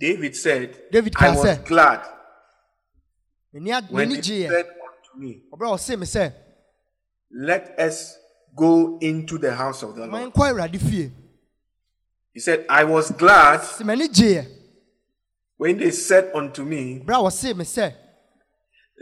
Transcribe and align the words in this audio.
David 0.00 0.34
said, 0.34 0.90
David 0.90 1.14
I 1.18 1.36
was 1.36 1.44
sɛ- 1.44 1.66
glad 1.66 2.00
when 3.52 4.08
they 4.08 4.22
said 4.22 4.66
unto 4.66 5.18
me, 5.18 5.42
ɔbrɛ 5.52 5.66
a 5.66 5.74
ɔse 5.76 5.98
me 5.98 6.06
sɛ 6.06 6.32
Let 7.30 7.78
us 7.78 8.16
go 8.56 8.98
into 9.00 9.36
the 9.38 9.54
house 9.54 9.82
of 9.82 9.94
the 9.94 10.06
Lord. 10.06 10.32
He 12.32 12.40
said, 12.40 12.64
I 12.68 12.84
was 12.84 13.10
glad 13.10 13.60
sɛ 13.60 13.82
m'ani 13.84 14.08
gyeeɛ 14.08 14.46
when 15.58 15.76
they 15.76 15.90
said 15.90 16.30
unto 16.34 16.64
me, 16.64 17.00
berɛ 17.04 17.52
a 17.52 17.54
me 17.54 17.64
sɛ 17.64 17.94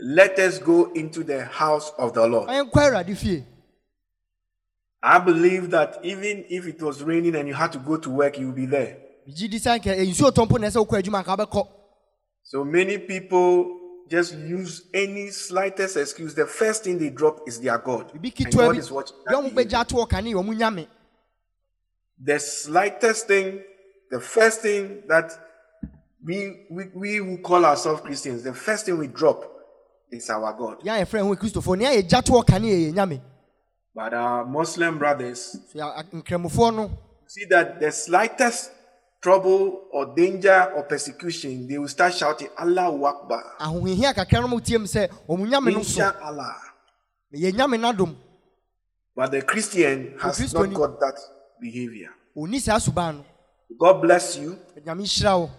Let 0.01 0.37
us 0.39 0.59
go 0.59 0.91
into 0.91 1.23
the 1.23 1.45
house 1.45 1.91
of 1.97 2.13
the 2.13 2.27
Lord. 2.27 2.47
ma 2.47 2.61
nkɔ 2.61 2.71
awurade 2.73 3.15
fie 3.15 3.45
I 5.01 5.17
believe 5.19 5.71
that 5.71 5.99
even 6.03 6.43
if 6.49 6.67
it 6.67 6.81
was 6.81 7.01
raining 7.03 7.35
and 7.35 7.47
you 7.47 7.53
had 7.53 7.71
to 7.71 7.79
go 7.79 7.95
to 7.95 8.09
work, 8.09 8.37
you 8.37 8.47
would 8.47 8.55
be 8.57 8.65
there. 8.65 8.97
Megye 9.29 9.47
di 9.49 9.57
sɛ 9.59 9.79
nkɛ 9.79 10.07
nsuo 10.09 10.31
tɔ 10.31 10.45
mpo 10.47 10.59
na 10.59 10.67
ɛsɛ 10.67 10.85
wokɔ 10.85 10.99
adwuma 11.01 11.19
anka 11.23 11.35
wobɛkɔ 11.37 11.67
So 12.43 12.63
many 12.65 12.97
people 12.97 13.77
just 14.09 14.33
use 14.33 14.81
any 14.91 15.29
slightest 15.29 15.97
excuse. 15.97 16.33
The 16.33 16.47
first 16.47 16.83
thing 16.83 16.97
they 16.97 17.11
drop 17.11 17.41
is 17.47 17.59
their 17.61 17.77
God. 17.77 18.11
And 18.11 18.51
God 18.51 18.75
is 18.77 18.89
watching. 18.89 19.15
that 19.25 19.35
ɔmo 19.35 19.53
behavior. 19.53 19.65
bɛgya 19.65 19.79
ato 19.81 19.95
wɔ 19.97 20.09
kane 20.09 20.33
ɔmo 20.33 20.57
nyame 20.57 20.87
The 22.21 22.39
slightest 22.39 23.27
thing, 23.27 23.61
the 24.09 24.19
first 24.19 24.61
thing 24.61 25.03
that 25.07 25.31
we, 26.25 26.65
we, 26.71 26.83
we 26.95 27.15
who 27.17 27.37
call 27.37 27.63
ourselves 27.65 28.01
Christians, 28.01 28.43
the 28.43 28.53
first 28.53 28.85
thing 28.87 28.97
we 28.97 29.07
drop 29.07 29.43
is 30.11 30.27
our 30.31 30.51
God. 30.53 30.81
yɛa 30.81 31.05
yɛfrɛ 31.05 31.21
ho 31.21 31.35
kristofoɔ 31.35 31.77
nea 31.77 32.01
yɛgya 32.01 32.23
to 32.23 32.31
wɔ 32.31 32.47
kane 32.47 32.63
yɛ 32.63 32.91
yɛ 32.91 32.93
nyame 32.95 33.21
But 33.93 34.13
our 34.15 34.43
Muslim 34.45 34.97
brothers 34.97 35.55
so 35.71 35.77
yɛ- 35.79 36.09
nkramofoɔ 36.23 36.75
no 36.75 36.91
see 37.27 37.45
that 37.45 37.79
the 37.79 37.91
slightest 37.91 38.71
trouble 39.21 39.87
or 39.91 40.15
danger 40.15 40.71
or 40.75 40.83
persecution, 40.83 41.67
they 41.67 41.77
will 41.77 41.87
start 41.87 42.13
shouting, 42.13 42.47
Allahu 42.57 43.05
Akbar. 43.05 43.43
ahohehia 43.59 44.13
kakra 44.13 44.41
no 44.41 44.47
ma 44.47 44.55
wotie 44.57 44.75
m 44.75 44.85
sɛ 44.85 45.09
ɔmo 45.27 45.45
nyame 45.47 45.73
no 45.73 45.83
so 45.83 46.01
Inshallah. 46.01 46.55
yɛ 47.35 47.51
nyame 47.53 47.79
no 47.79 47.91
adom 47.91 48.15
But 49.15 49.31
the 49.31 49.41
Christian 49.41 50.15
has 50.21 50.53
not 50.53 50.73
got 50.73 50.99
that 51.01 51.19
behavior. 51.61 52.09
ɔni 52.37 52.59
saa 52.61 52.77
suban 52.79 53.15
no 53.17 53.25
God 53.79 54.01
bless 54.01 54.37
you. 54.37 54.57
nyame 54.85 55.03
hyira 55.03 55.39
wo 55.39 55.49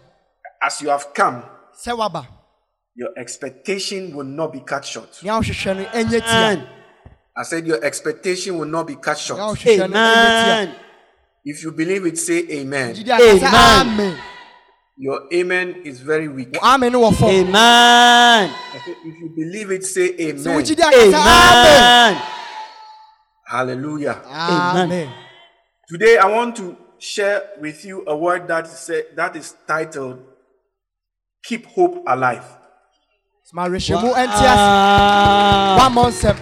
As 0.63 0.81
you 0.83 0.89
have 0.89 1.13
come, 1.15 1.43
sɛ 1.77 1.97
waba 1.97 2.27
your 2.95 3.11
expectation 3.17 4.15
will 4.15 4.25
not 4.25 4.53
be 4.53 4.61
cut 4.61 4.85
short. 4.85 5.21
nea 5.23 5.33
wohwehwɛ 5.33 5.77
no 5.77 5.85
ɛnyɛ 5.85 6.21
tia 6.21 6.77
I 7.37 7.43
said 7.45 7.67
your 7.67 7.83
expectation 7.85 8.59
will 8.59 8.67
not 8.67 8.87
be 8.89 8.97
cut 8.97 9.17
short. 9.17 9.39
Amen. 9.67 10.75
If 11.45 11.63
you 11.65 11.73
believe 11.73 12.05
it, 12.07 12.19
say 12.19 12.47
amen. 12.51 12.95
gyidi 12.95 13.11
aka 13.11 13.39
sɛ 13.39 13.47
Amen. 13.49 13.87
amen 13.87 14.17
Your 14.97 15.21
amen 15.33 15.83
is 15.85 16.01
very 16.01 16.29
weak. 16.29 16.57
Amen 16.63 16.93
no 16.93 17.01
wɔ 17.01 17.15
fam 17.17 17.29
Amen. 17.49 18.51
If 18.75 18.87
you 19.21 19.33
believe 19.35 19.71
it, 19.71 19.85
say 19.85 20.15
amen. 20.21 20.45
wogyidi 20.57 20.81
aka 20.81 20.97
sɛ 20.97 21.15
amen 21.15 22.15
Amen. 22.15 22.23
Hallelujah. 23.47 24.21
amen 24.29 25.11
Today 25.89 26.19
I 26.19 26.27
want 26.27 26.57
to 26.57 26.77
share 26.99 27.43
with 27.61 27.85
you 27.85 28.05
a 28.07 28.15
word 28.17 28.47
that 28.49 28.67
is, 28.67 28.91
that 29.17 29.35
is 29.35 29.55
titled 29.67 30.23
Keep 31.43 31.67
Hope 31.67 32.05
Alive. 32.07 32.45
ma 33.53 33.67
rehyɛ 33.67 33.97
mu 34.03 34.13
ɛnte 34.15 34.45
ase 34.47 35.81
wammɔ 35.81 36.05
nsɛm 36.13 36.37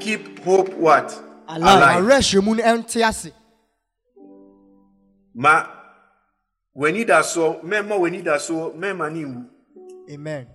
Keep 0.00 0.44
hope 0.44 0.68
what? 0.74 1.23
Alive. 1.48 1.60
ma 1.80 1.98
Alive. 1.98 2.06
rehyɛ 2.06 2.42
mu 2.44 2.54
no 2.54 2.62
ɛnte 2.62 3.02
ase 3.06 3.32
Ma 5.36 5.66
w'ani 6.76 7.04
da 7.06 7.22
so, 7.22 7.60
mɛma 7.62 7.98
w'ani 7.98 8.22
da 8.24 8.38
so, 8.38 8.70
mɛma 8.72 9.12
ne 9.12 9.24
nwu. 9.24 9.48
amen 10.10 10.46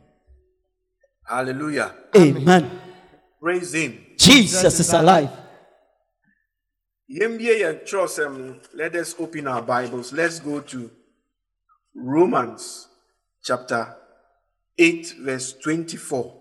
Hallelujah. 1.30 1.94
Amen. 2.18 2.72
Praise 3.40 3.74
him. 3.74 4.04
Jesus 4.18 4.80
is 4.80 4.94
alive. 4.94 5.30
Yɛmbie 7.08 7.60
yɛn 7.62 7.84
twerɛsɛm 7.86 8.38
no, 8.38 8.60
Let 8.74 8.96
us 8.96 9.14
open 9.20 9.46
our 9.48 9.62
Bibles. 9.62 10.12
Let's 10.12 10.40
go 10.40 10.60
to 10.62 10.90
Romans 11.94 12.88
chapter 13.44 13.96
8, 14.78 15.16
verse 15.20 15.54
24. 15.54 16.34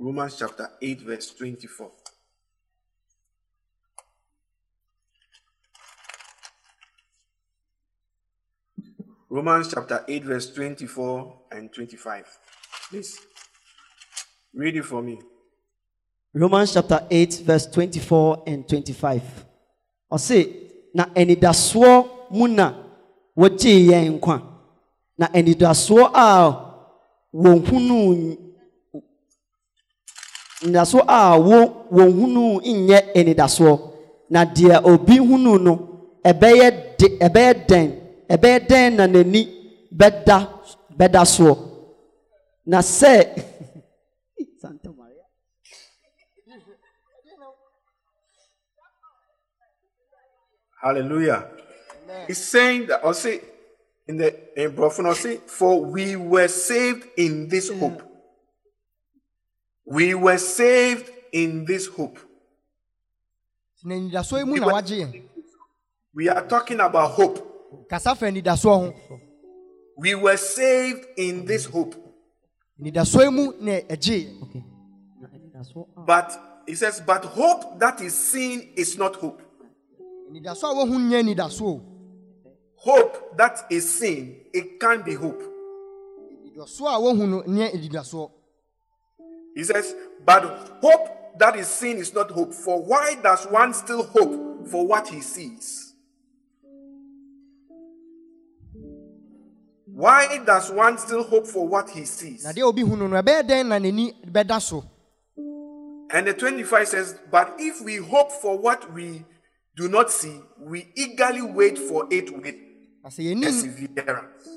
Romans 0.00 0.36
chapter 0.36 0.68
8, 0.82 1.00
verse 1.02 1.30
24. 1.34 1.92
Romans 9.28 9.68
chapter 9.74 10.04
8, 10.06 10.24
verse 10.24 10.52
24 10.54 11.38
and 11.50 11.72
25. 11.72 12.38
Please 12.90 13.18
read 14.54 14.76
it 14.76 14.84
for 14.84 15.02
me. 15.02 15.18
Romans 16.32 16.72
chapter 16.74 17.04
8, 17.10 17.42
verse 17.44 17.66
24 17.66 18.44
and 18.46 18.68
25. 18.68 19.22
Ɔse, 20.12 20.46
na 20.94 21.06
anidasoɔ 21.06 22.08
mu 22.30 22.46
na 22.46 22.72
wɔgyee 23.36 23.88
yɛn 23.90 24.20
nkwa. 24.20 24.42
Na 25.18 25.26
anidasoɔ 25.26 26.10
a 26.14 26.72
wɔhunu 27.34 28.38
anidasoɔ 30.62 31.04
a 31.08 31.38
wɔhunu 31.90 32.62
nyɛ 32.62 33.12
anidasoɔ. 33.16 33.92
Na 34.30 34.44
deɛ 34.44 34.84
obi 34.84 35.18
hunu 35.18 35.58
no, 35.60 35.74
ɛbɛyɛ 36.24 36.96
de 36.96 37.18
ɛbɛyɛ 37.18 37.66
dɛn 37.66 38.05
ɛbɛyɛ 38.34 38.58
dɛn 38.68 38.96
na 38.96 39.06
n'ani 39.06 39.42
bɛda 39.98 40.38
bɛda 40.98 41.22
soɔ. 41.34 41.54
Na 42.66 42.78
sɛ 42.80 43.12
Santa 44.60 44.90
Maria. 44.92 45.22
Hallelujah. 50.82 51.46
He's 52.26 52.44
saying 52.44 52.86
that, 52.86 53.04
I'll 53.04 53.14
say, 53.14 53.40
in 54.08 54.16
the 54.16 54.34
in 54.60 54.72
Prophet, 54.74 55.14
say, 55.16 55.36
for 55.46 55.84
we 55.84 56.16
were 56.16 56.48
saved 56.48 57.06
in 57.16 57.48
this 57.48 57.70
hope. 57.70 58.02
We 59.84 60.14
were 60.14 60.38
saved 60.38 61.10
in 61.32 61.64
this 61.64 61.86
hope. 61.86 62.18
na 63.86 63.94
anidasoɔ 63.94 64.38
yi 64.38 64.44
mu 64.44 64.56
na 64.58 64.66
wagye 64.66 64.96
yɛn 64.98 65.22
We 66.14 66.28
are 66.28 66.44
talking 66.48 66.80
about 66.80 67.12
hope. 67.12 67.45
Kasa 67.88 68.14
fa 68.14 68.30
ho 68.30 68.94
We 69.98 70.14
were 70.14 70.36
saved 70.36 71.06
in 71.16 71.44
this 71.46 71.64
hope. 71.66 71.94
anidasoɔ 72.80 73.32
mu 73.32 73.52
na 73.60 73.80
ɛgye 73.80 74.42
Okay. 74.42 74.64
Na 75.20 75.28
anidasoɔ 75.28 75.82
a- 75.82 75.86
ah. 75.96 76.04
But 76.04 76.38
he 76.66 76.74
says, 76.74 77.00
but 77.00 77.24
hope 77.24 77.78
that 77.78 78.00
is 78.00 78.14
seen 78.14 78.72
is 78.76 78.98
not 78.98 79.16
hope. 79.16 79.40
anidasoɔ 80.30 80.70
a 80.72 80.74
wohu 80.74 80.98
nyɛ 80.98 81.22
anidasoɔ 81.34 81.80
Hope 82.78 83.36
that 83.38 83.66
is 83.70 83.98
seen, 83.98 84.36
it 84.52 84.78
can't 84.78 85.04
be 85.04 85.14
hope. 85.14 85.40
anidasoɔ 85.40 86.88
a 86.94 87.00
wohu 87.00 87.26
no 87.28 87.42
nyɛ 87.42 87.72
anidasoɔ 87.74 88.30
He 89.54 89.64
says, 89.64 89.94
but 90.26 90.42
hope 90.82 91.38
that 91.38 91.56
is 91.56 91.66
seen 91.66 91.96
is 91.96 92.12
not 92.12 92.30
hope. 92.30 92.52
For 92.52 92.82
why 92.82 93.14
does 93.22 93.46
one 93.46 93.72
still 93.72 94.02
hope 94.02 94.68
for 94.68 94.86
what 94.86 95.08
he 95.08 95.22
sees? 95.22 95.85
Why 99.96 100.44
does 100.44 100.70
one 100.70 100.98
still 100.98 101.22
hope 101.22 101.46
for 101.46 101.66
what 101.66 101.88
he 101.88 102.04
sees? 102.04 102.44
na 102.44 102.52
deɛ 102.52 102.64
obi 102.68 102.82
hu 102.82 102.96
no 102.96 103.06
no 103.06 103.16
ɛbɛyɛ 103.22 103.42
dɛn 103.48 103.66
na 103.68 103.78
n'ani 103.78 104.12
bɛda 104.30 104.60
so 104.60 104.84
And 106.12 106.26
the 106.26 106.34
25 106.34 106.86
says, 106.88 107.18
But 107.30 107.56
if 107.58 107.80
we 107.82 107.96
hope 107.96 108.30
for 108.30 108.58
what 108.58 108.92
we 108.92 109.24
do 109.74 109.88
not 109.88 110.10
see, 110.10 110.38
we 110.60 110.92
eagerly 110.94 111.40
wait 111.42 111.78
for 111.78 112.06
it 112.10 112.30
with 112.30 112.54
na 113.02 113.08
perseverance. 113.08 114.48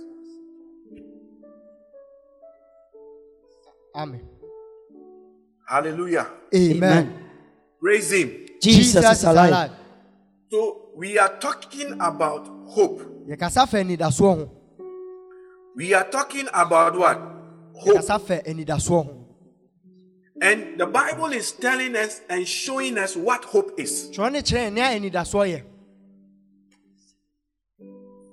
amen 3.96 4.28
Hallelujah. 5.70 6.28
amen 6.54 7.14
Praise 7.80 8.12
him. 8.12 8.46
Jesus 8.62 9.06
is 9.10 9.24
alive. 9.24 9.72
So 10.52 10.90
we 10.98 11.18
are 11.18 11.40
talking 11.40 11.94
about 12.02 12.46
hope. 12.68 13.00
We 15.80 15.94
are 15.94 16.04
talking 16.04 16.46
about 16.54 16.98
what? 17.00 17.18
Hope. 17.74 17.96
yɛkasa 17.96 18.20
fa 18.20 18.42
anidasoɔ 18.46 19.06
ho 19.06 19.16
And 20.42 20.78
the 20.78 20.86
Bible 20.86 21.32
is 21.32 21.54
telling 21.54 21.96
us 21.96 22.20
and 22.30 22.46
showing 22.46 22.98
us 22.98 23.16
what 23.16 23.46
hope 23.46 23.80
is. 23.80 24.10
twerɛ 24.12 24.32
ne 24.34 24.42
kyerɛ 24.42 24.68
yɛn 24.68 24.74
nea 24.74 25.00
anidasoɔ 25.00 25.48
yɛ 25.54 25.64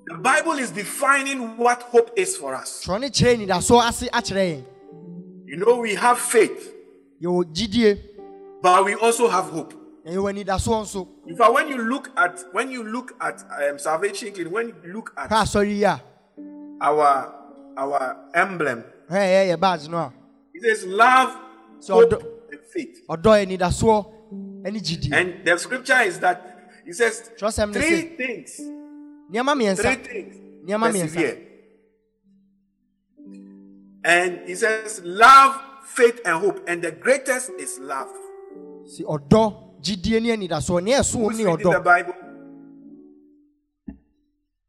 The 0.08 0.14
Bible 0.18 0.58
is 0.58 0.70
defining 0.72 1.56
what 1.56 1.82
hope 1.82 2.10
is 2.16 2.36
for 2.36 2.52
us. 2.56 2.82
twerɛ 2.84 3.00
ne 3.00 3.10
kyerɛ 3.10 3.46
anidasoɔ 3.46 3.88
ase 3.88 4.08
akyerɛ 4.08 4.44
yɛn 4.50 4.64
You 5.46 5.56
know, 5.58 5.76
we 5.76 5.94
have 5.94 6.18
faith, 6.18 6.74
but 8.60 8.84
we 8.84 8.94
also 8.96 9.28
have 9.28 9.44
hope. 9.50 9.72
na 10.04 10.10
yɛwɔ 10.10 10.32
anidasoɔ 10.34 10.82
nso 10.82 11.06
In 11.28 11.36
fact, 11.36 11.52
when 11.52 11.68
you 11.68 11.78
look 11.78 12.10
at 12.16 12.42
when 12.50 12.72
you 12.72 12.82
look 12.82 13.14
at 13.20 13.44
um, 13.70 13.78
Salvation 13.78 14.34
when 14.50 14.68
you 14.82 14.92
look 14.92 15.12
at 15.16 15.28
ka 15.28 15.44
asɔre 15.44 15.68
yi 15.68 15.84
a 15.84 16.02
our 16.80 17.32
our 17.76 18.16
emblem, 18.34 18.84
ɛyɛ 19.10 19.50
yɛ 19.50 19.60
badge 19.60 19.88
no 19.88 20.12
it 20.54 20.62
says 20.62 20.86
love, 20.86 21.36
So 21.80 21.94
hope, 21.94 22.10
the- 22.10 22.18
and 22.52 22.60
faith. 22.72 23.04
ɔdɔ 23.08 23.44
anidasoɔ 23.46 24.06
ɛne 24.64 24.80
gyidie 24.80 25.12
And 25.12 25.44
the 25.44 25.58
scripture 25.58 26.00
is 26.00 26.18
that 26.20 26.70
it 26.86 26.94
says 26.94 27.30
Trust 27.36 27.58
him, 27.58 27.72
three 27.72 28.16
things. 28.16 28.56
Three 28.56 29.94
things. 29.96 30.36
Persevere. 30.66 31.42
And 34.04 34.48
it 34.48 34.56
says 34.56 35.02
love, 35.04 35.60
faith, 35.84 36.20
and 36.24 36.38
hope. 36.38 36.62
And 36.68 36.80
the 36.82 36.92
greatest 36.92 37.50
is 37.58 37.78
love. 37.80 38.08
si 38.86 39.02
ne 39.02 40.30
anidasoɔ 40.30 40.82
nea 40.82 41.00
ɛso 41.00 41.16
wɔm 41.16 41.24
Who's 41.26 41.38
ne 41.38 41.44
reading 41.44 41.72
the 41.72 41.80
Bible? 41.80 42.14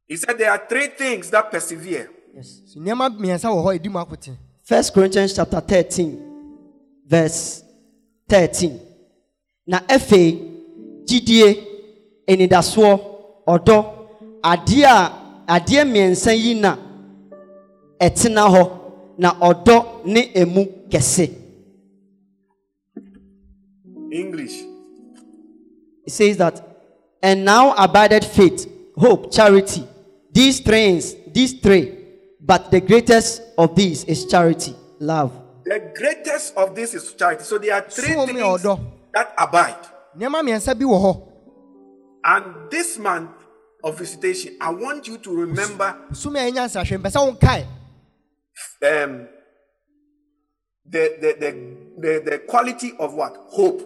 He 0.07 0.15
said 0.17 0.37
there 0.37 0.51
are 0.51 0.65
three 0.67 0.87
things 0.87 1.29
that 1.29 1.51
persevere. 1.51 2.09
Yes. 2.37 2.61
Nneɛma 2.75 3.05
mmiɛnsa 3.09 3.47
wɔ 3.55 3.61
hɔ 3.65 3.69
ɛdi 3.77 3.89
mu 3.89 3.97
akote 3.99 4.31
First 4.61 4.93
Corinthians 4.93 5.33
chapter 5.33 5.59
13, 5.59 6.19
verse 7.07 7.63
13. 8.29 8.79
Na 9.65 9.79
afei, 9.87 10.37
gyidie, 11.07 11.57
anidasoɔ, 12.27 12.99
ɔdɔ, 13.47 13.77
adeɛ 14.43 14.85
a 14.85 15.13
adeɛ 15.47 15.81
mmiɛnsa 15.85 16.31
yi 16.37 16.53
na 16.53 16.77
ɛtena 17.99 18.43
hɔ 18.53 18.63
na 19.17 19.33
ɔdɔ 19.39 20.05
ne 20.05 20.31
emu 20.35 20.65
kɛse. 20.91 21.33
English. 24.11 24.61
It 26.05 26.11
says 26.13 26.37
that, 26.37 26.61
and 27.23 27.43
now 27.43 27.73
abided 27.73 28.23
faith, 28.23 28.69
hope, 28.95 29.31
charity. 29.31 29.83
These 30.31 30.59
things, 30.59 31.15
these 31.33 31.53
three, 31.53 31.96
but 32.47 32.71
the 32.71 32.79
greatest 32.79 33.41
of 33.57 33.75
these 33.75 34.05
is 34.05 34.25
charity, 34.25 34.73
love. 34.99 35.33
The 35.65 35.91
greatest 35.95 36.55
of 36.55 36.73
this 36.75 36.93
is 36.93 37.13
charity. 37.13 37.43
So 37.43 37.57
there 37.57 37.75
are 37.75 37.81
three 37.81 38.13
So 38.13 38.25
things 38.25 38.41
odo. 38.65 38.79
that 39.13 39.33
abide. 39.37 39.75
nneɛma 40.17 40.41
mmiɛnsa 40.41 40.73
bi 40.79 40.85
wɔ 40.85 41.27
And 42.23 42.71
this 42.71 42.97
month 42.97 43.31
of 43.83 43.97
visitation, 43.99 44.55
I 44.61 44.71
want 44.71 45.07
you 45.07 45.17
to 45.17 45.35
remember 45.35 45.95
sumi 46.13 46.39
a 46.39 46.51
ɛnya 46.51 46.65
nsahwɛ 46.67 47.37
mpɛ 47.37 47.65
um, 48.83 49.27
the, 50.89 51.17
the, 51.19 51.35
the, 51.39 51.51
the, 51.99 52.31
the 52.31 52.37
quality 52.47 52.93
of 52.99 53.13
what? 53.13 53.35
Hope. 53.49 53.81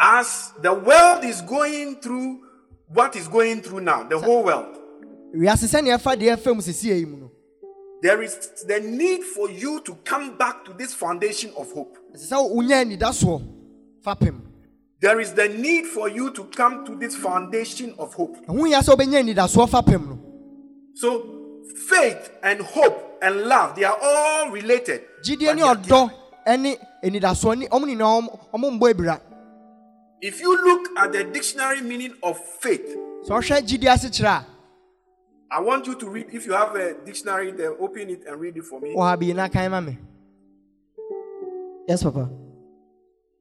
As 0.00 0.52
the 0.60 0.74
world 0.74 1.24
is 1.24 1.40
going 1.42 1.96
through 2.00 2.40
what 2.92 3.14
is 3.16 3.28
going 3.28 3.62
through 3.62 3.80
now, 3.80 4.02
the 4.04 4.18
whole 4.18 4.44
world, 4.44 4.76
wiase 5.34 5.66
sɛnea 5.66 5.96
ɛfa 5.98 6.16
deɛ 6.16 6.36
ɛfa 6.36 6.54
mu 6.54 6.60
sesie 6.62 6.94
yi 6.98 7.04
mu 7.04 7.16
no 7.16 7.30
there 8.02 8.22
is 8.22 8.48
the 8.66 8.80
need 8.80 9.22
for 9.22 9.50
you 9.50 9.80
to 9.82 9.94
come 10.04 10.36
back 10.38 10.64
to 10.64 10.72
this 10.72 10.94
foundation 10.94 11.52
of 11.56 11.70
hope. 11.72 11.96
ɛsɛ 12.14 12.28
sɛ 12.32 12.50
wonya 12.50 12.84
anidasoɔ 12.84 13.42
fapem 14.04 14.40
There 15.00 15.18
is 15.18 15.32
the 15.32 15.48
need 15.48 15.86
for 15.86 16.10
you 16.10 16.30
to 16.32 16.44
come 16.44 16.84
to 16.84 16.94
this 16.94 17.16
foundation 17.16 17.94
of 17.98 18.12
hope. 18.14 18.36
ɛho 18.46 18.66
hia 18.68 18.80
sɛ 18.80 18.96
wobɛnya 18.96 19.22
anidasoɔ 19.34 19.68
fapem 19.68 20.08
no 20.08 20.18
So, 20.94 21.62
faith 21.88 22.30
and 22.42 22.60
hope 22.60 23.18
and 23.22 23.42
love, 23.44 23.74
they 23.76 23.84
are 23.84 23.96
all 24.02 24.50
related. 24.50 25.02
If 30.22 30.40
you 30.40 30.52
look 30.64 30.88
at 30.98 31.12
the 31.12 31.24
dictionary 31.24 31.80
meaning 31.80 32.14
of 32.22 32.38
faith, 32.60 32.86
sɛ 33.24 33.30
ɔhwɛ 33.30 33.62
gyidie 33.66 33.88
ase 33.92 34.10
kyerɛ 34.10 34.28
a 34.42 34.46
I 35.52 35.60
want 35.60 35.84
you 35.86 35.96
to 35.96 36.08
read. 36.08 36.26
If 36.32 36.46
you 36.46 36.52
have 36.52 36.76
a 36.76 36.94
dictionary, 37.04 37.50
then 37.50 37.74
open 37.80 38.08
it 38.10 38.22
and 38.26 38.40
read 38.40 38.56
it 38.56 38.64
for 38.64 38.80
me. 38.80 38.94
wɔ 38.94 39.00
ha 39.02 39.16
bii 39.16 39.34
na 39.34 39.48
kan 39.48 39.70
ma 39.70 39.80
me 39.80 39.96
Yes, 41.88 42.02
Papa. 42.04 42.30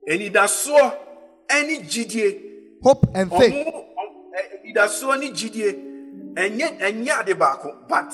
Enidasoɔ 0.08 0.98
ɛne 1.50 1.84
gyidie. 1.86 2.42
hope 2.82 3.06
and 3.14 3.30
faith 3.32 3.54
Ɔmo 3.54 3.86
ɔm- 4.00 4.16
ɛ- 4.34 4.74
enidasoɔ 4.74 5.20
ne 5.20 5.30
gyidie. 5.32 5.86
Ɛnyɛ 6.34 6.80
ɛnyɛ 6.80 7.20
ade 7.22 7.38
baako, 7.38 7.88
but 7.88 8.10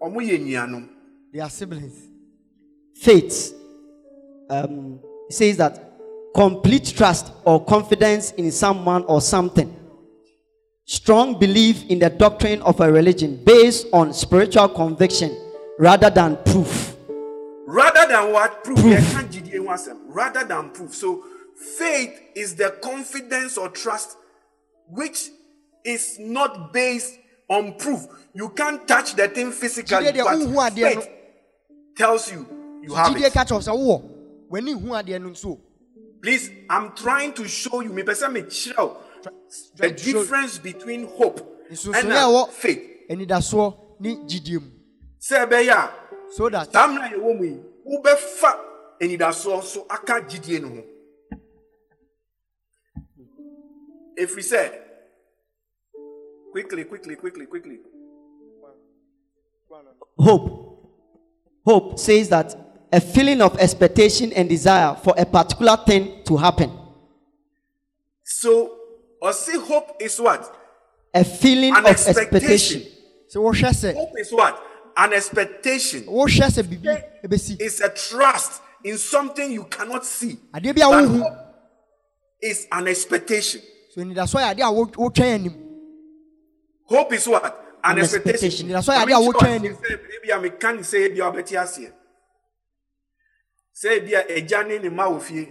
ɔmo 0.00 0.18
yɛ 0.20 0.38
nuanom. 0.38 0.88
they 1.32 1.40
are 1.40 1.48
siblings 1.50 2.08
Faith 2.94 3.54
um, 4.50 5.00
says 5.30 5.56
that 5.56 5.91
complete 6.34 6.92
trust 6.96 7.32
or 7.44 7.64
confidence 7.64 8.32
in 8.32 8.50
someone 8.50 9.04
or 9.04 9.20
something. 9.20 9.74
Strong 10.84 11.38
belief 11.38 11.84
in 11.88 11.98
the 11.98 12.10
doctrine 12.10 12.60
of 12.62 12.80
a 12.80 12.90
religion 12.90 13.42
based 13.44 13.86
on 13.92 14.12
spiritual 14.12 14.68
conviction 14.68 15.36
rather 15.78 16.10
than 16.10 16.36
proof. 16.44 16.96
Rather 17.66 18.06
than 18.06 18.32
what 18.32 18.64
proof, 18.64 18.78
they 18.78 18.96
can't 18.96 19.30
gyidie 19.30 19.56
ho 19.58 19.72
asɛm. 19.72 19.98
Rather 20.08 20.44
than 20.44 20.70
proof. 20.70 20.94
So 20.94 21.24
faith 21.78 22.20
is 22.34 22.56
the 22.56 22.76
confidence 22.82 23.56
or 23.56 23.68
trust 23.68 24.16
which 24.88 25.30
is 25.84 26.18
not 26.18 26.72
based 26.72 27.18
on 27.48 27.74
proof. 27.74 28.06
You 28.34 28.50
can't 28.50 28.86
touch 28.86 29.14
the 29.14 29.28
thing 29.28 29.52
physically, 29.52 29.96
Gyidie 29.96 30.12
deɛ 30.12 30.24
but 30.24 30.38
wohu 30.38 30.70
adeɛ 30.70 30.94
no- 30.94 31.00
faith 31.00 31.08
tells 31.96 32.32
you 32.32 32.46
you 32.82 32.94
have 32.94 33.12
gyidie 33.14 33.26
it. 33.26 33.32
Please, 36.22 36.50
I'm 36.70 36.94
trying 36.94 37.32
to 37.34 37.48
show 37.48 37.80
you. 37.80 37.92
Me 37.92 38.02
person 38.04 38.32
me 38.32 38.48
show 38.48 38.96
the 39.22 39.88
try 39.88 39.90
to 39.90 39.98
show- 40.02 40.12
difference 40.22 40.58
between 40.58 41.06
hope 41.08 41.68
nsonsonoeɛ 41.70 42.00
and 42.00 42.12
a 42.12 42.16
uh, 42.28 42.46
faith. 42.46 42.82
anidasoɔ 43.10 43.74
ne 44.00 44.16
gyidie 44.26 44.60
mu 44.60 44.70
Sɛ 45.20 45.46
ɛbɛyɛ 45.46 45.72
a 45.72 45.90
so 46.32 46.48
that 46.48 46.72
saa 46.72 46.86
mmerɛ 46.88 47.12
a 47.12 47.16
yɛwɔ 47.18 47.38
mu 47.38 47.44
yi, 47.44 47.60
wobɛfa 47.86 48.58
anidasoɔ 49.00 49.62
so 49.62 49.86
aka 49.90 50.20
gyidie 50.22 50.60
no 50.62 50.68
ho. 50.68 50.84
Ɛfiri 54.18 54.42
sɛ, 54.42 54.78
quickly, 56.52 56.84
quickly, 56.84 57.16
quickly, 57.16 57.46
quickly. 57.46 57.78
Hope. 60.18 60.68
Hope 61.64 61.98
says 61.98 62.28
that 62.28 62.54
a 62.92 63.00
feeling 63.00 63.40
of 63.40 63.58
expectation 63.58 64.32
and 64.34 64.48
desire 64.48 64.94
for 65.02 65.14
a 65.16 65.24
particular 65.24 65.76
thing 65.86 66.22
to 66.24 66.36
happen. 66.36 66.70
So, 68.24 68.76
I 69.22 69.32
see 69.32 69.58
hope 69.58 69.96
is 70.00 70.18
what? 70.20 70.54
A 71.14 71.24
feeling 71.24 71.72
An 71.74 71.84
of 71.84 71.90
expectation. 71.90 72.80
expectation. 72.80 72.82
sɛ 73.34 73.36
wohwɛ 73.36 73.74
say? 73.74 73.94
Hope 73.94 74.18
is 74.18 74.32
what? 74.32 74.62
An 74.96 75.12
expectation. 75.12 76.02
wohwɛ 76.04 76.48
sɛ 76.50 76.62
biribi 76.62 77.02
ɛbɛsi 77.24 77.56
It's 77.60 77.80
a 77.80 77.88
trust 77.88 78.60
in 78.84 78.98
something 78.98 79.50
you 79.52 79.64
cannot 79.64 80.04
see. 80.04 80.38
adeɛ 80.54 80.74
bi 80.76 80.82
a 80.82 80.90
But 80.90 81.08
hope 81.08 81.38
is 82.42 82.66
an 82.72 82.88
expectation. 82.88 83.62
so 83.94 84.00
anidasoɔ 84.02 84.40
yɛ 84.40 84.54
adeɛ 84.56 84.66
a 84.68 84.72
wo- 84.72 84.86
wotwɛn 84.86 85.34
anim 85.34 85.54
Hope 86.86 87.12
is 87.14 87.26
what? 87.26 87.44
An, 87.84 87.92
An 87.92 87.98
expectation. 88.02 88.34
expectation. 88.34 88.68
That's 88.68 88.86
why 88.86 88.96
I 88.96 89.04
did 89.06 89.12
a 89.12 89.16
Ɛmi 89.16 89.32
wotwɛn 89.32 89.40
sure 89.40 89.48
anim. 89.48 89.76
sɛ 89.76 89.98
ebi 90.22 90.30
a 90.30 90.50
meka 90.50 90.76
ne 90.76 90.82
sɛ 90.82 91.08
ebi 91.08 91.18
a 91.20 91.32
ɔbɛte 91.32 91.92
aseɛ. 93.74 93.88
Sɛ 93.88 93.98
ebi 94.00 94.14
a 94.14 94.22
agya 94.38 94.66
ne 94.66 94.78
ne 94.78 94.88
mma 94.88 95.04
wɔ 95.08 95.20
fie, 95.20 95.48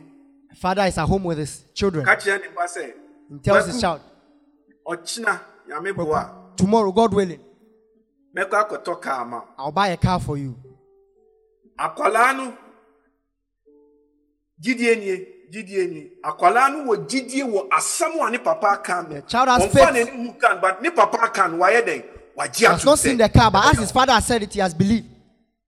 father 0.55 0.83
is 0.83 0.97
at 0.97 1.05
home 1.07 1.23
with 1.23 1.37
his 1.37 1.63
children 1.73 2.05
ka 2.05 2.15
kyerɛ 2.15 2.41
ne 2.41 2.47
ba 2.55 2.63
sɛ, 2.63 2.93
he 3.31 3.39
tells 3.39 3.65
his 3.67 3.75
"Kwaku, 3.75 3.81
child 3.81 4.01
ɔkyena 4.87 5.39
nyame 5.69 5.95
boa 5.95 6.31
tomorrow 6.57 6.91
god 6.91 7.13
willing 7.13 7.39
a, 8.35 8.39
mɛkɔ 8.39 8.67
akɔtɔ 8.67 9.01
kaa 9.01 9.23
ma 9.25 9.37
wo." 9.39 9.45
i'll 9.57 9.71
buy 9.71 9.87
a 9.89 9.97
car 9.97 10.19
for 10.19 10.37
you 10.37 10.55
Akwadaa 11.79 12.35
no, 12.37 12.53
gyidie 14.61 14.95
nie, 14.99 15.27
gyidie 15.51 15.89
nie. 15.89 16.11
Akwadaa 16.23 16.69
no 16.71 16.91
wɔ 16.93 17.07
gyidie 17.09 17.43
wɔ 17.43 17.69
asɛm 17.69 18.27
a 18.27 18.29
ne 18.29 18.37
papa 18.37 18.67
aka 18.73 19.01
no. 19.01 19.15
The 19.15 19.21
child 19.23 19.49
has 19.49 19.63
Ɔmfa 19.63 19.71
faith. 19.73 20.07
n'anim 20.07 20.25
hu 20.27 20.33
kan, 20.39 20.59
but 20.61 20.79
ne 20.83 20.89
papa 20.91 21.17
aka 21.23 21.47
no, 21.47 21.57
wayɛ 21.57 21.81
dɛn? 21.81 22.03
Wagye 22.37 22.55
he 22.59 22.65
has 22.65 22.81
ato 22.81 22.89
not 22.91 22.97
sɛ, 22.99 23.01
seen 23.01 23.17
the 23.17 23.29
car 23.29 23.49
but 23.49 23.65
as 23.73 23.79
his 23.79 23.91
father 23.91 24.13
has 24.13 24.25
said 24.27 24.43
it 24.43 24.53
he 24.53 24.59
has 24.59 24.75
believed 24.75 25.07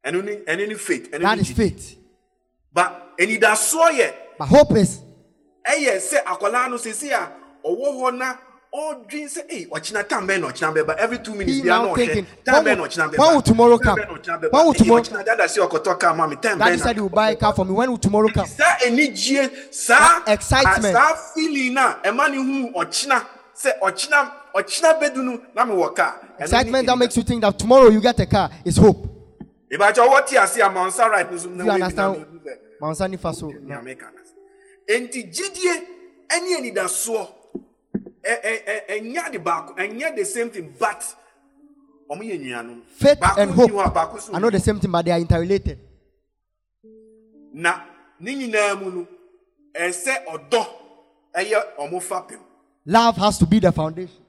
ɛno 0.05 0.23
ne 0.23 0.35
ɛno 0.45 0.67
ne 0.67 0.75
faith, 0.75 1.09
ɛno 1.11 1.21
that 1.21 1.35
ne 1.35 1.41
is 1.41 1.49
gyidie. 1.49 1.55
faith 1.55 1.97
But 2.73 3.17
anidasoɔ 3.19 3.89
yɛ 3.99 4.13
but 4.39 4.47
hope 4.47 4.71
is 4.77 4.99
ɛyɛ 5.67 5.97
sɛ 5.97 6.23
akwadaa 6.25 6.69
no 6.69 6.77
sisi 6.77 7.11
a 7.11 7.29
ɔwɔ 7.65 7.93
hɔ 7.93 8.17
na 8.17 8.33
ɔdwin 8.73 9.25
sɛ 9.29 9.41
ee 9.51 9.65
ɔkyina 9.67 10.07
tam 10.09 10.27
bɛn 10.27 10.41
na 10.41 10.47
ɔkyina 10.47 10.73
bɛba 10.73 10.95
every 10.97 11.19
two 11.19 11.33
minutes 11.35 11.57
He 11.57 11.61
bia 11.61 11.77
na 11.77 11.85
ɔhwɛ 11.93 11.95
when 11.95 12.63
bɛn 12.65 12.77
na 12.77 12.83
ɔkyina 12.87 13.09
bɛba 13.13 13.17
when 13.19 13.33
will 13.35 13.41
tomorrow 13.43 13.77
come? 13.77 13.99
na 13.99 14.05
When 14.49 14.65
will 14.65 14.73
Ee, 14.73 14.77
tomorrow- 14.79 15.01
ɔkyina 15.03 15.25
dada 15.25 15.47
si 15.47 15.59
ɔkɔtɔ 15.59 15.99
kaa 15.99 16.13
ma 16.15 16.25
mi 16.27 16.35
daddy 16.37 16.59
bɛn 16.59 16.79
said 16.79 16.95
he 16.95 16.97
na 16.97 17.01
will 17.03 17.09
buy 17.09 17.29
a 17.29 17.35
car 17.35 17.53
for 17.53 17.65
me. 17.65 17.71
When 17.73 17.91
will 17.91 17.97
tomorrow 17.99 18.29
come? 18.29 18.47
Saa 18.47 18.77
anigye 18.83 19.51
saa 19.73 20.21
excitement. 20.25 20.85
a- 20.85 20.91
saa 20.93 21.15
feeling 21.35 21.73
na 21.75 21.95
ɛma 22.03 22.31
ne 22.31 22.37
hu 22.37 22.73
ɔkyina 22.73 23.23
sɛ 23.55 23.79
ɔkyina 23.79 24.31
ɔkyina 24.55 24.99
bɛdu 24.99 25.17
no 25.17 25.39
na 25.53 25.65
mi 25.65 25.73
wɔ 25.75 25.95
ne 25.95 26.05
excitement 26.39 26.87
that 26.87 26.97
makes 26.97 27.15
you 27.15 27.21
think 27.23 27.41
that 27.41 27.59
tomorrow 27.59 27.89
you 27.89 28.01
get 28.01 28.19
a 28.19 28.25
car 28.25 28.49
is 28.65 28.77
hope. 28.77 29.07
Ìbàjẹ́ 29.71 30.07
ọwọ́ 30.07 30.27
tí 30.27 30.35
a 30.43 30.47
sí 30.47 30.59
àmọ́ 30.61 30.87
ọ̀nsá 30.89 31.09
right 31.09 31.31
you 31.31 31.37
understand? 31.69 32.25
Mansa 32.83 33.07
nifa 33.07 33.33
so. 33.33 33.47
Náà 33.47 33.81
enti 34.89 35.23
gyidie 35.31 35.73
ɛne 36.27 36.57
anidasoɔ 36.57 37.27
ɛ- 38.21 38.41
ɛ- 38.43 38.63
ɛ- 38.65 38.85
ɛnyɛ 38.89 39.31
de 39.31 39.39
baako 39.39 39.73
ɛnyɛ 39.77 40.15
the 40.17 40.25
same 40.25 40.49
thing 40.49 40.75
but 40.77 41.15
ɔmo 42.11 42.19
yɛ 42.21 42.37
nuanom 42.41 42.81
Faith 42.87 43.19
baako 43.21 43.37
and 43.41 43.51
hope. 43.51 43.71
baako 43.71 44.19
so 44.19 44.33
are 44.33 44.39
not 44.41 44.51
the 44.51 44.59
same 44.59 44.79
thing, 44.81 44.91
but 44.91 45.05
they 45.05 45.11
are 45.11 45.19
interrelated. 45.19 45.79
na 47.53 47.85
ne 48.19 48.35
nyinaa 48.35 48.77
mu 48.81 48.91
no 48.91 49.07
ɛsɛ 49.73 50.25
ɔdɔ 50.25 50.65
ɛyɛ 51.35 51.75
ɔmo 51.77 52.01
fapem 52.03 52.39
Love 52.85 53.15
has 53.15 53.37
to 53.37 53.45
be 53.45 53.59
the 53.59 53.71
foundation. 53.71 54.21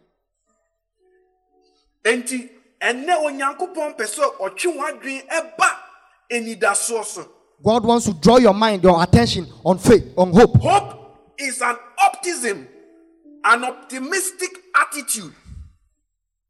enti 2.05 2.49
ɛnɛ 2.81 3.19
onyankopɔn 3.19 3.97
pɛ 3.99 4.05
sɛ 4.07 4.37
ɔtwe 4.39 4.77
wɔn 4.77 5.01
adwene 5.01 5.27
ɛba 5.27 5.69
anidasoɔ 6.31 7.05
so 7.05 7.29
God 7.65 7.85
wants 7.85 8.07
to 8.07 8.13
draw 8.15 8.37
your 8.37 8.53
mind, 8.55 8.83
your 8.83 9.03
attention 9.03 9.47
on 9.65 9.79
faith, 9.79 10.13
on 10.17 10.33
hope. 10.33 10.57
hope 10.61 11.35
is 11.39 11.61
an 11.63 11.77
optimism 11.99 12.69
an 13.45 13.65
optimistic 13.65 14.51
attitude 14.75 15.33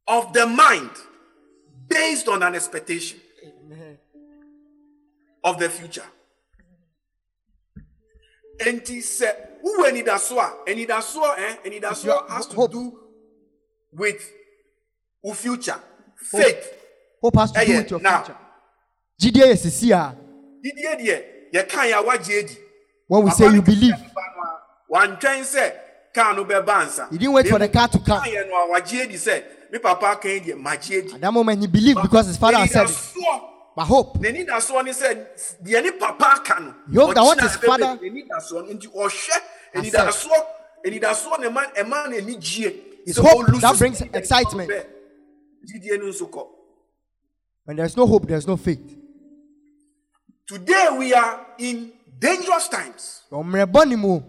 of 0.07 0.33
the 0.33 0.47
mind 0.47 0.91
based 1.89 2.29
on 2.29 2.43
an 2.43 2.55
expectation 2.55 3.19
of 5.43 5.59
the 5.59 5.69
future. 5.69 6.05
Enti 8.59 8.99
sɛ 9.03 9.35
wowɔ 9.65 9.91
anidasoɔ 9.91 10.51
a 10.67 10.71
anidasoɔ 10.71 11.39
eh 11.39 11.57
anidasoɔ 11.67 12.05
Your 12.05 12.29
has 12.29 12.47
to 12.47 12.57
hope. 12.57 12.71
do 12.73 12.99
with 13.93 14.31
wo 15.23 15.35
future 15.35 15.81
faith. 16.17 16.73
Hope 17.21 17.35
has 17.37 17.51
to 17.51 17.65
do 17.67 17.77
with 17.77 17.91
your 17.91 18.01
now. 18.01 18.23
future. 18.23 18.39
GDA 19.21 19.47
is 19.49 19.67
a 19.67 19.71
didie 20.65 20.97
deɛ 20.97 21.23
yɛka 21.53 21.81
yɛ 21.91 22.01
a 22.01 22.03
wagye 22.03 22.45
adi. 22.45 22.57
When 23.07 23.25
we 23.25 23.31
say 23.31 23.53
you 23.53 23.63
believe, 23.63 23.93
nipa 23.99 24.23
no 24.37 24.43
a, 24.99 25.07
wantwɛn 25.07 25.43
sɛ 25.43 25.73
kaa 26.15 26.33
no 26.33 26.45
bɛba 26.45 26.67
ansa. 26.83 27.13
You 27.13 27.19
didn't 27.19 27.35
wait 27.35 27.49
for 27.49 27.59
the 27.59 27.69
car 27.69 27.89
to 27.89 27.99
come. 27.99 28.23
Yɛ 28.25 28.49
no 28.49 28.55
a 28.65 28.81
wagye 28.81 29.03
adi 29.03 29.15
sɛ 29.15 29.43
me 29.71 29.79
papa 29.79 30.19
kan 30.21 30.31
deɛ 30.41 30.55
magye 30.61 31.13
at 31.15 31.21
that 31.21 31.33
moment 31.33 31.61
he 31.61 31.67
believed 31.67 32.01
because 32.01 32.27
his 32.27 32.37
father 32.37 32.59
had 32.59 32.71
said 32.71 32.89
it. 32.89 33.13
But 33.77 33.85
hope, 33.87 34.19
n'anidasoɔ 34.19 34.85
ne 34.85 34.93
sɛ 34.93 35.27
deɛ 35.63 35.83
ne 35.83 35.91
papa 35.93 36.41
aka 36.41 36.61
no 36.61 36.75
He 36.91 36.97
hoped 36.97 37.15
that 37.15 37.23
what 37.23 37.41
his 37.41 37.57
father- 37.57 37.99
n'anidasoɔ 37.99 38.69
no 38.69 38.75
nti 38.75 38.87
ɔhwɛ. 38.95 39.31
Has 39.75 39.91
said. 39.91 40.09
anidasoɔ 40.09 40.47
anidasoɔ 40.87 41.41
na 41.41 41.49
ɛma 41.51 41.75
ɛma 41.75 42.07
n'ani 42.09 42.37
gyie 42.39 42.75
It's 43.07 43.19
Sɛ 43.19 43.23
hope 43.23 43.61
that 43.61 43.79
brings 43.79 44.01
excitement. 44.01 44.71
bɛ, 44.71 44.87
gyidie 45.67 45.99
no 46.01 46.07
nso 46.07 46.49
when 47.65 47.77
there's 47.79 47.97
no 47.97 48.07
hope, 48.07 48.27
there's 48.29 48.47
no 48.47 48.57
faith. 48.57 49.04
Today 50.47 50.89
we 50.99 51.15
are 51.15 51.47
in 51.59 51.93
dangerous 52.19 52.69
times 52.69 53.23
Your 53.31 53.45
mmerɛ 53.45 53.67
bɔ 53.73 53.89
ne 53.89 53.97
mu, 53.97 54.21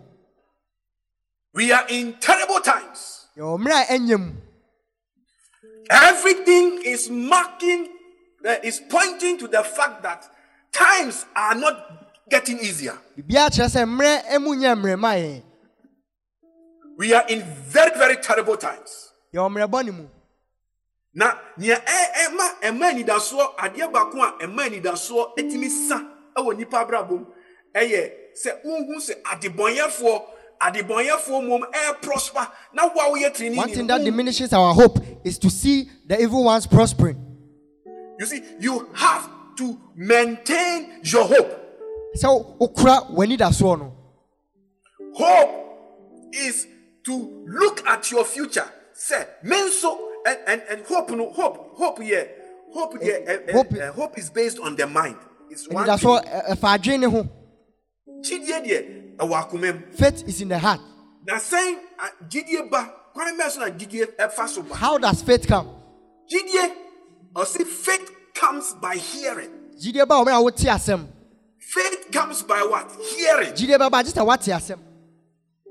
we 1.54 1.72
are 1.72 1.86
in 1.90 2.14
terrible 2.20 2.60
times 2.62 3.28
your 3.36 3.58
mmerɛ 3.60 3.84
a 3.90 3.98
ɛnyɛ 3.98 4.20
mu, 4.20 4.32
Everything 5.90 6.82
is 6.84 7.10
marking, 7.12 7.88
uh, 8.44 8.56
is 8.64 8.82
pointing 8.90 9.38
to 9.38 9.48
the 9.48 9.64
fact 9.64 10.02
that 10.02 10.26
times 10.72 11.26
are 11.36 11.54
not 11.56 11.76
getting 12.30 12.58
easier. 12.60 12.98
biribiara 13.18 13.50
kyerɛ 13.50 13.70
sɛ 13.70 13.86
mmerɛ 13.86 14.26
ɛmu 14.34 14.56
nyɛ 14.58 14.76
mmerɛ 14.82 15.00
ma 15.00 15.12
yɛn. 15.14 15.44
We 16.98 17.14
are 17.14 17.26
in 17.28 17.42
very, 17.44 17.92
very 17.98 18.16
terrible 18.18 18.56
times. 18.58 19.12
Na 21.16 21.34
nea 21.58 21.76
ɛma 22.26 22.44
ɛma 22.62 22.86
anidasoɔ 22.92 23.56
adeɛ 23.58 23.92
baako 23.92 24.22
a 24.22 24.38
ɛma 24.46 24.68
anidasoɔ 24.68 25.38
etimi 25.38 25.70
sa 25.70 26.02
ɛwɔ 26.38 26.58
nipa 26.58 26.78
abrabɔ 26.86 27.10
mu 27.20 27.26
ɛyɛ 27.74 28.12
sɛ 28.36 28.52
wohu 28.66 28.96
sɛ 29.00 29.22
adebɔnyɛfoɔ 29.24 30.22
adebɔnyɛfoɔ 30.62 31.48
mom 31.48 31.62
ɛɛ 31.72 32.02
prosper 32.02 32.46
na 32.74 32.88
wo 32.88 33.02
a 33.02 33.10
woyɛ 33.18 33.34
tirinii 33.34 33.56
One 33.58 33.70
thing 33.70 33.88
that 33.88 34.04
diminishes 34.04 34.52
our 34.52 34.74
hope 34.74 35.00
is 35.24 35.38
to 35.40 35.50
see 35.50 35.90
the 36.06 36.22
evil 36.22 36.44
ones 36.44 36.68
prospering. 36.68 37.18
you 38.20 38.26
see 38.26 38.42
you 38.60 38.90
have 38.94 39.30
to 39.58 39.80
maintain 39.96 41.00
your 41.04 41.24
hope. 41.26 41.62
Sɛ 42.18 42.58
wokura 42.60 43.10
w'anidasoɔ 43.16 43.80
no, 43.80 43.94
Hope 45.14 46.32
is 46.34 46.68
to 47.06 47.44
look 47.48 47.88
at 47.88 48.12
your 48.12 48.26
future. 48.26 48.66
Say, 48.94 49.26
menso 49.46 49.98
and, 50.26 50.40
and, 50.48 50.62
and 50.70 50.86
hope 50.86 51.10
no 51.12 51.32
hope 51.32 51.76
hope 51.78 52.00
yeah 52.04 52.24
hope 52.74 52.96
yeah 53.02 53.14
eh, 53.28 53.38
eh, 53.48 53.52
hope- 53.54 53.74
eh, 53.74 53.92
hope 53.92 54.18
is 54.18 54.30
based 54.30 54.60
on 54.60 54.76
the 54.76 54.88
mind. 54.88 55.18
It's 55.50 55.68
one 55.70 55.86
thing. 55.86 55.96
ɛ- 56.10 56.50
ɛfa 56.50 56.78
adwene 56.78 57.00
ne 57.00 57.08
ho. 57.08 57.30
Gyidie 58.22 58.66
deɛ 58.66 59.18
ɛwɔ 59.18 59.44
akoma 59.50 59.74
mu. 59.74 59.92
Faith 59.96 60.28
is 60.28 60.42
in 60.42 60.50
the 60.50 60.58
heart. 60.60 60.82
Na 61.28 61.36
sɛn 61.36 61.78
gyidie 62.30 62.70
ba 62.70 62.92
kwan 63.14 63.38
bɛn 63.38 63.50
so 63.52 63.60
na 63.60 63.70
gyidie 63.70 64.06
ɛfa 64.18 64.48
so 64.50 64.62
ba. 64.64 64.76
How 64.76 64.98
does 64.98 65.22
faith 65.22 65.48
come? 65.48 65.70
Gyidie 66.32 66.72
ɔsi 67.34 67.66
faith 67.66 68.12
comes 68.34 68.74
by 68.82 68.96
hearing. 68.96 69.52
Gyidie 69.80 70.08
ba 70.08 70.16
wɔn 70.16 70.36
a 70.36 70.42
wote 70.42 70.56
asɛm. 70.58 71.08
Faith 71.60 72.12
comes 72.12 72.42
by 72.44 72.62
what? 72.64 72.92
Hearing. 73.16 73.54
Gyidie 73.54 73.78
bɛba 73.78 74.02
agye 74.04 74.12
sɛ 74.14 74.26
wate 74.26 74.52
asɛm. 74.52 74.80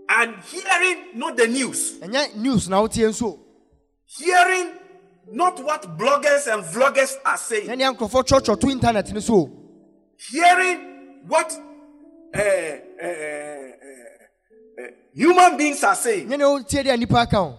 And 0.08 0.37
hearing 0.44 1.18
not 1.18 1.37
the 1.37 1.49
news. 1.49 1.99
Ɛnyɛ 1.99 2.37
news 2.37 2.68
na 2.68 2.80
wotie 2.82 3.08
nso. 3.08 3.40
Hearing 4.06 4.73
not 5.32 5.58
what 5.64 5.82
bloggers 5.99 6.52
and 6.52 6.62
vloggers 6.64 7.16
are 7.25 7.37
saying. 7.38 7.68
Nkurɔfoɔ 7.68 8.23
twerɛtwerɛ 8.25 8.61
to 8.61 8.68
internet 8.68 9.23
so. 9.23 9.50
hearing 10.30 11.20
what 11.26 11.52
uh, 12.34 12.38
uh, 12.38 12.42
uh, 13.02 13.08
uh, 14.78 14.87
human 15.14 15.56
beings 15.56 15.82
are 15.84 15.94
saying. 15.94 16.28
Nyɛ 16.28 16.38
ne 16.38 16.44
wotie 16.44 16.82
deɛ 16.84 16.99
nipa 16.99 17.26
ka. 17.26 17.58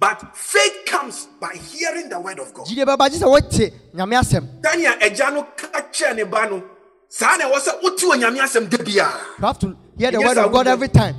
But 0.00 0.36
faith 0.36 0.84
comes 0.86 1.26
by 1.40 1.54
hearing 1.54 2.08
the 2.08 2.20
word 2.20 2.38
of 2.38 2.52
God. 2.54 2.66
Bɛba 2.66 2.96
agye 2.98 3.18
sɛ 3.18 3.28
wote 3.30 3.72
nyame 3.94 4.18
asɛm. 4.18 4.62
Daniel 4.62 4.92
agya 5.00 5.32
no 5.32 5.42
ka 5.56 6.12
ne 6.14 6.22
ba 6.24 6.48
no 6.50 6.62
saa 7.08 7.36
na 7.36 7.50
ɛwɔ 7.50 7.58
sɛ 7.58 7.82
wote 7.82 7.98
wɔ 7.98 8.14
nyame 8.18 8.38
asɛm 8.40 8.68
da 8.70 8.78
biara. 8.78 9.20
You 9.38 9.46
have 9.46 9.58
to 9.60 9.76
hear 9.96 10.10
the 10.10 10.20
word 10.20 10.38
of 10.38 10.52
God 10.52 10.66
every 10.66 10.88
time. 10.88 11.16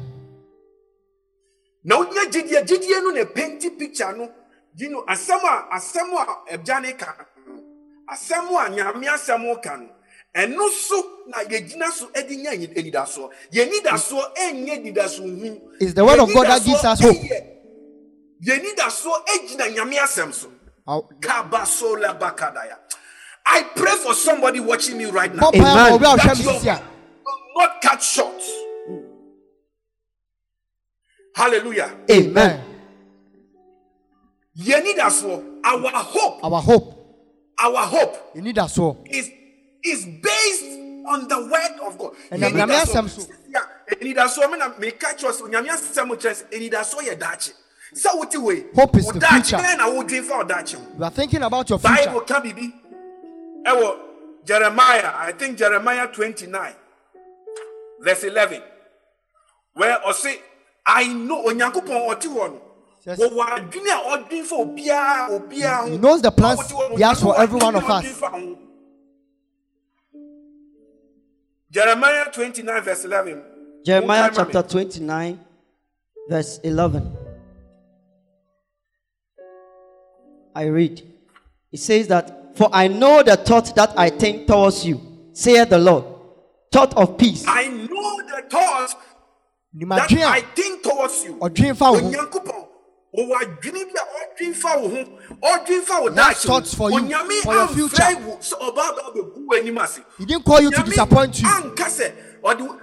Na 1.83 1.97
wonya 1.97 2.25
gyidie 2.29 2.65
gyidie 2.65 3.01
no 3.03 3.09
na 3.11 3.23
painti 3.25 3.69
picture 3.77 4.13
no 4.15 4.29
you 4.75 4.89
know 4.89 5.03
asɛm 5.07 5.43
a 5.43 5.75
asɛm 5.75 6.13
a 6.13 6.53
agya 6.53 6.81
ne 6.81 6.93
ka 6.93 7.15
no. 7.47 7.63
Asɛm 8.11 8.49
a 8.49 8.69
nyame 8.69 9.05
asɛm 9.07 9.61
ka 9.63 9.75
no. 9.77 9.89
Ɛno 10.35 10.69
so 10.69 11.19
na 11.27 11.39
yɛgyina 11.39 11.89
so 11.91 12.09
de 12.11 12.35
nya 12.37 12.51
ani- 12.51 12.67
anidasoɔ. 12.67 13.29
Yɛn 13.51 13.71
nidasoɔ 13.71 14.35
ɛnyɛ 14.35 14.93
nidasoɔ 14.93 15.39
hu 15.39 15.71
It's 15.79 15.93
the 15.93 16.05
word 16.05 16.19
of 16.19 16.33
God 16.33 16.47
that 16.47 16.63
gives 16.63 16.83
us 16.85 16.99
hope. 17.01 17.15
yɛn 18.43 18.63
nidasoɔ 18.63 19.25
gyina 19.47 19.75
nyame 19.75 19.97
asɛm 19.97 20.33
so. 20.33 20.51
Kabasola 21.19 22.17
bakadaya. 22.19 22.77
I 23.45 23.63
pray 23.75 23.95
for 23.97 24.13
somebody 24.13 24.59
watching 24.59 24.97
me 24.97 25.05
right 25.05 25.33
now. 25.33 25.51
Bɔ 25.51 25.53
mpaeɛ 25.53 25.73
ma 25.73 25.95
obi 25.95 26.05
a 26.05 26.09
ɔhwɛ 26.09 26.17
that 26.17 26.79
a. 26.79 26.83
will 27.25 27.39
not 27.57 27.81
cut 27.81 28.01
short. 28.03 28.41
Hallelujah. 31.35 31.95
Amen. 32.11 32.68
Yɛn 34.59 34.83
nidasoɔ 34.85 35.43
our 35.63 35.89
hope 36.03 36.43
Our 36.43 36.61
hope, 36.61 36.95
our 37.59 37.85
hope 37.85 38.35
anidasoɔ. 38.35 39.07
is 39.09 39.29
is 39.83 40.05
based 40.05 40.65
on 41.07 41.27
the 41.27 41.39
word 41.39 41.87
of 41.87 41.97
God. 41.97 42.13
Eh, 42.31 42.37
Ɛnam 42.37 42.51
nidasoɔ- 42.51 42.85
asɛm 42.85 43.09
so. 43.09 43.21
Ya, 43.49 43.61
anidasoɔ 43.91 44.51
mi 44.51 44.57
na 44.57 44.69
meka 44.73 45.15
kyerɛ 45.17 45.31
sɛ 45.31 45.49
nyame 45.49 45.69
asɛm 45.69 46.09
kyerɛ 46.09 46.43
sɛ 46.43 46.43
anidasoɔ 46.51 46.99
yɛ 47.07 47.17
daakye 47.19 47.53
sɛ 47.93 48.17
wote 48.17 48.35
wei 48.37 48.65
Hope 48.75 48.95
is 48.97 49.07
the 49.07 49.19
future. 49.21 49.57
bɛn 49.57 49.77
na 49.77 49.89
wodwen 49.89 50.23
fa 50.23 50.37
wo 50.37 50.43
daakye 50.43 50.75
ho 50.75 50.85
You 50.97 51.03
are 51.03 51.11
thinking 51.11 51.41
about 51.41 51.69
your 51.69 51.79
future 51.79 51.95
bible 52.05 52.21
ka 52.21 52.41
biribi 52.41 52.73
ɛwɔ 53.65 53.97
jeremiah 54.45 55.11
i 55.15 55.31
think 55.31 55.57
jeremiah 55.57 56.07
29 56.07 56.75
verse 58.01 58.23
11 58.25 58.61
where 59.73 59.97
ɔse 60.07 60.37
i 60.85 61.07
know 61.07 61.45
onyankopɔn 61.45 62.09
ɔte 62.09 62.27
hɔ 62.27 62.51
no 62.51 62.61
Yes. 63.09 63.17
wɔwɔ 63.19 63.43
adwene 63.55 63.89
a 63.89 63.99
ɔdwen 64.13 64.43
fa 64.45 64.55
obiara 64.55 65.29
obiara 65.31 65.77
ho 65.81 65.89
He 65.89 65.97
knows 65.97 66.21
the 66.21 66.29
plans 66.31 66.59
Ɔte 66.59 66.71
hɔ 66.71 66.89
no, 66.91 66.95
he 66.95 67.01
has 67.01 67.21
for 67.21 67.41
every 67.41 67.59
one 67.59 67.75
of 67.75 67.89
us. 67.89 68.05
ɔdwen 68.05 68.13
fa 68.13 68.29
ho. 68.29 68.57
Jeremiah 71.71 72.25
29 72.31 72.81
verse 72.83 73.05
11. 73.05 73.43
Jeremiah 73.83 74.29
chapter 74.31 74.61
29, 74.61 75.39
verse 76.29 76.59
11. 76.63 77.17
I 80.55 80.63
read. 80.65 81.01
It 81.71 81.79
says 81.79 82.07
that, 82.09 82.55
For 82.57 82.69
I 82.71 82.87
know 82.89 83.23
the 83.23 83.37
thought 83.37 83.75
that 83.75 83.93
I 83.97 84.09
think 84.11 84.45
towards 84.47 84.85
you, 84.85 85.01
saith 85.33 85.69
the 85.69 85.79
Lord, 85.79 86.03
thought 86.71 86.95
of 86.95 87.17
peace 87.17 87.43
I 87.47 87.67
know 87.69 88.21
the 88.27 88.43
thought 88.49 88.89
that 88.89 88.99
Nimadwene 89.75 90.23
I 90.23 90.37
a 90.37 90.41
think 90.41 90.83
towards 90.83 91.23
you. 91.23 91.39
Ɔdwen 93.17 93.25
fa 93.25 93.29
wo 93.29 93.29
ho. 93.29 93.29
Onyankopɔn, 93.29 93.29
wɔwɔ 93.29 93.35
adwene 93.41 93.85
bi 93.85 93.99
a 93.99 94.05
ɔdwen 94.19 94.55
fa 94.55 94.79
wo 94.79 94.89
ho, 94.89 95.05
ɔdwen 95.57 95.81
fa 95.83 96.01
wo 96.01 96.09
He 96.11 96.15
has 96.19 96.35
daakye 96.37 96.45
thoughts 96.47 96.73
for 96.73 96.91
you, 96.91 96.97
Onyame 96.97 97.41
for 97.41 97.53
your 97.53 97.67
amfrɛ 97.67 97.73
future. 97.75 98.19
wo 98.27 98.37
sɛ 98.37 98.53
ɔba 98.59 98.77
aba 98.77 99.01
abɛgu 99.11 99.45
w'anim 99.47 99.83
ase. 99.83 99.99
He 100.17 100.25
didn't 100.25 100.45
call 100.45 100.61
you 100.61 100.71
to 100.71 100.77
Onyame 100.77 100.85
disappoint 100.85 101.41
you. 101.41 101.47
anka 101.47 101.85
sɛ 101.85 102.11
ɔde 102.43 102.61
wo- 102.61 102.79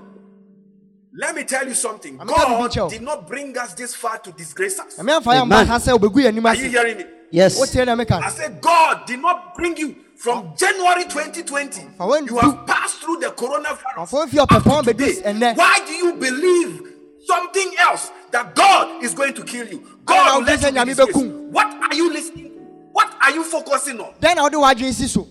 Let 1.18 1.34
me 1.34 1.44
tell 1.44 1.66
you 1.66 1.72
something. 1.74 2.20
I'm 2.20 2.28
telling 2.28 2.62
you, 2.62 2.68
God 2.68 2.90
did 2.90 3.00
not 3.00 3.26
bring 3.26 3.56
us 3.56 3.72
this 3.72 3.94
far 3.94 4.18
to 4.18 4.32
disgrace 4.32 4.78
us. 4.78 4.96
nyame 4.98 5.18
amfa 5.18 5.32
yɛ 5.32 5.42
mba 5.46 5.54
Amen. 5.54 5.66
ha 5.66 5.78
sɛ 5.78 5.98
wobɛgu 5.98 6.14
yɛ 6.22 6.26
anim 6.28 6.44
Are 6.46 6.54
you 6.54 6.68
hearing 6.68 6.98
me? 6.98 7.04
Yes. 7.30 7.58
wotie 7.58 7.84
na 7.86 7.94
meka 7.96 8.22
I 8.22 8.28
said, 8.30 8.60
God 8.60 9.06
did 9.06 9.20
not 9.20 9.54
bring 9.56 9.76
you 9.78 9.96
from 10.16 10.52
January 10.56 11.04
2020. 11.04 11.82
You 11.98 12.26
you- 12.26 12.36
have 12.38 12.66
passed 12.66 12.96
through 13.02 13.16
the 13.20 13.28
coronavirus. 13.30 14.08
For 14.10 14.24
if 14.24 14.32
you 14.34 14.40
are 14.40 14.42
up 14.42 14.48
to 14.50 14.54
performing 14.56 14.84
today. 14.84 15.04
this 15.06 15.20
and 15.22 15.40
then- 15.40 15.56
Why 15.56 15.80
do 15.86 15.92
you 15.92 16.12
believe 16.14 16.82
something 17.26 17.72
else 17.80 18.10
that 18.32 18.54
God 18.54 19.02
is 19.02 19.14
going 19.14 19.34
to 19.34 19.44
kill 19.44 19.66
you? 19.66 19.80
now 19.80 19.96
God 20.04 20.38
will 20.38 20.44
let 20.46 20.60
this 20.60 20.70
you 20.70 20.78
and 20.78 20.86
be 20.88 20.94
disgraced. 20.94 21.26
What 21.50 21.66
are 21.66 21.94
you 21.94 22.12
listening? 22.12 22.46
What 22.92 23.14
are 23.20 23.30
you 23.30 23.44
focusing 23.44 24.00
on? 24.00 24.14
dɛn 24.20 24.36
na 24.36 24.42
wode 24.44 24.54
w'adwene 24.54 24.92
si 24.92 25.06
so 25.06 25.28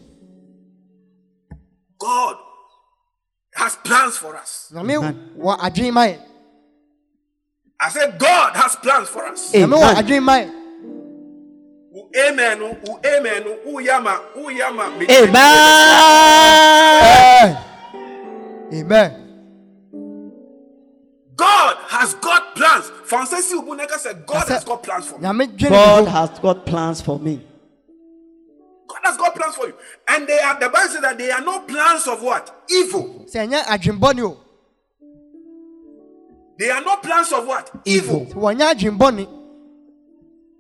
God 1.97 2.37
has 3.55 3.75
plans 3.77 4.17
for 4.17 4.35
us. 4.35 4.71
nyame 4.73 4.97
wɔ 5.37 5.57
adwene 5.59 6.19
I 7.77 7.89
said, 7.89 8.17
God 8.17 8.55
has 8.55 8.75
plans 8.77 9.09
for 9.09 9.25
us. 9.25 9.53
Amen. 9.55 9.69
nyame 9.69 9.81
wɔ 9.81 9.93
adwene 9.95 10.23
ma 10.23 10.33
yɛ 10.37 10.51
Wo 11.95 12.09
Amen. 12.27 12.61
oh, 12.61 12.77
wo 12.85 12.99
Amen. 13.05 13.43
oh, 13.47 13.57
wo 13.65 13.79
yama, 13.79 14.21
wo 14.35 14.49
yama. 14.49 14.83
Amen. 15.09 15.47
amen 18.73 19.11
God 21.37 21.77
has 21.87 22.13
got 22.15 22.24
plans. 22.55 22.89
Francis 23.03 23.53
Ubuneka 23.53 23.97
said, 23.97 24.25
God 24.25 24.47
has 24.47 24.63
got 24.63 24.81
plans 24.81 25.07
for 25.07 25.19
me. 25.19 25.27
nyame 25.27 25.69
God 25.69 26.07
has 26.07 26.39
got 26.39 26.65
plans 26.65 27.01
for 27.01 27.19
me. 27.19 27.41
God 28.87 28.99
has 29.03 29.17
got 29.17 29.35
plans 29.35 29.55
for 29.55 29.67
you. 29.67 29.73
And 30.07 30.27
they 30.27 30.39
are 30.39 30.59
the 30.59 30.69
Bible 30.69 30.89
says 30.89 31.01
that 31.01 31.17
they 31.17 31.29
are 31.31 31.41
no 31.41 31.59
plans 31.59 32.07
of 32.07 32.23
what? 32.23 32.65
Evil. 32.69 33.25
sɛ 33.27 33.47
ɛnyɛ 33.47 33.63
adwenbɔne 33.63 34.21
o 34.23 34.37
They 36.57 36.69
are 36.69 36.81
no 36.81 36.95
plans 36.97 37.31
of 37.33 37.45
what? 37.45 37.69
Evil. 37.85 38.25
sɛ 38.27 38.33
wɔnyɛ 38.33 39.27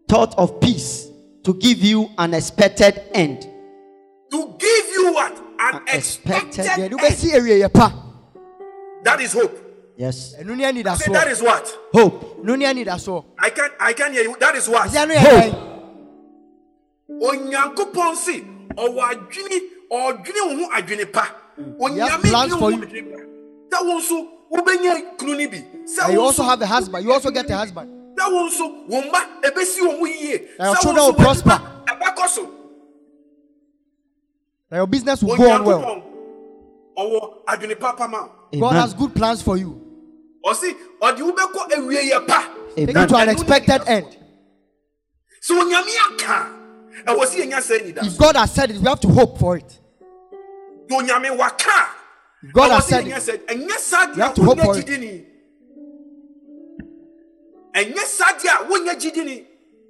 Thought 0.07 0.35
of 0.37 0.59
peace 0.61 1.07
to 1.43 1.53
give 1.55 1.79
you 1.79 2.09
an 2.17 2.33
expected 2.33 3.01
end. 3.13 3.41
To 4.31 4.55
give 4.59 4.85
you 4.93 5.13
what? 5.13 5.41
An 5.59 5.81
Expected. 5.87 5.95
expected 5.95 6.65
deɛ 6.65 6.75
de 6.75 6.83
end. 6.83 6.93
wobɛsi 6.93 7.31
awieyɛ 7.39 9.03
That 9.03 9.21
is 9.21 9.33
hope. 9.33 9.64
Yes. 9.97 10.35
ɛno 10.39 10.55
ne 10.57 10.65
I 10.65 10.71
say 10.95 11.11
that 11.13 11.27
anidasoɔ 11.27 11.31
is 11.31 11.41
what? 11.41 11.77
Hope. 11.93 12.43
ɛno 12.43 12.57
ne 12.57 12.65
anidasoɔ 12.65 13.23
I 13.39 13.49
can 13.49 13.69
I 13.79 13.93
can 13.93 14.11
hear 14.13 14.23
you. 14.23 14.35
That 14.39 14.55
is 14.55 14.67
what? 14.69 14.89
ɛsɛ 14.89 15.07
no 15.07 15.13
yɛ 15.13 15.17
Hope. 15.19 15.53
dɛn 15.53 15.71
Onyankopɔn 17.21 18.15
si 18.15 18.43
ɔwɔ 18.75 18.99
adwene 18.99 19.59
ɔdwene 19.91 20.41
wo 20.41 20.65
ho 20.65 20.71
adwene 20.75 21.11
pa. 21.13 21.27
Onyame 21.79 22.21
plans 22.21 22.51
dwene 22.53 22.59
for 22.59 22.59
wo 22.59 22.71
ho 22.71 22.77
you. 22.77 22.81
adwene 22.81 23.11
pa. 23.11 23.77
Sɛ 23.77 23.85
wo 23.85 23.99
nso 23.99 24.27
wobɛnya 24.51 25.17
kunu 25.17 25.37
no 25.37 25.49
bi. 25.49 25.63
Sɛ 25.85 26.03
And 26.05 26.13
you 26.13 26.19
wo 26.19 26.25
also 26.25 26.43
nso 26.43 26.45
have 26.49 26.61
a 26.61 26.65
husband 26.65 27.05
you 27.05 27.13
also 27.13 27.31
get 27.31 27.49
a 27.49 27.55
husband 27.57 27.89
sɛ 28.17 28.31
wo 28.33 28.49
nso 28.49 28.87
wo 28.89 29.01
mma 29.01 29.41
ɛbɛsi 29.41 29.79
wɔn 29.79 29.99
ho 29.99 30.05
yie. 30.05 30.33
And 30.33 30.41
your 30.59 30.75
Sɛ 30.75 30.75
wo 30.75 30.75
children 30.81 30.95
nso 30.95 31.05
will 31.07 31.13
prosper. 31.13 31.49
w'adwuma 31.49 31.85
ɛbɛkɔ 31.85 32.27
so. 32.27 32.51
that 34.69 34.77
your 34.77 34.87
business 34.87 35.23
will 35.23 35.37
go 35.37 35.51
on 35.51 35.63
well 35.63 35.79
Onyankopɔn 35.81 36.03
ɔwɔ 36.97 37.45
adwene 37.45 37.79
papa 37.79 38.07
ma. 38.07 38.23
wo. 38.23 38.29
God 38.59 38.67
Amen. 38.71 38.81
has 38.81 38.93
good 38.93 39.13
plans 39.15 39.41
for 39.41 39.57
you 39.57 39.81
Ɔsi 40.45 40.75
ɔde 41.01 41.19
wobɛkɔ 41.19 41.71
awieyɛ 41.75 42.27
pa. 42.27 42.49
take 42.75 42.89
Amen. 42.89 43.01
you 43.01 43.07
to 43.07 43.15
an 43.15 43.21
Ɛno 43.21 43.25
ne 43.25 43.31
expected 43.31 43.81
anidasoɔ. 43.81 43.87
end. 43.87 44.17
Sɛ 45.41 45.61
onyame 45.61 45.93
aka 46.11 46.49
a, 47.07 47.13
ɛwɔ 47.13 47.25
sɛ 47.25 47.35
yɛnya 47.41 47.57
sɛ 47.61 47.75
if 47.75 47.95
nida 47.95 48.17
God 48.17 48.35
has 48.35 48.51
said 48.53 48.71
it 48.71 48.77
we 48.77 48.87
have 48.87 48.99
to 48.99 49.07
hope 49.09 49.37
for 49.39 49.57
it. 49.57 49.79
Sɛ 50.89 50.99
onyame 51.01 51.37
waka 51.37 51.69
a, 51.69 51.87
if 52.47 52.53
God 52.53 52.71
ɛwɔ 52.71 52.75
has 52.75 52.85
sɛ 52.85 52.89
said 52.89 53.05
yɛnya 53.05 53.17
it. 53.17 53.23
sɛ 53.23 53.45
ɛnyɛ 53.55 53.77
saa 53.79 54.05
You 54.07 54.13
deɛ 54.13 54.17
have 54.21 54.31
a 54.31 54.35
to 54.35 54.43
hope 54.43 54.57
wonya 54.57 54.65
for 54.65 54.77
it. 54.77 54.85
gyidi 54.85 54.99
ni 54.99 55.25
ɛnyɛ 57.73 58.03
saa 58.05 58.33
deɛ 58.33 58.49
a 58.49 58.63
wonya 58.69 58.93
gyidi 58.99 59.25
ni 59.25 59.47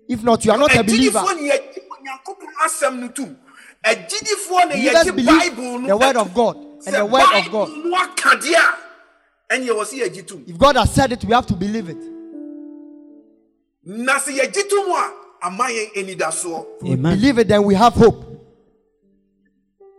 if 0.08 0.24
not 0.24 0.46
you 0.46 0.52
are 0.52 0.58
not 0.58 0.74
a 0.76 0.84
believer. 0.84 1.20
agyidifoɔ 1.20 1.36
ne 1.36 1.50
yɛgye 1.50 1.80
onyankopɔn 1.90 2.54
asɛm 2.66 3.00
no 3.00 3.08
tom 3.10 3.38
agyidifoɔ 3.84 4.68
ne 4.70 4.76
believers 4.76 5.06
yɛgye 5.08 5.16
believe 5.16 5.56
bible 5.56 5.80
no 5.80 5.88
the 5.88 5.98
word 5.98 6.16
atom. 6.16 6.28
of 6.28 6.34
God 6.34 6.58
Sɛ 6.82 6.88
and 6.88 6.96
the 6.96 7.06
word 7.06 7.22
of 7.24 7.30
Bible 7.32 7.66
God. 7.66 7.70
no 7.86 7.96
aka 7.98 8.30
deɛ 8.38 8.56
a 8.56 8.85
if 9.50 10.58
God 10.58 10.76
has 10.76 10.94
said 10.94 11.12
it 11.12 11.24
we 11.24 11.34
have 11.34 11.46
to 11.48 11.54
believe 11.56 11.90
it. 11.90 11.98
Na 13.84 14.18
sɛ 14.20 14.32
yɛgye 14.40 14.70
tom 14.70 14.92
a 14.92 15.46
ama 15.46 15.66
yɛn 15.66 15.94
anidasoɔ 15.96 16.66
if 16.78 16.82
we 16.82 16.96
believe 16.96 17.38
it 17.40 17.48
then 17.48 17.64
we 17.64 17.76
have 17.76 17.94
hope. 17.94 18.24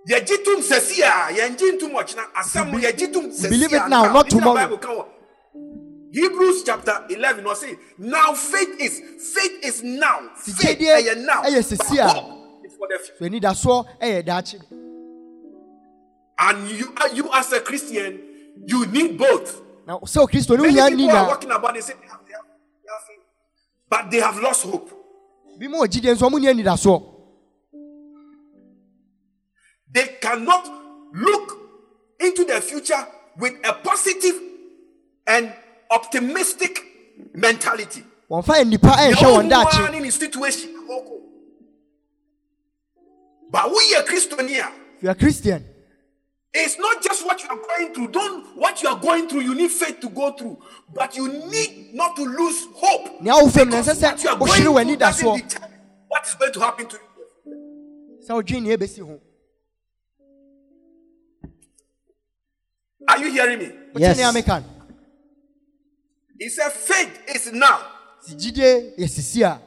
Yɛgye 0.08 0.44
tom 0.44 0.60
sɛsi 0.60 1.00
a 1.02 1.32
yɛngye 1.34 1.78
ntom 1.78 1.92
ɔkyena 1.92 2.24
asɛm 2.34 2.72
no 2.72 2.78
yɛgye 2.78 3.12
tom 3.12 3.30
sɛsi 3.30 3.48
believe 3.50 3.72
it 3.72 3.88
now, 3.88 4.12
not 4.12 4.26
nti 4.26 4.34
na 4.34 4.38
tomorrow. 4.40 4.54
Bible 4.66 4.78
ka 4.78 4.88
wɔ 4.94 5.04
Hebrews 6.12 6.62
chapter 6.64 7.04
11 7.10 7.46
or 7.46 7.54
say 7.54 7.76
now 7.98 8.32
faith 8.32 8.80
is 8.80 9.00
faith 9.34 9.64
is 9.64 9.82
now. 9.82 10.20
Ti 10.44 10.52
faith 10.52 10.78
gyidie 10.78 11.02
ɛyɛ 11.02 11.24
now. 11.24 11.42
ɛyɛ 11.42 11.62
sɛsi 11.62 11.98
a- 11.98 12.06
but 12.06 12.16
hope 12.16 12.64
is 12.64 12.72
for 12.76 12.88
the 12.88 12.98
future. 12.98 13.54
so 13.54 13.84
anidasoɔ 13.84 13.86
ɛyɛ 14.02 14.26
daakye 14.26 14.62
and 16.38 16.68
you 16.70 16.92
you 17.14 17.30
as 17.32 17.52
a 17.52 17.60
Christian 17.60 18.20
you 18.64 18.86
need 18.86 19.18
both. 19.18 19.62
Na 19.86 19.98
sɛ 20.00 20.22
okristo 20.26 20.56
ne 20.56 20.62
many 20.72 20.96
people 20.96 21.16
are 21.16 21.28
walking 21.28 21.50
about 21.50 21.74
they 21.74 21.80
say 21.80 21.94
they 22.00 22.08
have, 22.08 22.20
they 22.26 22.32
have, 22.32 22.42
they 22.82 22.90
have 22.92 23.02
faith. 23.06 23.24
But 23.88 24.10
they 24.10 24.18
have 24.20 24.38
lost 24.42 24.64
hope. 24.64 24.90
Bi 25.58 25.68
ma 25.68 25.78
wɔ 25.78 25.86
gyidie 25.88 26.14
nso 26.14 26.28
ɔmo 26.28 26.40
ni 26.40 26.46
anidasoɔ 26.48 27.12
they 29.92 30.18
cannot 30.20 30.68
look 31.14 31.58
into 32.20 32.44
the 32.44 32.60
future 32.60 33.06
with 33.38 33.54
a 33.64 33.72
positive 33.72 34.34
and 35.26 35.52
optimistic 35.90 36.82
mentality. 37.34 38.02
Nnipa 38.30 38.92
ɛnhwɛ 38.96 39.14
wɔn 39.14 39.48
daakye 39.50 40.04
in 40.04 40.10
situation 40.10 40.72
but 43.48 43.70
we 43.70 43.94
are 43.96 44.02
Christian 44.02 44.48
here? 44.48 44.68
You 45.00 45.10
are 45.10 45.14
christian 45.14 45.64
it's 46.58 46.78
not 46.78 47.02
just 47.02 47.24
what 47.26 47.42
you 47.42 47.48
are 47.50 47.56
going 47.58 47.92
through. 47.94 48.08
Don't 48.08 48.56
what 48.56 48.82
you 48.82 48.88
are 48.88 48.98
going 48.98 49.28
through 49.28 49.40
you 49.40 49.54
need 49.54 49.70
faith 49.70 50.00
to 50.00 50.08
go 50.08 50.32
through. 50.32 50.58
But 50.92 51.16
you 51.16 51.28
need 51.28 51.94
not 51.94 52.16
to 52.16 52.22
lose 52.22 52.66
hope. 52.74 53.20
Nea 53.20 53.34
wo 53.34 53.48
fam 53.48 53.68
na 53.68 53.82
Because 53.82 53.98
ɛsɛ 53.98 54.02
what 54.02 54.24
you 54.24 54.28
sɛ 54.28 54.32
are 54.32 54.38
going 54.38 54.86
through 54.86 54.96
doesn't 54.96 55.36
determine 55.36 55.80
what 56.08 56.26
is 56.26 56.34
going 56.34 56.52
to 56.52 56.60
happen 56.60 56.86
to 56.86 56.96
you. 56.96 58.22
Sɛ 58.26 58.42
wodwene 58.42 58.62
nea 58.62 58.76
ɛbɛsi 58.76 59.20
are 63.08 63.18
you 63.18 63.30
hearing 63.30 63.58
me? 63.58 63.72
Yes. 63.96 64.16
nea 64.16 64.32
meka 64.32 64.60
no. 64.60 64.66
He 66.38 66.48
said 66.48 66.70
faith 66.72 67.20
is 67.34 67.52
now. 67.52 67.80
Sɛ 68.26 68.34
gyidie 68.34 68.98
yɛ 68.98 69.60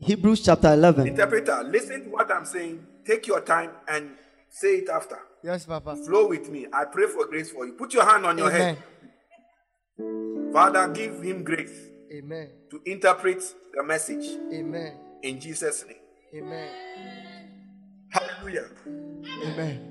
Hebrews 0.00 0.40
chapter 0.42 0.72
11. 0.72 1.06
interpreter 1.06 1.62
listen 1.62 2.02
to 2.04 2.10
what 2.10 2.28
i'm 2.32 2.44
saying. 2.44 2.84
Take 3.04 3.26
your 3.28 3.40
time 3.40 3.70
and 3.86 4.10
say 4.50 4.78
it 4.78 4.88
after 4.88 5.16
yes 5.44 5.66
papa. 5.66 5.96
Flow 5.96 6.28
with 6.28 6.50
me. 6.50 6.66
I 6.72 6.84
pray 6.84 7.06
for 7.06 7.26
grace 7.26 7.50
for 7.50 7.66
you. 7.66 7.72
Put 7.72 7.94
your 7.94 8.04
hand 8.04 8.26
on 8.26 8.38
your 8.38 8.48
amen. 8.50 8.76
Head 8.76 8.78
father 10.52 10.86
give 10.88 11.22
him 11.22 11.42
grace 11.42 11.88
amen. 12.12 12.50
to 12.70 12.80
interpret 12.84 13.42
the 13.74 13.82
message. 13.82 14.26
Amen. 14.52 14.98
In 15.22 15.40
jesus 15.40 15.84
name. 15.86 15.96
Amen. 16.34 16.68
Hallelujah. 18.10 18.68
Amen. 19.44 19.88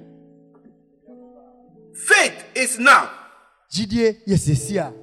Faith 1.93 2.45
is 2.55 2.79
now. 2.79 3.09
Gyidie 3.71 4.17
yɛ 4.27 4.37
sisi 4.37 4.77
a 4.77 4.93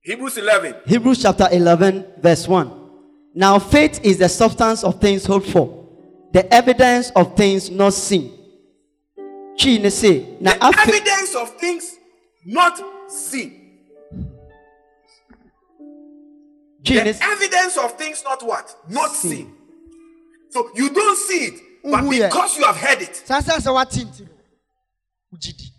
hebrews 0.00 0.38
11 0.38 0.74
Hebrews 0.86 1.22
chapter 1.22 1.46
11, 1.52 2.14
verse 2.18 2.48
1. 2.48 2.70
Now 3.34 3.58
faith 3.58 4.00
is 4.02 4.18
the 4.18 4.28
substance 4.28 4.82
of 4.82 4.98
things 5.00 5.26
hoped 5.26 5.50
for, 5.50 5.86
the 6.32 6.52
evidence 6.52 7.10
of 7.14 7.36
things 7.36 7.70
not 7.70 7.92
seen. 7.92 8.37
Chi 9.58 9.78
ne 9.78 9.90
se, 9.90 10.36
na 10.40 10.52
the 10.52 10.58
afe, 10.60 10.88
evidence 10.88 11.34
of 11.34 11.50
things 11.58 11.96
not 12.44 12.80
seen. 13.10 13.78
Chi 16.86 16.94
the 16.94 17.04
ne 17.04 17.14
evidence 17.20 17.76
of 17.76 17.92
things 17.98 18.22
not 18.24 18.42
what? 18.42 18.74
Not 18.88 19.10
Seen. 19.10 19.30
seen. 19.30 19.54
So 20.50 20.70
you 20.74 20.90
don't 20.90 21.16
see 21.16 21.44
it 21.46 21.60
but 21.84 22.04
Uhu 22.04 22.26
because 22.28 22.56
you 22.58 22.64
have 22.64 22.76
heard 22.76 23.02
it 23.02 23.14
saa 23.16 23.40
sɛ 23.40 23.58
sɛ 23.60 23.72
woate 23.72 24.04
nti 24.04 24.20
no 24.20 24.28
wo 25.30 25.38
gyidi 25.38 25.70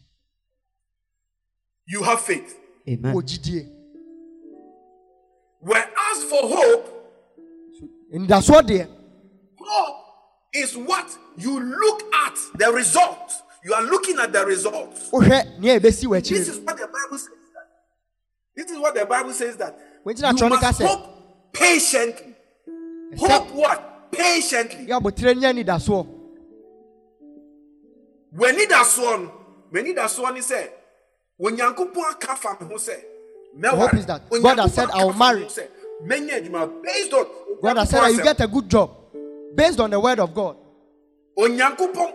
you 1.88 2.04
have 2.04 2.22
faith. 2.22 2.56
Amen. 2.88 3.14
wɔ 3.14 3.22
gyidie 3.22 3.68
whereas 5.60 6.24
for 6.30 6.42
hope 6.56 6.86
anidasoɔ 8.14 8.62
deɛ 8.68 8.88
hope 9.60 10.06
is 10.54 10.76
what 10.78 11.18
you 11.38 11.60
look 11.60 12.02
at 12.14 12.36
the 12.56 12.72
result 12.72 13.34
you 13.64 13.74
are 13.74 13.84
looking 13.84 14.18
at 14.20 14.32
the 14.32 14.46
result 14.46 14.94
wohwɛ 15.12 15.60
nea 15.60 15.80
ɛbɛsi 15.80 16.06
wɔ 16.06 16.24
this 16.24 16.48
is 16.48 16.60
what 16.60 16.78
the 16.78 16.88
bible 16.88 17.18
says 17.18 17.30
that. 17.54 17.68
This 18.56 18.72
is 18.72 18.78
what 18.78 18.94
the 18.96 19.06
bible 19.06 19.34
says 19.34 19.58
that 19.58 19.78
you 20.06 20.14
atwerɛ 20.14 20.50
no 20.50 20.58
ka 20.58 20.68
must 20.68 20.82
hope 20.82 21.54
patiently. 21.54 22.36
Hope 23.18 23.52
what? 23.52 24.12
Patiently. 24.12 24.86
Yɛ 24.88 25.00
abotire 25.00 25.36
nya 25.36 25.52
anidasoɔ 25.54 26.08
w'ani 28.36 28.70
da 28.70 28.84
soɔ 28.84 29.22
no 29.22 29.32
w'ani 29.74 29.96
da 29.96 30.06
soɔ 30.08 30.34
ne 30.34 30.40
sɛ 30.40 30.70
onyankopɔn 31.42 32.12
aka 32.12 32.36
fa 32.36 32.58
me 32.62 32.68
ho 32.68 32.76
sɛ 32.76 32.96
The 33.58 33.70
hope 33.70 33.94
is 33.96 34.06
that 34.06 34.30
God 34.30 34.60
has 34.60 34.74
said, 34.76 34.90
"I 34.92 35.04
will 35.06 35.14
marry." 35.14 35.42
based 35.42 37.14
on 37.14 37.26
God 37.62 37.78
has 37.78 37.90
said 37.90 38.02
that 38.02 38.14
you 38.14 38.24
get 38.24 38.40
a 38.42 38.48
good 38.48 38.70
job 38.70 38.92
based 39.56 39.80
on 39.80 39.90
the 39.90 40.00
word 40.00 40.20
of 40.20 40.34
God. 40.34 40.56
onyankopɔn 41.38 42.14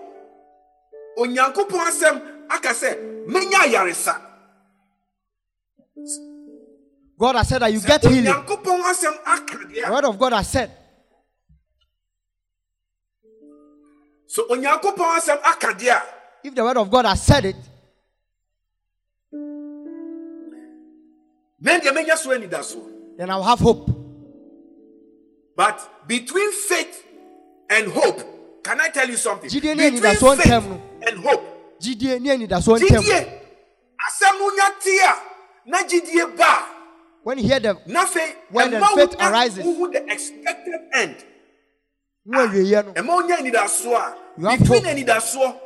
onyankopɔn 1.17 1.81
asɛm 1.89 2.17
aka 2.51 2.71
sɛ 2.71 2.91
mɛnya 3.27 3.59
ayaresa 3.65 4.21
God 7.17 7.37
has 7.37 7.49
said 7.49 7.63
that 7.63 7.73
you 7.73 7.81
get 7.81 8.03
healing. 8.03 8.25
onyankopɔn 8.33 8.83
asɛm 8.83 9.15
aka 9.27 9.59
The 9.69 9.91
word 9.91 10.05
of 10.05 10.19
God 10.19 10.33
has 10.33 10.49
said. 10.49 10.71
So 14.27 14.47
onyankopɔn 14.49 15.19
asɛm 15.19 15.39
aka 15.45 15.75
deɛ 15.75 15.91
a 15.91 16.03
if 16.45 16.55
the 16.55 16.63
word 16.63 16.77
of 16.77 16.91
God 16.91 17.07
has 17.07 17.23
said 17.23 17.45
it, 17.47 17.57
na 21.61 21.79
deɛ 21.79 21.93
mɛnya 21.93 22.17
so 22.17 22.31
anidasoɔ 22.31 23.17
then 23.17 23.31
I 23.31 23.37
will 23.37 23.45
have 23.45 23.61
hope. 23.61 23.91
But 25.57 26.09
between 26.09 26.51
faith 26.53 27.07
and 27.71 27.93
hope, 27.93 28.21
can 28.65 28.81
I 28.81 28.89
tell 28.89 29.09
you 29.09 29.17
something? 29.17 29.49
Gyidie 29.51 29.77
Between 29.77 30.03
faith 30.03 30.21
ntam 30.21 30.69
no. 30.69 30.83
and 31.07 31.19
hope, 31.21 31.79
Gyidie 31.81 32.21
ne 32.21 32.31
anidasoɔ 32.31 32.79
ntam. 32.81 32.89
gyidie, 32.89 33.41
asɛm 34.07 34.39
no 34.39 34.51
nya 34.51 34.81
te 34.81 34.99
a, 35.01 35.15
na 35.67 35.79
gyidie 35.85 36.37
ba 36.37 36.67
When 37.23 37.39
you 37.39 37.45
hear 37.49 37.61
the 37.61 37.71
a, 37.71 37.89
na 37.89 38.05
afei, 38.05 38.35
When 38.51 38.71
the 38.71 38.77
ɛma 38.79 38.89
wo 38.91 38.97
faith 38.97 39.17
nya- 39.19 39.31
arises. 39.31 39.65
wohu 39.65 39.93
the 39.93 40.05
expected 40.13 40.81
end. 40.93 41.17
no 42.27 42.39
awieɛ 42.47 42.85
no, 42.87 42.93
Ɛma 42.95 43.07
wo 43.09 43.23
nya 43.23 43.37
anidasoɔ 43.37 43.95
a, 43.97 44.17
You 44.39 44.47
have 44.47 44.59
between 44.61 44.85
hope. 44.85 44.97
anidasoɔ, 44.97 45.57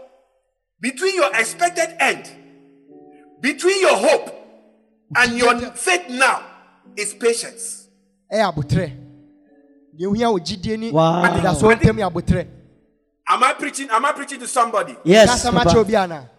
between 0.80 1.14
your 1.14 1.30
expected 1.34 1.96
end, 2.00 2.30
between 3.40 3.80
your 3.80 3.96
hope 3.96 4.34
and 5.16 5.37
your 5.38 5.58
faith 5.72 6.08
now 6.11 6.42
is 6.96 7.14
patience. 7.14 7.88
Eh, 8.30 8.37
ɛyɛ 8.38 8.52
abotrɛ. 8.54 8.92
Deɛ 9.98 10.06
ohia 10.06 10.26
wɔ 10.26 10.38
gyidie 10.40 10.78
ne 10.78 10.90
Wow. 10.90 11.22
Am 13.31 13.43
I 13.45 13.53
preaching? 13.55 13.88
Am 13.91 14.05
I 14.05 14.12
preaching 14.12 14.41
to 14.41 14.47
somebody? 14.47 14.97
Yes. 15.05 15.29
Kasa 15.29 15.53
ma 15.53 15.61
kyerɛ 15.61 15.67
Papa. 15.67 15.79
obi 15.79 15.97
ana. 15.97 16.31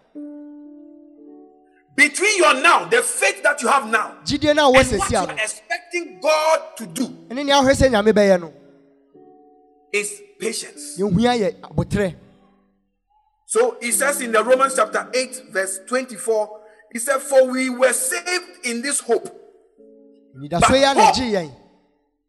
Between 1.96 2.36
your 2.38 2.54
now, 2.62 2.86
the 2.86 3.02
faith 3.02 3.42
that 3.42 3.60
you 3.62 3.68
have 3.68 3.86
now, 3.90 4.16
Gyidie 4.24 4.54
no 4.54 4.70
a 4.70 4.74
wɔwɔ 4.74 4.90
and 4.92 4.98
what 5.00 5.10
you 5.10 5.18
are 5.18 5.32
expecting 5.32 6.20
God 6.22 6.76
to 6.78 6.86
do 6.86 7.06
ɛne 7.28 7.44
nea 7.44 7.56
ahwɛ 7.56 7.72
sɛ 7.74 7.90
nyame 7.90 8.12
bɛyɛ 8.12 8.40
no 8.40 8.52
is 9.92 10.20
patience. 10.38 10.96
deɛ 10.98 11.04
ohia 11.12 11.32
yɛ 11.32 11.60
abotrɛ. 11.60 12.14
So 13.46 13.76
he 13.80 13.90
says 13.90 14.20
in 14.20 14.30
the 14.30 14.44
Romans 14.44 14.76
chapter 14.76 15.10
8, 15.12 15.42
verse 15.50 15.80
24, 15.88 16.60
he 16.92 17.00
said, 17.00 17.18
For 17.18 17.50
we 17.50 17.68
were 17.68 17.92
saved 17.92 18.64
in 18.64 18.80
this 18.80 19.00
hope. 19.00 19.28
Anidasoɔ 20.36 20.78
yi 20.78 20.84
ana 20.84 21.12
gye 21.12 21.32
yɛn. 21.32 21.52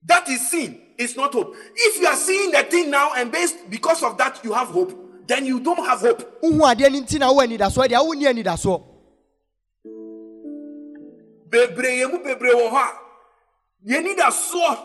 That 0.04 0.28
is 0.28 0.50
seen, 0.50 0.82
it's 1.01 1.15
not 1.17 1.33
hope. 1.33 1.55
If 1.75 1.99
you 2.01 2.07
are 2.07 2.15
seeing 2.15 2.51
the 2.51 2.63
thing 2.63 2.89
now 2.91 3.13
and 3.15 3.31
based 3.31 3.69
because 3.69 4.03
of 4.03 4.17
that 4.17 4.43
you 4.43 4.53
have 4.53 4.67
hope, 4.69 4.97
then 5.27 5.45
you 5.45 5.59
don't 5.59 5.83
have 5.85 5.99
hope. 6.01 6.41
Wohu 6.41 6.59
adeɛ 6.61 6.91
no 6.91 7.01
nti 7.01 7.19
na 7.19 7.31
wowɔ 7.31 7.47
anidasoɔ 7.47 7.87
deɛ 7.87 8.05
wonni 8.07 8.25
anidasoɔ. 8.31 8.83
Bebree 11.49 11.99
yɛn 12.01 12.11
mu 12.11 12.19
bebree 12.19 12.53
wɔ 12.53 12.69
hɔ 12.71 12.77
a 12.77 13.89
yɛni 13.89 14.15
da 14.17 14.29
soɔ 14.29 14.77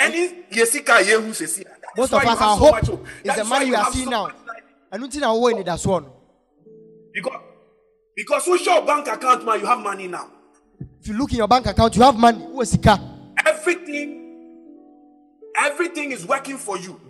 ɛne 0.00 0.50
yɛ 0.52 0.66
sika 0.66 0.94
a 0.96 1.02
yɛhu 1.02 1.30
sɛsi 1.30 1.60
a. 1.62 1.64
That 1.64 2.04
is 2.04 2.10
Most 2.10 2.12
why 2.12 2.18
of 2.18 2.24
you 2.24 2.30
us, 2.30 2.38
have 2.38 2.48
our 2.48 2.56
so 2.56 2.64
hope 2.64 2.74
much 2.74 2.86
hope. 2.86 3.06
is 3.06 3.22
That 3.24 3.36
the 3.36 3.42
is 3.42 3.50
why 3.50 3.58
money 3.58 3.66
you 3.66 3.70
we 3.72 3.76
are 3.76 3.84
have 3.84 3.92
seeing 3.92 4.04
so 4.04 4.10
now. 4.10 4.22
much 4.26 4.34
life. 4.46 4.64
ɛno 4.92 5.04
nti 5.08 5.20
na 5.20 5.34
wowɔ 5.34 5.52
anidasoɔ 5.64 6.02
no. 6.02 6.12
Because 7.12 7.40
because 8.16 8.44
who 8.44 8.58
show 8.58 8.80
bank 8.86 9.08
account 9.08 9.44
man, 9.44 9.58
you 9.60 9.66
have 9.66 9.78
money 9.80 10.06
now. 10.08 10.28
If 11.00 11.08
you 11.08 11.14
look 11.14 11.30
in 11.32 11.38
your 11.38 11.48
bank 11.48 11.66
account, 11.66 11.96
you 11.96 12.02
have 12.02 12.16
money. 12.16 12.38
Wowɔ 12.38 12.66
sika. 12.66 13.13
Everything, 13.46 14.20
everything 15.58 16.12
is 16.12 16.26
working 16.26 16.56
for 16.58 16.78
you. 16.78 17.00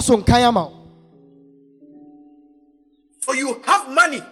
So 0.00 0.16
nkan 0.16 0.42
ama. 0.48 0.72
So 3.20 3.32
you 3.32 3.60
have 3.64 3.88
money. 3.92 4.22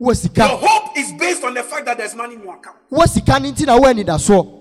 Your 0.00 0.14
hope 0.48 0.96
is 0.96 1.12
based 1.12 1.44
on 1.44 1.52
the 1.52 1.62
fact 1.62 1.84
that 1.84 1.98
there's 1.98 2.14
money 2.14 2.34
in 2.34 2.42
your 2.42 2.56
account. 2.56 2.76
Wowɔ 2.90 3.06
sika 3.08 3.38
no 3.38 3.50
nti 3.52 3.66
na 3.66 3.78
wowɔ 3.78 3.92
anidasoɔ. 3.94 4.56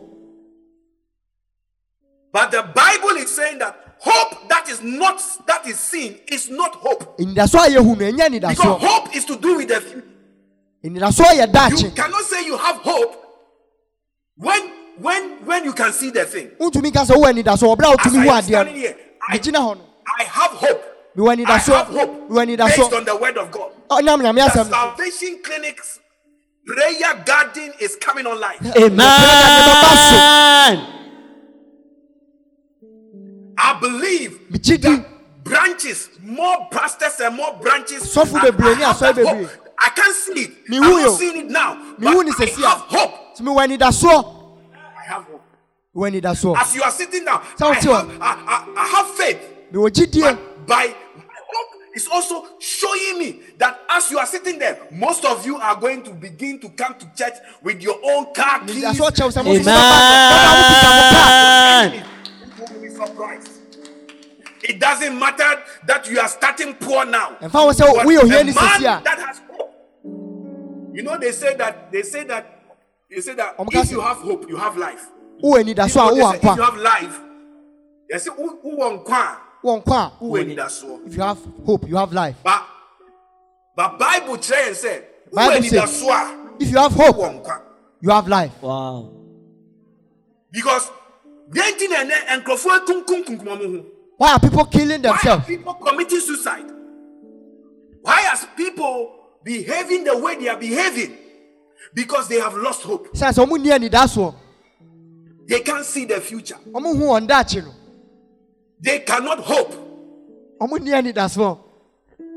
But 2.32 2.52
the 2.52 2.62
Bible 2.64 3.18
is 3.18 3.34
saying 3.34 3.58
that 3.60 3.96
hope 4.00 4.50
that 4.50 4.68
is 4.70 4.82
not 4.82 5.22
that 5.48 5.66
is 5.66 5.80
seen 5.80 6.20
is 6.28 6.50
not 6.50 6.76
hope. 6.76 7.18
Anidasoɔ 7.18 7.68
a 7.68 7.80
yɛhu 7.80 7.98
no 7.98 8.12
ɛnyɛ 8.12 8.50
Because 8.50 8.82
hope 8.82 9.16
is 9.16 9.24
to 9.26 9.38
do 9.38 9.56
with 9.58 9.70
the 9.70 9.80
future. 9.80 10.04
You 10.82 10.92
cannot 10.92 12.24
say 12.24 12.46
you 12.46 12.58
have 12.58 12.78
hope 12.78 13.26
when 14.36 14.79
when 15.00 15.46
when 15.46 15.64
you 15.66 15.74
can 15.74 15.92
see 15.94 16.10
the 16.12 16.26
thing. 16.26 16.50
Wontumi 16.60 16.94
ka 16.94 17.04
sɛ 17.06 17.16
wowɔ 17.16 17.34
anidasoɔ 17.34 17.76
ɔbrɛ 17.76 17.86
a 17.86 17.92
As 17.92 17.98
wotumi 17.98 18.18
I 18.20 18.24
hu 18.24 18.30
am 18.30 18.44
adeɛ 18.44 18.44
standing 18.48 18.76
here, 18.76 18.98
I, 19.30 19.38
Megyina 19.38 19.56
hɔ 19.60 19.78
no. 19.78 19.82
I 20.20 20.24
have 20.24 20.52
hope. 20.52 20.84
Mewɔ 21.18 21.30
I 21.32 21.36
anidasoɔ. 21.36 21.74
have 21.76 21.88
hope 21.88 22.30
Mewɔ 22.30 22.58
based 22.68 22.94
on 22.94 23.06
the 23.06 23.16
word 23.16 23.38
of 23.38 23.52
God. 23.52 23.72
Ah, 23.90 24.00
Ɔnam 24.02 24.22
nyame 24.22 24.36
The 24.36 24.42
asɛm 24.60 24.70
no. 24.70 24.78
Salvation 24.78 25.40
Clinic's 25.44 26.00
prayer 26.66 27.24
garden 27.26 27.74
is 27.80 27.96
coming 27.96 28.26
online. 28.28 28.58
Amen. 28.78 29.00
I 33.62 33.78
believe 33.82 34.40
Megye 34.52 34.82
that 34.82 35.06
branches, 35.44 36.10
more 36.24 36.68
pastors 36.72 37.20
and 37.20 37.36
more 37.36 37.54
branches. 37.62 38.04
Sɔfo 38.04 38.36
I- 38.36 38.48
I 38.48 38.52
bebree 38.52 38.76
ne 38.78 38.84
have 38.84 38.96
asɔre 38.98 39.00
that 39.00 39.16
bebree. 39.16 39.46
hope. 39.46 39.66
I 39.80 39.90
can't 39.90 40.16
see 40.16 40.42
it. 40.44 40.70
Me 40.70 40.78
I'm 40.78 40.84
hu 40.84 40.90
not 40.92 41.02
yo. 41.02 41.16
seeing 41.16 41.38
it 41.38 41.46
now. 41.50 41.74
Me 41.76 41.82
But 42.00 42.14
hu 42.14 42.24
ni 42.24 42.32
I 42.32 42.34
sɛsi 42.34 42.64
have 42.64 42.78
a. 42.92 42.98
hope. 42.98 43.36
Nti 45.10 45.10
mewɔ 45.10 45.10
anidasoɔ. 45.10 45.12
I 45.12 45.14
have 45.14 45.24
hope. 45.26 45.42
Mewɔ 45.96 46.10
anidasoɔ. 46.22 46.58
As 46.62 46.76
you 46.76 46.84
are 46.84 46.92
sitting 46.92 47.24
now, 47.26 47.42
Sɛ 47.58 47.66
I 47.66 47.70
wote 47.70 47.78
hɔ. 47.78 47.94
have, 47.96 48.22
I, 48.22 48.24
I, 48.48 48.66
I 48.78 48.88
have 48.88 49.08
faith. 49.16 49.40
Mewɔ 49.74 49.90
gyidie. 49.90 50.22
But 50.22 50.68
by 50.68 50.86
my 51.16 51.24
hope 51.52 51.72
is 51.96 52.08
also 52.08 52.46
showing 52.60 53.18
me 53.20 53.42
that 53.58 53.80
as 53.90 54.12
you 54.12 54.20
are 54.20 54.26
sitting 54.28 54.60
there, 54.60 54.78
most 54.92 55.26
of 55.26 55.46
you 55.46 55.58
are 55.58 55.76
going 55.76 56.04
to 56.04 56.12
begin 56.12 56.60
to 56.60 56.70
come 56.70 56.96
to 56.96 57.06
church 57.18 57.34
with 57.64 57.82
your 57.82 57.98
own 58.04 58.34
car 58.34 58.60
keys. 58.66 58.84
Anidasoɔ 58.84 59.12
kyɛw 59.12 59.32
sɛ 59.32 59.44
mo 59.44 59.52
nso 59.54 59.70
Amen. 61.90 62.06
You 62.74 62.80
be 62.82 62.90
surprised. 62.90 63.52
It 64.62 64.78
doesn't 64.80 65.18
matter 65.18 65.64
that 65.88 66.10
you 66.10 66.20
are 66.20 66.28
starting 66.28 66.74
poor 66.76 67.06
now. 67.06 67.38
Ɛmfa 67.42 67.52
ho 67.52 67.70
sɛ 67.72 67.80
But 67.96 68.06
woyɛ 68.06 68.18
a 68.20 68.22
ohiani 68.24 68.54
man 68.56 68.56
sisi 68.56 68.82
a. 69.00 69.02
that 69.04 69.20
has 69.20 69.42
hope. 69.50 69.74
You 70.94 71.02
know 71.04 71.18
they 71.18 71.32
say 71.32 71.56
that 71.56 71.92
they 71.92 72.02
say 72.04 72.24
that 72.26 72.59
they 73.10 73.22
say 73.22 73.34
that 73.36 73.58
Ɔmo 73.58 73.72
ka 73.72 73.80
if 73.82 73.88
sɛ- 73.88 73.92
you 73.92 74.02
have 74.02 74.18
hope, 74.18 74.50
you 74.50 74.58
have 74.58 74.78
life. 74.78 75.08
Wowɔ 75.44 75.66
You 75.68 75.74
anidasoɔ 75.76 75.96
know, 75.96 76.10
a 76.10 76.16
they 76.16 76.22
wowɔ 76.22 76.32
say 76.32 76.38
if 76.38 76.44
you 76.44 76.50
nkwa. 76.50 76.66
have 76.66 76.78
life, 76.78 77.22
they 78.10 78.18
say 78.18 78.32
who 78.36 78.60
who 78.62 78.76
won 78.78 79.00
kwa, 79.04 79.38
Wowɔ 79.64 79.84
nkwa 79.84 80.12
who 80.20 80.26
a. 80.26 80.30
won 80.30 80.46
anidasoɔ. 80.46 81.08
If 81.08 81.16
you 81.16 81.22
have 81.24 81.38
hope, 81.66 81.88
you 81.88 81.96
have 81.98 82.14
life. 82.14 82.36
But 82.44 82.64
but 83.76 83.98
Bible 84.00 84.38
kyerɛ 84.38 84.68
yɛn 84.70 84.76
sɛ 84.76 85.04
who 85.30 85.36
Bible 85.36 85.54
won 85.54 85.64
say- 85.64 85.78
anidasoɔ 85.78 86.10
a 86.12 86.64
If 86.64 86.72
you 86.72 86.78
have 86.78 86.92
who 86.94 87.04
hope, 87.04 87.18
won 87.18 87.40
kwa. 87.42 87.62
you 88.02 88.10
have 88.10 88.28
life. 88.28 88.52
Wow. 88.62 89.10
Because 90.52 90.92
deɛ 91.52 91.72
nti 91.74 91.90
na 91.90 91.96
ɛnɛ 92.04 92.44
nkurɔfoɔ 92.44 92.80
akunkum 92.86 93.24
kunkum 93.26 93.46
ɔmo 93.48 93.78
ho. 93.80 93.86
Why 94.18 94.34
are 94.34 94.40
people 94.40 94.66
killing 94.66 95.02
Why 95.02 95.10
are 95.10 95.14
themselves? 95.14 95.46
people 95.48 95.74
committing 95.76 96.20
suicide? 96.20 96.66
Why 98.02 98.28
are 98.32 98.48
people 98.58 99.16
behaving 99.44 100.04
the 100.04 100.18
way 100.18 100.36
they 100.36 100.50
are 100.50 100.58
behaving? 100.58 101.16
Because 101.94 102.28
they 102.28 102.40
have 102.40 102.54
lost 102.56 102.84
hope. 102.84 103.14
Sɛ 103.14 103.32
sɛ 103.34 103.46
ɔmo 103.46 103.58
nni 103.58 103.90
anidasoɔ, 103.90 104.36
They 105.48 105.62
can't 105.62 105.86
see 105.86 106.06
the 106.06 106.22
future. 106.22 106.58
ɔmo 106.72 106.96
hu 106.96 107.06
wɔn 107.06 107.28
daakye. 107.28 107.66
They 108.80 109.00
cannot 109.00 109.40
hope. 109.40 109.74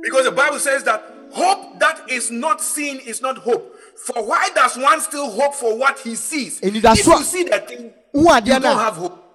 Because 0.02 0.24
the 0.24 0.32
Bible 0.34 0.58
says 0.58 0.82
that 0.84 1.02
hope 1.32 1.78
that 1.80 2.10
is 2.10 2.30
not 2.30 2.60
seen 2.60 2.98
is 3.00 3.20
not 3.20 3.38
hope. 3.38 3.76
For 3.96 4.26
why 4.26 4.48
does 4.54 4.76
one 4.76 5.00
still 5.00 5.30
hope 5.30 5.54
for 5.54 5.76
what 5.76 5.98
he 5.98 6.14
sees? 6.14 6.58
If 6.62 6.74
you 6.74 7.22
see 7.22 7.44
the 7.44 7.58
thing, 7.60 7.92
you 8.14 8.24
don't 8.24 8.62
have 8.62 8.96
hope. 8.96 9.34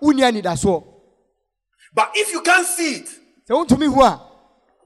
But 1.93 2.11
if 2.15 2.31
you 2.33 2.41
can't 2.41 2.65
see 2.67 2.95
it, 2.95 3.09
Sɛ 3.49 3.65
wontumi 3.65 3.93
hu 3.93 4.01
a, 4.01 4.21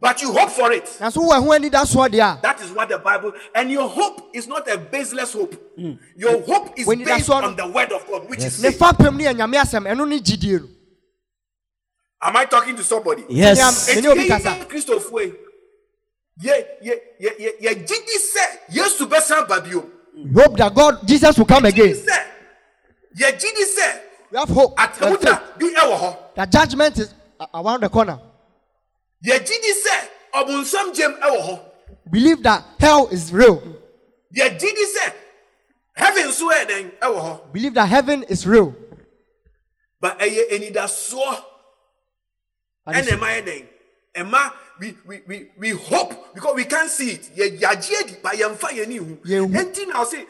but 0.02 0.20
you 0.22 0.34
hope 0.34 0.50
for 0.50 0.72
it, 0.74 0.86
nanso 1.00 1.18
wowɔ 1.22 1.40
ɛho 1.40 1.58
anidasoɔ 1.60 2.10
deɛ 2.10 2.38
a, 2.38 2.42
that 2.42 2.60
is 2.62 2.72
what 2.72 2.90
the 2.90 2.98
Bible. 2.98 3.32
And 3.56 3.72
your 3.72 3.88
hope 3.88 4.32
is 4.34 4.48
not 4.48 4.68
a 4.70 4.78
baseless 4.78 5.32
hope. 5.34 5.54
Hmm. 5.78 5.94
Your 6.18 6.42
hope 6.42 6.74
is 6.78 6.88
When 6.88 7.04
based 7.04 7.30
on 7.30 7.56
the 7.56 7.68
word 7.68 7.92
of 7.92 8.06
God, 8.08 8.28
which 8.30 8.44
is 8.44 8.62
ne 8.62 8.72
faith. 8.72 8.80
fapem 8.80 9.16
no 9.18 9.24
yɛ 9.24 9.34
nyame 9.36 9.56
asɛm, 9.62 9.86
ɛno 9.88 10.08
ne 10.08 10.20
gyidie 10.20 10.60
no. 10.62 10.68
Am 12.24 12.36
I 12.38 12.46
talking 12.46 12.76
to 12.76 12.84
somebody? 12.84 13.24
Yes. 13.30 13.58
Bio. 19.48 19.86
Hope 20.36 20.58
that 20.58 20.72
God, 20.76 21.08
Jesus 21.08 21.38
will 21.38 21.46
come 21.46 21.64
Gyidi 21.64 21.70
again. 21.70 21.96
sɛ 21.96 22.18
yɛ 23.18 23.40
gyidi 23.40 23.66
sɛ 23.78 24.00
We 24.32 24.38
have 24.38 24.50
hope 24.50 24.74
and 24.78 24.92
faith 24.94 25.20
atewuta 25.20 25.42
bi 25.60 25.66
ɛwɔ 25.68 25.98
hɔ. 26.00 26.18
that 26.36 26.52
judgment 26.52 26.98
is 27.00 27.14
a- 27.40 27.48
around 27.56 27.82
the 27.82 27.90
corner. 27.90 28.20
Say 29.24 29.40
believe 32.10 32.44
that 32.44 32.64
hell 32.80 33.08
is 33.10 33.32
real. 33.32 33.62
deɛ 34.34 34.58
gyidi 34.60 34.86
sɛ 34.96 35.14
heaven 35.94 36.28
nso 36.28 36.50
yɛ 36.52 36.66
dɛn 36.68 37.52
Believe 37.54 37.74
that 37.76 37.88
heaven 37.88 38.24
is 38.24 38.48
real. 38.48 38.74
but 40.00 40.18
ɛyɛ 40.20 40.50
anidasoɔ 40.52 41.44
And 42.88 42.96
ɛna 42.96 43.00
it's- 43.00 43.20
ɛma 43.20 43.28
yɛ 43.28 43.44
dɛn 43.46 43.68
ɛma 44.18 44.54
we 44.80 44.98
we 45.06 45.22
we 45.28 45.52
we 45.58 45.70
hope 45.70 46.34
because 46.34 46.56
we 46.56 46.66
can't 46.66 46.90
see 46.90 47.12
it 47.12 47.30
yɛ 47.36 47.60
yagye 47.60 48.00
adi 48.04 48.16
but 48.24 48.34
yɛnfa 48.34 48.70
yɛn 48.72 48.88
ni 48.88 48.98
hu 48.98 49.16
Yɛnhu. 49.18 49.54
enti 49.54 49.88
na 49.88 50.04
ɔsi 50.04 50.26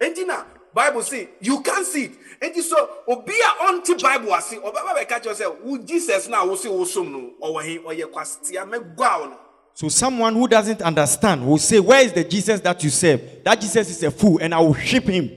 enti 0.00 0.46
bible 0.74 1.02
say 1.02 1.30
you 1.40 1.60
can't 1.62 1.86
see 1.86 2.04
it 2.04 2.12
enti 2.40 2.62
so 2.62 2.76
obi 3.08 3.32
a 3.32 3.64
ɔnti 3.66 4.00
bible 4.02 4.34
ase 4.34 4.56
ɔbɛba 4.56 4.94
bɛka 4.96 5.20
kyerɛ 5.22 5.34
sɛ 5.34 5.60
wo 5.62 5.78
jesus 5.78 6.28
na 6.28 6.44
wosi 6.44 6.68
wosom 6.68 7.10
no 7.10 7.30
ɔwɔ 7.42 7.62
he 7.64 7.78
ɔyɛ 7.78 8.10
kwasitia 8.12 8.64
mɛgua 8.68 9.20
wo 9.20 9.26
no 9.26 9.36
So 9.74 9.90
someone 9.90 10.34
who 10.34 10.48
doesn't 10.48 10.80
understand 10.80 11.46
will 11.46 11.58
say, 11.58 11.78
Where 11.80 12.00
is 12.02 12.10
the 12.14 12.24
Jesus 12.24 12.60
that 12.60 12.82
you 12.82 12.88
serve? 12.88 13.20
That 13.44 13.60
Jesus 13.60 13.90
is 13.90 14.02
a 14.04 14.10
fool, 14.10 14.38
and 14.40 14.54
I 14.54 14.58
will 14.60 14.72
ship 14.72 15.04
him. 15.04 15.28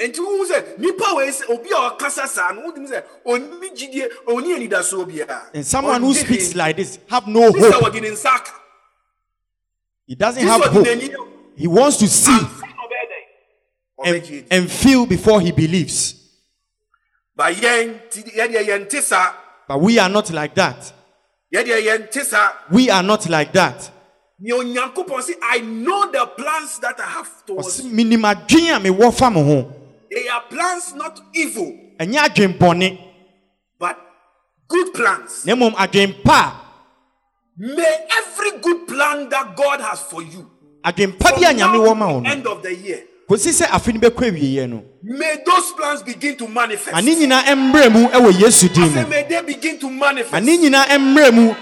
enti 0.00 0.16
wohu 0.18 0.46
sɛ 0.50 0.78
nipa 0.78 1.14
wei 1.14 1.28
sɛ 1.28 1.50
obi 1.50 1.68
a 1.70 1.90
ɔkasa 1.90 2.26
saa 2.26 2.52
no 2.52 2.62
wodim 2.72 2.88
sɛ 2.88 3.02
ɔnni 3.26 3.68
gyidie 3.76 4.08
ɔnni 4.26 4.56
anidasoɔ 4.56 5.04
biara 5.06 5.42
And 5.52 5.66
someone 5.66 6.00
who 6.00 6.14
speaks 6.14 6.54
like 6.54 6.76
this 6.78 6.98
have 7.10 7.26
no 7.26 7.52
hope. 7.52 7.74
wɔde 7.84 8.00
ne 8.00 8.08
nsa 8.10 8.30
aka 8.34 8.52
He 10.06 10.14
doesn't 10.14 10.42
have 10.42 10.62
hope. 10.64 10.86
He 11.54 11.66
wants 11.68 11.98
to 11.98 12.08
see 12.08 12.38
and, 14.04 14.44
and 14.50 14.70
feel 14.70 15.06
before 15.06 15.40
he 15.40 15.52
believes. 15.52 16.14
ba 17.36 17.50
yɛn 17.52 18.00
ti 18.10 18.22
yɛdeɛ 18.22 18.66
yɛnte 18.66 19.00
saa 19.02 19.34
But 19.68 19.80
we 19.80 19.98
are 19.98 20.08
not 20.08 20.30
like 20.30 20.54
that. 20.56 20.92
yɛdeɛ 21.54 21.82
yɛnte 21.86 22.24
saa 22.24 22.52
We 22.70 22.90
are 22.90 23.02
not 23.02 23.28
like 23.28 23.52
that. 23.52 23.90
nea 24.38 24.54
onyankopɔn 24.54 25.20
sɛ 25.22 25.34
i 25.42 25.60
know 25.60 26.10
the 26.10 26.26
plans 26.36 26.78
that 26.80 26.98
i 27.00 27.04
have 27.04 27.28
towards 27.46 27.80
you 27.84 27.90
"Minim 27.90 28.22
adwene 28.22 28.76
a 28.76 28.80
mewɔ 28.80 29.12
fa 29.14 29.30
mo 29.30 29.44
ho. 29.44 29.72
they 30.10 30.28
are 30.28 30.42
plans 30.48 30.94
not 30.94 31.20
evil 31.34 31.72
Ɛnyɛ 31.98 32.16
adwene 32.28 32.58
bɔne, 32.58 32.98
but 33.78 33.98
good 34.68 34.94
plans 34.94 35.44
na 35.46 35.54
mmom 35.54 35.74
adwene 35.74 36.22
pa 36.24 36.56
may 37.58 38.06
every 38.16 38.58
good 38.60 38.86
plan 38.88 39.28
that 39.28 39.54
god 39.56 39.80
has 39.80 40.00
for 40.00 40.22
you 40.22 40.50
a 40.84 40.90
adwene 40.92 41.18
pa 41.18 41.30
bi 41.36 41.42
a 41.44 41.48
from 41.50 41.56
now 41.58 41.74
wɔ 41.74 41.88
to 41.88 41.94
ma 41.94 42.12
wo 42.12 42.20
the 42.22 42.28
end 42.28 42.46
of 42.46 42.62
the 42.62 42.74
year 42.74 43.02
kɔsi 43.30 43.52
sɛ 43.52 43.66
afe 43.70 43.92
no 43.94 44.00
bɛkɔ 44.00 44.28
awieeɛ 44.30 44.68
no. 44.68 44.82
May 45.04 45.36
those 45.46 45.72
plans 45.72 46.02
begin 46.02 46.36
to 46.36 46.48
manifest. 46.48 46.96
Ane 46.96 47.14
nyinaa 47.14 47.44
mmerɛ 47.54 47.92
mu 47.92 48.08
wɔ 48.08 48.32
yesu 48.32 48.68
din 48.68 48.92
mu. 48.92 49.06
may 49.06 49.22
they 49.28 49.40
begin 49.42 49.78
to 49.78 49.88
manifest. 49.88 50.34
Ane 50.34 50.58
nyinaa 50.58 50.86
mmerɛ 50.98 51.32
mu 51.32 51.54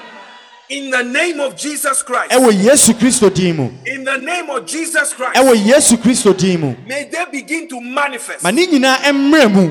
in 0.70 0.90
the 0.90 1.02
name 1.02 1.40
of 1.40 1.56
jesus 1.56 2.02
christ. 2.02 2.32
wɔ 2.32 2.52
yesu 2.52 2.94
kristo 2.94 3.28
din 3.34 3.56
mu. 3.56 3.70
In 3.84 4.02
the 4.02 4.16
name 4.16 4.48
of 4.48 4.64
jesus 4.64 5.12
christ. 5.12 5.36
Wɔ 5.38 5.54
yesu 5.56 5.96
kristo 5.98 6.34
din 6.36 6.60
mu. 6.60 6.74
May 6.86 7.04
they 7.04 7.24
begin 7.30 7.68
to 7.68 7.80
manifest. 7.82 8.42
Ma 8.42 8.50
ne 8.50 8.66
nyinaa 8.66 9.52
mu. 9.52 9.70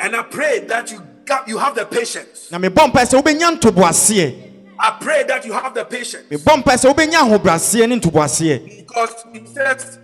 And 0.00 0.16
i 0.16 0.22
pray 0.22 0.60
that 0.60 0.90
you 0.90 1.00
got, 1.26 1.46
you 1.46 1.58
have 1.58 1.74
the 1.74 1.84
patience. 1.84 2.50
Na 2.50 2.58
mebɔ 2.58 2.90
mpae 2.90 3.04
sɛ 3.04 3.22
wobɛnya 3.22 3.58
ntoboaseɛ 3.60 4.40
i 4.76 4.90
pray 5.00 5.22
that 5.24 5.44
you 5.44 5.52
have 5.52 5.74
the 5.74 5.84
patience. 5.84 6.24
Mebɔ 6.30 6.62
mpae 6.62 6.76
sɛ 6.76 6.94
wobɛnya 6.94 7.20
ahobraseɛ 7.20 7.86
ne 7.86 8.00
ntoboaseɛ 8.00 8.78
Because 8.78 9.24
it 9.34 9.48
says, 9.48 9.98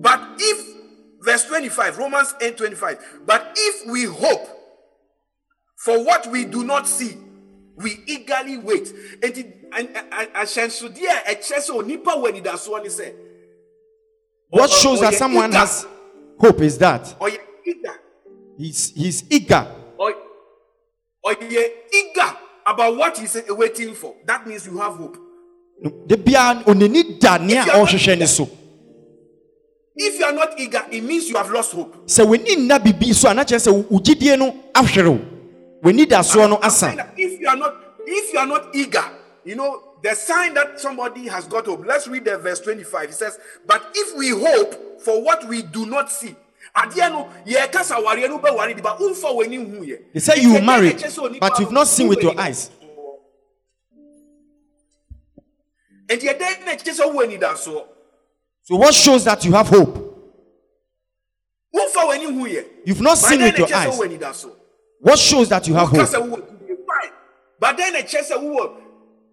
but 0.00 0.20
if, 0.38 0.76
verse 1.20 1.44
25, 1.46 1.98
Romans 1.98 2.34
8 2.40 2.56
25, 2.56 3.20
but 3.26 3.52
if 3.56 3.90
we 3.90 4.04
hope 4.04 4.48
for 5.76 6.04
what 6.04 6.26
we 6.28 6.44
do 6.44 6.64
not 6.64 6.86
see, 6.86 7.16
we 7.76 8.02
eagerly 8.06 8.56
wait. 8.58 8.92
And 9.22 9.36
it- 9.36 9.52
and 9.72 9.88
and 9.96 10.12
ahyɛnsodeɛ 10.32 11.26
a 11.26 11.34
ɛkyerɛ 11.34 11.58
sɛ 11.58 11.70
onipa 11.82 12.14
wɔ 12.16 12.30
anidasoɔ 12.32 12.82
ne 12.82 12.88
sɛ 12.88 13.14
what 14.48 14.70
shows 14.70 15.00
that 15.00 15.14
someone 15.14 15.50
eager. 15.50 15.58
has 15.58 15.86
hope 16.38 16.60
is 16.62 16.78
that 16.78 17.02
ɔyɛ 17.20 17.38
eager 17.66 18.00
he's, 18.56 18.90
he's 18.94 19.24
eager 19.28 19.66
ɔy- 19.98 20.14
ɔyɛ 21.26 21.70
eager 21.92 22.36
about 22.64 22.96
what 22.96 23.18
he's 23.18 23.36
waiting 23.50 23.94
for. 23.94 24.14
That 24.24 24.46
means 24.46 24.66
you 24.66 24.78
have 24.78 24.94
hope. 24.94 25.16
da 26.06 26.16
biara 26.16 26.62
onani 26.64 27.18
da 27.20 27.36
nea 27.38 27.60
If 27.60 27.66
you 27.66 27.72
are 27.72 27.78
not 27.78 27.88
ɔrehwehwɛ 27.88 28.18
ne 28.20 28.26
so 28.26 28.48
If 29.98 30.18
you 30.18 30.26
are 30.26 30.32
not 30.32 30.60
eager, 30.60 30.84
it 30.90 31.02
means 31.02 31.28
you 31.30 31.36
have 31.36 31.50
lost 31.50 31.72
hope. 31.72 32.06
sɛ 32.06 32.24
w'ani 32.26 32.56
nna 32.56 32.78
biribi 32.78 33.14
so 33.14 33.30
a 33.30 33.34
na 33.34 33.44
kyerɛ 33.44 33.66
sɛ 33.72 33.90
wo 33.90 33.98
gyidie 33.98 34.38
no 34.38 34.52
ahwerew 34.74 35.18
w'ani 35.82 36.06
da 36.08 36.20
soɔ 36.20 36.50
no 36.50 36.56
asa 36.62 37.12
If 37.16 37.40
you 37.40 37.48
are 37.48 37.56
not, 37.56 37.74
if 38.06 38.32
you 38.32 38.38
are 38.38 38.46
not 38.46 38.74
eager, 38.74 39.04
you 39.44 39.56
know 39.56 39.82
the 40.02 40.14
sign 40.14 40.52
that 40.54 40.78
somebody 40.78 41.26
has 41.28 41.46
got 41.46 41.64
hope. 41.64 41.84
Let's 41.86 42.06
read 42.08 42.26
the 42.26 42.36
verse 42.36 42.60
25. 42.60 43.08
It 43.10 43.14
says, 43.14 43.38
"But 43.66 43.82
if 43.94 44.16
we 44.18 44.28
hope 44.30 45.00
for 45.00 45.22
what 45.22 45.48
we 45.48 45.62
do 45.62 45.86
not 45.86 46.12
see." 46.12 46.36
adeɛ 46.76 47.10
no 47.10 47.28
yɛka 47.46 47.80
sawareɛ 47.82 48.28
no 48.28 48.38
wobɛware 48.38 48.76
de 48.76 48.82
ba 48.82 48.96
womfa 49.00 49.32
w'ani 49.34 49.56
hu 49.56 49.82
yɛ 49.86 49.98
They 50.12 50.20
say 50.20 50.40
you 50.42 50.50
Nti 50.50 50.58
ɛdeɛ 50.60 50.64
marry, 50.66 50.88
na 50.90 50.94
ɛkyerɛ 50.94 51.10
sɛ 51.10 51.22
onipa 51.30 51.40
but 51.40 51.58
you've 51.60 51.72
not 51.72 51.88
seen 51.88 52.08
with 52.08 52.22
your 52.22 52.38
eyes. 52.38 52.70
nti 56.08 56.28
ɛdɛn 56.28 56.66
na 56.66 56.72
ɛkyerɛ 56.72 56.92
sɛ 56.92 57.04
wowɔ 57.14 57.24
anidasoɔ 57.38 57.82
So 58.66 58.74
what 58.74 58.92
shows 58.94 59.24
that 59.24 59.44
you 59.44 59.52
have 59.52 59.68
hope? 59.68 59.94
womfa 61.72 62.00
w'ani 62.08 62.24
hu 62.24 62.46
yɛ 62.48 62.64
You've 62.84 63.00
not 63.00 63.16
seen 63.16 63.40
with 63.40 63.56
your 63.58 63.72
eyes. 63.72 64.44
What 65.00 65.18
shows 65.20 65.48
that 65.50 65.68
you 65.68 65.74
have 65.74 65.88
hope? 65.88 66.00
sɛ 66.00 66.18
wowɔ 66.18 66.40
tumi 66.40 66.76
fine. 66.84 67.12
But 67.60 67.76
then 67.76 67.94
ɛkyerɛ 67.94 68.22
sɛ 68.28 68.36
wowɔ 68.42 68.76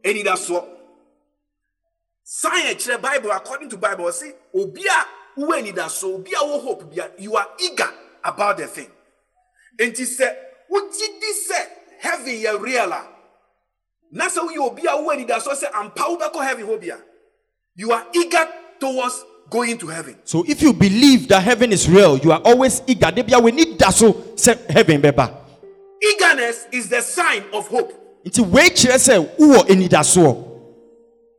anidasoɔ 0.04 0.68
sign 2.24 2.76
ɛkyerɛ 2.76 3.02
bible 3.02 3.32
according 3.32 3.70
to 3.70 3.78
bible 3.78 4.06
ɔse 4.06 4.32
obi 4.54 4.84
a 4.86 5.40
wowɔ 5.42 5.64
anidasoɔ 5.64 6.14
obi 6.14 6.32
a 6.34 6.38
wɔ 6.38 6.62
hope 6.62 6.94
you 7.18 7.36
are 7.36 7.48
eager 7.60 7.90
about 8.24 8.58
the 8.58 8.68
thing. 8.68 8.92
Enti 9.80 10.06
sɛ 10.06 10.32
wogye 10.72 11.20
di 11.20 11.34
sɛ 11.50 11.68
heaven 12.02 12.36
yɛ 12.36 12.62
real 12.62 12.92
a 12.94 13.08
na 14.12 14.26
sɛ 14.30 14.46
Obia, 14.48 14.60
obi 14.60 14.84
a 14.86 14.92
wowɔ 14.92 15.26
anidasoɔ 15.26 15.56
sɛ 15.56 15.72
ampa 15.74 16.04
wobɛkɔ 16.04 16.44
heaven 16.44 16.68
hɔ 16.68 16.80
bia 16.80 17.02
you 17.76 17.92
are 17.92 18.06
eager 18.14 18.48
towards 18.84 19.24
going 19.50 19.78
to 19.78 19.88
heaven 19.88 20.16
So 20.26 20.44
if 20.48 20.62
you 20.62 20.74
believe 20.74 21.28
that 21.30 21.42
heaven 21.44 21.72
is 21.72 21.88
real, 21.88 22.18
you 22.18 22.32
are 22.32 22.42
always 22.44 22.82
eager. 22.88 23.12
Be 23.12 23.24
we 23.42 23.52
need 23.52 23.80
that 23.80 23.94
so 23.94 24.12
heaven 24.70 25.02
beba. 25.02 25.32
eagerness 26.02 26.66
is 26.72 26.90
the 26.90 27.02
sign 27.02 27.44
of 27.54 27.68
hope 27.68 27.92
Nti 28.26 28.40
we 28.50 28.62
kyerɛ 28.62 28.98
sɛ 29.08 29.38
wowɔ 29.38 29.68
anidasoɔ. 29.68 30.50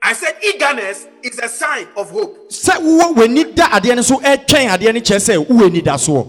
i 0.03 0.13
said 0.13 0.35
eagerness 0.45 1.07
is 1.23 1.39
a 1.39 1.49
sign 1.49 1.87
of 1.97 2.11
hope 2.11 2.49
Sɛ 2.51 2.77
wowɔ 2.81 3.15
w'ani 3.15 3.55
da 3.55 3.69
adeɛ 3.79 3.97
no 3.97 4.03
so 4.03 4.19
ɛtwɛn 4.21 4.69
adeɛ 4.69 4.95
no 4.95 5.01
kyerɛ 5.01 5.21
sɛ 5.29 5.47
wowɔ 5.47 5.71
anidasoɔ. 5.71 6.23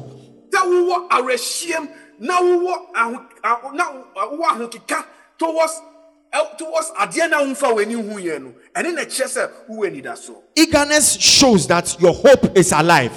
sɛ 0.51 0.59
wowɔ 0.71 1.09
awerɛhyiam 1.09 1.89
na 2.19 2.39
wowɔ 2.41 2.75
aho- 2.95 3.71
na 3.73 3.83
wowɔ 4.15 4.45
ahokeka 4.51 5.05
towards 5.37 5.81
ɛ- 6.35 6.57
towards 6.57 6.91
adeɛ 6.91 7.29
na 7.29 7.39
womfa 7.41 7.73
w'ani 7.73 7.93
hu 7.93 8.19
yɛn 8.19 8.41
no 8.43 8.53
ɛne 8.75 8.93
na 8.93 9.01
ɛkyerɛ 9.01 9.27
sɛ 9.27 9.49
wowɔ 9.69 9.87
anidasoɔ 10.03 10.35
Eagerness 10.55 11.17
shows 11.19 11.67
that 11.67 11.99
your 11.99 12.13
hope 12.13 12.57
is 12.57 12.71
alive. 12.71 13.11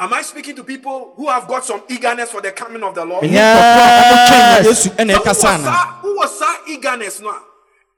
am 0.00 0.12
i 0.14 0.22
speaking 0.22 0.56
to 0.56 0.64
people 0.64 1.12
who 1.16 1.28
have 1.28 1.46
got 1.46 1.64
some 1.64 1.82
eagerness 1.88 2.30
for 2.30 2.40
the 2.40 2.50
coming 2.52 2.82
of 2.82 2.94
the 2.94 3.04
lord? 3.04 3.24
Ɛnyɛ 3.24 3.38
nkurɔfoɔ 3.38 3.86
a 3.86 4.02
wɔtwɛn 4.12 4.64
na 4.64 4.68
Yesu 4.70 4.88
ɛna 4.96 5.14
Sɛ 5.14 5.18
ɛkasa 5.18 5.44
wowɔ 5.44 5.54
ana. 5.54 5.64
saa- 5.64 6.02
wowɔ 6.02 6.28
saa 6.28 6.56
eagerness 6.68 7.20
no 7.20 7.28
a 7.30 7.40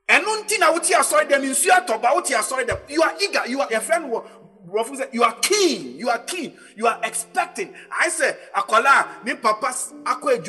ɛno 0.08 0.44
nti 0.44 0.58
na 0.58 0.72
wote 0.72 0.82
asɔre 0.90 1.28
dɛm 1.30 1.42
nsuo 1.50 1.70
atɔba 1.86 2.14
wote 2.14 2.26
asɔre 2.34 2.66
dɛm 2.66 2.78
you 2.90 3.02
are 3.02 3.14
eager 3.20 3.42
you 3.46 3.60
are 3.60 3.68
your 3.70 3.80
friend 3.80 4.04
wɔ 4.12 4.24
borɔfo 4.68 4.96
sɛ 4.98 5.08
you 5.14 5.22
are 5.22 5.34
keen 5.40 5.96
you 5.98 6.08
are 6.10 6.18
keen 6.18 6.52
you 6.76 6.86
are 6.86 6.98
expecting. 7.04 7.72
Ayɛ 8.02 8.10
sɛ 8.10 8.36
akwala 8.56 8.86
a 8.86 9.24
ne 9.24 9.34
papa 9.34 9.68
s- 9.68 9.92
akɔ 10.04 10.44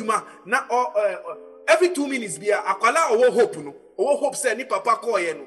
na 0.46 0.62
ɔ 0.68 0.94
ɛ 0.94 1.16
ɔ- 1.22 1.36
every 1.68 1.90
two 1.94 2.06
minutes 2.06 2.38
bia 2.38 2.62
akwala 2.62 3.10
ɔwɔ 3.10 3.30
hope 3.32 3.56
no. 3.56 3.74
Ɔwɔ 3.98 4.18
hope 4.20 4.34
sɛ 4.34 4.56
ne 4.56 4.64
papa 4.64 5.00
kɔɔyɛ 5.02 5.36
no. 5.38 5.46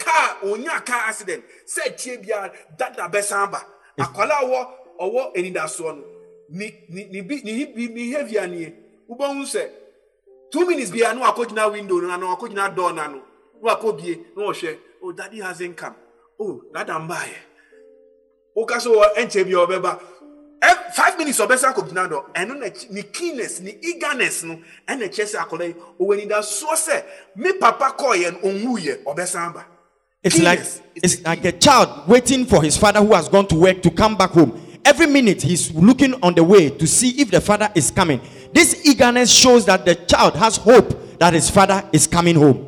Car 0.00 0.38
onya 0.44 0.80
car 0.80 1.08
accident. 1.08 1.44
Sɛ 1.66 1.96
tie 1.96 2.16
bia 2.16 2.52
dada 2.76 3.08
bɛsan 3.08 3.50
ba. 3.50 3.64
Akwala 3.98 4.34
ɔwɔ 4.42 4.66
ɔwɔ 5.00 5.34
anidasoɔ 5.36 5.96
no. 5.96 6.04
Ne 6.50 6.84
ne 6.88 7.08
ne 7.10 7.20
bi 7.22 7.40
ne 7.44 7.52
hi- 7.52 7.72
ne 7.74 7.88
behaviour 7.88 8.46
nie. 8.46 8.74
Wobɛhu 9.10 9.42
sɛ 9.44 9.70
two 10.50 10.66
minutes 10.66 10.90
bia 10.90 11.12
na 11.14 11.30
wakɔgyina 11.32 11.72
window 11.72 11.98
no 12.00 12.16
na 12.16 12.36
wakɔgyina 12.36 12.74
door 12.74 12.92
no. 12.92 13.02
Ano 13.02 13.22
na 13.62 13.74
wakɔbie 13.76 14.36
na 14.36 14.42
wɔhwɛ 14.44 14.78
oh 15.02 15.12
daddy 15.12 15.40
hasn't 15.40 15.76
come. 15.76 15.96
Oh 16.40 16.62
dada 16.72 16.92
mbaayɛ 16.94 17.36
woka 18.56 18.76
sɛ 18.76 18.88
wɔ 18.94 19.14
ɛnkyɛ 19.16 19.44
bia 19.44 19.56
ɔbɛba. 19.56 20.00
Five 20.94 21.18
minutes 21.18 21.38
ɔbɛsa 21.40 21.72
akɔgyina 21.74 22.08
dɔ 22.08 22.24
ɛno 22.34 22.58
na 22.58 22.68
ne 22.90 23.02
keenness 23.02 23.60
ne 23.60 23.76
eagerness 23.82 24.42
no 24.44 24.58
ɛna 24.88 25.08
kyerɛ 25.08 25.26
sɛ 25.34 25.38
akɔla 25.46 25.66
yi 25.68 25.74
ɔwɔ 26.00 26.28
anidasoɔ 26.28 26.74
sɛ 26.74 27.02
me 27.36 27.52
papa 27.52 27.94
kɔɔyɛ 27.98 28.32
no 28.32 28.38
ɔnwuyɛ 28.50 29.04
ɔbɛsan 29.04 29.54
ba 29.54 29.64
It's 30.22 30.40
like 30.40 30.60
it's 30.96 31.22
like 31.22 31.44
a 31.44 31.52
child 31.52 32.08
waiting 32.08 32.46
for 32.46 32.60
his 32.60 32.76
father 32.76 33.00
who 33.00 33.14
has 33.14 33.28
gone 33.28 33.46
to 33.46 33.54
work 33.54 33.80
to 33.82 33.90
come 33.90 34.16
back 34.16 34.30
home. 34.30 34.60
Every 34.84 35.06
minute 35.06 35.40
he's 35.42 35.72
looking 35.72 36.14
on 36.20 36.34
the 36.34 36.42
way 36.42 36.68
to 36.70 36.86
see 36.86 37.10
if 37.20 37.30
the 37.30 37.40
father 37.40 37.70
is 37.76 37.92
coming. 37.92 38.20
This 38.52 38.84
eagerness 38.84 39.30
shows 39.30 39.66
that 39.66 39.84
the 39.84 39.94
child 39.94 40.34
has 40.34 40.56
hope 40.56 41.18
that 41.20 41.32
his 41.32 41.48
father 41.48 41.84
is 41.92 42.08
coming 42.08 42.34
home. 42.34 42.58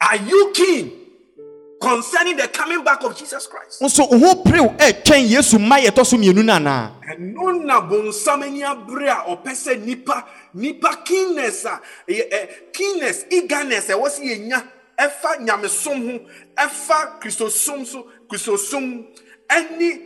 Are 0.00 0.16
you 0.16 0.52
keen 0.54 0.97
concerning 1.80 2.36
the 2.36 2.48
coming 2.48 2.82
back 2.84 3.02
of 3.04 3.16
Jesus 3.16 3.46
Christ. 3.46 3.80
nso 3.82 4.04
ho 4.06 4.42
perew 4.42 4.68
ɛtwɛn 4.78 5.28
yesu 5.28 5.58
mma 5.58 5.78
yɛtɔ 5.80 6.04
so 6.06 6.16
mmienu 6.16 6.42
ɛno 6.42 7.64
na 7.64 7.80
bonsam 7.80 8.42
ani 8.42 8.62
abere 8.62 9.08
a 9.08 9.24
ɔpɛ 9.36 9.50
sɛ 9.52 9.84
nipa 9.84 10.26
nipa 10.54 11.02
keenness 11.04 11.64
a 11.64 11.80
ɛyɛ 12.08 12.30
ɛ 12.30 12.72
keenness 12.72 13.24
eagerness 13.30 13.88
a 13.90 13.92
ɛwɔ 13.94 14.08
sɛ 14.08 14.22
yɛnya 14.24 14.64
ɛfa 14.98 15.38
nyamesom 15.40 16.10
ho 16.12 16.26
ɛfa 16.56 17.20
kristosom 17.20 17.86
so 17.86 18.06
kristosom 18.28 19.06
ɛne 19.48 20.02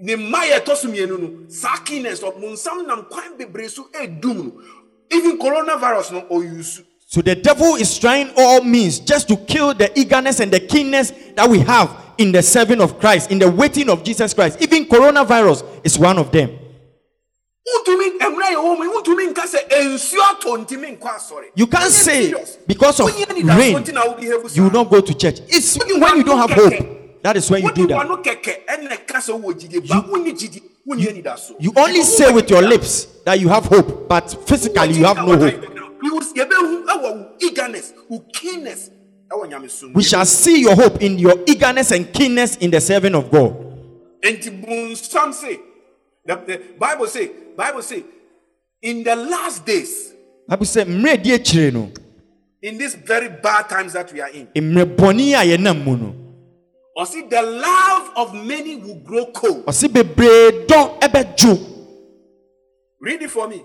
ne 0.00 0.16
mma 0.16 0.38
yɛtɔ 0.48 0.76
so 0.76 0.88
mmienu 0.88 1.18
no 1.20 1.48
saa 1.50 1.76
keenness 1.84 2.20
ɔ- 2.20 2.40
bonsam 2.40 2.86
nam 2.86 3.04
kwan 3.10 3.36
bebree 3.38 3.68
so 3.68 3.84
ɛdum 3.92 4.36
no. 4.44 4.62
Even 5.10 5.38
coronavirus 5.38 6.12
no 6.12 6.22
ɔyusu 6.22 6.84
So 7.12 7.20
the 7.20 7.34
devil 7.34 7.74
is 7.74 7.98
trying 7.98 8.32
all 8.38 8.64
means 8.64 8.98
just 8.98 9.28
to 9.28 9.36
kill 9.36 9.74
the 9.74 9.92
eagerness 10.00 10.40
and 10.40 10.50
the 10.50 10.60
keenness 10.60 11.10
that 11.36 11.46
we 11.46 11.58
have 11.58 11.94
in 12.16 12.32
the 12.32 12.42
serving 12.42 12.80
of 12.80 12.98
Christ, 12.98 13.30
in 13.30 13.38
the 13.38 13.50
waiting 13.50 13.90
of 13.90 14.02
Jesus 14.02 14.32
Christ. 14.32 14.62
Even 14.62 14.86
coronavirus 14.86 15.62
is 15.84 15.98
one 15.98 16.18
of 16.18 16.32
them. 16.32 16.58
wotumi 17.68 18.16
mmerɛ 18.18 18.48
yɛ 18.52 18.56
wɔ 18.56 18.78
mu 18.78 18.92
wotumi 18.94 19.28
nka 19.30 19.42
sɛ 19.44 19.58
nsuo 19.68 20.22
atɔ 20.32 20.64
ntimi 20.64 20.98
nkɔ 20.98 21.08
asɔre 21.16 21.44
You 21.54 21.66
can't 21.66 21.92
say 21.92 22.32
because 22.66 22.98
of 23.00 23.06
rain 23.08 23.26
nti 23.76 23.92
na 23.92 24.04
wobehave 24.06 24.48
saa. 24.48 24.56
you 24.56 24.62
will 24.62 24.70
not 24.72 24.90
go 24.90 25.02
to 25.02 25.12
church. 25.14 25.40
It's 25.48 25.76
when 25.76 26.16
you 26.16 26.24
don't 26.24 26.38
have 26.38 26.50
hope. 26.50 27.22
That 27.22 27.36
is 27.36 27.50
when 27.50 27.62
you 27.62 27.72
do 27.72 27.86
that. 27.88 28.06
w'ano 28.06 28.24
kɛkɛ 28.24 28.64
ɛna 28.66 28.88
ɛka 28.88 29.18
sɛ 29.20 29.38
wowɔ 29.38 29.52
gyidie 29.60 29.86
ba 29.86 30.02
wonni 30.10 30.32
gyidi 30.32 30.62
wonni 30.88 31.06
anidasoɔ 31.12 31.56
You 31.60 31.74
only 31.76 32.02
say 32.04 32.32
with 32.32 32.48
your 32.48 32.62
lips 32.62 33.04
that 33.26 33.38
you 33.38 33.48
have 33.48 33.66
hope, 33.66 34.08
but 34.08 34.34
physically 34.48 34.94
you 34.94 35.04
have 35.04 35.18
no 35.18 35.36
hope. 35.36 35.72
You 36.02 36.14
will- 36.14 36.20
yɛbɛhu 36.34 36.84
ɛwɔ 36.86 37.02
wo 37.02 37.26
eagerness 37.40 37.92
wo 38.08 38.18
keenness. 38.32 38.90
Ɛwɔ 39.30 39.48
nyamesom 39.50 39.94
We 39.94 40.02
shall 40.02 40.24
see 40.26 40.60
your 40.60 40.74
hope 40.74 41.00
in 41.02 41.18
your 41.18 41.34
eagerness 41.46 41.90
and 41.92 42.12
keenness 42.12 42.56
in 42.56 42.70
the 42.70 42.80
serving 42.80 43.14
of 43.14 43.30
God. 43.30 43.54
enti 44.22 44.50
bonsam 44.50 45.32
se 45.34 45.58
the, 46.24 46.60
bible 46.78 47.06
say 47.08 47.30
bible 47.56 47.82
say 47.82 48.04
in 48.80 49.02
the 49.02 49.16
last 49.16 49.66
days 49.66 50.12
Bible 50.48 50.66
say, 50.66 50.84
"Mmerɛ 50.84 51.22
di 51.22 51.88
in 52.62 52.78
these 52.78 52.94
very 52.94 53.28
bad 53.28 53.68
times 53.68 53.92
that 53.92 54.12
we 54.12 54.20
are 54.20 54.28
in 54.28 54.46
mmerɛ 54.54 54.96
bɔne 54.96 55.32
a 55.34 55.56
yɛnam 55.56 56.14
or 56.94 57.06
see 57.06 57.22
the 57.22 57.40
love 57.40 58.10
of 58.16 58.34
many 58.34 58.76
will 58.76 58.96
grow 58.96 59.26
cold. 59.32 59.64
Ɔse 59.66 59.88
bebree 59.88 60.66
dɔ 60.66 61.00
ɛbɛdwo." 61.00 61.68
read 63.00 63.22
it 63.22 63.30
for 63.30 63.48
me 63.48 63.62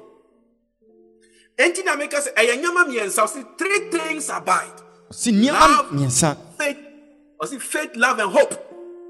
enti 1.57 1.83
na 1.83 1.95
meka 1.95 2.17
sɛ 2.21 2.33
ɛyɛ 2.35 2.55
nneɛma 2.57 2.85
mmiɛnsa. 2.87 3.23
Ɔse 3.23 3.57
three 3.57 3.89
things 3.89 4.29
abide. 4.29 4.77
Ɔse 5.11 5.31
nneɛma 5.31 5.59
Love. 5.59 5.91
mmiɛnsa. 5.91 6.37
faith. 6.57 6.77
Ɔse 7.41 7.61
faith 7.61 7.95
love 7.95 8.19
and 8.19 8.31
hope. 8.31 8.53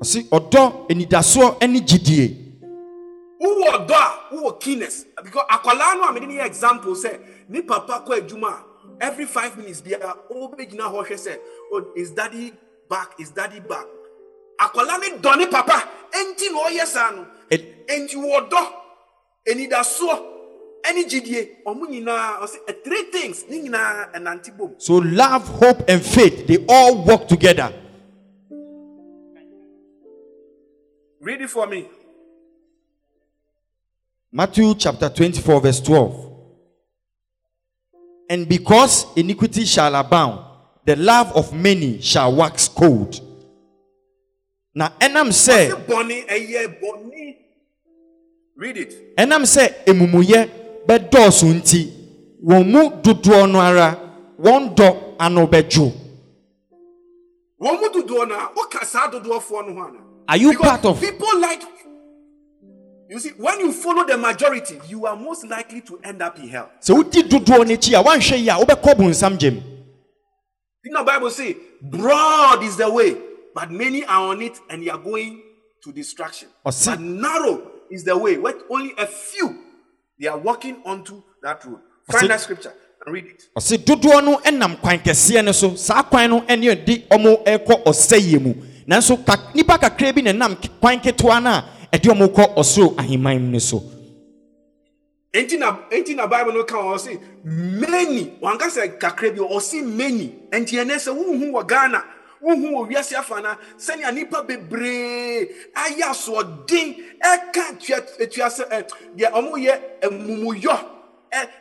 Ɔse 0.02 0.30
ɔdɔ 0.30 0.90
anidasoɔ 0.90 1.68
ne 1.70 1.80
gyidie. 1.82 2.44
Wowɔ 3.42 3.88
dɔ 3.88 3.94
a? 3.94 4.36
Wowɔ 4.36 4.60
keenness? 4.60 5.06
Because 5.24 5.46
akwadaa 5.50 5.98
no 5.98 6.04
a 6.04 6.14
mede 6.14 6.28
ne 6.28 6.36
yɛ 6.38 6.46
example 6.46 6.94
sɛ 6.94 7.20
ne 7.50 7.62
papa 7.62 8.04
kɔ 8.08 8.22
adwuma 8.22 8.48
a 8.50 8.64
every 9.06 9.26
five 9.26 9.58
minutes 9.58 9.82
biara 9.82 10.16
wobɛgyina 10.32 10.90
hɔ 10.92 11.06
hwɛ 11.06 11.16
sɛ 11.16 11.38
oh, 11.74 11.92
is 11.96 12.12
daddy 12.12 12.54
back? 12.90 13.14
Is 13.20 13.30
daddy 13.32 13.60
back? 13.60 13.86
Akwadaa 14.60 15.00
ne 15.00 15.18
dɔ 15.18 15.38
ne 15.38 15.48
papa. 15.48 15.84
Enti 16.12 16.52
na 16.52 16.60
ɔyɛ 16.70 16.86
saa 16.86 17.12
no. 17.12 17.28
Enti 17.52 18.16
wɔ 18.16 18.50
dɔ 18.50 18.68
anidasoɔ 19.50 20.37
ɛne 20.88 21.04
gyidie 21.10 21.42
ɔmo 21.66 21.86
nyinaa 21.90 22.40
ɔsɛ 22.44 22.58
eh, 22.68 22.74
three 22.84 23.04
things. 23.12 23.46
Ne 23.50 23.60
nyinaa 23.62 24.12
ɛnante 24.14 24.56
bom. 24.58 24.74
So 24.78 24.96
love 24.98 25.48
hope 25.48 25.84
and 25.90 26.02
faith 26.04 26.48
they 26.48 26.66
all 26.70 27.04
work 27.04 27.28
together. 27.28 27.74
Read 31.20 31.42
it 31.42 31.50
for 31.50 31.68
me. 31.68 31.88
Matthew 34.32 34.76
chapter 34.76 35.10
24, 35.10 35.62
verse 35.62 35.82
12. 35.82 36.24
And 38.30 38.48
because 38.48 39.06
iniquity 39.16 39.66
shall 39.66 39.96
abound, 39.96 40.46
the 40.86 40.96
love 40.96 41.36
of 41.36 41.54
many 41.54 42.00
shall 42.02 42.36
wax 42.36 42.68
cold. 42.68 43.20
Now, 44.76 44.90
enam 45.00 45.30
Ɔse 45.30 45.34
say, 45.34 45.70
bɔne 45.72 46.28
ɛyɛ 46.28 46.80
bɔne 46.82 47.36
read 48.56 48.78
it. 48.78 49.16
Enam 49.18 49.46
say, 49.46 49.76
emumuye 49.86 50.50
bedɔɔso 50.88 51.54
nti, 51.54 51.92
wɔn 52.46 52.66
mu 52.72 52.90
dodoɔ 53.02 53.52
no 53.52 53.60
ara, 53.60 53.98
wɔn 54.42 54.76
dɔ 54.76 55.16
ano 55.20 55.48
bɛdwo. 55.48 55.92
wɔn 57.62 57.80
mu 57.82 57.90
dodoɔ 57.90 58.28
no 58.28 58.36
a 58.36 58.50
woka 58.56 58.86
saa 58.86 59.10
dodoɔfoɔ 59.10 59.68
no 59.68 59.74
ho 59.74 59.82
ana 59.88 60.00
Are 60.30 60.38
you 60.38 60.50
Because 60.52 60.68
part 60.70 60.86
of? 60.86 61.00
people 61.00 61.40
like 61.40 61.62
you 63.10 63.20
see 63.20 63.30
when 63.38 63.60
you 63.62 63.72
follow 63.72 64.06
the 64.06 64.18
majority 64.18 64.78
you 64.90 65.06
are 65.06 65.16
most 65.16 65.46
likely 65.48 65.80
to 65.82 65.98
end 66.04 66.22
up 66.22 66.38
in 66.38 66.50
hell 66.50 66.70
Sɛ 66.82 66.94
wodi 67.02 67.24
dodoɔ 67.24 67.66
n'akyi 67.66 68.00
a, 68.00 68.04
woanhwɛ 68.04 68.38
yie 68.38 68.50
a, 68.50 68.64
wobɛkɔ 68.66 68.96
bonsam 68.96 69.38
gyem. 69.38 69.62
you 70.84 70.92
know 70.92 71.04
bible 71.04 71.30
say 71.32 71.56
broad 71.82 72.62
is 72.64 72.76
the 72.78 72.90
way 72.90 73.18
but 73.56 73.72
many 73.72 74.04
are 74.06 74.28
on 74.32 74.42
it 74.42 74.60
and 74.70 74.84
they 74.84 74.90
are 74.90 74.98
going 75.00 75.42
to 75.84 75.92
destruction 75.92 76.50
Ɔse- 76.66 76.86
but 76.88 77.00
narrow 77.00 77.62
is 77.90 78.04
the 78.04 78.16
way 78.18 78.38
where 78.38 78.54
only 78.70 78.94
a 78.98 79.06
few 79.08 79.58
they 80.20 80.28
are 80.28 80.38
walking 80.38 80.82
onto 80.86 81.22
that 81.44 81.64
road. 81.66 81.80
Find 82.12 82.30
that 82.30 82.42
scripture 82.42 82.74
and 83.06 83.14
read 83.14 83.26
it. 83.26 83.44
Ɔse 83.58 83.78
dodoɔ 83.78 84.24
no 84.24 84.40
nam 84.58 84.78
kwan 84.78 85.00
kɛseɛ 85.00 85.44
no 85.46 85.52
so. 85.52 85.76
Saa 85.76 86.04
kwan 86.04 86.30
no 86.30 86.40
ne 86.40 86.68
ɛde 86.76 87.08
ɔmo 87.10 87.44
ɛkɔ 87.46 87.84
ɔsɛyie 87.86 88.42
mu. 88.42 88.54
Nanso 88.88 89.18
ka 89.26 89.52
nipa 89.54 89.78
kakra 89.78 90.14
bi 90.16 90.22
na 90.22 90.32
nam 90.32 90.56
kwan 90.80 91.00
ketewa 91.00 91.42
no 91.44 91.50
a 91.50 91.66
ɛde 91.92 92.10
ɔmo 92.14 92.28
kɔ 92.34 92.56
ɔsoro 92.56 92.96
ahemman 92.96 93.52
no 93.52 93.60
so. 93.60 93.84
Enti 95.34 95.60
na 95.60 95.78
enti 95.92 96.16
na 96.16 96.26
bible 96.26 96.54
no 96.54 96.64
ka 96.64 96.78
wɔ 96.78 97.00
say 97.00 97.20
many. 97.44 98.38
Wanka 98.42 98.68
sɛ 98.70 98.98
kakra 99.00 99.32
bi 99.36 99.40
ɔsi 99.40 99.84
many. 99.86 100.30
Enti 100.52 100.78
ɛnɛ 100.84 100.96
sɛ 100.96 101.14
wohu 101.16 101.52
wɔ 101.52 101.68
ghana. 101.68 102.04
Wohu 102.42 102.72
wɔ 102.72 102.90
wiase 102.90 103.16
afa 103.18 103.42
na 103.42 103.56
sɛnea 103.78 104.14
nipa 104.14 104.44
bebree 104.44 105.50
ayɛ 105.76 106.04
asoɔden 106.12 106.96
ɛka 107.24 107.80
tua 107.80 108.02
tua 108.28 108.48
sɛ 108.48 108.70
ɛ 108.70 108.90
deɛ 109.16 109.32
ɔmo 109.32 109.58
yɛ 109.58 109.80
amumuyɔ 110.02 110.86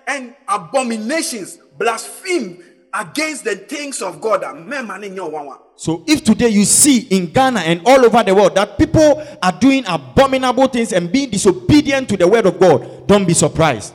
and 0.06 0.34
abominations 0.48 1.58
blaspheme 1.78 2.62
against 2.94 3.44
the 3.44 3.56
things 3.56 4.00
of 4.00 4.20
god. 4.20 4.42
A 4.42 4.52
mɛma 4.54 5.00
ne 5.00 5.10
nyɛ 5.10 5.30
ɔwanwa. 5.30 5.58
So 5.76 6.02
if 6.06 6.24
today 6.24 6.48
you 6.48 6.64
see 6.64 7.00
in 7.10 7.30
ghana 7.32 7.60
and 7.60 7.82
all 7.84 8.04
over 8.04 8.22
the 8.22 8.34
world 8.34 8.54
that 8.54 8.78
people 8.78 9.22
are 9.42 9.52
doing 9.52 9.84
abominable 9.86 10.68
things 10.68 10.92
and 10.92 11.12
being 11.12 11.28
disobedient 11.28 12.08
to 12.08 12.16
the 12.16 12.26
word 12.26 12.46
of 12.46 12.58
god 12.58 13.06
don't 13.06 13.26
be 13.26 13.34
surprised 13.34 13.92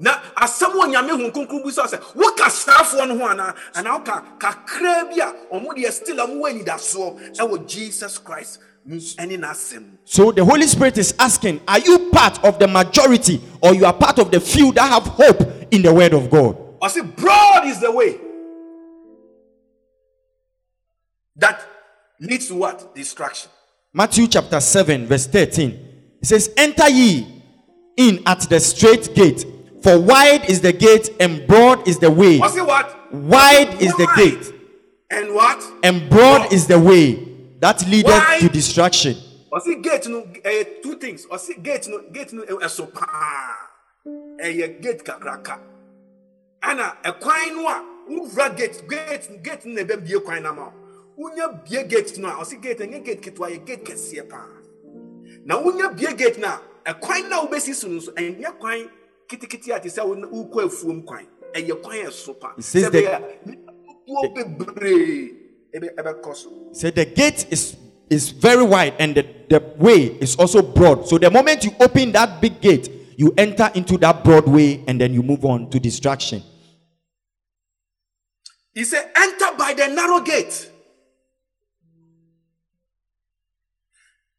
ne 0.00 0.10
nyɛ 0.10 0.12
ɔwa 0.12 0.14
na 0.14 0.20
asɛm 0.36 0.72
wɔ 0.72 0.90
nyame 0.90 1.10
hu 1.10 1.30
kronkron 1.30 1.62
bi 1.62 1.70
sɛ 1.70 1.86
sɛ 1.86 2.00
woka 2.14 2.48
sraafoɔ 2.48 3.08
no 3.08 3.18
ho 3.18 3.24
anaa? 3.26 3.54
Anaa 3.74 3.98
woka 3.98 4.24
kakraa 4.38 5.10
bi 5.10 5.20
a 5.20 5.54
ɔmo 5.54 5.68
deɛ 5.76 5.92
still 5.92 6.20
a 6.20 6.26
mowɔ 6.26 6.64
anidasoɔ 6.64 7.36
ɛwɔ 7.36 7.66
jesus 7.66 8.18
christ 8.18 8.58
mu 8.84 8.96
ɛne 8.96 9.38
n'asɛm? 9.38 9.80
Mu 9.80 9.96
so 10.04 10.32
the 10.32 10.44
holy 10.44 10.66
spirit 10.66 10.98
is 10.98 11.14
asking 11.18 11.60
are 11.68 11.78
you 11.80 12.10
part 12.10 12.42
of 12.44 12.58
the 12.58 12.68
majority 12.68 13.40
or 13.60 13.74
you 13.74 13.84
are 13.84 13.92
part 13.94 14.18
of 14.18 14.30
the 14.30 14.40
few 14.40 14.72
that 14.72 14.88
have 14.88 15.04
hope 15.04 15.40
in 15.70 15.82
the 15.82 15.92
word 15.92 16.14
of 16.14 16.30
god? 16.30 16.56
Ɔse 16.80 17.16
broad 17.16 17.66
is 17.66 17.80
the 17.80 17.90
way 17.90 18.18
that 21.36 21.60
leads 22.20 22.48
to 22.48 22.54
what? 22.54 22.94
Destruction. 22.94 23.50
Matthew 23.94 24.26
chapter 24.26 24.60
7, 24.60 25.06
verse 25.06 25.26
13. 25.26 25.70
It 26.22 26.26
says, 26.26 26.52
Enter 26.56 26.88
ye 26.88 27.42
in 27.96 28.22
at 28.26 28.40
the 28.48 28.58
straight 28.60 29.14
gate, 29.14 29.44
for 29.82 29.98
wide 30.00 30.48
is 30.48 30.60
the 30.60 30.72
gate 30.72 31.10
and 31.20 31.46
broad 31.46 31.86
is 31.88 31.98
the 31.98 32.10
way. 32.10 32.38
ɔse 32.38 32.64
what? 32.66 33.12
Wide 33.12 33.80
is 33.82 33.94
the 33.96 34.06
Wide. 34.06 34.16
gate. 34.16 34.54
And 35.10 35.34
what? 35.34 35.62
And 35.82 36.08
broad 36.08 36.52
is 36.52 36.66
the 36.66 36.78
way 36.78 37.28
that 37.60 37.86
leadeth 37.88 38.12
Wide. 38.12 38.40
to 38.40 38.48
destruction. 38.48 39.14
ɔse 39.52 39.82
gate 39.82 40.06
no 40.08 40.22
ɛyɛ 40.22 40.82
two 40.82 40.96
things. 40.96 41.26
Ɔse 41.26 41.62
gate 41.62 41.88
no 41.88 42.00
gate 42.12 42.32
no 42.32 42.42
ɛ- 42.42 42.60
ɛso 42.62 42.92
paa 42.92 43.56
ɛyɛ 44.42 44.80
gate 44.80 45.04
kakraka. 45.04 45.58
Ɛna 46.62 46.96
ɛkwan 47.04 47.54
no 47.56 47.68
a 47.68 47.84
wowura 48.10 48.56
gate 48.56 48.88
gate 48.88 49.42
gate 49.42 49.66
no 49.66 49.74
na 49.74 49.82
ɛbɛbie 49.82 50.24
kwan 50.24 50.42
no 50.42 50.48
ama 50.50 50.72
wo 51.16 51.28
wonya 51.28 51.62
bie 51.68 51.82
gate 51.84 52.16
no 52.18 52.28
a 52.28 52.32
ɔse 52.42 52.60
gate 52.62 52.78
ɛnyɛ 52.78 53.04
gate 53.04 53.20
ketewa 53.20 53.50
yɛ 53.50 53.64
gate 53.66 53.84
kɛseɛ 53.84 54.28
paa. 54.28 54.46
Na 55.44 55.60
wonya 55.60 55.94
bie 55.96 56.14
gate 56.14 56.38
no 56.38 56.48
a 56.48 56.94
ɛkwan 56.94 57.28
no 57.28 57.42
a 57.42 57.46
wobɛsi 57.48 57.74
so 57.74 57.88
no 57.88 57.98
nso 58.00 58.12
ketekete 59.38 59.74
a 59.74 59.80
te 59.80 59.88
sɛ 59.88 60.04
wo- 60.04 60.14
wokɔ 60.50 60.64
afuom 60.68 61.04
kwan 61.06 61.26
ɛyɛ 61.54 61.82
kwan 61.82 61.96
ɛso 62.06 62.38
pa 62.38 62.54
Sɛ 62.58 62.90
nnipakuo 62.90 64.34
bebree 64.34 65.32
ɛbɛ- 65.74 65.94
ɛbɛkɔ 65.96 66.36
so 66.36 66.50
So 66.72 66.90
the 66.90 67.04
gate 67.06 67.46
is 67.50 67.76
is 68.10 68.28
very 68.30 68.62
wide 68.62 68.94
and 68.98 69.14
the, 69.14 69.22
the 69.48 69.60
way 69.78 70.18
is 70.20 70.36
also 70.36 70.60
broad. 70.60 71.06
So 71.08 71.16
the 71.16 71.30
moment 71.30 71.64
you 71.64 71.70
open 71.80 72.12
that 72.12 72.42
big 72.42 72.60
gate, 72.60 72.90
you 73.16 73.32
enter 73.38 73.70
into 73.74 73.96
that 73.98 74.22
broad 74.22 74.46
way 74.46 74.84
and 74.86 75.00
then 75.00 75.14
you 75.14 75.22
move 75.22 75.46
on 75.46 75.70
to 75.70 75.80
destruction. 75.80 76.42
He 78.74 78.84
said, 78.84 79.10
Enter 79.16 79.56
by 79.56 79.72
the 79.74 79.88
narrow 79.88 80.20
gate. 80.20 80.70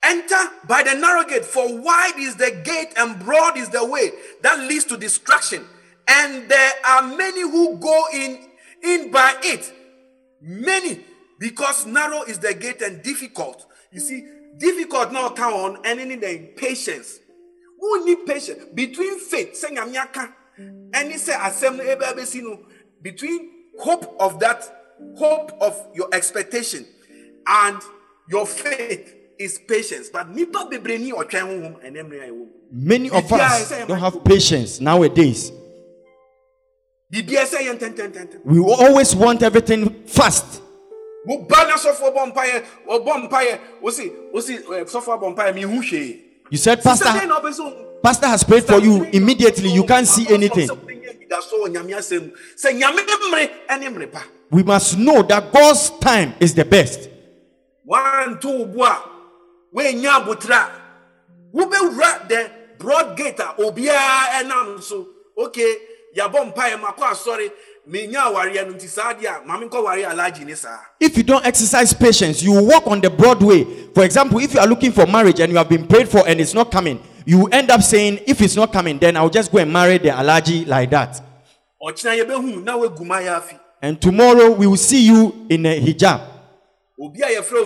Enter 0.04 0.36
by 0.68 0.84
the 0.84 0.96
narrow 0.96 1.24
gate, 1.24 1.46
for 1.46 1.80
wide 1.80 2.16
is 2.18 2.36
the 2.36 2.52
gate 2.64 2.94
and 2.98 3.20
broad 3.20 3.58
is 3.58 3.70
the 3.70 3.86
way 3.86 4.12
that 4.42 4.60
leads 4.60 4.84
to 4.86 4.98
destruction. 4.98 5.66
And 6.08 6.50
there 6.50 6.72
are 6.86 7.16
many 7.16 7.42
who 7.42 7.78
go 7.78 8.06
in, 8.14 8.50
in 8.84 9.12
by 9.12 9.36
it. 9.42 9.74
Many, 10.42 11.06
because 11.40 11.86
narrow 11.86 12.24
is 12.24 12.40
the 12.40 12.54
gate 12.54 12.82
and 12.82 13.02
difficult. 13.02 13.66
You 13.94 14.02
see, 14.02 14.28
difficult 14.58 15.14
now 15.14 15.30
town 15.30 15.78
and 15.86 16.00
in 16.02 16.20
the 16.20 16.52
patience. 16.58 17.20
Who 17.80 18.06
need 18.06 18.26
patience? 18.26 18.66
Between 18.74 19.20
faith, 19.20 19.56
saying 19.56 19.78
Amyaka, 19.78 20.34
and 20.58 21.12
he 21.12 21.18
said, 21.18 21.40
assembly 21.42 21.96
between 23.02 23.52
hope 23.80 24.16
of 24.20 24.40
that, 24.40 24.64
hope 25.18 25.52
of 25.62 25.88
your 25.96 26.10
expectation, 26.14 26.86
and 27.48 27.82
your 28.30 28.46
faith 28.46 29.16
is 29.44 29.60
patience. 29.60 30.10
But 30.10 30.30
nipa 30.30 30.68
bebree 30.72 31.00
ni 31.00 31.12
ɔtwɛn 31.12 31.44
honhom 31.44 31.76
ɛnɛ 31.84 32.04
mmerɛ 32.04 32.30
ɛwɔ. 32.30 32.48
Many 32.72 33.10
of 33.10 33.32
us 33.32 33.70
don't 33.88 34.00
have 34.00 34.24
patience 34.24 34.80
nowadays. 34.80 35.52
We 37.12 38.60
always 38.60 39.16
want 39.16 39.44
everything 39.44 40.04
fast. 40.06 40.62
Mo 41.26 41.46
ba 41.48 41.68
na 41.68 41.76
sɔfo 41.76 42.14
bɔ 42.14 42.34
mpaeɛ, 42.34 42.64
ɔbɔ 42.90 43.30
mpaeɛ, 43.30 43.60
wosi 43.82 44.12
wosi 44.34 44.64
ɛ 44.64 44.90
sɔfo 44.90 45.54
mi 45.54 45.62
hu 45.62 45.82
hwee. 45.82 46.20
You 46.50 46.58
said, 46.58 46.82
Pastor, 46.82 47.06
dɛn 47.06 47.28
na 47.28 47.40
ɔbɛ 47.40 47.54
so. 47.54 47.90
Pastor 48.02 48.28
has 48.28 48.44
prayed 48.44 48.66
for 48.66 48.80
you. 48.80 49.04
Immediately, 49.04 49.70
you 49.70 49.86
can't 49.86 50.08
see 50.08 50.28
anything. 50.34 50.68
Sɛ 50.68 50.78
nyame 51.68 51.94
asɛm 51.96 52.22
mu. 52.22 52.32
Sɛ 52.58 52.80
nyame 52.80 53.00
mmere 53.00 53.50
ɛne 53.70 53.94
mmere 53.94 54.12
pa. 54.12 54.24
We 54.52 54.64
must 54.64 54.98
know 54.98 55.22
that 55.24 55.52
God's 55.52 55.90
time 56.00 56.34
is 56.40 56.54
the 56.54 56.66
best. 56.66 57.10
wanto 57.86 58.50
wo 58.50 58.66
bo 58.66 58.84
a 58.86 59.13
woanya 59.74 60.22
abotire 60.22 60.56
a 60.56 60.70
wobɛwura 61.54 62.28
the 62.28 62.52
broad 62.80 63.18
gate 63.18 63.40
a 63.40 63.56
obiara 63.60 64.42
ɛnam 64.42 64.82
so 64.82 65.08
okay 65.38 65.76
yɛabɔ 66.16 66.54
mpaeɛ 66.54 66.80
makɔ 66.80 67.04
asɔre 67.12 67.52
If 67.86 68.08
you 71.18 71.24
don't 71.24 71.46
exercise 71.46 71.94
patience, 71.94 72.42
you 72.42 72.54
walk 72.64 72.88
on 72.88 73.02
the 73.02 73.10
broad 73.10 73.44
way. 73.44 73.66
For 73.94 74.06
example, 74.06 74.40
if 74.40 74.54
you 74.54 74.62
are 74.62 74.68
looking 74.68 74.94
for 74.94 75.06
marriage 75.06 75.42
and 75.42 75.52
you 75.52 75.58
have 75.58 75.68
been 75.68 75.86
prayed 75.86 76.08
for 76.08 76.26
and 76.26 76.40
it's 76.40 76.54
not 76.54 76.72
coming, 76.72 77.04
you 77.26 77.48
end 77.48 77.70
up 77.72 77.82
saying, 77.82 78.22
If 78.26 78.40
it's 78.42 78.56
not 78.56 78.72
coming, 78.72 79.00
then 79.00 79.18
I'll 79.18 79.30
just 79.30 79.52
go 79.52 79.58
and 79.58 79.74
marry 79.74 79.98
the 79.98 80.12
allergy 80.12 80.64
like 80.64 80.92
that. 80.92 81.22
And 83.82 84.02
tomorrow 84.02 84.52
we 84.52 84.68
will 84.68 84.78
see 84.78 85.06
you 85.06 85.46
in 85.50 85.66
a 85.66 85.78
hijab. 85.82 86.22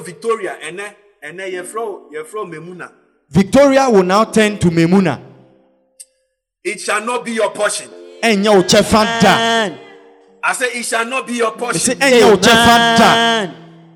victoria 0.04 0.58
ɛnɛ 1.24 1.34
ɛnɛ 1.34 1.52
yɛfrɛ 1.54 1.76
wo 1.76 2.10
yɛfrɛ 2.14 2.34
wo 2.36 2.46
memuna 2.46 2.92
Victoria 3.30 3.90
will 3.90 4.04
now 4.04 4.24
turn 4.24 4.58
to 4.58 4.68
Memuna. 4.70 5.22
it 6.64 6.80
shall 6.80 7.04
not 7.06 7.26
be 7.26 7.34
your 7.34 7.50
portion 7.52 7.90
Enya 8.22 8.56
wo 8.56 8.64
kyɛfa 8.64 9.22
da. 9.22 9.78
I 10.44 10.54
say 10.54 10.68
it 10.80 10.84
shall 10.86 11.06
not 11.06 11.28
be 11.28 11.34
your 11.34 11.52
Say 11.52 11.58
portion 11.60 12.00
enya 12.00 12.32
wo 12.32 12.38
kyɛfa 12.38 12.98
da. 12.98 13.52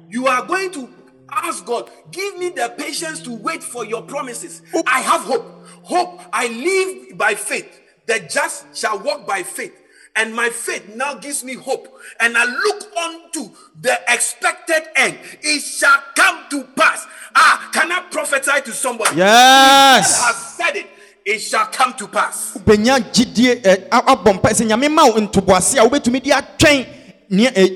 You 0.10 0.28
are 0.28 0.46
going 0.46 0.72
to 0.72 0.90
ask 1.32 1.66
God, 1.66 1.90
give 2.12 2.38
me 2.38 2.50
the 2.50 2.74
patience 2.78 3.22
to 3.22 3.32
wait 3.32 3.64
for 3.64 3.86
your 3.86 4.02
promises. 4.04 4.62
Oh. 4.74 4.84
I 4.86 5.00
have 5.02 5.22
hope. 5.22 5.66
Hope. 5.84 6.22
I 6.34 6.48
live 6.48 7.18
by 7.18 7.36
faith. 7.36 7.80
The 8.06 8.20
just 8.30 8.76
shall 8.76 9.00
walk 9.00 9.26
by 9.26 9.44
faith. 9.44 9.74
And 10.16 10.36
my 10.36 10.50
faith 10.50 10.94
now 10.96 11.16
gives 11.16 11.44
me 11.44 11.54
hope. 11.56 11.88
And 12.20 12.38
I 12.38 12.44
look 12.46 12.84
unto 12.98 13.50
the 13.80 13.98
expected 14.10 14.84
end. 14.96 15.18
It 15.42 15.62
shall 15.62 16.04
come 16.16 16.44
to 16.50 16.64
pass. 16.76 17.08
Ah, 17.34 17.70
can 17.74 17.92
I 17.92 18.02
prophesy 18.12 18.62
to 18.66 18.72
somebody? 18.74 19.16
Yes. 19.18 20.22
has 20.26 20.36
said 20.58 20.76
it. 20.76 20.88
It 21.24 21.40
shall 21.40 21.68
come 21.68 21.94
to 21.94 22.08
pass. 22.08 22.58
Benya 22.66 23.00
gyidie 23.00 23.62
ɛ, 23.62 23.88
a- 23.92 24.02
abɔ 24.16 24.34
mpa 24.42 24.50
sɛ 24.52 24.66
nyame 24.68 24.92
ma 24.92 25.06
wo 25.06 25.14
ntoboase 25.20 25.78
a 25.78 25.88
wobɛtumi 25.88 26.22
de 26.22 26.32
atwɛn 26.32 26.86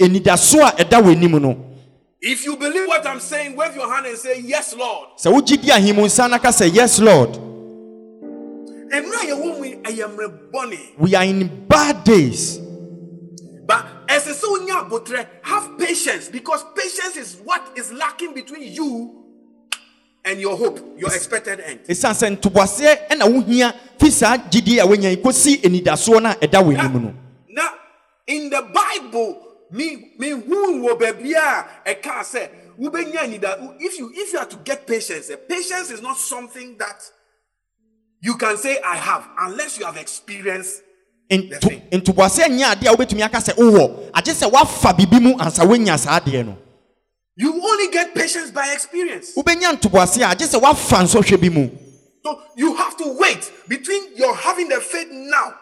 anidaso 0.02 0.62
a 0.68 0.72
ɛda 0.84 1.02
w'anim 1.02 1.40
no. 1.42 1.58
If 2.22 2.44
you 2.46 2.58
believe 2.58 2.88
what 2.88 3.06
I'm 3.06 3.20
saying, 3.20 3.56
wave 3.56 3.76
your 3.76 3.94
hand 3.94 4.08
and 4.08 4.18
say, 4.18 4.42
Yes, 4.42 4.74
Lord. 4.76 5.10
Sɛ 5.18 5.32
wogyidi 5.32 5.70
ahimu 5.70 6.06
nsa 6.06 6.30
na 6.30 6.38
ka 6.40 6.50
sɛ 6.50 6.74
yes 6.74 7.00
Lord. 7.00 7.38
We 10.98 11.16
are 11.16 11.24
in 11.24 11.66
bad 11.68 12.04
days. 12.04 12.60
But 13.68 13.86
as 14.08 14.28
a 14.28 14.34
botre, 14.89 15.28
have 15.43 15.78
patience 15.80 16.30
because 16.30 16.64
patience 16.76 17.18
is 17.18 17.36
what 17.43 17.78
is 17.78 17.91
lacking 17.91 18.34
between 18.34 18.72
you 18.74 19.24
and 20.24 20.39
your 20.39 20.58
hope, 20.58 20.80
your 20.98 21.14
expected 21.14 21.60
end. 21.60 21.80
ɛsiane 21.88 22.14
sɛ 22.14 22.38
ntoboaseɛ 22.38 23.08
ɛna 23.10 23.26
wohia 23.30 23.74
fi 24.00 24.10
saa 24.10 24.38
gyidie 24.38 24.80
a 24.82 24.86
woanya 24.86 25.10
yi 25.12 25.18
kɔsi 25.18 25.62
anidasoɔ 25.62 26.22
no 26.22 26.30
a 26.30 26.36
ɛda 26.36 26.64
w'anim 26.64 27.02
no 27.02 27.14
Now, 27.50 27.70
in 28.28 28.50
the 28.50 28.62
Bible, 28.74 29.41
me 29.72 30.14
me 30.18 30.30
who 30.30 30.82
will 30.82 30.96
be 30.98 31.34
a 31.34 31.96
car 32.02 32.24
say 32.24 32.50
if 32.78 34.00
you 34.00 34.12
if 34.14 34.34
you 34.34 34.39
are 34.39 34.46
to 34.46 34.58
get 34.58 34.86
patience, 34.86 35.30
eh, 35.30 35.36
patience 35.48 35.91
is 35.91 36.02
not 36.02 36.18
something 36.18 36.78
that 36.78 37.10
you 38.26 38.36
can 38.38 38.58
say 38.58 38.80
I 38.84 38.96
have 38.98 39.28
unless 39.40 39.78
you 39.80 39.86
have 39.86 39.98
experienced 39.98 40.82
Nto- 41.32 41.82
ntoboaseɛ 41.92 42.48
nyɛ 42.50 42.66
adeɛ 42.76 42.88
a 42.92 42.96
wobɛtumi 42.96 43.22
aka 43.26 43.38
sɛ 43.38 43.54
wowɔ 43.56 44.12
agye 44.12 44.34
sɛ 44.34 44.52
woafa 44.52 44.94
biribi 44.98 45.22
mu 45.22 45.34
ansa 45.38 45.64
woanya 45.66 45.98
saa 45.98 46.20
adeɛ 46.20 46.46
no 46.46 46.58
you 47.38 47.52
only 47.54 47.92
get 47.92 48.14
patience 48.16 48.52
by 48.52 48.72
experience. 48.74 49.34
wobɛnya 49.36 49.74
ntoboaseɛ 49.78 50.24
a 50.24 50.36
agye 50.36 50.48
sɛ 50.48 50.60
woafa 50.62 51.04
nsɔhwɛ 51.04 51.42
bi 51.42 51.50
mu 51.50 51.70
So 52.26 52.42
you 52.58 52.74
have 52.76 52.98
to 52.98 53.18
wait 53.20 53.52
between 53.68 54.16
your 54.18 54.36
having 54.36 54.68
the 54.70 54.82
faith 54.82 55.10
now 55.12 55.54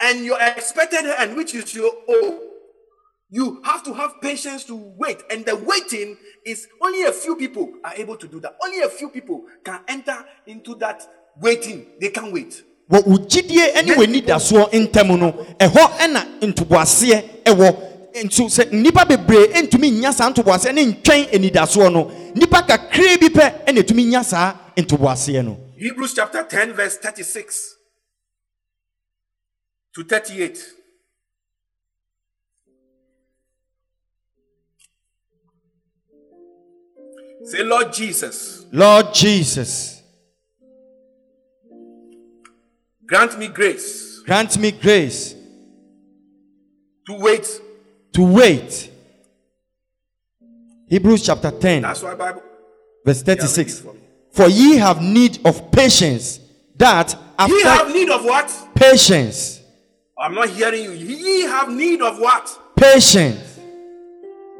and 0.00 0.22
your 0.22 0.38
expected 0.40 1.06
end, 1.18 1.36
which 1.38 1.54
is 1.54 1.74
your 1.74 1.90
own. 2.06 2.38
You 3.30 3.62
have 3.64 3.82
to 3.84 3.94
have 3.94 4.20
patience 4.20 4.64
to 4.64 4.74
wait, 4.98 5.22
and 5.30 5.46
the 5.46 5.56
waiting 5.56 6.18
is 6.44 6.66
only 6.82 7.02
a 7.04 7.12
few 7.12 7.34
people 7.36 7.72
are 7.82 7.94
able 7.94 8.16
to 8.16 8.28
do 8.28 8.40
that. 8.40 8.56
Only 8.62 8.80
a 8.80 8.90
few 8.90 9.08
people 9.08 9.44
can 9.64 9.80
enter 9.88 10.22
into 10.46 10.74
that 10.76 11.02
waiting. 11.40 11.86
They 12.00 12.10
can't 12.10 12.32
wait. 12.32 12.62
wɔ 12.90 13.02
wo 13.06 13.18
gyidie 13.18 13.84
ne 13.84 13.94
w'anidasoɔ 13.94 14.72
ntam 14.72 15.18
no 15.18 15.32
ɛhɔ 15.58 15.98
ɛna 15.98 16.40
ntoboaseɛ 16.40 17.44
ɛwɔ 17.44 17.76
nso 18.24 18.44
sɛ 18.48 18.70
nnipa 18.72 19.04
bebree 19.06 19.48
ntumi 19.62 19.90
nya 20.00 20.10
saa 20.12 20.30
ntoboaseɛ 20.30 20.74
ne 20.74 20.84
ntwɛn 20.92 21.28
anidasoɔ 21.34 21.92
no 21.92 22.04
nnipa 22.34 22.62
kakraa 22.66 23.18
bi 23.20 23.28
pɛ 23.28 23.66
ɛna 23.66 23.82
ɛtumi 23.82 24.06
nya 24.06 24.22
saa 24.24 24.54
ntoboaseɛ 24.76 25.44
no 25.44 25.56
Hebrews 25.76 26.14
chapter 26.14 26.42
10, 26.42 26.72
verse 26.72 26.96
36 26.98 27.76
to 29.94 30.02
38. 30.02 30.58
Say, 37.44 37.62
Lord 37.62 37.92
Jesus, 37.92 38.64
lord 38.72 39.14
jesus 39.14 39.97
grant 43.08 43.38
me 43.38 43.48
grace 43.48 44.20
grant 44.20 44.56
me 44.58 44.70
grace 44.70 45.34
to 47.06 47.14
wait. 47.18 47.60
to 48.12 48.22
wait 48.22 48.90
hebrews 50.88 51.24
chapter 51.24 51.50
10 51.50 51.82
That's 51.82 52.02
why 52.02 52.14
Bible. 52.14 52.42
verse 53.04 53.22
Yeah, 53.26 53.34
read 53.34 53.38
it 53.38 53.50
36 53.50 53.80
for 53.80 53.94
for 54.30 54.48
ye 54.48 54.76
have 54.76 55.02
need 55.02 55.40
of 55.44 55.70
patience 55.72 56.38
that 56.76 57.16
after 57.38 57.54
Ye 57.54 57.62
have 57.62 57.88
need 57.92 58.10
of 58.10 58.24
what? 58.24 58.68
patience 58.74 59.60
I'm 60.20 60.34
not 60.34 60.48
hearing 60.48 60.82
you. 60.82 60.90
Ye 60.92 61.42
have 61.42 61.70
need 61.70 62.02
of 62.02 62.18
what? 62.18 62.58
patience 62.76 63.58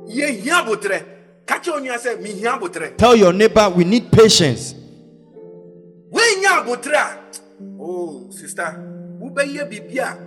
Ye. 0.06 0.40
Catch 1.46 1.68
on 1.68 1.84
you 1.84 1.98
say 1.98 2.16
me 2.16 2.32
hia 2.32 2.58
tell 2.96 3.16
your 3.16 3.32
neighbor 3.32 3.68
we 3.70 3.84
need 3.84 4.10
patience 4.12 4.74
We 6.10 6.20
nya 6.42 6.64
botre. 6.64 6.94
a, 6.94 7.18
Oh, 7.80 8.28
sister. 8.30 9.16
Wo 9.20 9.30
be 9.30 9.44
ye 9.44 9.60
bibia. 9.60 10.18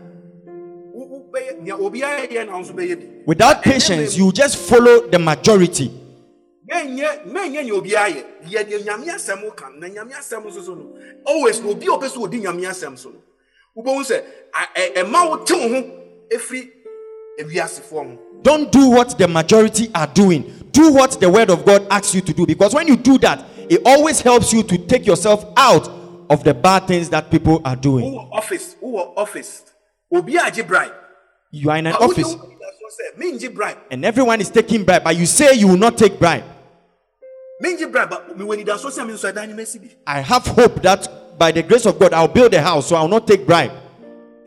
Wo 0.94 1.06
wo 1.06 1.20
be 1.32 1.40
ye 1.40 1.54
nya 1.62 1.80
obi 1.80 2.00
na 2.00 2.58
nso 2.58 2.76
be 2.76 2.96
bi. 2.96 3.06
without 3.26 3.62
patience 3.62 4.18
you 4.18 4.32
just 4.32 4.58
follow 4.58 5.08
the 5.08 5.20
majority 5.20 5.90
Menye 6.70 7.26
menye 7.26 7.64
nya 7.64 7.74
obi 7.74 7.96
aye. 7.96 8.24
Ye 8.48 8.64
de 8.64 8.80
nyame 8.80 9.08
asɛm 9.08 9.44
wo 9.44 9.52
kan. 9.52 9.80
Na 9.80 9.88
nyame 9.88 10.14
asɛm 10.14 10.46
nso 10.46 10.64
so 10.64 10.76
no. 10.76 10.96
Always 11.26 11.62
no 11.62 11.72
obi 11.72 11.88
a 11.88 11.90
obeso 11.90 12.22
odi 12.22 12.40
nyame 12.40 12.62
asɛm 12.62 12.98
so 12.98 13.10
no. 13.10 13.18
Wo 13.76 13.84
bo 13.84 14.02
sɛ 14.02 14.24
ɛma 14.96 15.30
wo 15.30 15.38
te 15.44 15.54
wo 15.54 15.68
ho 15.70 15.92
efiri 16.30 16.70
ewiasefoɔ 17.40 18.06
ho. 18.06 18.20
Don't 18.44 18.72
do 18.72 18.90
what 18.90 19.18
the 19.18 19.28
majority 19.28 19.90
are 19.94 20.08
doing. 20.08 20.70
Do 20.72 20.94
what 20.94 21.20
the 21.20 21.30
word 21.30 21.50
of 21.50 21.66
God 21.66 21.86
asks 21.92 22.16
you 22.16 22.22
to 22.22 22.34
do. 22.34 22.46
Because 22.46 22.74
when 22.74 22.88
you 22.88 22.98
do 22.98 23.18
that, 23.20 23.46
it 23.70 23.82
always 23.86 24.22
helps 24.22 24.52
you 24.52 24.64
to 24.64 24.78
take 24.78 25.06
yourself 25.06 25.46
out 25.56 26.01
of 26.32 26.44
the 26.46 26.54
bad 26.54 26.88
things 26.88 27.10
that 27.10 27.30
people 27.30 27.62
are 27.66 27.76
doing. 27.76 28.06
Wowɔ 28.14 28.32
office, 28.32 28.76
wowɔ 28.82 29.14
office. 29.18 29.64
Obi 30.14 30.38
bribe. 30.66 30.94
You 31.52 31.70
are 31.70 31.78
in 31.78 31.88
an 31.88 31.94
office. 31.94 32.34
wo 32.34 32.40
anidasoɔ 32.40 32.90
say, 32.90 33.04
Minji 33.20 33.54
bribe. 33.54 33.78
and 33.92 34.06
everyone 34.06 34.40
is 34.40 34.50
taking 34.50 34.86
bribe, 34.86 35.04
but 35.04 35.16
you 35.18 35.26
say 35.26 35.54
you 35.54 35.68
will 35.68 35.78
not 35.78 35.98
take 35.98 36.18
bribe. 36.18 36.44
Minji 37.62 37.92
bribe, 37.92 38.10
but 38.10 38.38
when 38.38 38.60
it 38.60 38.66
does 38.66 38.82
so 38.82 39.02
I 39.02 39.06
mean, 39.06 39.18
so 39.18 39.28
I 39.28 39.34
don't 39.34 39.50
even 39.50 39.66
see 39.66 39.80
it. 39.80 39.98
I 40.08 40.22
have 40.22 40.46
hope 40.48 40.82
that 40.84 41.38
by 41.38 41.52
the 41.52 41.64
grace 41.64 41.86
of 41.86 42.00
God, 42.00 42.14
I'll 42.14 42.28
build 42.28 42.54
a 42.54 42.62
house, 42.62 42.88
so 42.88 42.96
I'll 42.96 43.10
not 43.10 43.28
take 43.28 43.46
bribe. 43.46 43.72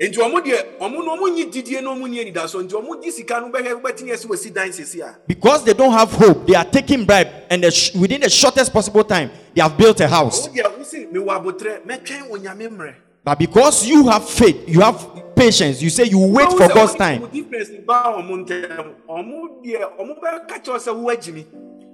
Nti 0.09 0.19
deɛ 0.19 0.79
ɔmo 0.81 1.05
no 1.05 1.17
ɔmo 1.17 1.35
nyi 1.35 1.45
didie 1.51 1.81
na 1.83 1.95
nyi 1.95 2.21
anidaso 2.21 2.63
nti 2.63 3.03
di 3.03 3.11
sika 3.11 3.41
no 3.41 3.49
bɛhɛ 3.49 3.81
bɛtini 3.81 4.13
ɛsi 4.13 4.27
wɔ 4.27 4.37
si 4.37 4.51
dan 4.51 4.71
sisi 4.73 5.01
a 5.01 5.17
Because 5.27 5.65
they 5.65 5.75
don't 5.75 5.93
have 5.93 6.13
hope, 6.13 6.47
they 6.47 6.55
are 6.55 6.65
taking 6.65 7.05
bribe, 7.05 7.29
and 7.51 7.63
the 7.63 7.93
within 7.99 8.21
the 8.21 8.31
shortest 8.31 8.73
possible 8.73 9.05
time, 9.05 9.31
they 9.55 9.63
have 9.63 9.77
built 9.77 10.01
a 10.01 10.09
house. 10.09 10.49
deɛ 10.49 11.13
mi 11.13 11.21
wɔ 11.21 11.29
abotrɛ 11.43 11.85
mɛtwɛn 11.87 12.31
onyame 12.31 12.69
mmerɛ. 12.69 12.95
But 13.25 13.39
because 13.39 13.87
you 13.87 14.07
have 14.09 14.29
faith, 14.29 14.69
you 14.69 14.81
have 14.81 15.35
patience, 15.35 15.81
you 15.81 15.89
say 15.89 16.05
you 16.05 16.19
wait 16.19 16.51
for 16.51 16.69
God's 16.69 16.95
time. 16.95 17.27
difference 17.33 17.71
ba 17.87 18.15
ɔmo 18.19 18.45
ntɛm 18.47 18.95
ɔmo 19.09 19.65
deɛ 19.65 19.99
ɔmo 19.99 20.21
bɛ 20.21 20.47
kakyɛ 20.49 20.79
sɛ 20.79 20.95
wo 20.95 21.11
agyi 21.11 21.33
mi 21.35 21.47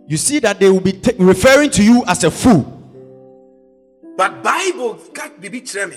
You 0.08 0.16
see 0.16 0.40
that 0.40 0.58
they 0.58 0.68
will 0.68 0.80
be 0.80 1.00
referring 1.18 1.70
to 1.70 1.84
you 1.84 2.02
as 2.06 2.24
a 2.24 2.30
fool. 2.30 2.76
but 4.16 4.42
bible 4.42 4.98
ka 5.14 5.30
bibi 5.40 5.60
kyerɛ 5.62 5.90
mi 5.90 5.96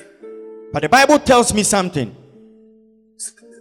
But 0.74 0.82
the 0.82 0.90
Bible 0.90 1.20
tells 1.20 1.54
me 1.54 1.62
something. 1.62 2.16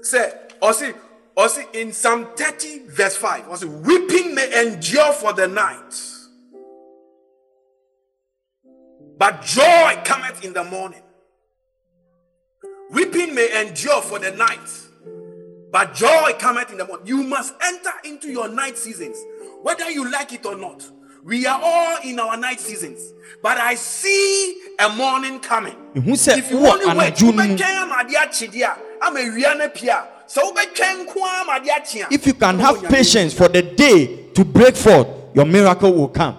sɛ 0.02 0.32
ɔsi 0.60 0.94
ɔsi 1.36 1.74
in 1.74 1.92
psalm 1.92 2.26
thirty 2.34 2.80
verse 2.88 3.16
five 3.16 3.44
ɔsi 3.44 3.66
weeping 3.84 4.34
may 4.34 4.66
endure 4.66 5.12
for 5.12 5.32
the 5.34 5.46
night 5.46 5.94
but 9.18 9.42
joy 9.42 10.00
cometh 10.04 10.42
in 10.44 10.52
the 10.52 10.64
morning. 10.64 11.02
Weeping 12.90 13.34
may 13.34 13.60
endure 13.60 14.02
for 14.02 14.18
the 14.18 14.32
night 14.32 14.70
but 15.70 15.94
joy 15.94 16.32
cometh 16.38 16.72
in 16.72 16.78
the 16.78 16.86
morning. 16.86 17.06
You 17.06 17.22
must 17.22 17.54
enter 17.62 17.92
into 18.04 18.28
your 18.28 18.48
night 18.48 18.76
seasons 18.78 19.18
whether 19.62 19.88
you 19.90 20.10
like 20.10 20.32
it 20.32 20.46
or 20.46 20.56
not 20.56 20.82
we 21.24 21.46
are 21.46 21.60
all 21.62 21.98
in 22.04 22.18
our 22.18 22.36
night 22.36 22.58
seasons 22.60 23.12
but 23.42 23.56
i 23.58 23.74
see 23.74 24.58
a 24.78 24.88
morning 24.90 25.38
coming. 25.40 25.76
Mehu 25.94 26.12
sɛ 26.12 26.38
if 26.38 26.50
you 26.50 26.56
wowɔ 26.58 26.72
only 26.72 26.86
wait 26.86 27.14
anadwo 27.14 27.22
no 27.22 27.32
mu- 27.32 27.56
wobɛtwɛn 27.56 27.76
ama 27.82 27.94
adeɛ 28.04 28.16
akye 28.26 28.48
deɛ 28.48 28.62
a 28.64 29.06
ama 29.06 29.20
awia 29.20 29.58
no 29.58 29.68
pie 29.68 29.88
a 29.88 30.08
sɛ 30.26 30.40
wobɛtwɛn 30.42 31.06
nko 31.06 31.16
ara 31.22 31.40
ama 31.40 31.52
adeɛ 31.60 31.70
akye 31.78 32.02
a 32.10 32.14
If 32.14 32.26
you 32.26 32.34
can 32.34 32.58
have 32.58 32.82
patience 32.84 33.34
for 33.34 33.48
the 33.48 33.62
day 33.62 34.30
to 34.34 34.44
break 34.44 34.74
forth, 34.76 35.08
your 35.34 35.44
miracle 35.44 35.92
will 35.92 36.08
come. 36.08 36.36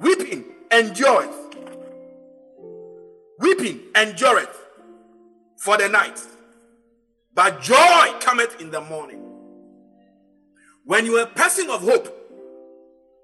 weeping 0.00 0.44
endureth. 0.70 1.36
Weeping 3.38 3.80
endureth 3.94 4.56
for 5.58 5.76
the 5.76 5.88
night. 5.88 6.18
But 7.34 7.60
joy 7.62 8.12
cometh 8.20 8.60
in 8.60 8.70
the 8.70 8.80
morning 8.80 9.22
when 10.90 11.06
you 11.06 11.16
are 11.18 11.22
a 11.22 11.26
person 11.26 11.70
of 11.70 11.80
hope 11.82 12.06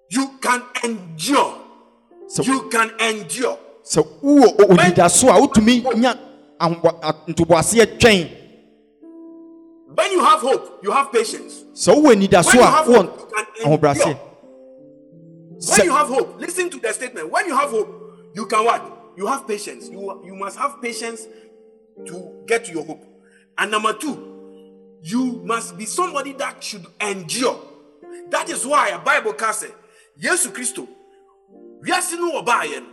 you 0.08 0.38
can 0.40 0.62
endure 0.84 1.52
So- 2.28 2.42
you 2.44 2.68
can 2.70 2.90
endure 3.00 3.58
So, 3.82 4.02
wowɔ 4.22 4.46
o- 4.60 4.66
onidaso 4.74 5.28
a 5.28 5.40
wotumi 5.40 5.82
nya 5.94 6.14
ahobo- 6.60 6.98
a- 7.02 7.30
ntoboaseɛ 7.32 7.98
twɛn 7.98 8.30
when 9.96 10.12
you 10.12 10.20
have 10.20 10.40
hope 10.40 10.80
you 10.84 10.90
have 10.92 11.10
patience 11.12 11.64
So 11.74 11.98
When 12.00 12.20
you 12.22 12.28
a 12.30 12.36
have 12.36 12.86
wowɔ 12.86 12.94
hope, 12.96 13.18
you 13.20 13.26
can 13.34 13.46
endure. 13.72 14.18
When 15.68 15.84
you 15.84 15.92
have 15.92 16.08
hope, 16.08 16.40
listen 16.40 16.68
to 16.70 16.78
the 16.78 16.92
statement. 16.92 17.30
When 17.30 17.46
you 17.46 17.56
have 17.56 17.70
hope, 17.70 17.88
you 18.34 18.44
can 18.46 18.64
what? 18.64 18.82
You 19.16 19.26
have 19.26 19.46
patience. 19.48 19.88
You, 19.88 20.22
you 20.24 20.34
must 20.34 20.58
have 20.58 20.80
patience 20.82 21.26
to 22.06 22.44
get 22.46 22.66
to 22.66 22.72
your 22.72 22.84
hope. 22.84 23.02
And 23.56 23.70
number 23.70 23.94
two, 23.94 24.35
you 25.06 25.40
must 25.44 25.78
be 25.78 25.84
somebody 25.86 26.32
that 26.32 26.62
should 26.64 26.84
endure. 27.00 27.60
That 28.30 28.48
is 28.50 28.66
why 28.66 28.88
a 28.88 28.98
Bible 28.98 29.34
can 29.34 29.54
say, 29.54 29.68
Jesus 30.18 30.48
Christ, 30.48 30.80
we 31.80 31.92
are 31.92 32.02
seeing 32.02 32.22
no 32.22 32.42
obayen. 32.42 32.84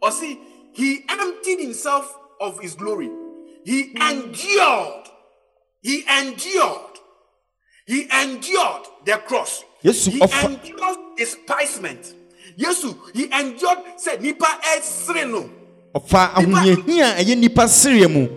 Or 0.00 0.10
see, 0.10 0.40
he 0.72 1.04
emptied 1.06 1.60
himself 1.60 2.16
of 2.40 2.58
his 2.60 2.74
glory. 2.74 3.10
He 3.64 3.90
endured. 3.94 5.04
He 5.82 6.02
endured. 6.08 6.96
He 7.86 8.04
endured 8.04 8.86
the 9.04 9.20
cross. 9.26 9.62
Yesu 9.84 10.12
he 10.12 10.20
ɔfa- 10.20 10.64
endured 10.64 11.16
despisement. 11.18 12.14
Yesu, 12.56 12.96
he 13.14 13.24
endured 13.32 13.78
said 13.96 14.22
nipa 14.22 14.46
esre 14.76 15.30
no. 15.30 15.50
ɔfa 15.94 16.32
ahohiahia 16.34 17.18
a 17.18 17.22
ɛyɛ 17.22 17.36
nnipa 17.36 17.66
sereɛ 17.68 18.08
mu 18.10 18.28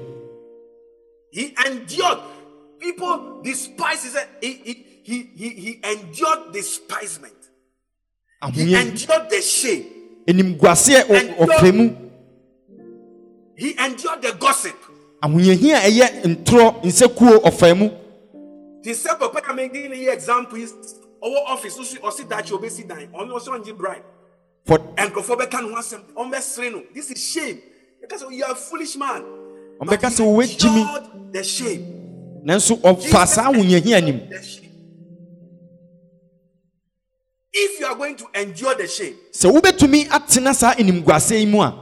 He 1.31 1.55
endured. 1.65 2.32
People 2.83 3.39
despise. 3.41 4.03
He 4.03 4.09
said 4.09 4.27
he 4.41 4.51
he 4.51 4.73
he 5.03 5.23
he, 5.35 5.49
he 5.49 5.79
endured 5.85 6.51
despisement. 6.51 7.33
He 8.51 8.73
ahohia 8.75 8.81
endured 8.81 9.29
the 9.29 9.41
shame. 9.41 9.85
ɔ- 10.27 11.37
ɔfrɛ 11.37 11.73
mu 11.73 11.95
He 13.55 13.71
endured 13.79 14.21
the 14.21 14.33
gossip. 14.37 14.75
ahohiahia 15.21 15.77
a 15.77 15.89
ɛyɛ 15.89 16.23
ntorɔ 16.43 16.83
nsɛkuo 16.83 17.39
ɔfa 17.43 17.77
mu 17.77 17.89
He 18.83 18.93
said, 18.93 19.15
Papa, 19.17 19.41
I'm 19.47 19.55
making 19.55 19.91
the 19.91 20.09
example. 20.09 20.57
Is 20.57 20.73
our 21.23 21.37
office, 21.47 21.77
or 22.03 22.11
sit 22.11 22.27
that 22.27 22.49
you'll 22.49 22.59
be 22.59 22.67
sit 22.67 22.85
down. 22.89 23.07
On 23.13 23.31
also 23.31 23.53
on 23.53 23.63
bribe. 23.77 24.03
for 24.65 24.77
And 24.97 25.13
Crawford 25.13 25.49
can 25.49 25.71
want 25.71 25.85
some 25.85 26.03
on 26.17 26.29
the 26.29 26.69
no. 26.69 26.83
This 26.93 27.11
is 27.11 27.23
shame. 27.23 27.61
Because 28.01 28.23
oh, 28.23 28.29
you 28.29 28.43
are 28.43 28.51
a 28.51 28.55
foolish 28.55 28.97
man. 28.97 29.23
Sɛ 29.79 30.19
oh, 30.19 30.39
he 30.41 30.57
wowɛ 30.57 30.57
gyimi. 30.59 30.81
endured 30.81 31.33
the 31.33 31.43
shame. 31.45 32.02
Nanso 32.43 32.75
ɔfa 32.81 33.25
saa 33.27 33.51
ahohiahia 33.51 34.01
nim. 34.03 34.19
If 37.55 37.79
you 37.79 37.85
are 37.85 37.95
going 37.95 38.15
to 38.17 38.25
endure 38.33 38.75
the 38.75 38.87
shame, 38.87 39.15
sɛ 39.31 39.49
wobɛtumi 39.51 40.07
atena 40.09 40.53
saa 40.53 40.73
animguaseɛ 40.73 41.39
yi 41.39 41.45
mu 41.45 41.61
a 41.61 41.79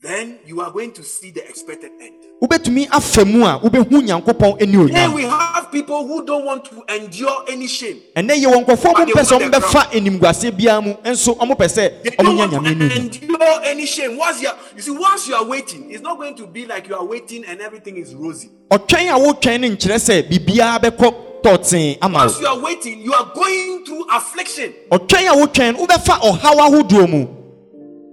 then 0.00 0.38
you 0.46 0.60
are 0.60 0.70
going 0.70 0.92
to 0.92 1.02
see 1.02 1.30
the 1.30 1.42
expected 1.48 1.90
end. 2.00 2.14
wobɛtumi 2.42 2.88
afa 2.90 3.24
mu 3.24 3.44
a 3.44 3.58
wobɛhu 3.60 4.02
nyankopɔn 4.02 4.60
ani 4.62 4.72
Here 4.72 4.80
onyam 4.88 5.14
we 5.14 5.22
have 5.22 5.55
people 5.76 6.06
who 6.06 6.24
don't 6.24 6.44
want 6.44 6.64
to 6.64 6.82
endure 6.94 7.44
any 7.48 7.66
shame. 7.66 8.00
yɛwɔ 8.16 8.64
nkɔfoɔ 8.64 8.92
But 8.94 8.98
mo 8.98 9.04
they 9.04 9.12
mpɛ 9.12 9.24
sɛ 9.24 9.40
want 9.40 9.52
the 9.52 9.58
ɔmbɛfa 9.58 9.82
animguaseɛ 9.92 10.50
biara 10.58 10.82
mu 10.82 10.94
nso 11.04 11.36
ɔmo 11.36 11.54
pɛ 11.56 11.66
sɛ 11.68 12.02
They 12.02 12.10
ɔmo 12.10 12.24
don't 12.24 12.36
nya 12.36 12.38
want 12.38 12.52
nyame 12.52 12.64
to 12.64 12.74
no 12.74 12.86
nim 12.88 12.96
endure 12.96 13.60
any 13.64 13.86
shame. 13.86 14.16
Once 14.16 14.40
you, 14.40 14.48
are, 14.48 14.56
you 14.74 14.82
see, 14.82 14.90
once 14.90 15.28
you 15.28 15.34
are 15.34 15.44
waiting, 15.44 15.90
it's 15.90 16.02
not 16.02 16.16
going 16.16 16.34
to 16.36 16.46
be 16.46 16.64
like 16.66 16.88
you 16.88 16.94
are 16.96 17.04
waiting 17.04 17.44
and 17.44 17.60
everything 17.60 17.96
is 17.98 18.14
rosy. 18.14 18.50
ɔtwɛn 18.70 19.14
a 19.14 19.58
no 19.58 19.68
nkyerɛ 19.68 19.98
sɛ 19.98 20.28
biribiara 20.30 20.78
bɛkɔ 20.80 21.14
tɔɔtee 21.42 21.98
ama 22.00 22.18
Once 22.20 22.36
wo 22.36 22.40
you 22.40 22.46
are 22.46 22.58
waiting, 22.60 23.00
you 23.02 23.12
are 23.12 23.30
going 23.34 23.84
through 23.84 24.06
affliction. 24.10 24.72
ɔtwɛn 24.90 25.28
a 25.28 25.46
wotwɛn 25.46 25.72
no 25.76 25.86
wobɛfa 25.86 26.20
ɔhaw 26.20 26.56
ahodoɔ 26.56 27.10
mu 27.10 27.26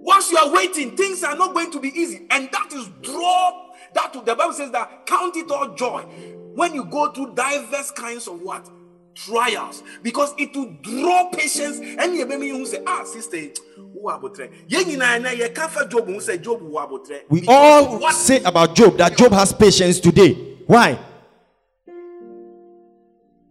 Once 0.06 0.32
you 0.32 0.38
are 0.38 0.52
waiting, 0.52 0.98
things 0.98 1.24
are 1.24 1.38
not 1.38 1.54
going 1.54 1.72
to 1.72 1.80
be 1.80 1.88
easy, 1.98 2.28
and 2.30 2.50
that 2.52 2.74
is 2.74 2.90
draw. 3.02 3.62
That 3.94 4.12
the 4.12 4.36
Bible 4.36 4.52
says 4.54 4.70
that 4.72 5.06
count 5.06 5.38
it 5.38 5.50
all 5.50 5.70
joy 5.76 6.04
when 6.56 6.74
you 6.74 6.86
go 6.86 7.12
through 7.12 7.36
diverse 7.36 7.92
kinds 7.92 8.28
of 8.28 8.42
what 8.42 8.70
trials, 9.16 9.84
because 10.02 10.34
it 10.38 10.56
will 10.56 10.76
draw 10.82 11.30
patience. 11.30 11.80
And 11.80 12.16
you 12.16 12.26
may 12.26 12.50
who 12.50 12.66
say, 12.66 12.82
ah, 12.86 13.04
sister, 13.04 13.38
who 13.76 14.08
are 14.08 14.20
botre? 14.20 14.52
Ye 14.68 14.84
nyina 14.84 15.22
na 15.22 15.30
ye 15.32 15.48
kafa 15.50 15.90
Job 15.90 16.06
who 16.08 16.20
say 16.20 16.38
Job 16.38 16.60
who 16.60 16.78
are 16.78 16.88
botre. 16.88 17.22
we 17.30 17.46
all 17.48 18.00
what 18.00 18.16
say 18.16 18.42
about 18.44 18.76
job 18.76 18.98
that 18.98 19.18
job 19.18 19.32
has 19.32 19.54
patience 19.54 20.00
today 20.00 20.34
why 20.68 20.98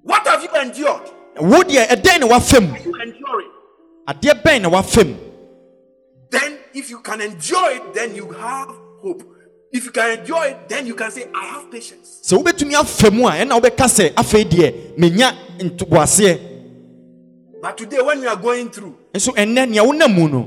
what 0.03 0.27
have 0.27 0.43
you 0.43 0.49
endured? 0.61 1.11
wo 1.39 1.63
deɛ 1.63 1.87
ɛdɛn 1.89 2.21
na 2.21 2.27
wafam 2.27 2.85
You 2.85 2.95
endure 3.01 3.41
it. 3.41 3.51
adeɛ 4.09 4.43
bɛn 4.43 4.63
na 4.63 4.71
wafam 4.71 5.17
Then, 6.31 6.59
if 6.75 6.91
you 6.91 7.01
can 7.01 7.21
endure 7.21 7.71
it, 7.77 7.95
then 7.95 8.15
you 8.15 8.31
have 8.33 8.69
hope. 9.03 9.23
If 9.73 9.87
you 9.87 9.91
can 9.91 10.19
endure 10.19 10.45
it, 10.45 10.69
then 10.69 10.87
you 10.87 10.95
can 10.95 11.11
say, 11.11 11.27
I 11.35 11.45
have 11.47 11.71
patience. 11.71 12.19
So 12.23 12.39
wobɛtumi 12.39 12.75
afa 12.75 13.11
mu 13.11 13.27
a 13.27 13.31
ɛna 13.33 13.59
wobɛka 13.59 13.87
sɛ 13.89 14.13
afei 14.15 14.45
deɛ 14.45 14.97
menya 14.99 15.33
ntoboaseɛ 15.59 16.51
But 17.63 17.79
today, 17.79 18.03
when 18.03 18.21
we 18.21 18.27
are 18.27 18.37
going 18.37 18.71
through, 18.71 18.97
nso 19.15 19.35
ɛnnɛ 19.35 19.71
nea 19.71 19.83
wonam 19.83 20.15
mu 20.15 20.29
no 20.29 20.43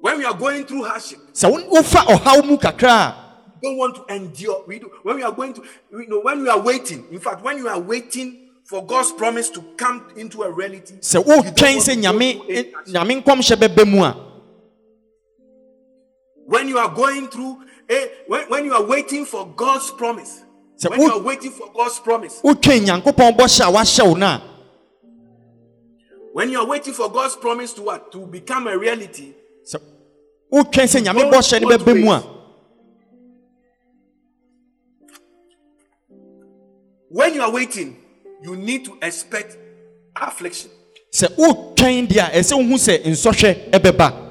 when 0.00 0.18
we 0.18 0.24
are 0.24 0.34
going 0.34 0.64
through 0.66 0.84
hardship, 0.84 1.18
sɛ 1.32 1.50
wo- 1.50 1.80
wofa 1.80 2.04
ɔhaw 2.06 2.44
mu 2.44 2.56
kakra 2.58 3.14
we 3.62 3.68
don't 3.70 3.76
want 3.78 3.94
to 3.96 4.14
endure. 4.14 4.62
We 4.68 4.78
do, 4.78 4.90
when 5.02 5.16
we 5.16 5.22
are 5.24 5.32
going 5.32 5.52
to, 5.54 5.62
we 5.92 6.06
know, 6.06 6.20
when 6.20 6.42
we 6.42 6.48
are 6.48 6.60
waiting, 6.60 7.06
in 7.10 7.18
fact, 7.18 7.42
when 7.42 7.58
you 7.58 7.68
are 7.68 7.80
waiting 7.80 8.50
for 8.64 8.84
God's 8.86 9.10
promise 9.12 9.48
to 9.50 9.62
come 9.76 10.12
into 10.16 10.42
a 10.42 10.50
reality, 10.52 10.94
sɛ 11.00 11.24
don't 11.24 11.44
wotwɛn 11.46 11.74
want 11.76 11.88
sɛ 11.88 11.96
nyame 12.02 12.38
hardship. 12.38 12.74
nyame 12.94 13.22
nkɔmhyɛ 13.24 13.56
bɛbɛ 13.56 13.88
mu 13.90 14.02
a 14.04 14.14
when 16.46 16.66
you 16.68 16.78
are 16.78 16.88
going 16.94 17.28
through, 17.28 17.58
eh, 17.62 17.67
when, 18.26 18.48
when 18.48 18.64
you 18.64 18.74
are 18.74 18.84
waiting 18.84 19.24
for 19.24 19.46
God's 19.56 19.90
promise, 19.90 20.44
when 20.86 21.00
you 21.00 21.10
are 21.10 21.20
waiting 21.20 21.50
for 21.50 21.70
God's 21.72 21.98
promise, 21.98 22.40
wotwɛn 22.42 22.86
nyankopɔn 22.86 23.36
bɔhyɛ 23.36 23.68
a 23.68 23.72
wahyɛ 23.72 24.06
wo 24.08 24.14
no 24.14 24.26
a 24.26 24.42
when 26.32 26.50
you 26.50 26.58
are 26.60 26.66
waiting 26.66 26.92
for 26.92 27.10
God's 27.10 27.34
promise 27.36 27.72
to 27.72 27.82
what? 27.82 28.12
To 28.12 28.26
become 28.26 28.66
a 28.68 28.76
reality, 28.78 29.32
sɛ 29.64 29.80
wotwɛn 30.52 30.86
sɛ 30.86 31.02
nyame 31.04 31.18
Don't 31.20 31.32
bɔhyɛ 31.34 31.60
no 31.62 31.68
want 31.68 31.82
bɛbɛ 31.82 32.00
mu 32.04 32.10
a 32.12 32.20
to 32.20 32.38
when 37.10 37.34
you 37.34 37.40
are 37.42 37.50
waiting, 37.50 37.96
you 38.42 38.54
need 38.56 38.84
to 38.84 38.98
expect 39.02 39.56
affliction. 40.14 40.70
sɛ 41.12 41.28
wotwɛn 41.36 42.06
deɛ 42.06 42.28
a 42.28 42.38
ɛsɛ 42.38 42.52
wohu 42.52 42.74
sɛ 42.74 43.02
nsɔhwɛ 43.04 43.70
ɛbɛba 43.70 44.24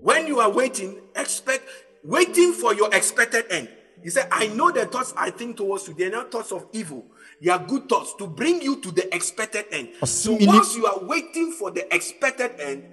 When 0.00 0.26
you 0.26 0.40
are 0.40 0.50
waiting, 0.50 0.98
expect 1.14 1.62
waiting 2.04 2.52
for 2.52 2.74
your 2.74 2.92
expected 2.94 3.46
end. 3.50 3.68
He 4.02 4.10
said, 4.10 4.26
I 4.32 4.48
know 4.48 4.70
the 4.72 4.86
thoughts 4.86 5.14
I 5.16 5.30
think 5.30 5.56
towards 5.56 5.86
you, 5.86 5.94
they 5.94 6.06
are 6.06 6.10
not 6.10 6.32
thoughts 6.32 6.50
of 6.52 6.66
evil. 6.72 7.04
They 7.40 7.50
are 7.50 7.58
good 7.58 7.88
thoughts 7.88 8.14
to 8.18 8.26
bring 8.26 8.60
you 8.60 8.80
to 8.80 8.90
the 8.90 9.14
expected 9.14 9.66
end. 9.70 9.90
So 10.04 10.36
once 10.40 10.76
you 10.76 10.86
are 10.86 10.98
waiting 11.04 11.52
for 11.52 11.70
the 11.70 11.92
expected 11.94 12.52
end, 12.60 12.84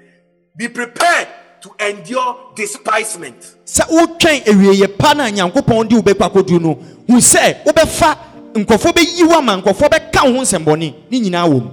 be 0.56 0.68
prepared 0.68 1.28
to 1.62 1.72
endure 1.88 2.54
despisement. 2.56 3.56
sɛ 3.66 3.84
wotwɛn 3.90 4.44
awieyɛ 4.46 4.98
pa 4.98 5.14
no 5.14 5.24
a 5.26 5.30
nyankopɔn 5.32 5.90
de 5.90 5.96
wobɛkɔ 5.96 6.30
akɔduru 6.32 6.62
no 6.62 6.74
hu 7.08 7.18
sɛ 7.20 7.64
wobɛfa 7.66 8.18
nkɔfoɔ 8.54 8.94
bɛyi 8.94 9.28
wo 9.28 9.34
ama 9.38 9.58
nkɔfoɔ 9.62 9.90
bɛka 9.90 10.24
wo 10.26 10.34
ho 10.38 10.42
nsɛmbɔne 10.42 10.94
ne 11.12 11.20
nyinaa 11.20 11.48
wɔ 11.50 11.62
mu 11.64 11.72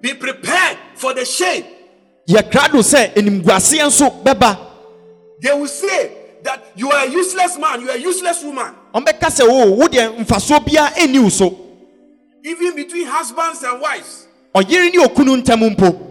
Be 0.00 0.14
prepared 0.14 0.78
for 0.94 1.12
the 1.12 1.24
shame. 1.26 1.64
yɛkra 2.26 2.72
do 2.72 2.78
sɛ 2.78 3.12
animguaseɛ 3.14 3.84
nso 3.86 4.22
bɛba 4.24 4.56
They 5.42 5.52
will 5.52 5.66
say 5.68 6.10
that 6.44 6.64
you 6.76 6.90
are 6.90 7.06
a 7.06 7.10
useless 7.10 7.58
man, 7.58 7.80
you 7.80 7.90
are 7.90 7.96
a 7.96 8.00
useless 8.00 8.42
woman. 8.44 8.74
ɔmbɛka 8.94 9.28
sɛ 9.30 9.42
o 9.48 9.70
wo 9.72 9.86
deɛ 9.86 10.16
mfasoɔ 10.24 10.64
biara 10.64 10.90
ɛnni 10.94 11.22
wo 11.22 11.28
so 11.28 11.64
Even 12.44 12.74
between 12.76 13.06
husbands 13.06 13.62
and 13.62 13.80
wives. 13.80 14.26
ɔyere 14.54 14.92
ne 14.94 15.04
okunu 15.04 15.42
ntam 15.42 15.74
mpo 15.76 16.04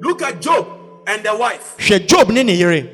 Look 0.00 0.22
at 0.22 0.40
Job 0.40 0.66
and 1.06 1.22
the 1.22 1.36
wife. 1.36 1.74
hwɛ 1.78 2.06
job 2.06 2.30
ne 2.30 2.42
ne 2.42 2.54
yere 2.54 2.88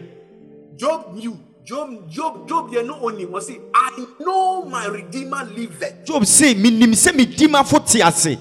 Job 0.77 1.15
knew. 1.15 1.39
Job, 1.65 2.09
Job, 2.09 2.47
Job, 2.49 2.73
you 2.73 2.81
know 2.85 2.97
only 3.03 3.25
was 3.27 3.49
say, 3.49 3.59
I 3.75 4.07
know 4.21 4.67
my 4.67 4.87
Redeemer 4.87 5.45
liveth. 5.45 6.05
job 6.07 6.25
se 6.25 6.55
menim 6.55 6.93
sɛ 6.93 7.15
medi 7.17 7.49
mafo 7.49 7.79
te 7.85 8.01
ase 8.03 8.39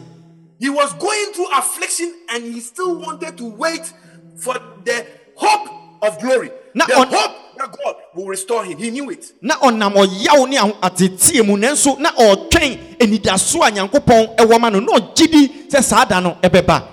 He 0.59 0.69
was 0.69 0.93
going 0.93 1.33
through 1.33 1.47
affliction 1.57 2.13
and 2.29 2.43
he 2.43 2.59
still 2.59 2.95
wanted 2.99 3.35
to 3.37 3.45
wait 3.45 3.91
for 4.37 4.53
the 4.83 5.05
hope 5.35 5.69
of 6.03 6.19
glory. 6.21 6.49
Now 6.75 6.85
the 6.85 6.97
on- 6.99 7.07
hope 7.09 7.31
that 7.65 7.77
God 7.83 7.95
will 8.13 8.27
restore 8.27 8.63
him. 8.65 8.77
He 8.77 8.91
knew 8.91 9.09
it. 9.09 9.31
na 9.41 9.55
ɔnam 9.55 9.93
ɔyaw 9.93 10.49
ne 10.49 10.57
ateteɛ 10.57 11.45
mu 11.45 11.57
nanso 11.57 11.99
na 11.99 12.11
ɔtwɛn 12.11 12.97
anidaso 12.99 13.61
a 13.67 13.71
nyankopɔn 13.71 14.35
ɛwɔ 14.37 14.59
ma 14.59 14.69
no 14.69 14.79
na 14.79 14.93
ɔgye 14.99 15.31
di 15.31 15.47
sɛ 15.69 15.83
saa 15.83 16.05
da 16.05 16.19
no 16.19 16.37
ɛbɛba 16.41 16.87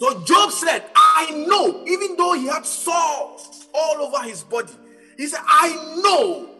So 0.00 0.20
Job 0.24 0.52
said, 0.52 0.84
I 0.94 1.44
know, 1.48 1.82
even 1.84 2.16
though 2.16 2.34
he 2.34 2.46
had 2.46 2.64
sores 2.64 3.66
all 3.74 3.96
over 4.02 4.22
his 4.28 4.44
body, 4.44 4.72
he 5.16 5.26
said, 5.26 5.40
I 5.44 5.98
know, 6.04 6.50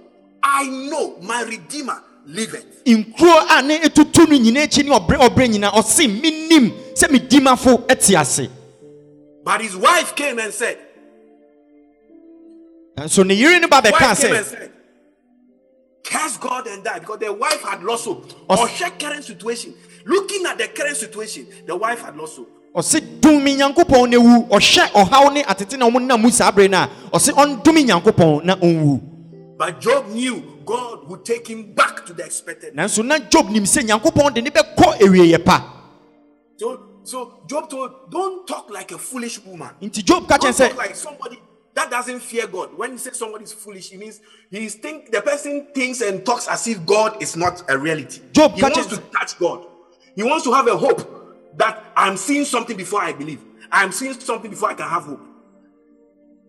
I 0.42 0.66
know 0.66 1.18
my 1.22 1.42
Redeemer 1.44 2.02
liveth. 2.26 2.82
nkuro 2.84 3.46
a 3.58 3.62
ne 3.62 3.78
etutu 3.78 4.28
no 4.28 4.36
nyinaa 4.38 4.66
akyi 4.66 4.84
ne 4.84 4.90
ɔbrɛ 4.90 5.18
ɔbrɛ 5.28 5.48
nyinaa 5.54 5.72
ɔse 5.72 6.08
menim 6.20 6.72
sɛ 6.94 7.10
medi 7.10 7.38
mafo 7.40 7.86
ɛte 7.86 8.18
ase 8.20 8.48
But 9.44 9.62
his 9.62 9.74
wife 9.76 10.14
came 10.14 10.38
and 10.40 10.52
said, 10.52 10.76
nso 13.04 13.24
ne 13.26 13.34
yere 13.34 13.60
no 13.60 13.68
ba 13.68 13.80
bɛka 13.80 13.92
wife 13.92 14.20
came 14.20 14.34
and 14.34 14.44
sɛ 14.46 14.48
said, 14.50 14.72
Curse 16.04 16.36
God 16.38 16.66
and 16.68 16.82
die 16.84 17.00
because 17.00 17.18
the 17.18 17.30
wife 17.32 17.60
had 17.62 17.82
lost 17.82 18.06
hope. 18.06 18.24
Or 18.48 18.66
check 18.68 18.98
current 18.98 19.24
situation. 19.24 19.74
Looking 20.06 20.46
at 20.46 20.56
the 20.56 20.68
current 20.68 20.96
situation, 20.96 21.46
the 21.66 21.76
wife 21.76 22.00
had 22.00 22.16
lost 22.16 22.36
hope. 22.38 22.50
ɔse 22.74 23.20
dome 23.20 23.44
nyankopɔn 23.44 24.10
na 24.10 24.18
wu 24.18 24.46
ɔhwɛ 24.48 24.90
ɔhaw 24.92 25.32
ne 25.34 25.42
atete 25.42 25.78
na 25.78 25.86
ɔmo 25.88 26.00
nam 26.00 26.30
saa 26.30 26.50
bere 26.50 26.68
no 26.68 26.78
a 26.78 26.88
ɔse 27.12 27.30
ɔndome 27.32 27.84
nyankopɔn 27.86 28.44
na 28.44 28.56
ɔnwu 28.56 29.00
But 29.58 29.80
Job 29.80 30.06
knew 30.08 30.60
God 30.64 31.08
would 31.08 31.24
take 31.24 31.46
him 31.48 31.72
back 31.74 32.06
to 32.06 32.12
the 32.14 32.24
expected. 32.24 32.74
nanso 32.74 33.04
na 33.04 33.18
job 33.18 33.50
nim 33.50 33.64
sɛ 33.64 33.82
nyankopɔn 33.88 34.34
de 34.34 34.42
ne 34.42 34.50
bɛkɔ 34.50 34.98
awieyɛ 35.00 35.44
pa 35.44 35.74
So, 36.56 36.82
so 37.04 37.40
Job 37.46 37.68
told, 37.70 38.10
don't 38.10 38.46
talk 38.46 38.70
like 38.70 38.92
a 38.92 38.98
foolish 38.98 39.42
woman. 39.44 39.70
nti 39.82 40.04
job 40.04 40.26
ka 40.28 40.36
kyɛn 40.38 40.56
Don't 40.56 40.68
talk 40.70 40.76
like 40.78 40.94
somebody 40.96 41.38
that 41.78 41.90
doesn't 41.90 42.20
fear 42.20 42.48
God. 42.48 42.76
When 42.76 42.92
you 42.92 42.98
say 42.98 43.12
somebody 43.12 43.44
is 43.44 43.52
foolish, 43.52 43.92
it 43.92 43.98
means 43.98 44.20
he's 44.50 44.74
think 44.74 45.12
the 45.12 45.22
person 45.22 45.68
thinks 45.72 46.00
and 46.00 46.26
talks 46.26 46.48
as 46.48 46.66
if 46.66 46.84
God 46.84 47.22
is 47.22 47.36
not 47.36 47.62
a 47.70 47.78
reality. 47.78 48.20
Job 48.32 48.54
he 48.54 48.62
wants 48.62 48.86
to 48.86 48.96
touch 48.96 49.38
God. 49.38 49.64
He 50.16 50.24
wants 50.24 50.44
to 50.44 50.52
have 50.52 50.66
a 50.66 50.76
hope 50.76 51.56
that 51.56 51.84
I'm 51.96 52.16
seeing 52.16 52.44
something 52.44 52.76
before 52.76 53.00
I 53.00 53.12
believe. 53.12 53.40
I'm 53.70 53.92
seeing 53.92 54.14
something 54.14 54.50
before 54.50 54.70
I 54.70 54.74
can 54.74 54.88
have 54.88 55.04
hope. 55.04 55.20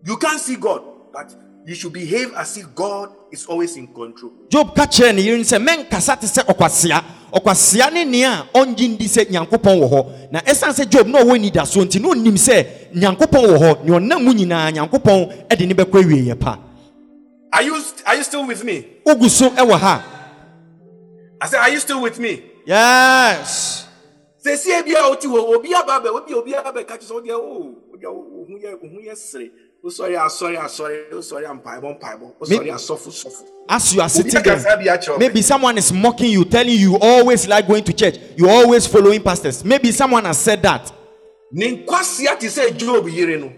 You 0.04 0.16
can't 0.16 0.40
see 0.40 0.56
God, 0.56 0.82
but 1.12 1.32
you 1.70 1.76
should 1.76 1.92
behave 1.92 2.34
as 2.34 2.56
if 2.56 2.66
God 2.74 3.10
is 3.30 3.46
always 3.46 3.76
in 3.76 3.86
control. 3.94 4.32
job 4.50 4.74
ka 4.74 4.86
kyerɛ 4.90 5.14
ne 5.14 5.22
yere 5.22 5.38
sɛ 5.46 5.62
mɛnkasa 5.62 6.18
te 6.18 6.26
sɛ 6.26 6.42
ɔkwasea 6.42 6.98
ɔkwasea 7.32 7.92
ne 7.92 8.04
nea 8.04 8.48
ɔngye 8.52 8.88
ndi 8.98 9.06
sɛ 9.06 9.30
nyankopɔn 9.30 9.78
wɔ 9.78 9.86
hɔ 9.88 10.32
na 10.32 10.40
ɛsiane 10.40 10.74
sɛ 10.74 10.90
job 10.90 11.06
na 11.06 11.22
ɔwɔ 11.22 11.38
anidasoɔ 11.38 11.84
nti 11.86 12.00
na 12.02 12.08
ɔnim 12.08 12.34
sɛ 12.34 12.66
nyankopɔn 12.92 13.46
wɔ 13.46 13.56
hɔ 13.62 13.84
nea 13.84 14.00
ɔnam 14.00 14.18
mu 14.24 14.32
nyinaa 14.34 14.72
nyankopɔn 14.74 15.46
de 15.56 15.66
ne 15.66 15.74
bɛkɔ 15.74 16.02
awieyɛ 16.02 16.40
pa 16.40 16.58
Are 17.52 17.62
you 17.62 17.74
are 18.06 18.16
you 18.16 18.24
still 18.24 18.46
with 18.48 18.64
me? 18.64 18.86
wogu 19.06 19.28
so 19.30 19.48
ɛwɔ 19.50 19.78
ha 19.78 20.02
I 21.40 21.46
said, 21.46 21.60
Are 21.60 21.70
you 21.70 21.78
still 21.78 22.02
with 22.02 22.18
me? 22.18 22.42
yes 22.66 23.86
sɛ 24.44 24.56
sie 24.56 24.82
bia 24.82 25.04
a 25.06 25.08
wote 25.10 25.22
hɔ 25.22 25.54
obi 25.54 25.72
aba 25.72 26.00
bɛ 26.02 26.08
obi 26.18 26.34
obi 26.34 26.52
aba 26.56 26.72
bɛka 26.72 26.98
kyerɛ 26.98 27.06
sɛ 27.06 27.14
wodeɛ 27.14 27.34
o 27.38 27.74
wodeɛ 27.94 28.10
wo 28.10 28.44
ho 28.48 28.58
yɛ 28.58 28.70
ho 28.80 28.98
yɛ 29.06 29.14
sere 29.16 29.50
wosɔre 29.84 30.16
asɔre 30.16 30.58
asɔre 30.58 31.10
wosɔre 31.12 31.46
mpaebɔ 31.48 31.98
mpaebɔ. 31.98 32.32
Wosɔre 32.40 32.70
asɔfo 32.72 33.08
sɔfo 33.08 33.44
as 33.68 33.94
you 33.94 34.00
are 34.00 34.08
sitting 34.08 34.42
there 34.42 35.18
maybe 35.18 35.40
someone 35.42 35.78
is 35.78 35.92
mocking 35.92 36.30
you 36.32 36.44
telling 36.44 36.72
you 36.72 36.92
you 36.92 36.98
always 36.98 37.46
like 37.46 37.66
going 37.66 37.84
to 37.84 37.92
church 37.92 38.18
you 38.36 38.48
always 38.48 38.86
following 38.86 39.22
pastors. 39.22 39.64
Maybe 39.64 39.92
someone 39.92 40.24
has 40.24 40.38
said 40.38 40.62
that. 40.62 40.92
Ne 41.52 41.76
nkwasea 41.84 42.38
te 42.38 42.46
sɛ 42.48 42.76
job 42.76 43.08
yere 43.08 43.38
no 43.38 43.52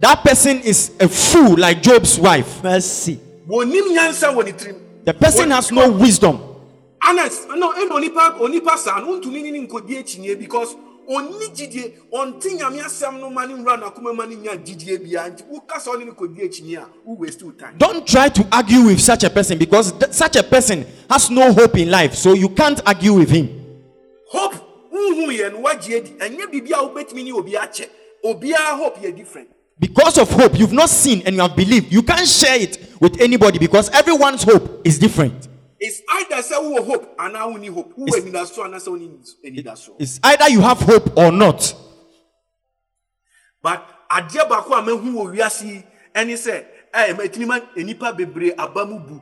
that 0.00 0.22
person 0.24 0.60
is 0.60 0.92
a 0.98 1.08
fool 1.08 1.56
like 1.56 1.82
job's 1.82 2.18
wife. 2.18 2.62
Mercy. 2.62 3.20
Wɔnim 3.48 3.96
nyansa 3.96 4.34
wɔ 4.34 4.44
ne 4.44 4.52
tirim 4.52 4.80
the 5.04 5.12
person 5.14 5.50
has 5.50 5.70
no 5.70 5.90
wisdom. 5.90 6.40
Honest 7.02 7.48
no 7.48 7.72
ɛna 7.72 7.90
onipa 7.90 8.38
onipa 8.38 8.76
saa 8.78 9.00
no 9.00 9.20
wontumi 9.20 9.42
ne 9.42 9.50
ne 9.50 9.66
nkɔdi 9.66 9.98
akyinnye 9.98 10.38
because 10.38 10.76
ɔnni 11.12 11.46
gyidie 11.54 11.92
ɔnte 12.12 12.48
nyame 12.58 12.80
asɛm 12.82 13.20
no 13.20 13.30
ma 13.30 13.44
ne 13.46 13.54
nwura 13.54 13.76
n'akoma 13.78 14.14
ma 14.14 14.24
ne 14.26 14.36
nya 14.36 14.56
gyidie 14.56 14.98
biara 14.98 15.30
nti 15.30 15.44
woka 15.50 15.76
sɛ 15.78 15.88
ɔne 15.96 16.04
ne 16.06 16.12
kɔdi 16.12 16.44
akyinnye 16.44 16.78
a 16.78 16.86
wo 17.04 17.14
waste 17.14 17.42
wo 17.42 17.50
time 17.52 17.74
Don't 17.78 18.06
try 18.06 18.28
to 18.28 18.46
argue 18.52 18.82
with 18.86 19.00
such 19.00 19.24
a 19.24 19.30
person 19.30 19.58
because 19.58 19.92
th- 19.92 20.12
such 20.12 20.36
a 20.36 20.42
person 20.42 20.86
has 21.10 21.30
no 21.30 21.52
hope 21.52 21.76
in 21.78 21.90
life. 21.90 22.14
So 22.14 22.32
you 22.34 22.48
can't 22.48 22.80
argue 22.86 23.14
with 23.14 23.30
him. 23.30 23.48
hope 24.28 24.54
wohu 24.92 25.28
yɛ 25.30 25.52
no 25.52 25.60
woagye 25.68 25.96
adi 26.00 26.10
ɛnyɛ 26.18 26.46
biribi 26.50 26.70
a 26.72 26.82
wobɛtumi 26.88 27.24
ne 27.24 27.32
obi 27.32 27.52
akyɛ 27.52 27.86
obiara 28.24 28.76
hope 28.78 28.98
yɛ 29.02 29.14
different 29.16 29.48
Because 29.82 30.16
of 30.18 30.30
hope, 30.30 30.56
you've 30.56 30.72
not 30.72 30.90
seen 30.90 31.22
and 31.26 31.34
you 31.34 31.42
have 31.42 31.56
believed. 31.56 31.92
You 31.92 32.02
can't 32.04 32.28
share 32.28 32.60
it 32.60 32.78
with 33.00 33.20
anybody 33.20 33.58
because 33.58 33.90
everyone's 33.90 34.44
hope 34.44 34.80
is 34.84 34.96
different. 34.96 35.48
It's 35.84 36.00
either 36.08 36.36
sɛ 36.36 36.56
wowɔ 36.62 36.86
hope 36.86 37.16
anaa 37.18 37.46
wonni 37.52 37.66
hope. 37.68 37.92
Wowɔ 37.96 38.14
anidasoɔ 38.20 38.64
anaasɛ 38.66 38.88
wonni 38.88 39.08
anidasoɔ 39.44 39.96
It's 39.98 40.20
either 40.22 40.48
you 40.48 40.60
have 40.60 40.78
hope 40.78 41.18
or 41.18 41.32
not. 41.32 41.74
but 43.60 43.82
adeɛ 44.08 44.48
baako 44.48 44.74
a 44.78 44.82
mahu 44.82 45.10
wɔ 45.18 45.34
wiase 45.36 45.62
yi 45.66 45.82
ɛne 46.14 46.34
sɛ 46.38 46.64
ɛyɛ 46.94 47.16
matumi 47.16 47.46
ma 47.48 47.58
nnipa 47.76 48.16
bebree 48.16 48.54
aba 48.56 48.86
mu 48.86 48.98
bu. 49.00 49.20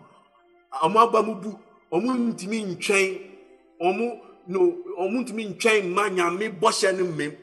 Ɔmo 0.82 0.96
aba 1.08 1.22
mu 1.22 1.34
bu. 1.36 1.58
Ɔmo 1.92 2.34
ntumi 2.34 2.76
ntwɛn. 2.76 3.20
Ɔmo 3.80 4.20
no 4.48 4.60
ɔmo 4.98 5.24
ntumi 5.24 5.54
ntwɛn 5.56 5.84
mma 5.94 6.10
nyame 6.10 6.60
bɔhyɛ 6.60 6.98
no 6.98 7.04
mmam 7.06 7.36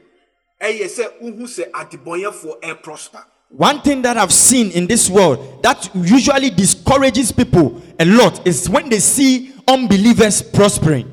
ɛyɛ 0.60 0.86
sɛ 0.86 1.20
wohu 1.20 1.42
sɛ 1.42 1.70
adebɔnyɛfoɔ 1.72 2.60
ɛprosper 2.62 3.24
One 3.50 3.80
thing 3.80 4.02
that 4.02 4.16
I've 4.16 4.32
seen 4.32 4.70
in 4.72 4.86
this 4.86 5.08
world 5.08 5.62
that 5.62 5.90
usually 5.94 6.50
discourages 6.50 7.32
people 7.32 7.80
a 7.98 8.04
lot 8.04 8.46
is 8.46 8.68
when 8.68 8.88
they 8.88 9.00
see 9.00 9.54
unbelievers 9.66 10.42
prospering. 10.42 11.10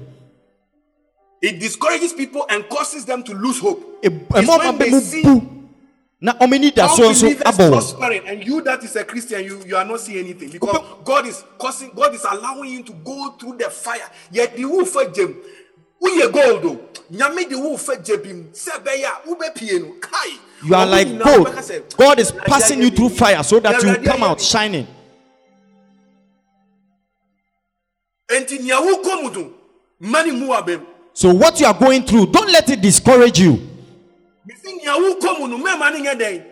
it 1.42 1.60
discourages 1.60 2.12
people 2.14 2.46
and 2.50 2.68
causes 2.70 3.06
them 3.06 3.24
to 3.24 3.34
lose 3.34 3.60
hope. 3.60 4.00
It's 4.04 4.48
when 4.48 4.78
they 4.78 5.00
see 5.00 5.42
na 6.22 6.34
ani 6.40 6.72
da 6.72 6.88
so 6.88 7.04
nso 7.12 7.36
prospering 7.70 8.26
and 8.26 8.44
you 8.48 8.62
that 8.62 8.82
is 8.84 8.96
a 8.96 9.04
christian 9.04 9.44
you 9.44 9.62
you 9.68 9.76
are 9.76 9.84
not 9.84 10.00
seeing 10.00 10.24
anything 10.26 10.50
because 10.50 10.80
god 11.04 11.26
is 11.28 11.44
causing 11.60 11.92
god 11.94 12.16
is 12.16 12.26
allowing 12.32 12.72
you 12.72 12.82
to 12.84 12.94
go 13.04 13.32
through 13.38 13.58
the 13.58 13.70
fire. 13.70 14.10
Yet 14.32 14.56
the 14.56 14.66
wo 14.66 14.86
fa 14.86 15.06
gyem 15.12 15.36
woyɛ 16.06 16.32
gold 16.32 16.66
o 16.66 16.80
nyame 17.12 17.50
de 17.50 17.56
wo 17.56 17.78
fa 17.78 17.96
gye 17.96 18.18
bi 18.18 18.34
mu 18.34 18.44
sɛ 18.54 18.82
ɛbɛyɛ 18.82 19.06
a 19.06 19.28
wobɛpie 19.28 19.82
no 19.82 19.94
kai 20.00 20.40
You 20.64 20.74
are 20.74 20.86
like 20.86 21.08
gold. 21.20 21.48
God 21.98 22.20
is 22.20 22.32
passing 22.32 22.82
you 22.82 22.90
through 22.90 23.10
fire 23.10 23.44
so 23.44 23.60
that 23.60 23.84
you 23.84 23.96
come 24.10 24.24
out 24.24 24.42
shining. 24.42 24.88
enti 28.28 28.60
nea 28.60 28.76
wokɔ 28.82 29.24
mu 29.24 29.30
do 29.32 29.54
mma 30.02 30.26
ne 30.26 30.32
mu 30.32 30.52
aba 30.54 30.82
So 31.14 31.34
what 31.34 31.60
you 31.60 31.66
are 31.68 31.74
going 31.78 32.04
through, 32.04 32.28
don't 32.28 32.52
let 32.52 32.70
it 32.70 32.82
discourage 32.82 33.40
you. 33.40 33.54
mesi 34.48 34.78
nea 34.78 34.94
wokɔ 34.98 35.40
mu 35.40 35.48
no 35.48 35.58
mɛma 35.58 35.94
ne 35.94 36.00
nyɛ 36.10 36.16
dɛn 36.20 36.44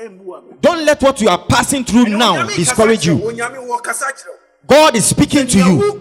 ɛmmu 0.00 0.36
aba 0.38 0.46
mu. 0.46 0.52
Don't 0.60 0.84
let 0.84 1.02
what 1.02 1.20
you 1.20 1.28
are 1.28 1.44
passing 1.46 1.84
through 1.84 2.06
now 2.06 2.46
discourage 2.46 3.06
you. 3.06 3.16
onyame 3.18 3.56
wɔ 3.68 3.82
kasa 3.82 4.06
kyerɛ 4.06 4.28
wo. 4.28 4.34
God 4.66 4.96
is 4.96 5.04
speaking 5.06 5.46
to 5.46 5.58
you. 5.58 6.00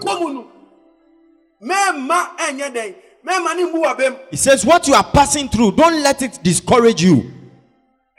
He 4.31 4.37
says, 4.37 4.65
What 4.65 4.87
you 4.87 4.93
are 4.93 5.03
passing 5.11 5.49
through, 5.49 5.71
don't 5.73 6.01
let 6.03 6.21
it 6.21 6.39
discourage 6.43 7.01
you. 7.03 7.33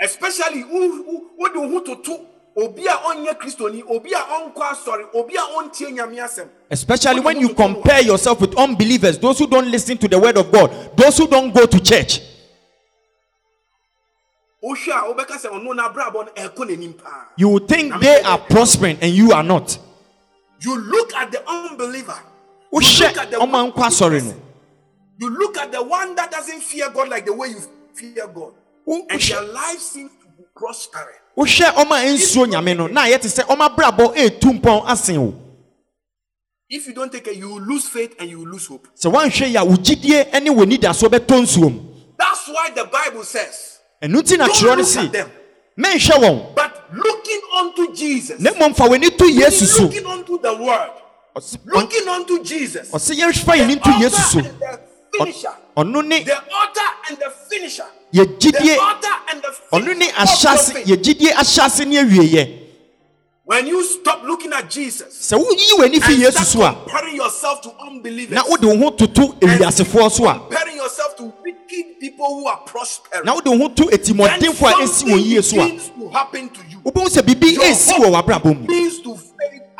especially 0.00 0.62
wo 0.64 0.80
wo 1.06 1.22
wode 1.38 1.56
wo 1.56 1.68
ho 1.70 1.80
toto 1.80 2.24
obi 2.56 2.86
a 2.86 2.90
ɔnyɛ 2.92 3.34
kristoni 3.36 3.82
obi 3.88 4.12
a 4.12 4.18
ɔnkɔ 4.18 4.62
asɔre 4.72 5.04
obi 5.14 5.34
a 5.34 5.40
ɔntie 5.40 5.90
nyame 5.92 6.18
asɛm 6.22 6.48
Especially 6.70 7.18
when 7.20 7.40
you 7.40 7.48
compare 7.54 8.00
yourself 8.02 8.40
with 8.40 8.56
unbelievers, 8.56 9.18
those 9.18 9.38
who 9.40 9.48
don't 9.48 9.68
listen 9.70 9.98
to 9.98 10.06
the 10.06 10.16
word 10.18 10.36
of 10.38 10.52
God, 10.52 10.70
those 10.96 11.18
who 11.18 11.26
don't 11.26 11.52
go 11.52 11.66
to 11.66 11.80
church. 11.80 12.20
wohwɛ 14.62 14.92
a 14.92 15.14
wobɛka 15.14 15.36
sɛ 15.36 15.50
ɔno 15.50 15.74
n'abrabɔ 15.74 16.26
no 16.26 16.32
ɛkɔ 16.36 16.66
n'anim 16.68 16.92
paa 16.96 17.26
You 17.36 17.58
think 17.60 18.00
they 18.00 18.20
are 18.22 18.38
prospering 18.38 18.98
and 19.00 19.12
you 19.12 19.32
are 19.32 19.42
not. 19.42 19.78
you 20.60 20.76
look 20.78 21.12
at 21.14 21.32
the 21.32 21.42
unbeliever 21.48 22.18
ɔmo 22.72 23.52
one 23.52 23.70
ankɔ 23.72 23.82
asɔre 23.86 24.24
no. 24.24 24.34
you 25.18 25.30
look 25.30 25.56
at 25.58 25.72
the 25.72 25.82
one 25.82 26.14
that 26.14 26.30
doesn't 26.30 26.60
fear 26.62 26.90
god 26.90 27.08
like 27.08 27.26
the 27.26 27.32
way 27.32 27.48
you 27.48 27.60
fear 27.94 28.26
god. 28.28 28.52
Wo- 28.84 29.06
and 29.10 29.20
their 29.20 29.42
life 29.42 29.78
seems 29.80 30.10
to 30.22 30.26
be 30.36 30.44
prospering. 30.56 31.16
Wohwɛ 31.36 31.72
ɔma 31.74 32.04
nsuo 32.14 32.46
nyame 32.46 32.76
no 32.76 32.86
na 32.86 33.02
ayɛ 33.02 33.20
te 33.20 33.28
sɛ 33.28 33.44
ɔma 33.46 33.74
brabɔ 33.74 34.14
ɛtu 34.16 34.60
mpɔn 34.60 34.84
asen 34.86 35.16
o. 35.18 35.34
If 36.70 36.86
you 36.86 36.92
don't 36.94 37.10
take 37.10 37.26
it 37.28 37.36
you 37.36 37.48
will 37.48 37.62
lose 37.62 37.86
faith 37.88 38.14
and 38.18 38.28
you 38.28 38.38
will 38.40 38.48
lose 38.52 38.66
hope. 38.66 38.88
Sɛ 38.94 39.12
woanhwɛ 39.12 39.48
yi 39.48 39.56
a 39.56 39.64
wo 39.64 39.74
gyidie 39.76 40.42
ne 40.42 40.50
w'anidasoɔ 40.50 41.08
bɛtɔ 41.08 41.42
nsuo 41.42 41.72
mu 41.72 41.88
that's 42.18 42.48
why 42.48 42.70
the 42.74 42.84
bible 42.84 43.24
says 43.24 43.78
ɛno 44.02 44.20
nti 44.20 44.36
na 44.36 44.48
kyerɛ 44.48 44.76
no 44.76 44.82
se 44.82 45.00
menhwɛ 45.78 46.14
wɔn 46.18 46.54
but 46.54 46.84
looking 46.92 47.40
unto 47.56 47.94
jesus 47.94 48.40
na 48.40 48.50
mmom 48.50 48.74
fa 48.76 48.84
w'ani 48.84 49.16
to 49.16 49.24
yesu 49.24 49.64
so 49.64 49.84
looking 49.84 50.04
unto 50.06 50.38
the 50.40 50.54
word 50.56 50.90
looking 51.66 52.08
unto 52.08 52.42
jesus. 52.42 52.90
ɔse 52.90 53.14
yɛmfa 53.14 53.56
yɛni 53.56 53.74
the 53.74 53.80
to 53.80 53.90
yesu 53.90 54.20
so 54.20 54.38
author 54.40 54.48
and 54.48 54.58
the 55.12 55.18
finisher. 55.18 55.54
ɔno 55.76 56.06
ne 56.06 56.22
the 56.24 56.36
author 56.36 56.90
and 57.08 57.18
the 57.18 57.30
finisher. 57.50 57.86
Yɛ 58.12 58.26
the 58.40 58.52
gyidie 58.52 58.76
author 58.76 59.16
and 59.30 59.42
the 59.42 59.48
ɔno 59.72 59.96
ne 59.98 60.06
finisher 60.06 60.22
of 60.22 60.42
your 60.42 60.52
ahyɛse 60.52 60.72
faith. 60.72 60.86
yɛ 60.86 60.96
gyidie 60.96 61.30
ahyɛse 61.32 61.86
ne 61.86 61.96
awieɛ 61.96 62.58
when 63.44 63.66
you 63.66 63.82
stop 63.82 64.22
looking 64.24 64.52
at 64.52 64.68
jesus 64.68 65.32
sɛ 65.32 65.38
woyi 65.38 65.78
w'ani 65.78 66.00
fi 66.02 66.12
and 66.12 66.22
yesu 66.22 66.44
so 66.44 66.58
start 66.60 66.76
a 66.76 66.80
comparing 66.84 67.16
yourself 67.16 67.62
to 67.62 67.70
unbelievers 67.80 68.34
na 68.34 68.42
wode 68.46 68.64
wo 68.64 68.76
ho 68.76 68.90
toto 68.90 69.32
ewiasefoɔ 69.40 70.10
so 70.10 70.28
a 70.28 70.34
comparing 70.38 70.76
yourself 70.76 71.16
to 71.16 71.32
wicked 71.42 71.98
people 72.00 72.26
who 72.26 72.46
are 72.46 72.58
prospering. 72.66 73.24
Na 73.24 73.34
wode 73.34 73.46
wo 73.46 73.56
ho 73.58 73.68
to 73.68 73.84
then 73.84 73.98
etimmɔdenfoɔ 73.98 74.70
a 74.70 74.74
ɛsi 74.74 74.88
something 74.88 75.16
wɔn 75.16 75.24
yie 75.24 75.42
so 75.42 75.60
a 75.60 75.64
begins 75.64 75.88
to 75.90 76.08
happen 76.10 76.48
to 76.50 76.60
you. 76.68 76.78
Wobɛhu 76.80 77.08
sɛ 77.08 77.22
biribi 77.22 77.52
Your 77.54 77.64
ɛnsi 77.64 77.92
hope 77.92 78.02
wɔ 78.04 78.22
w'abrabɔ 78.22 78.44
mu. 78.60 78.66
begins 78.66 79.00
to 79.00 79.14
fade 79.16 79.27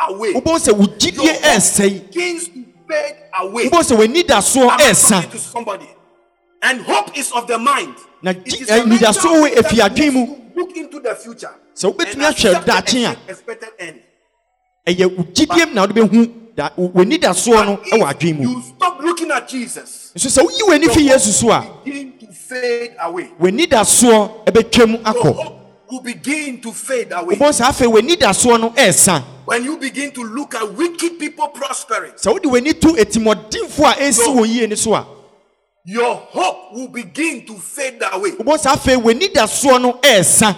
away. 0.08 0.32
Wobɛhu 0.34 0.58
sɛ 0.58 0.72
wo 0.72 0.84
Your 0.86 0.96
gyidie 0.96 1.16
hope 1.32 1.42
ɛnsɛe 1.42 2.08
begins 2.10 2.48
to 2.48 2.64
fade 2.88 3.16
away 3.40 3.68
wobɛhu 3.68 3.82
sɛ 3.82 3.96
w'anidasoɔ 3.96 4.62
Am 4.64 4.70
I 4.70 4.82
ɛnsa 4.90 5.08
talking 5.10 5.30
to 5.30 5.38
somebody. 5.38 5.88
And 6.62 6.80
hope 6.82 7.16
is 7.16 7.30
of 7.32 7.46
the 7.46 7.56
mind. 7.58 7.94
Na 8.22 8.30
It 8.32 8.44
gyi- 8.44 8.60
is 8.62 8.68
a 8.70 8.72
eh, 8.74 8.84
mental 8.84 8.98
nidasoɔ 9.12 9.30
wɔ 9.30 9.44
thing 9.44 9.54
that 9.54 9.64
efiadwen 9.64 10.12
mu. 10.12 10.20
makes 10.26 10.30
you 10.30 10.52
look 10.64 10.76
into 10.76 11.00
the 11.00 11.14
future. 11.14 11.50
Sɛ 11.74 11.94
wobɛtumi 11.94 12.12
and 12.14 12.22
ahwɛ 12.22 12.30
accept 12.30 12.66
the 12.66 12.72
daakye 12.72 13.04
a, 13.06 13.10
expect- 13.12 13.30
expected 13.30 13.68
end. 13.78 14.00
Ɛyɛ 14.86 15.16
wo 15.16 15.24
gyidie 15.24 15.68
mu 15.68 15.74
na 15.74 15.80
wode 15.82 15.94
bɛhu 15.94 16.32
da- 16.56 16.70
wo- 16.76 16.88
w'anidasoɔ 16.88 17.64
no 17.66 17.72
If 17.84 17.92
ɛwɔ 17.92 18.12
adwen 18.12 18.36
mu. 18.38 18.42
you 18.50 18.62
stop 18.76 19.00
looking 19.00 19.30
at 19.30 19.46
jesus 19.48 20.10
nso 20.16 20.26
sɛ 20.28 20.44
woyi 20.44 20.60
w'ani 20.68 20.92
fi 20.92 21.00
your 21.02 21.14
yesu 21.16 21.30
so 21.32 21.50
a. 21.50 21.60
hope 21.60 21.76
will 21.76 21.84
begin 21.84 22.12
to 22.18 22.26
fade 22.32 22.96
away. 23.00 23.30
W'anidasoɔ 23.40 24.44
ɛbɛtwa 24.46 24.88
mu 24.88 24.96
your 24.96 25.04
akɔ 25.04 25.34
hope 25.36 25.57
will 25.90 26.00
begin 26.00 26.60
to 26.60 26.72
fade 26.72 27.12
away. 27.12 27.36
Wobɛhu 27.36 27.52
sɛ 27.52 27.64
afei 27.70 27.86
w'anidasoɔ 27.92 28.60
no 28.60 28.70
ɛɛsa 28.70 29.22
when 29.46 29.64
you 29.64 29.76
begin 29.78 30.10
to 30.12 30.22
look 30.22 30.54
at 30.54 30.72
wicked 30.74 31.18
people 31.18 31.48
prospering 31.48 32.12
sɛ 32.12 32.32
wode 32.32 32.42
w'ani 32.44 32.78
to 32.80 32.88
etimmɔdenfoɔ 32.88 33.92
a 33.92 33.94
ɛnsi 33.94 34.26
wɔn 34.36 34.48
yie 34.48 34.66
no 34.66 34.74
so 34.74 34.94
a 34.94 35.06
your 35.84 36.14
hope 36.14 36.72
will 36.74 36.88
begin 36.88 37.46
to 37.46 37.54
fade 37.58 38.02
away. 38.12 38.32
Wobɛhu 38.32 38.58
sɛ 38.58 38.74
afei 38.76 38.96
w'anidasoɔ 39.02 39.80
no 39.82 39.92
ɛɛsa 39.94 40.56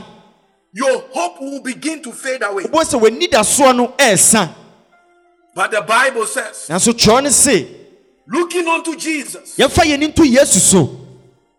your 0.73 1.03
hope 1.13 1.41
will 1.41 1.61
begin 1.63 2.03
to 2.03 2.13
fade 2.13 2.43
away. 2.43 2.65
Wobɛhu 2.65 2.85
sɛ 2.85 3.01
w'anidasoɔ 3.01 3.77
no 3.77 3.89
ɛɛsa 3.97 4.55
but 5.55 5.71
the 5.71 5.81
bible 5.83 6.27
says 6.27 6.67
nanso 6.69 6.93
kyerɛ 6.93 7.23
no 7.25 7.31
se 7.31 7.69
looking 8.29 8.67
unto 8.69 8.95
jesus 8.97 9.57
yɛmfa 9.57 9.85
yɛni 9.85 10.13
nto 10.13 10.25
yesu 10.25 10.59
so. 10.59 11.07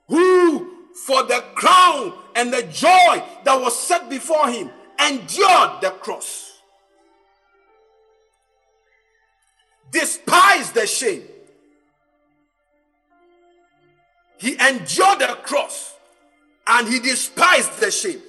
who 0.07 0.67
for 1.05 1.23
the 1.23 1.41
crown 1.55 2.13
and 2.35 2.53
the 2.53 2.63
joy 2.63 3.23
that 3.43 3.59
was 3.59 3.77
set 3.77 4.09
before 4.09 4.49
him 4.49 4.69
endured 4.99 5.81
the 5.81 5.93
cross. 5.99 6.59
Despised 9.91 10.73
the 10.73 10.87
shame. 10.87 11.23
He 14.37 14.53
endured 14.53 15.19
the 15.19 15.37
cross 15.43 15.95
and 16.65 16.87
he 16.87 16.99
despised 16.99 17.79
the 17.79 17.91
shame. 17.91 18.21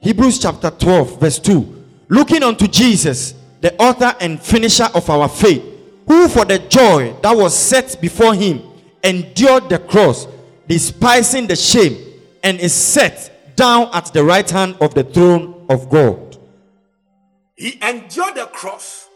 Hebrews 0.00 0.38
chapter 0.38 0.70
12, 0.70 1.20
verse 1.20 1.38
2. 1.38 1.84
Looking 2.08 2.42
unto 2.42 2.68
Jesus, 2.68 3.34
the 3.60 3.74
author 3.82 4.14
and 4.20 4.40
finisher 4.40 4.88
of 4.94 5.10
our 5.10 5.28
faith, 5.28 5.64
who 6.06 6.28
for 6.28 6.44
the 6.44 6.58
joy 6.60 7.14
that 7.22 7.36
was 7.36 7.56
set 7.56 7.98
before 8.00 8.34
him 8.34 8.62
endured 9.04 9.68
the 9.68 9.78
cross, 9.78 10.26
despising 10.68 11.46
the 11.46 11.56
shame, 11.56 11.96
and 12.42 12.58
is 12.60 12.72
set 12.72 13.56
down 13.56 13.88
at 13.92 14.12
the 14.12 14.22
right 14.22 14.48
hand 14.48 14.76
of 14.80 14.94
the 14.94 15.04
throne 15.04 15.66
of 15.68 15.88
God. 15.90 16.28
he 17.58 17.76
endured 17.82 18.36
the 18.36 18.46
cross. 18.52 19.08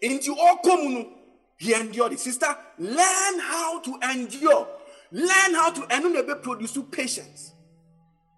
Into 0.00 0.34
all 0.38 0.56
common 0.58 1.12
he 1.58 1.74
endured 1.74 2.12
it. 2.12 2.20
Sister 2.20 2.46
learn 2.78 3.38
how 3.40 3.80
to 3.80 3.98
endure. 4.12 4.68
Learn 5.10 5.54
how 5.54 5.70
to 5.70 5.86
and 5.90 6.12
never 6.12 6.36
produce 6.36 6.78
patience. 6.90 7.52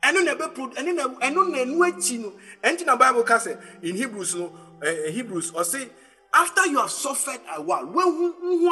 Ɛno 0.03 0.25
na 0.25 0.35
ɛbɛ 0.35 0.55
pro 0.55 0.69
ɛno 0.69 0.95
na 0.95 1.05
ɛno 1.05 1.51
na 1.51 1.59
ɛno 1.59 1.79
akyi 1.89 2.85
no 2.87 2.97
bible 2.97 3.23
ka 3.23 3.39
sɛ 3.39 3.59
in 3.83 3.97
hebrews 3.97 4.35
no 4.35 4.53
ɛɛ 4.81 5.11
hebrews 5.13 5.51
ɔse 5.53 5.89
after 6.35 6.67
you 6.67 6.79
have 6.79 6.91
suffered 6.91 7.41
a 7.57 7.63
while 7.63 7.87
when 7.87 8.07
hu 8.07 8.69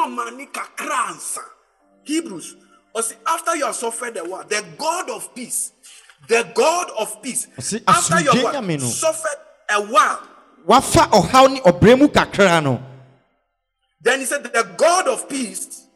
amane 2.05 2.25
kakra 2.25 2.35
ansa 2.43 2.55
hebrews 2.55 2.55
ɔse 2.95 3.15
after 3.25 3.55
you 3.55 3.65
have 3.65 3.75
suffered 3.75 4.17
a 4.17 4.23
war, 4.23 4.43
the 4.45 4.63
god 4.77 5.09
of 5.09 5.33
peace 5.35 5.71
the 6.27 6.43
god 6.53 6.89
of 6.97 7.21
peace 7.21 7.47
Ɔse, 7.57 7.83
after 7.87 8.19
you 8.21 8.31
have 8.47 8.63
no. 8.65 8.77
suffered 8.77 9.39
a 9.69 9.81
war, 9.81 10.19
Wafa 10.65 10.99
ɔhaw 10.99 11.53
ne 11.53 11.59
ɔbrɛ 11.61 11.99
mu 11.99 12.07
kakra 12.07 12.63
no. 12.63 12.81
then 14.01 14.19
he 14.19 14.25
said 14.25 14.43
the 14.43 14.63
god 14.77 15.07
of 15.07 15.27
peace 15.29 15.87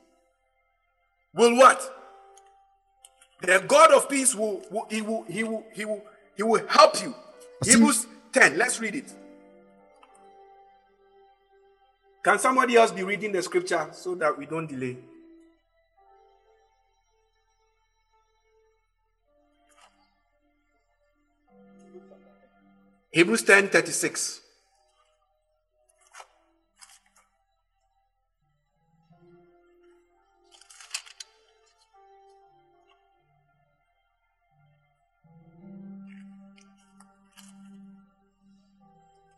will 1.33 1.55
what? 1.57 1.93
The 3.41 3.63
god 3.67 3.91
of 3.93 4.09
peace 4.09 4.33
will, 4.33 4.61
will 4.71 4.87
he 4.89 5.01
will 5.01 5.23
he 5.29 5.43
will 5.43 5.63
he 5.73 5.85
will 5.85 6.03
he 6.35 6.43
will 6.43 6.65
help 6.67 7.01
you. 7.03 7.13
Ɔse- 7.63 7.71
hebrews 7.71 8.07
10 8.33 8.57
let's 8.57 8.79
read 8.79 8.95
it. 8.95 9.13
Can 12.23 12.39
somebody 12.39 12.75
else 12.75 12.91
be 12.91 13.03
reading 13.03 13.31
the 13.31 13.41
scripture 13.41 13.87
so 13.93 14.15
that 14.15 14.37
we 14.37 14.45
don't 14.47 14.67
delay 14.67 14.97
hebrews 23.17 23.41
10 23.41 23.69
36 23.69 24.41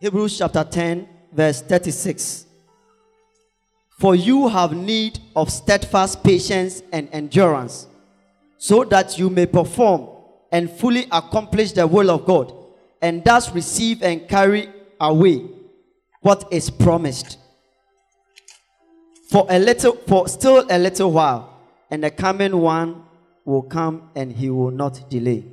Hebrews 0.02 0.38
chapter 0.38 0.64
10, 0.64 1.08
verse 1.34 1.62
36. 1.62 2.46
For 4.00 4.16
you 4.16 4.48
have 4.48 4.74
need 4.74 5.20
of 5.36 5.50
steadfast 5.52 6.24
patience 6.24 6.82
and 6.94 7.10
endurance, 7.12 7.88
so 8.58 8.86
that 8.86 9.20
you 9.20 9.30
may 9.30 9.46
perform 9.46 10.08
and 10.54 10.72
fully 10.72 11.06
accomplish 11.12 11.74
the 11.74 11.86
will 11.86 12.10
of 12.12 12.26
God, 12.26 12.59
and 13.02 13.24
thus 13.24 13.52
receive 13.54 14.02
and 14.04 14.28
carry 14.28 14.70
away 15.00 15.46
what 16.22 16.46
is 16.52 16.70
promised. 16.70 17.38
For 19.30 19.46
a 19.50 19.60
little, 19.60 19.96
for 20.08 20.28
still 20.28 20.66
a 20.70 20.78
little 20.78 21.12
while, 21.12 21.58
and 21.92 22.04
the 22.04 22.12
coming 22.12 22.58
one 22.58 23.04
will 23.46 23.62
come, 23.62 24.10
and 24.16 24.32
he 24.32 24.50
will 24.50 24.72
not 24.72 25.10
delay. 25.10 25.44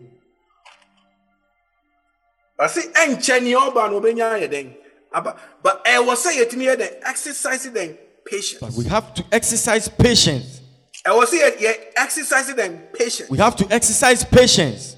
ɔse 2.59 2.91
ɛnkyɛ 2.93 3.43
nea 3.43 3.59
ɔba 3.59 3.91
no 3.91 4.01
ɔbɛnya 4.01 4.33
ayɛ 4.33 4.49
dɛn 4.51 4.75
aba 5.13 5.37
but 5.63 5.85
ɛwɔ 5.85 6.15
sɛ 6.17 6.33
yɛtumi 6.41 6.65
yɛ 6.65 6.77
dɛn 6.77 6.93
exercise 7.05 7.67
dɛn 7.67 7.97
patience 8.25 8.77
We 8.77 8.85
have 8.87 9.13
to 9.15 9.25
exercise 9.31 9.89
patience. 9.89 10.61
ɛwɔ 11.05 11.23
sɛ 11.25 11.37
yɛ 11.39 11.59
yɛ 11.59 11.75
exercise 11.97 12.49
dɛn 12.55 12.93
patience 12.95 13.29
We 13.29 13.39
have 13.39 13.57
to 13.57 13.67
exercise 13.71 14.25
patience. 14.25 14.96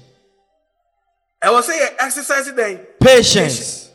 Ɛwɔ 1.43 1.61
sɛ 1.61 1.71
yɛ 1.79 1.89
exercise 1.99 2.47
dɛn 2.51 2.79
Patience. 2.99 3.89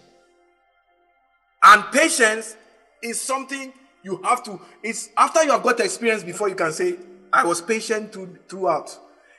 And 1.62 1.84
patience 1.92 2.56
is 3.02 3.20
something 3.20 3.72
you 4.02 4.20
have 4.22 4.42
to, 4.44 4.60
it's 4.82 5.08
after 5.16 5.42
you 5.44 5.50
have 5.50 5.62
got 5.62 5.80
experience 5.80 6.22
before 6.22 6.48
you 6.48 6.54
can 6.54 6.72
say, 6.72 6.96
I 7.32 7.44
was 7.44 7.60
patient 7.62 8.12
to, 8.12 8.38
throughout. 8.48 8.96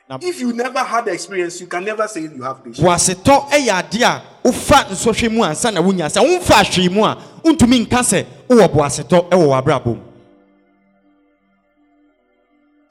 Now- 0.08 0.18
if 0.22 0.40
you 0.40 0.52
never 0.52 0.80
had 0.80 1.04
the 1.06 1.12
experience, 1.12 1.60
you 1.60 1.66
can 1.68 1.84
never 1.84 2.06
say 2.08 2.22
you 2.22 2.42
have 2.42 2.62
patience. 2.64 2.80
boasetɔ 2.80 3.48
yɛ 3.50 3.82
adeɛ 3.82 4.02
a 4.04 4.22
wofa 4.48 4.84
nsɔhwɛ 4.86 5.32
mu 5.32 5.40
ansa 5.42 5.72
na 5.72 5.80
wonya 5.80 6.06
sɛ 6.10 6.22
womfa 6.24 6.62
ahwee 6.62 6.90
mu 6.92 7.04
a 7.04 7.16
wontumi 7.44 7.86
nka 7.86 8.00
sɛ 8.02 8.26
wowɔ 8.48 8.68
boasetɔ 8.72 9.30
wɔ 9.30 9.62
w'abrabɔ 9.62 9.86
mu 9.86 10.02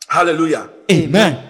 Hallelujah. 0.08 0.70
amen 0.92 1.44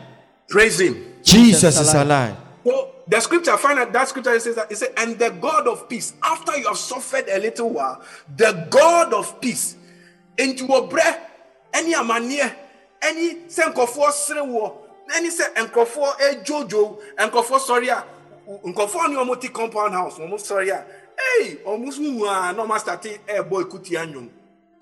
Praise 0.49 0.79
Him. 0.79 1.13
jesus 1.23 1.79
is 1.79 1.93
alive 1.93 2.35
So 2.63 2.94
the 3.07 3.19
scripture, 3.19 3.55
find 3.57 3.79
out 3.79 3.93
that 3.93 4.07
scripture 4.07 4.39
says 4.39 4.55
that 4.55 4.71
it 4.71 4.77
says, 4.77 4.89
and 4.97 5.17
the 5.19 5.29
God 5.29 5.67
of 5.67 5.87
peace, 5.87 6.13
after 6.23 6.57
you 6.57 6.67
have 6.67 6.77
suffered 6.77 7.25
a 7.29 7.39
little 7.39 7.69
while, 7.69 8.01
the 8.35 8.67
God 8.69 9.13
of 9.13 9.39
peace, 9.39 9.75
into 10.37 10.65
your 10.65 10.87
breath, 10.87 11.19
any 11.73 11.93
amania, 11.93 12.53
any 13.01 13.35
senkofo 13.47 14.09
serewo, 14.11 14.77
any 15.13 15.29
se 15.29 15.43
enkofo 15.55 16.19
e 16.19 16.43
jojo, 16.43 16.99
enkofo 17.17 17.59
sorry, 17.59 17.87
enkofo 17.87 19.07
ni 19.07 19.15
omo 19.15 19.39
ti 19.39 19.49
compound 19.49 19.93
house, 19.93 20.17
omo 20.19 20.39
sorry, 20.39 20.69
hey, 20.69 21.57
almost 21.65 21.99
no 21.99 22.65
master 22.67 22.97
start 22.99 23.19
eh 23.27 23.41
boy 23.41 23.63
kuti 23.63 23.97
anyum. 23.97 24.29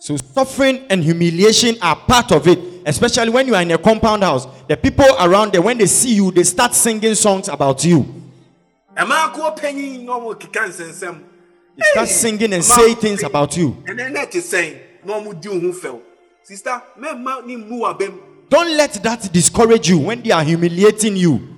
So 0.03 0.17
suffering 0.17 0.85
and 0.89 1.01
humiliation 1.01 1.77
are 1.81 1.95
part 1.95 2.33
of 2.33 2.45
it, 2.45 2.59
especially 2.85 3.29
when 3.29 3.47
you 3.47 3.55
are 3.55 3.61
in 3.61 3.71
a 3.71 3.77
compound 3.77 4.21
house. 4.21 4.45
The 4.67 4.75
people 4.75 5.05
around 5.17 5.53
there, 5.53 5.61
when 5.61 5.77
they 5.77 5.85
see 5.85 6.15
you, 6.15 6.29
they 6.29 6.43
start 6.43 6.73
singing 6.73 7.15
songs 7.15 7.47
about 7.47 7.85
you. 7.85 7.99
Ema 8.99 9.31
ko 9.33 9.55
penyin 9.55 10.03
no 10.03 10.19
mo 10.19 10.33
kika 10.33 10.67
nsensem. 10.67 11.23
They 11.77 11.85
start 11.91 12.09
singing 12.09 12.51
and 12.51 12.61
say 12.61 12.95
things 12.95 13.23
about 13.23 13.55
you. 13.55 13.81
And 13.87 13.97
then 13.97 14.11
that 14.11 14.35
is 14.35 14.49
saying, 14.49 14.77
no 15.05 15.23
mo 15.23 15.31
di 15.31 15.47
ohun 15.47 15.73
fell. 15.73 16.01
Sister, 16.43 16.81
me 16.99 17.13
ma 17.13 17.39
ni 17.39 17.55
mu 17.55 17.85
abem. 17.85 18.19
Don't 18.49 18.75
let 18.75 18.91
that 19.03 19.31
discourage 19.31 19.87
you 19.87 19.99
when 19.99 20.21
they 20.21 20.31
are 20.31 20.43
humiliating 20.43 21.15
you. 21.15 21.55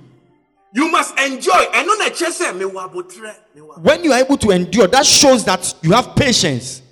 You 0.72 0.88
must 0.92 1.18
enjoy. 1.18 1.66
And 1.74 1.90
on 1.90 1.98
the 1.98 2.14
chest, 2.14 2.54
me 2.54 2.64
wa 2.64 2.88
abotre, 2.88 3.34
me 3.56 3.62
wa. 3.62 3.74
When 3.80 4.04
you 4.04 4.12
are 4.12 4.20
able 4.20 4.36
to 4.36 4.52
endure, 4.52 4.86
that 4.86 5.04
shows 5.04 5.44
that 5.46 5.74
you 5.82 5.90
have 5.90 6.14
patience. 6.14 6.82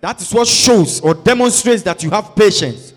That 0.00 0.16
is 0.20 0.32
what 0.32 0.48
shows 0.48 1.00
or 1.00 1.14
demonstrates 1.14 1.82
that 1.82 2.02
you 2.02 2.10
have 2.10 2.34
patience. 2.34 2.94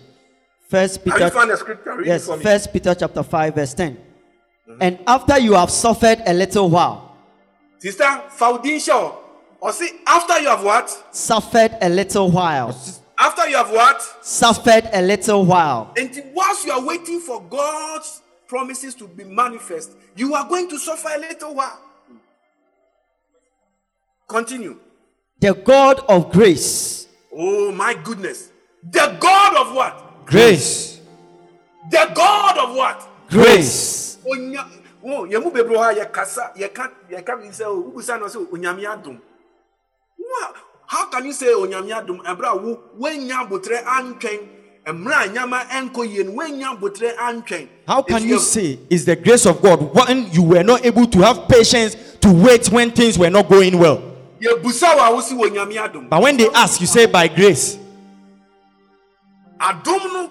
First 0.68 1.04
Peter 1.04 1.28
found 1.30 1.50
the 1.50 1.56
scripture? 1.56 1.96
Read 1.96 2.06
Yes, 2.06 2.22
it 2.22 2.26
for 2.26 2.36
me. 2.38 2.42
First 2.42 2.72
Peter 2.72 2.94
chapter 2.94 3.22
5, 3.22 3.54
verse 3.54 3.74
10. 3.74 3.94
Mm-hmm. 3.94 4.78
And 4.80 4.98
after 5.06 5.38
you 5.38 5.52
have 5.52 5.70
suffered 5.70 6.22
a 6.26 6.32
little 6.32 6.70
while, 6.70 7.10
Sister, 7.78 8.22
foundation. 8.30 9.10
Or 9.60 9.72
see, 9.72 9.90
after 10.06 10.38
you 10.40 10.48
have 10.48 10.64
what? 10.64 10.88
suffered 11.14 11.76
a 11.82 11.88
little 11.88 12.30
while, 12.30 12.68
After 13.18 13.48
you 13.48 13.56
have 13.56 13.70
what? 13.70 14.00
suffered 14.24 14.88
a 14.92 15.02
little 15.02 15.44
while. 15.44 15.92
And 15.96 16.22
whilst 16.34 16.64
you 16.64 16.72
are 16.72 16.82
waiting 16.84 17.20
for 17.20 17.42
God's 17.42 18.22
promises 18.48 18.94
to 18.96 19.06
be 19.08 19.24
manifest, 19.24 19.92
you 20.16 20.34
are 20.34 20.48
going 20.48 20.68
to 20.70 20.78
suffer 20.78 21.08
a 21.14 21.18
little 21.18 21.54
while. 21.54 21.80
Continue. 24.28 24.76
The 25.40 25.54
God 25.54 26.00
of 26.08 26.30
grace, 26.32 27.08
Oh 27.34 27.72
my 27.72 27.94
goodness. 27.94 28.50
The 28.82 29.16
God 29.20 29.56
of 29.56 29.74
what? 29.74 30.26
Grace. 30.26 31.00
The 31.90 32.10
God 32.14 32.58
of 32.58 32.76
what? 32.76 33.08
Grace. 33.28 34.18
onya 34.24 34.64
wo 35.02 35.26
yɛn 35.26 35.42
mu 35.42 35.50
bebree 35.50 35.76
hɔ 35.76 35.90
a 35.90 35.94
yɛkasa 36.04 36.54
yɛka 36.54 36.90
yɛka 37.10 37.36
bi 37.40 37.48
sɛ 37.50 37.66
o 37.66 37.82
wubusa 37.90 38.20
na 38.20 38.26
sɛ 38.26 38.46
onyame 38.52 38.84
adom 38.86 39.18
how 40.86 41.06
can 41.10 41.24
you 41.24 41.32
say 41.32 41.46
onyame 41.54 41.90
adom 41.90 42.22
ɛbrɛ 42.22 42.46
a 42.46 42.56
wo 42.56 42.78
woanya 43.00 43.42
abotire 43.42 43.82
antwɛn 43.82 44.38
mmerɛ 44.86 45.26
a 45.26 45.32
nyama 45.32 45.58
ɛnkɔ 45.70 46.08
yie 46.08 46.22
no 46.22 46.32
woanya 46.32 46.76
abotire 46.78 47.16
antwɛn 47.16 47.66
How 47.88 48.02
can 48.02 48.22
you 48.28 48.38
say 48.38 48.78
is 48.90 49.04
the 49.04 49.16
grace 49.16 49.44
of 49.46 49.60
God 49.60 49.92
when 49.92 50.30
you 50.30 50.42
were 50.44 50.62
not 50.62 50.84
able 50.86 51.06
to 51.06 51.18
have 51.22 51.48
patience 51.48 51.96
to 52.20 52.32
wait 52.32 52.70
when 52.70 52.92
things 52.92 53.18
were 53.18 53.30
not 53.30 53.48
going 53.48 53.76
well? 53.78 54.11
Yɛbusa 54.42 54.96
wo 54.96 55.00
a 55.02 55.10
wosi 55.22 55.32
wɔ 55.38 55.50
nyame 55.50 55.76
adom. 55.76 56.08
But 56.08 56.22
when 56.22 56.36
they 56.36 56.48
ask, 56.50 56.80
you 56.80 56.86
say 56.86 57.06
by 57.06 57.28
grace. 57.28 57.78
adom 59.62 60.02
no 60.12 60.30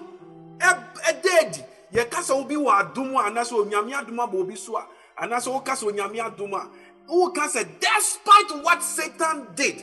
ɛ- 0.58 0.84
ɛda 1.08 1.32
adi 1.40 1.60
yɛka 1.94 2.20
sɛ 2.20 2.30
obi 2.36 2.54
wɔ 2.54 2.70
adom 2.82 3.14
a 3.16 3.30
anaasɛ 3.30 3.52
onyame 3.52 3.92
adom 3.94 4.20
aba 4.22 4.36
obi 4.36 4.56
so 4.56 4.76
a 4.76 4.84
anaasɛ 5.22 5.48
woka 5.52 5.72
onyame 5.82 6.18
adom 6.20 6.52
a 6.54 6.68
woka 7.10 7.48
sɛ 7.48 7.66
despite 7.80 8.62
what 8.62 8.82
satan 8.82 9.46
did 9.54 9.82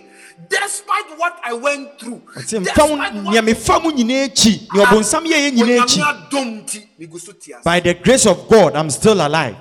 despite 0.49 1.17
what 1.17 1.37
i 1.43 1.53
went 1.53 1.99
through 1.99 2.21
Ɔte 2.35 2.59
mfa 2.63 2.89
wo 2.89 2.95
despite 2.95 2.99
what 2.99 3.13
nea 3.33 3.41
mefa 3.41 3.83
mu 3.83 3.91
nyinaa 3.91 4.25
akyi. 4.29 4.67
Nea 4.73 4.83
ah, 4.83 4.93
ɔbonsam 4.93 5.25
yɛyɛ 5.25 5.51
nyinaa 5.51 5.81
akyi. 5.83 6.01
onyame 6.01 6.29
adom 6.29 6.63
nti 6.63 6.87
megu 6.99 7.19
so 7.19 7.31
te 7.33 7.53
ase. 7.53 7.63
By 7.63 7.79
the 7.79 7.93
grace 7.95 8.25
of 8.27 8.47
God 8.47 8.75
I'm 8.75 8.89
still 8.89 9.19
alive. 9.19 9.55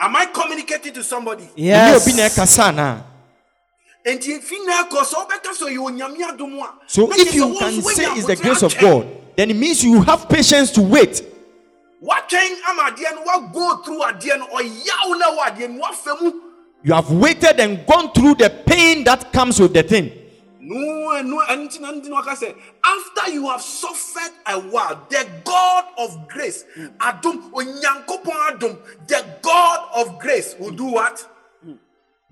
am 0.00 0.16
i 0.16 0.26
communicating 0.26 0.92
to 0.92 1.02
somebody? 1.04 1.44
Ɛnyɛ 1.56 2.02
obi 2.02 2.12
na 2.12 2.22
yes, 2.24 2.36
ɛkasa 2.38 2.72
anaa? 2.72 3.02
So 4.06 4.12
if 7.12 7.34
you 7.34 7.56
can 7.58 7.82
say 7.82 8.04
it's 8.04 8.26
the 8.26 8.36
grace 8.40 8.62
of. 8.62 8.76
God, 8.78 9.06
then 9.36 9.50
it 9.50 9.56
means 9.56 9.82
you 9.82 10.02
have 10.02 10.28
patience 10.28 10.70
to 10.72 10.82
wait. 10.82 11.22
woatwɛn 12.02 12.60
ama 12.68 12.82
adeɛ 12.90 13.14
no 13.14 13.22
woago 13.24 13.84
through 13.84 14.02
adeɛ 14.02 14.38
no 14.38 14.46
ɔyaw 14.48 15.18
na 15.18 15.26
wɔ 15.36 15.42
adeɛ 15.48 15.70
no 15.70 15.80
woafa 15.80 16.20
mu 16.20 16.32
You 16.82 16.92
have 16.92 17.10
waited 17.10 17.58
and 17.60 17.86
gone 17.86 18.12
through 18.12 18.34
the 18.34 18.50
pain 18.50 19.04
that 19.04 19.32
comes 19.32 19.58
with 19.58 19.72
the 19.72 19.82
thing. 19.82 20.12
No, 20.60 21.22
no, 21.22 21.42
and 21.48 21.70
nti 21.70 21.80
na 21.80 21.92
nti 21.92 22.08
na 22.10 22.16
waka 22.16 22.54
after 22.84 23.30
you 23.32 23.48
have 23.48 23.62
suffered 23.62 24.32
a 24.46 24.60
while, 24.60 25.06
the 25.08 25.26
God 25.44 25.84
of 25.96 26.28
grace, 26.28 26.64
hmm. 26.74 26.88
Onyankopɔn 27.00 28.58
Adom, 28.58 28.78
the 29.06 29.24
God 29.40 29.88
of 29.96 30.18
grace 30.18 30.56
will 30.58 30.72
do 30.72 30.84
what? 30.84 31.26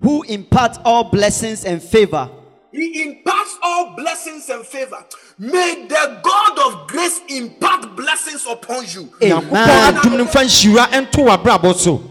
Who 0.03 0.21
impart 0.23 0.77
all 0.85 1.05
blessings 1.09 1.65
and 1.65 1.81
favor 1.81 2.29
He 2.71 3.01
imparts 3.03 3.57
all 3.61 3.95
blessings 3.95 4.49
and 4.49 4.65
favor. 4.65 4.97
May 5.37 5.85
the 5.87 6.19
God 6.23 6.57
of 6.65 6.87
grace 6.87 7.21
impart 7.29 7.95
blessings 7.95 8.45
upon 8.49 8.83
you. 8.85 9.03
Nyankopɔn 9.21 9.51
Amen. 9.51 9.93
adom 9.95 10.17
no 10.17 10.25
mfa 10.25 10.43
nhyira 10.43 10.87
nto 11.01 11.23
w'abrabɔ 11.27 11.75
so. 11.75 12.01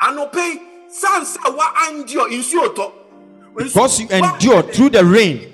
Anɔpɛ 0.00 0.52
yi, 0.54 0.60
san 0.88 1.22
sɛ 1.22 1.56
wa 1.56 1.64
endure 1.90 2.28
nsuo. 2.30 2.92
Because 3.56 4.00
you 4.00 4.08
endured 4.08 4.72
through 4.74 4.90
the 4.90 5.04
rain 5.04 5.52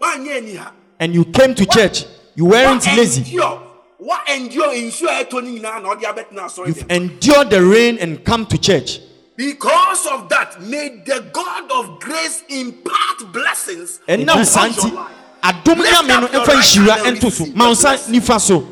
Wanyɛ 0.00 0.36
ani 0.38 0.54
ha. 0.56 0.72
and 1.00 1.14
you 1.14 1.24
came 1.24 1.54
to 1.54 1.64
church, 1.66 2.04
you 2.34 2.46
weren't 2.46 2.84
lazy. 2.96 3.22
endure. 3.22 3.62
Wa 4.00 4.18
endure 4.28 4.74
nsuo 4.74 5.06
a 5.08 5.24
ɛtɔ 5.24 5.32
no 5.34 5.40
nyinaa 5.60 5.82
na 5.82 5.94
ɔde 5.94 6.02
abɛtena 6.02 6.40
asɔre 6.46 6.66
You've 6.66 6.90
endured 6.90 7.50
the 7.50 7.64
rain 7.64 7.98
and 7.98 8.24
come 8.24 8.44
to 8.46 8.58
church. 8.58 8.98
Because 9.36 10.06
of 10.12 10.28
that, 10.30 10.60
may 10.62 11.02
the 11.04 11.28
God 11.32 11.70
of 11.70 12.00
grace 12.00 12.42
impart 12.48 13.32
blessings. 13.32 14.00
ɛnam 14.08 14.28
upon 14.28 14.44
saa 14.46 14.64
your 14.66 14.72
nti 14.74 14.94
life. 14.94 15.10
adom 15.42 15.78
Lift 15.78 15.92
nyame 15.92 16.08
no 16.08 16.26
up 16.26 16.32
your 16.32 16.56
nhyira 16.56 16.94
hand 16.96 17.06
and 17.06 17.16
nto 17.18 17.30
so 17.30 17.44
receive 17.44 17.56
ma 17.56 17.68
wo 17.68 17.74
the 17.74 17.88
nsa 17.88 18.08
nifa 18.10 18.40
so 18.40 18.68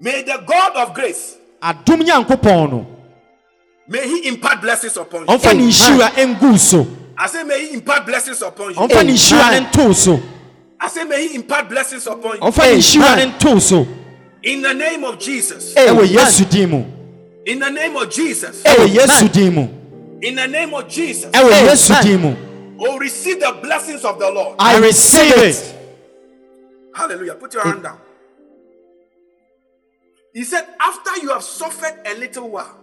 May 0.00 0.22
the 0.22 0.42
God 0.46 0.76
of 0.76 0.94
grace, 0.94 1.36
adom 1.62 2.00
nyankopɔn 2.02 2.70
no 2.70 2.86
may 3.88 4.06
He 4.08 4.28
impart 4.28 4.60
blessings 4.60 4.96
upon 4.96 5.20
you. 5.22 5.26
ɔmfa 5.26 5.52
ne 5.54 5.62
Amen. 5.62 5.68
nhyira 5.70 6.10
ngu 6.40 6.58
so 6.58 6.86
I 7.16 7.26
say, 7.28 7.44
may 7.44 7.66
He 7.68 7.74
impart 7.74 8.06
blessings 8.06 8.40
upon 8.42 8.70
you. 8.70 8.76
ɔmfa 8.76 9.04
ne 9.06 9.12
nhyira 9.12 9.60
nto 9.70 9.94
so 9.94 10.20
I 10.80 10.88
say, 10.88 11.04
may 11.04 11.28
He 11.28 11.34
impart 11.36 11.68
blessings 11.68 12.06
upon 12.06 12.32
you. 12.36 12.40
ɔmfa 12.40 12.64
ne 12.64 12.78
nhyira 12.78 13.32
nto 13.38 13.60
so 13.60 13.86
In 14.44 14.62
the 14.62 14.74
name 14.74 15.04
of 15.04 15.18
Jesus. 15.18 15.74
ɛwɔ 15.74 15.90
Amen. 15.90 16.06
yesu 16.08 16.44
din 16.50 16.70
mu 16.70 16.84
In 17.46 17.58
the 17.58 17.70
name 17.70 17.96
of 17.96 18.10
Jesus. 18.10 18.62
ɛwɔ 18.62 18.84
Amen. 18.84 18.94
yesu 18.96 19.28
din 19.32 19.54
mu 19.54 19.68
In 20.22 20.34
the 20.36 20.46
name 20.46 20.74
of 20.74 20.88
Jesus. 20.88 21.30
ɛwɔ 21.32 21.46
Amen. 21.46 21.66
yesu 21.66 22.02
din 22.02 22.20
mu 22.20 22.36
Oh, 22.78 22.98
receive 22.98 23.40
the 23.40 23.52
blessings 23.62 24.04
of 24.04 24.18
the 24.18 24.30
Lord. 24.30 24.56
i 24.58 24.76
receive 24.78 25.32
it 25.38 25.74
Hallelujah. 26.94 27.34
Put 27.34 27.54
your 27.54 27.64
hand 27.64 27.82
down. 27.82 27.98
He 30.32 30.44
said, 30.44 30.64
after 30.80 31.22
you 31.22 31.30
have 31.30 31.42
suffered 31.42 31.94
a 32.06 32.14
little 32.18 32.50
while, 32.50 32.76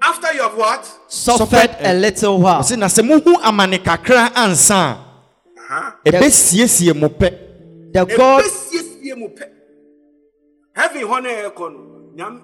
after 0.00 0.32
you 0.32 0.42
have 0.42 0.56
what? 0.56 0.84
suffered 1.08 1.76
a 1.80 1.92
little 1.94 2.40
while 2.40 2.60
ɔsɛ 2.62 2.78
na 2.78 2.86
sɛ 2.86 3.02
mohu 3.04 3.34
amane 3.42 3.78
kakra 3.82 4.30
ansa 4.34 4.96
Uh-huh. 5.70 5.90
a 6.06 6.94
mo 6.94 7.08
pɛ 7.08 7.92
the 7.92 8.04
God 8.16 8.44
Ebesiesie 8.44 9.16
mu 9.16 9.28
pɛ. 9.28 9.57
Heaven 10.78 11.02
hɔ 11.02 11.22
no 11.22 11.28
yɛ 11.28 11.50
kɔ 11.54 11.72
no. 11.72 11.80
Nyam 12.14 12.42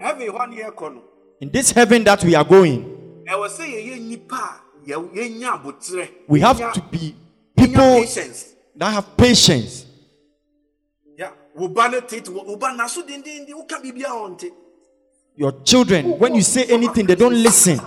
heaven 0.00 0.26
hɔ 0.28 0.50
no 0.50 0.56
yɛ 0.56 0.94
no. 0.94 1.02
in 1.40 1.50
this 1.50 1.70
heaven 1.70 2.02
that 2.04 2.22
we 2.24 2.34
are 2.34 2.44
going 2.44 2.84
Ɛwɔ 3.28 3.48
sɛ 3.48 3.64
yɛyɛ 3.64 4.00
nnipa 4.00 4.36
a 4.36 4.60
yɛ- 4.90 5.14
yɛnya 5.14 5.62
abotire. 5.62 6.08
we 6.26 6.40
have 6.40 6.58
Yɛnya- 6.58 6.72
to 6.74 6.80
be 6.90 6.98
yɛnya 6.98 7.14
people 7.56 8.00
patience. 8.02 8.54
that 8.76 8.90
have 8.92 9.16
patience 9.16 9.86
Yeah. 11.16 11.30
wo 11.54 11.68
ba 11.68 11.88
no 11.88 12.00
tete 12.00 12.28
wo 12.30 12.42
wo 12.42 12.56
ba 12.56 12.74
naso 12.76 13.02
dendenden 13.02 13.48
woka 13.54 13.80
biribi 13.80 14.02
a 14.02 14.08
ɔnte 14.08 14.50
Your 15.36 15.52
children, 15.64 16.18
when 16.18 16.34
you 16.34 16.42
say 16.42 16.64
anything, 16.66 17.06
they 17.06 17.14
don't 17.14 17.32
listen. 17.42 17.78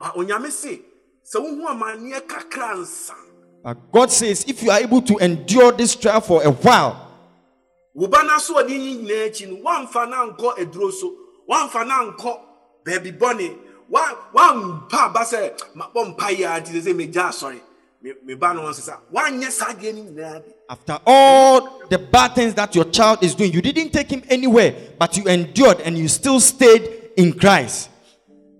Ba 0.00 0.12
onyame 0.16 0.50
se 0.50 0.80
sɛ 1.24 1.36
wohu 1.40 1.66
amanneɛ 1.66 2.20
kakra 2.26 2.76
nsa 2.76 3.12
But 3.62 3.92
God 3.92 4.10
says, 4.12 4.44
if 4.46 4.62
you 4.62 4.70
are 4.70 4.78
able 4.80 5.00
to 5.02 5.16
endure 5.18 5.72
this 5.72 5.94
trial 5.96 6.20
for 6.20 6.42
a 6.42 6.50
while, 6.50 7.03
wo 7.94 8.06
ba 8.08 8.22
no 8.24 8.38
so 8.38 8.54
ɔde 8.54 8.70
yi 8.70 8.96
nyinaa 8.96 9.28
akyi 9.28 9.46
no 9.48 9.56
woamfa 9.62 10.08
no 10.08 10.16
ankɔ 10.32 10.58
aduro 10.58 10.92
so 10.92 11.12
woamfa 11.48 11.86
no 11.86 11.94
ankɔ 12.12 12.38
baabi 12.84 13.12
bɔne. 13.18 13.56
Woa- 13.88 14.16
woampa 14.34 15.06
aba 15.10 15.20
sɛ 15.20 15.52
mabɔ 15.76 16.16
mpa 16.16 16.30
yi 16.36 16.42
a 16.44 16.60
nti 16.60 16.72
sɛ 16.72 16.82
sɛ 16.82 16.94
megya 16.94 17.28
asɔre. 17.28 17.60
Me- 18.02 18.12
me 18.24 18.34
ba 18.34 18.52
no 18.52 18.62
ɔnse 18.62 18.80
sa 18.82 18.96
woanyɛ 19.12 19.50
saa 19.50 19.72
deɛ 19.72 19.94
no 19.94 20.02
nyinaa 20.10 20.40
bi. 20.44 20.52
After 20.68 20.98
all 21.06 21.82
the 21.88 21.98
bad 21.98 22.34
things 22.34 22.54
that 22.54 22.74
your 22.74 22.84
child 22.86 23.22
is 23.22 23.34
doing, 23.34 23.52
you 23.52 23.60
didn't 23.62 23.90
take 23.92 24.10
him 24.10 24.22
anywhere, 24.28 24.74
but 24.98 25.16
you 25.16 25.24
endured 25.24 25.80
and 25.82 25.96
you 25.98 26.08
still 26.08 26.40
stayed 26.40 27.10
in 27.16 27.32
Christ. 27.32 27.90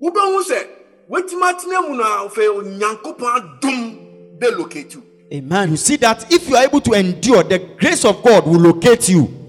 wobɛhu 0.02 0.42
sɛ 0.44 0.66
woatumi 1.10 1.52
atena 1.52 1.88
mu 1.88 1.96
no 1.96 2.02
a 2.04 2.28
afei 2.28 2.48
onyankopɔn 2.48 3.60
adom 3.60 4.38
bɛlocate 4.38 4.94
you 4.94 5.02
Amen. 5.32 5.70
You 5.70 5.76
see 5.76 5.96
that 5.96 6.30
if 6.32 6.48
you 6.48 6.56
are 6.56 6.64
able 6.64 6.80
to 6.82 6.92
endure, 6.92 7.42
the 7.42 7.58
grace 7.58 8.04
of 8.04 8.22
God 8.22 8.46
will 8.46 8.60
locate 8.60 9.08
you. 9.08 9.44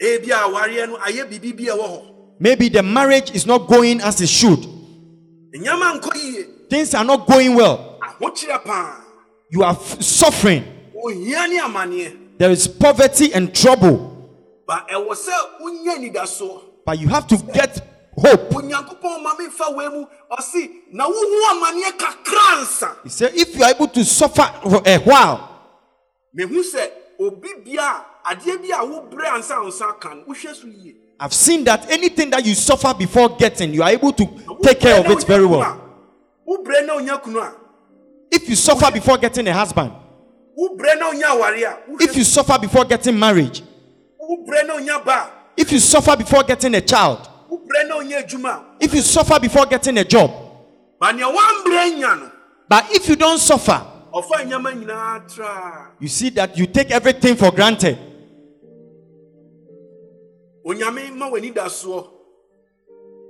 ebi 0.00 0.30
a 0.30 0.48
awareɛ 0.48 0.88
no 0.88 0.96
ayɛ 0.98 1.24
biribi 1.30 1.56
bi 1.56 1.64
a 1.72 1.76
ɛwɔ 1.76 1.88
hɔ 1.88 2.02
Maybe 2.40 2.68
the 2.68 2.82
marriage 2.82 3.30
is 3.30 3.46
not 3.46 3.68
going 3.68 4.00
as 4.00 4.20
it 4.20 4.28
should, 4.28 4.58
nneɛma 5.54 6.00
nkɔ 6.00 6.14
yie 6.14 6.44
things 6.68 6.94
are 6.94 7.04
not 7.04 7.26
going 7.26 7.54
well, 7.54 7.98
you 9.50 9.62
are 9.62 9.70
f- 9.72 10.02
suffering, 10.02 10.64
ohia 10.96 11.46
ne 11.48 11.58
amanneɛ 11.60 12.16
there 12.38 12.50
is 12.50 12.66
poverty 12.68 13.32
and 13.32 13.54
trouble, 13.54 14.28
ba 14.66 14.84
ɛwɔ 14.92 15.10
sɛ 15.10 15.32
wonya 15.62 15.96
anidasoɔ 15.96 16.60
but 16.84 16.98
you 16.98 17.08
have 17.08 17.26
to 17.26 17.36
get 17.54 17.93
hope. 18.16 18.50
onyankopɔn 18.54 19.22
ma 19.22 19.34
memfa 19.34 19.74
wei 19.76 19.88
mu 19.88 20.06
ɔse 20.30 20.70
na 20.92 21.06
wohu 21.06 21.50
amanneɛ 21.50 21.96
kakra 21.98 22.62
nsa 22.62 22.96
He 23.04 23.08
said, 23.08 23.34
if 23.34 23.56
you 23.56 23.62
are 23.64 23.70
able 23.70 23.88
to 23.88 24.04
suffer 24.04 24.50
for 24.62 24.82
a 24.86 24.98
while, 24.98 25.48
mehu 26.36 26.62
sɛ 26.62 26.90
obi 27.20 27.48
bia 27.64 27.82
a 27.82 28.34
adeɛ 28.34 28.62
bi 28.62 28.68
a 28.76 28.84
wobrɛ 28.84 29.34
ansa 29.34 29.60
wo 29.62 29.68
nsa 29.68 29.98
ka 30.00 30.14
no 30.14 30.22
wohwɛ 30.22 30.54
so 30.54 30.66
yie. 30.66 30.94
I've 31.20 31.32
seen 31.34 31.62
that 31.64 31.90
anything 31.90 32.30
that 32.30 32.44
you 32.44 32.54
suffer 32.54 32.92
before 32.92 33.28
getting, 33.36 33.72
you 33.72 33.82
are 33.82 33.90
able 33.90 34.12
to 34.12 34.26
take 34.62 34.80
care 34.80 34.98
of 34.98 35.10
it 35.10 35.24
very 35.24 35.46
well. 35.46 35.80
wobrɛ 36.48 36.86
na 36.86 36.94
onya 36.96 37.18
kunu 37.18 37.40
a 37.40 37.54
If 38.30 38.48
you 38.48 38.56
suffer 38.56 38.90
before 38.90 39.16
getting 39.18 39.46
a 39.48 39.52
husband, 39.52 39.92
wobrɛ 40.58 40.98
na 40.98 41.08
onya 41.10 41.26
aware 41.28 41.54
a 41.54 41.90
wohwɛ. 41.90 42.00
If 42.02 42.16
you 42.16 42.24
suffer 42.24 42.58
before 42.58 42.84
getting 42.84 43.18
marriage, 43.18 43.62
wobrɛ 44.20 44.66
na 44.66 44.74
onya 44.74 44.98
ba 45.04 45.30
if 45.56 45.70
you 45.72 45.78
suffer 45.78 46.16
before 46.16 46.42
getting 46.42 46.74
a 46.74 46.80
child, 46.80 47.28
a 47.54 47.56
wobrɛ 47.56 47.88
na 47.88 47.96
onya 47.96 48.22
adwuma 48.22 48.50
a 48.50 48.64
if 48.80 48.94
you 48.94 49.02
suffer 49.02 49.38
before 49.40 49.66
getting 49.66 49.98
a 49.98 50.04
job, 50.04 50.30
ba 51.00 51.12
nea 51.12 51.24
woambrɛ 51.26 51.98
nya 51.98 52.20
no 52.20 52.30
but 52.68 52.84
if 52.92 53.08
you 53.08 53.16
don't 53.16 53.38
suffer, 53.38 53.82
ɔfa 54.12 54.44
nnyɛma 54.44 54.72
nyinaa 54.84 55.34
tra 55.34 55.90
you 56.00 56.08
see 56.08 56.30
that 56.30 56.56
you 56.56 56.66
take 56.66 56.90
everything 56.90 57.36
for 57.36 57.50
granted. 57.50 57.98
onyame 60.66 61.14
ma 61.14 61.28
w'ani 61.30 61.54
da 61.54 61.66
soɔ 61.66 62.06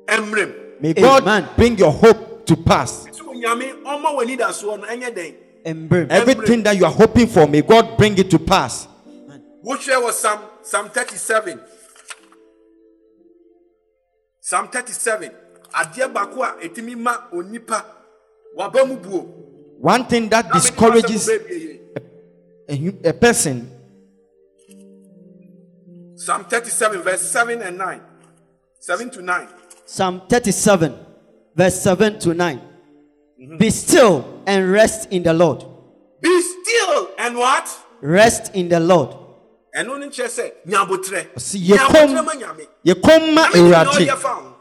ɛmmerɛm 0.06 0.52
May 0.80 0.92
God 0.92 1.22
Amen. 1.22 1.48
bring 1.56 1.78
your 1.78 1.92
hope 1.92 2.44
to 2.46 2.56
pass. 2.56 3.06
sɛ 3.06 3.20
onyame 3.26 3.82
ɔma 3.84 4.14
w'ani 4.16 4.38
da 4.38 4.48
soɔ 4.50 4.80
no 4.80 4.86
ɛnyɛ 4.86 5.14
dɛn 5.14 5.34
Embrem. 5.64 6.08
Everything 6.10 6.62
that 6.62 6.76
you 6.76 6.84
are 6.84 6.92
hoping 6.92 7.26
for, 7.26 7.46
may 7.46 7.62
God 7.62 7.96
bring 7.96 8.18
it 8.18 8.30
to 8.30 8.38
pass. 8.38 8.86
wohwɛ 9.64 10.02
wɔ 10.02 10.12
psalm 10.12 10.40
psalm 10.62 10.90
37 10.90 11.58
psalm 14.48 14.68
37 14.68 15.30
adeɛ 15.72 16.06
baako 16.14 16.42
a 16.42 16.50
ɛtumi 16.64 16.94
ma 16.96 17.12
onipa 17.32 17.78
waba 18.56 18.84
mu 18.86 18.96
buo. 18.96 19.20
One 19.80 20.04
thing 20.06 20.28
that 20.28 20.52
discourages 20.52 21.28
m'asɛm 21.28 21.80
a, 23.04 23.08
a 23.08 23.12
person. 23.12 23.70
Psalm 26.16 26.44
37 26.44 27.02
verse 27.02 27.22
7 27.22 27.62
and 27.62 27.78
9 27.78 28.00
7 28.80 29.10
to 29.10 29.22
9 29.22 29.48
Psalm 29.86 30.22
37, 30.28 30.94
verse 31.54 31.80
7 31.82 32.18
to 32.20 32.32
9. 32.34 32.58
Mm-hmm. 32.58 33.56
Be 33.58 33.70
still 33.70 34.42
and 34.46 34.72
rest 34.72 35.08
in 35.10 35.22
the 35.22 35.32
Lord. 35.34 35.64
be 36.22 36.40
still 36.42 37.10
and 37.18 37.36
what? 37.36 37.68
Rest 38.00 38.54
in 38.54 38.68
the 38.68 38.80
Lord. 38.80 39.14
Ɛno 39.76 39.98
no 39.98 40.06
nkyerɛ 40.06 40.28
sɛ 40.28 40.52
nyabotrɛ 40.66 41.34
Ɔse, 41.34 41.58
"Yɛ 41.58 41.76
nyabotrɛ 41.76 42.24
ma 42.24 42.32
nyame 42.34 42.66
yɛkɔm 42.86 43.34
ma 43.34 43.46
Nyame 43.48 43.54
nim 43.54 43.70
nea 43.70 43.84
Awurade. 43.84 44.06
ɔyɛ 44.06 44.16
fa 44.18 44.28
ho. 44.34 44.56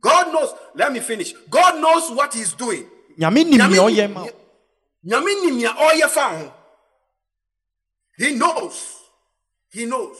god 0.00 0.32
knows 0.32 0.54
let 0.74 0.92
me 0.92 1.00
finish 1.00 1.32
god 1.50 1.80
knows 1.80 2.10
what 2.10 2.32
he's 2.34 2.52
doing 2.54 2.86
Nyame 3.18 3.44
nim 3.46 3.58
nea 3.58 3.80
ɔyɛ 3.80 4.12
ma. 4.12 4.26
Nyame 5.06 5.42
nim 5.44 5.58
nea 5.58 5.72
ɔyɛ 5.72 6.08
fa 6.08 6.28
ho. 6.38 6.52
He 8.18 8.34
knows. 8.34 8.96
He 9.72 9.84
knows. 9.86 10.16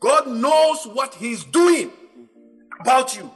God 0.00 0.26
knows 0.28 0.86
what 0.88 1.14
He's 1.14 1.44
doing 1.44 1.90
about 2.80 3.16
you. 3.16 3.30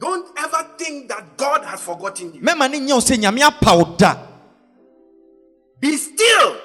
Don't 0.00 0.28
ever 0.38 0.68
think 0.76 1.08
that 1.08 1.36
God 1.36 1.64
has 1.64 1.80
forgotten 1.80 2.34
you. 2.34 2.40
mɛma 2.40 2.70
ne 2.70 2.80
nyɛ 2.80 2.92
wo 2.94 3.00
sɛ 3.00 3.16
nyame 3.18 3.96
da 3.98 4.16
Be 5.80 5.96
still. 5.96 6.56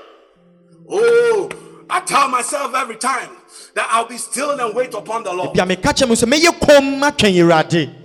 Oh, 0.92 1.50
I 1.90 2.02
tell 2.02 2.30
myself 2.30 2.74
every 2.76 2.98
time 2.98 3.30
that 3.74 3.88
I'll 3.90 4.08
be 4.08 4.18
still 4.18 4.60
and 4.60 4.76
wait 4.76 4.94
upon 4.94 5.24
the 5.24 5.34
Lord. 5.34 5.54
bia 5.54 5.66
meka 5.66 6.08
mu 6.08 6.14
sɛ 6.16 6.26
mɛyɛ 6.26 6.60
kɔm 6.60 7.00
ma 7.00 7.10
twɛn 7.12 7.96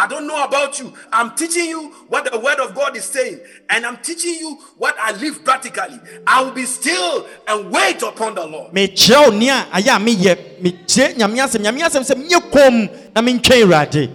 I 0.00 0.06
don't 0.06 0.28
know 0.28 0.44
about 0.44 0.78
you. 0.78 0.92
I'm 1.12 1.34
teaching 1.34 1.66
you 1.66 1.88
what 2.06 2.30
the 2.30 2.38
word 2.38 2.60
of 2.60 2.72
God 2.72 2.96
is 2.96 3.02
saying, 3.04 3.40
and 3.68 3.84
I'm 3.84 3.96
teaching 3.96 4.34
you 4.34 4.56
what 4.76 4.94
I 4.96 5.10
live 5.10 5.44
practically. 5.44 5.98
I 6.24 6.40
will 6.40 6.52
be 6.52 6.66
still 6.66 7.26
and 7.48 7.68
wait 7.72 8.00
upon 8.02 8.36
the 8.36 8.46
Lord. 8.46 8.72
mekyerɛ 8.72 9.30
wo 9.30 9.36
nea 9.36 9.66
ayɛ 9.72 9.96
a 9.96 9.98
meyɛ 9.98 10.60
mekyerɛ 10.62 11.14
nyame 11.16 11.38
asɛm 11.42 11.62
nyame 11.62 11.80
asɛm 11.82 12.04
sɛ 12.04 12.14
menyɛ 12.14 12.50
kɔm 12.50 13.14
na 13.14 13.20
mentwɛn 13.22 14.10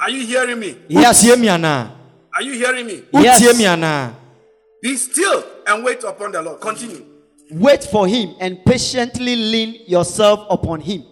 Are 0.00 0.10
you 0.10 0.26
hearing 0.26 0.58
me? 0.60 0.76
Yes. 0.88 1.22
wotie 1.24 1.38
mi 1.38 1.48
anaa 1.48 1.90
Are 2.34 2.42
you 2.42 2.52
hearing 2.52 2.86
me? 2.86 3.02
Yes. 3.12 3.40
wotie 3.42 3.56
mi 3.56 3.64
anaa 3.64 4.12
Be 4.82 4.96
still 4.96 5.44
and 5.66 5.84
wait 5.84 6.02
upon 6.04 6.32
the 6.32 6.40
Lord. 6.40 6.60
Continue. 6.60 7.09
Wait 7.52 7.84
for 7.84 8.06
him 8.06 8.34
and 8.40 8.64
patiently 8.64 9.34
lean 9.36 9.82
yourself 9.86 10.46
upon 10.50 10.80
him. 10.80 11.04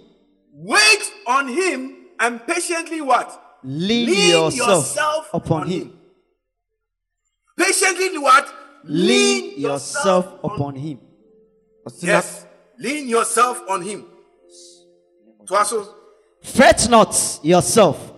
Wait 0.53 1.12
on 1.26 1.49
him 1.49 2.07
and 2.20 2.45
patiently 2.47 3.01
what? 3.01 3.59
Lean, 3.64 4.07
Lean 4.09 4.30
yourself, 4.30 4.68
yourself 4.68 5.30
upon 5.34 5.66
him. 5.66 5.80
him. 5.82 5.99
Patiently 7.59 8.18
what? 8.18 8.53
Lean 8.84 9.61
yourself 9.61 10.26
upon 10.45 10.76
him. 10.76 11.01
Yes. 12.01 12.47
Lean 12.78 13.09
yourself 13.09 13.61
on 13.68 13.82
him. 13.82 14.05
Twaso. 15.45 15.86
Fret 16.45 16.89
not 16.89 17.41
yourself 17.43 18.12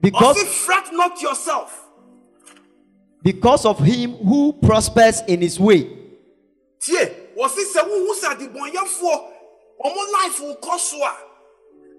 because, 0.00 0.42
fret 0.64 0.88
not 0.92 1.20
yourself. 1.22 1.84
because 3.22 3.64
of 3.64 3.78
him 3.78 4.12
who 4.14 4.52
prospers 4.54 5.22
in 5.28 5.40
his 5.40 5.60
way. 5.60 5.88
Tie, 6.84 7.14
wɔsi 7.38 7.62
sɛ 7.72 7.80
wohu 7.88 8.14
sɛ 8.20 8.26
adebɔnyɛfoɔ 8.34 9.16
ɔmo 9.84 10.00
life 10.12 10.42
kɔ 10.60 10.78
so 10.78 10.96
a 11.04 11.12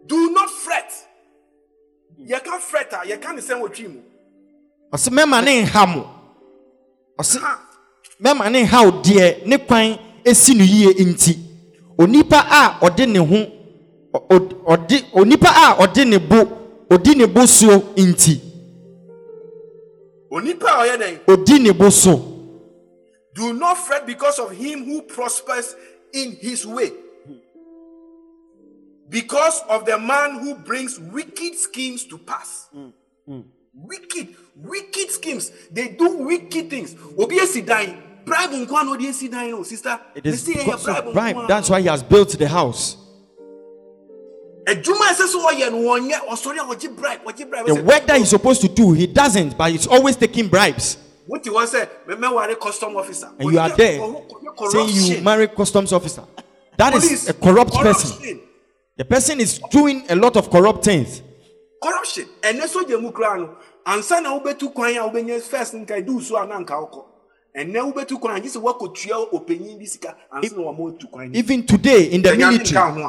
do 0.06 0.32
not 0.32 0.50
fret. 0.50 0.92
Yɛka 2.28 2.60
fret 2.60 2.92
a 2.94 2.98
yɛka 3.08 3.36
ne 3.36 3.42
sɛ 3.42 3.56
wɔtwi 3.62 3.88
mu. 3.94 4.02
ɔsɛ 4.94 5.10
mɛma 5.10 5.44
ne 5.44 5.62
nha 5.64 5.86
mo 5.86 6.06
Ha. 7.20 7.60
mɛma 8.22 8.52
ne 8.52 8.64
nha 8.64 8.84
deɛ 9.04 9.46
ne 9.46 9.58
kwan 9.58 9.98
esi 10.26 10.54
no 10.56 10.64
yie 10.64 10.94
nti 11.06 11.38
onipa 11.98 12.40
a 12.50 12.80
ɔde 12.86 13.08
ne 13.08 13.20
ho 13.20 13.52
ɔde 14.68 15.04
onipa 15.14 15.50
a 15.50 15.76
ɔde 15.86 16.08
ne 16.08 16.18
bo 16.18 16.38
odi 16.92 17.16
ne 17.16 17.26
bo 17.28 17.46
so 17.46 17.68
nti 17.96 18.42
Onipa 20.32 20.68
a 20.68 20.84
ɔyɛ 20.86 20.98
dɛn? 20.98 21.20
odi 21.28 21.60
ne 21.60 21.72
bo 21.72 21.90
so 21.90 22.39
Do 23.40 23.54
not 23.54 23.78
fret 23.78 24.06
because 24.06 24.38
of 24.38 24.52
him 24.52 24.84
who 24.84 25.02
prospers 25.02 25.74
in 26.12 26.34
his 26.42 26.68
way. 26.68 26.92
Because 29.08 29.62
of 29.70 29.86
the 29.86 29.98
man 29.98 30.40
who 30.40 30.56
brings 30.56 31.00
wicked 31.00 31.56
schemes 31.56 32.04
to 32.08 32.18
pass. 32.18 32.68
Wicked, 33.74 34.36
wicked 34.58 35.10
schemes. 35.12 35.52
They 35.72 35.88
do 35.88 36.18
wicked 36.18 36.70
things. 36.70 36.98
Obi 37.18 37.38
esi 37.38 37.66
dan. 37.66 38.04
Bribe 38.26 38.66
nkwa 38.66 38.84
no 38.84 38.94
odi 38.94 39.08
esi 39.08 39.32
dan 39.32 39.52
no, 39.52 39.64
sister. 39.64 39.98
it 40.16 40.26
is 40.26 40.46
because 40.46 40.88
"Eh, 40.88 40.98
of 40.98 41.14
bribe 41.14 41.48
that's 41.48 41.70
why 41.70 41.80
he 41.80 41.88
has 41.88 42.04
built 42.04 42.38
the 42.38 42.48
house 42.48 42.98
Adwuma 44.68 45.10
a 45.10 45.14
ɛsɛ 45.14 45.26
sɛ 45.34 45.40
ɔyɛ 45.50 45.72
no 45.72 45.78
wɔnyɛ 45.78 46.28
ɔsɔre 46.28 46.60
a 46.60 46.76
ɔgye 46.76 46.96
bribe, 46.96 47.24
ɔgye 47.26 47.50
bribe. 47.50 47.66
the 47.66 47.82
work 47.82 48.06
that 48.06 48.18
he's 48.18 48.30
supposed 48.30 48.62
to 48.62 48.68
do 48.68 48.92
he 48.92 49.08
doesn't 49.08 49.58
but 49.58 49.72
he's 49.72 49.88
always 49.88 50.16
taking 50.16 50.48
bribes 50.48 50.98
Wote 51.30 51.46
hɔ 51.46 51.66
sɛ, 51.68 51.88
"Me- 52.08 52.16
mɛware 52.16 52.60
custom 52.60 52.96
officer. 52.98 53.30
and 53.40 53.52
you 53.52 53.60
are 53.60 53.70
there 53.70 54.00
saying 54.72 54.90
you 55.18 55.22
marry 55.22 55.48
customs 55.48 55.94
officer 55.94 56.24
That 56.78 56.96
is 56.96 57.30
a 57.30 57.34
corrupt 57.34 57.74
person. 57.76 58.42
The 58.98 59.06
person 59.06 59.40
is 59.40 59.60
doing 59.70 60.04
a 60.10 60.16
lot 60.16 60.36
of 60.36 60.50
corrupt 60.50 60.84
things. 60.84 61.22
corruption 61.82 62.26
ɛnɛ 62.42 62.62
sogya 62.68 63.00
mu 63.02 63.12
koraa 63.12 63.38
no 63.38 63.50
ansa 63.86 64.22
na 64.22 64.38
wobɛtu 64.40 64.74
kwan 64.74 64.96
a 64.96 65.00
wobɛnya 65.08 65.40
first 65.42 65.74
nka 65.76 66.06
du 66.06 66.20
so 66.20 66.36
a 66.36 66.46
na 66.48 66.60
nka 66.60 66.74
wokɔ 66.74 67.04
ɛnɛ 67.58 67.94
wobɛtu 67.94 68.20
kwan 68.20 68.36
a 68.36 68.40
gye 68.42 68.50
sɛ 68.50 68.62
woakɔtua 68.62 69.32
ɔpanyin 69.32 69.78
bi 69.80 69.86
sika 69.86 70.16
ansa 70.34 70.58
na 70.58 70.64
wama 70.64 71.00
tu 71.00 71.08
kwan. 71.08 71.30
Even 71.36 71.66
today 71.66 72.06
in 72.12 72.22
the 72.24 72.36
military, 72.36 73.06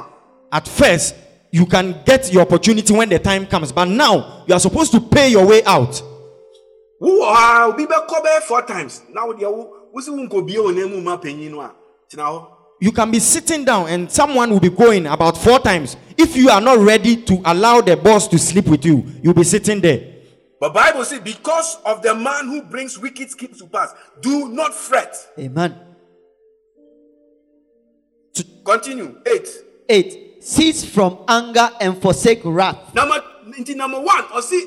at 0.52 0.68
first 0.68 1.14
you 1.52 1.64
can 1.66 1.96
get 2.04 2.32
your 2.32 2.42
opportunity 2.42 2.92
when 2.92 3.08
the 3.08 3.18
time 3.18 3.44
comes, 3.46 3.72
but 3.72 3.86
now 3.88 4.44
you 4.46 4.54
are 4.54 4.60
supposed 4.60 4.92
to 4.92 5.00
pay 5.00 5.30
your 5.30 5.44
way 5.46 5.64
out. 5.64 6.00
Wowɔ 7.00 7.34
ha 7.34 7.66
obi 7.68 7.86
bɛkɔ 7.86 8.22
bɛyɛ 8.24 8.42
four 8.42 8.62
times 8.62 9.02
na 9.12 9.26
wodeɛ 9.26 9.50
wo 9.52 9.72
wosi 9.94 10.10
wo 10.10 10.26
nkɔbie 10.26 10.56
wɔ 10.56 10.74
n'amu 10.74 11.02
ma 11.02 11.16
panyin 11.16 11.50
no 11.50 11.60
a 11.60 11.72
tena 12.10 12.24
hɔ 12.24 12.46
You 12.82 12.92
can 12.92 13.10
be 13.10 13.18
sitting 13.20 13.64
down 13.66 13.88
and 13.88 14.10
someone 14.10 14.48
will 14.50 14.58
be 14.60 14.70
going 14.70 15.04
about 15.06 15.36
four 15.36 15.58
times. 15.58 15.98
If 16.16 16.34
you 16.34 16.48
are 16.48 16.62
not 16.62 16.78
ready 16.78 17.14
to 17.14 17.42
allow 17.44 17.82
the 17.82 17.94
boss 17.94 18.26
to 18.28 18.38
sleep 18.38 18.68
with 18.68 18.86
you, 18.86 19.04
you'll 19.22 19.34
be 19.34 19.44
sitting 19.44 19.82
there. 19.82 20.00
but 20.60 20.74
bible 20.74 21.04
say 21.04 21.18
because 21.18 21.78
of 21.86 22.02
the 22.02 22.14
man 22.14 22.46
who 22.46 22.62
brings 22.62 22.98
wicked 22.98 23.30
schemes 23.30 23.58
to 23.58 23.66
pass 23.66 23.92
do 24.20 24.48
not 24.50 24.74
fret 24.74 25.16
Amen. 25.38 25.74
continue 28.64 29.16
eight 29.26 29.48
8. 29.88 30.42
Cease 30.42 30.84
from 30.84 31.18
anger 31.28 31.68
and 31.80 32.00
forsake 32.00 32.40
wrath. 32.44 32.94
number 32.94 33.22
number 33.74 34.00
one 34.00 34.22
ɔsi 34.24 34.60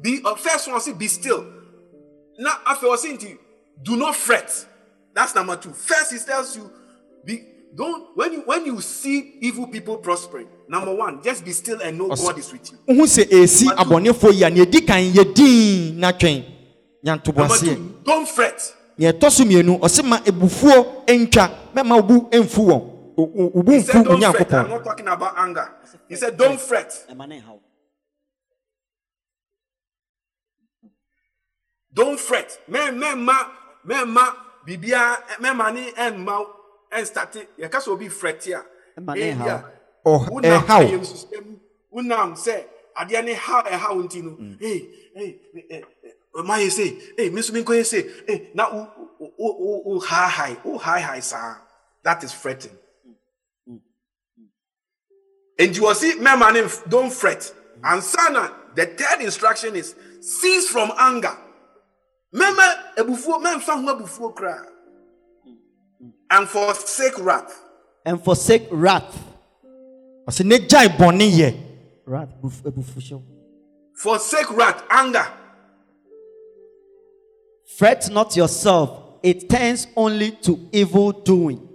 be 0.00 0.20
uh, 0.24 0.34
first 0.34 0.68
one 0.68 0.78
ɔsi 0.78 0.96
be 0.98 1.08
still 1.08 1.44
na 2.38 2.50
afei 2.64 2.88
ɔsi 2.90 3.12
nti 3.18 3.36
do 3.82 3.96
not 3.96 4.14
fret. 4.16 4.66
That's 5.14 5.34
number 5.34 5.56
two. 5.56 5.70
First 5.72 6.12
he 6.12 6.18
tells 6.18 6.56
you 6.56 6.70
be 7.24 7.42
don't 7.74 8.16
when 8.16 8.32
you 8.32 8.40
when 8.42 8.64
you 8.66 8.80
see 8.80 9.34
evil 9.40 9.66
people 9.66 9.96
prospering 9.98 10.46
number 10.68 10.94
one 10.94 11.22
just 11.22 11.44
be 11.44 11.52
still 11.52 11.80
and 11.82 11.98
know 11.98 12.08
god 12.08 12.38
is 12.38 12.52
with 12.52 12.72
you. 12.72 12.78
Wohu 12.88 13.02
sɛ 13.06 13.28
esi 13.30 13.66
abɔnefoɔ 13.66 14.32
yi 14.34 14.42
a 14.44 14.50
nea 14.50 14.64
ɛdi 14.66 14.86
kan 14.86 15.02
yɛ 15.02 15.34
din 15.34 15.98
na 16.00 16.12
twɛn 16.12 16.44
number 17.02 17.56
two 17.58 17.94
don't 18.04 18.28
fret. 18.28 18.74
Nea 18.96 19.12
ɛtɔ 19.12 19.30
so 19.30 19.44
mmienu 19.44 19.78
ɔse 19.80 20.04
ma 20.04 20.18
ebufuo 20.18 21.04
ntwa 21.06 21.50
mɛma 21.74 21.96
wo 21.96 22.02
bu 22.02 22.28
mfu 22.38 22.66
wɔn 22.66 22.94
O- 23.18 23.22
o- 23.36 23.50
wo 23.54 23.62
bu 23.62 23.72
he 23.72 23.80
said 23.82 24.04
don't 24.04 24.20
fret. 24.22 24.52
i'm 24.54 24.66
onyankopɔn 24.66 24.70
not 24.70 24.84
talking 24.84 25.08
about 25.08 25.34
anger. 25.38 25.68
He 26.08 26.16
said 26.16 26.36
don't 26.36 26.60
fret 26.60 27.06
don't 31.98 32.18
fret. 32.20 32.50
Mɛ 32.70 32.80
mɛma 33.02 33.36
mɛma 33.86 34.24
bibia 34.66 35.02
mɛma 35.42 35.74
ne 35.74 35.90
ɛnma 35.92 36.46
ɛnstate 36.92 37.46
yɛka 37.58 37.78
sɛ 37.82 37.88
obi 37.88 38.08
fret 38.08 38.46
a 38.48 38.62
Ɛma 39.00 39.14
ne 39.16 39.32
ebi 39.32 39.38
haw. 39.38 39.48
a 39.48 39.64
Ɔ- 40.06 40.28
wonam 40.30 40.62
ɛhaw. 40.64 40.82
ayamsusɛm 40.86 41.44
mu, 41.46 41.56
wonam 41.94 42.32
sɛ 42.34 42.64
adeɛ 42.96 43.24
ne 43.24 43.34
haw 43.34 43.62
ɛhaw 43.64 43.96
nti 44.04 44.22
no 44.22 44.36
ei 44.60 44.78
ei 45.16 45.40
ɛ- 45.56 45.70
ɛ- 45.72 45.84
ɔma 46.36 46.54
yɛ 46.62 46.70
sei 46.70 46.90
ei 47.18 47.30
me 47.30 47.40
nso 47.40 47.50
menkɔ 47.52 47.74
yɛ 47.80 47.84
sei 47.86 48.02
ei 48.28 48.50
na 48.54 48.68
wo 48.72 48.80
wo- 49.18 49.34
wo 49.36 49.52
wo- 49.58 49.82
wo 49.94 50.00
haahae 50.00 50.56
wo 50.64 50.78
haahae 50.78 51.20
saa 51.22 51.56
that 52.04 52.22
is 52.22 52.32
fretting. 52.32 52.76
Nti 55.58 55.80
wɔsi 55.80 56.12
mɛma 56.20 56.52
ne 56.52 56.60
mf- 56.62 56.88
don't 56.88 57.10
fret. 57.12 57.52
Ansa 57.82 58.32
na 58.32 58.50
the 58.74 58.86
third 58.86 59.20
instruction 59.22 59.74
is 59.74 59.94
cease 60.20 60.68
from 60.68 60.92
anger 60.96 61.36
mɛma 62.34 62.94
abufuo 62.96 63.40
mɛmfa 63.42 63.82
ho 63.84 63.94
abufuo 63.94 64.34
koraa 64.34 64.66
and 66.30 66.48
forsake 66.48 67.18
wrath 67.18 67.60
And 68.04 68.22
forsake 68.22 68.68
wrath. 68.70 69.18
ɔse 70.28 70.44
ne 70.44 70.58
gyae 70.58 70.88
bɔne 70.96 71.30
yɛ 71.30 71.56
Wrath. 72.06 72.30
buf- 72.42 72.62
ebufuhyew. 72.64 73.22
forsake 73.94 74.50
wrath 74.50 74.82
anger 74.90 75.26
Fret 77.76 78.10
not 78.10 78.34
yourself, 78.34 79.18
it 79.22 79.48
tends 79.48 79.86
only 79.94 80.30
to 80.32 80.58
evil 80.72 81.12
doing. 81.12 81.68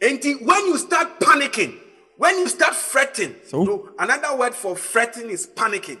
Enti, 0.00 0.42
when 0.42 0.66
you 0.68 0.78
start 0.78 1.20
panicking, 1.20 1.78
when 2.16 2.38
you 2.38 2.48
start 2.48 2.74
fretting, 2.74 3.34
So? 3.46 3.62
no, 3.62 3.90
another 3.98 4.34
word 4.36 4.54
for 4.54 4.74
fretting 4.74 5.28
is 5.28 5.46
panicking. 5.46 5.98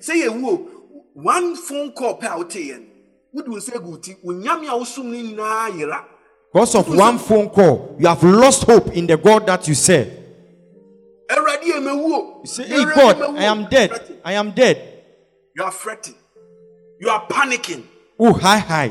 Say 0.00 0.24
a 0.24 0.30
wo 0.30 0.68
one 1.22 1.56
phone 1.56 1.92
call 1.92 2.20
here. 2.50 2.80
Would 3.32 3.46
you 3.46 3.60
say 3.60 3.72
good? 3.78 4.02
Unyami 4.24 4.68
ausumi 4.68 5.34
na 5.34 5.68
yera. 5.70 6.04
because 6.52 6.74
of 6.76 6.88
one 6.88 7.18
phone 7.18 7.48
call 7.50 7.96
you 7.98 8.06
have 8.06 8.22
lost 8.22 8.64
hope 8.64 8.88
in 8.96 9.06
the 9.06 9.16
god 9.16 9.46
that 9.46 9.66
you 9.68 9.74
serve 9.74 10.06
me 10.08 11.80
wo. 11.80 12.40
you 12.40 12.46
say 12.46 12.66
hey 12.66 12.84
god 12.84 13.20
i 13.36 13.44
am 13.44 13.66
dead 13.68 14.18
i 14.24 14.32
am 14.32 14.50
dead 14.52 14.94
You 15.54 15.64
are 15.64 15.72
fretting. 15.72 16.14
You 17.00 17.10
are 17.10 17.26
panicking. 17.26 17.84
oh 18.18 18.32
hi 18.32 18.58
hi 18.58 18.90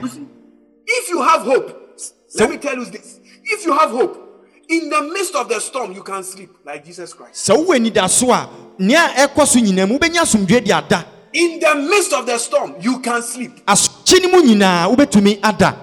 If 0.85 1.09
you 1.09 1.21
have 1.21 1.41
hope, 1.41 1.99
let 2.39 2.49
me 2.49 2.57
tell 2.57 2.75
you 2.77 2.85
this. 2.85 3.19
If 3.43 3.65
you 3.65 3.77
have 3.77 3.89
hope, 3.91 4.45
in 4.69 4.89
the 4.89 5.01
midst 5.13 5.35
of 5.35 5.47
the 5.49 5.59
storm, 5.59 5.91
you 5.93 6.03
can 6.03 6.23
sleep 6.23 6.49
like 6.65 6.85
Jesus 6.85 7.13
Christ. 7.13 7.49
sɛ 7.49 7.55
wowɔ 7.55 7.77
anidaso 7.79 8.31
a 8.31 8.49
nea 8.79 9.07
ɛkɔ 9.15 9.45
so 9.47 9.59
nyinaa 9.59 9.87
mu 9.87 9.97
wobɛnya 9.97 10.21
asomdwe 10.21 10.63
de 10.63 10.71
ada 10.71 11.05
In 11.39 11.59
the 11.59 11.75
midst 11.75 12.13
of 12.13 12.25
the 12.25 12.37
storm, 12.39 12.73
you 12.81 12.99
can 12.99 13.21
sleep. 13.21 13.51
asokye 13.67 14.21
no 14.23 14.29
mu 14.29 14.41
nyinaa 14.43 14.87
wobɛtumi 14.89 15.39
ada 15.43 15.75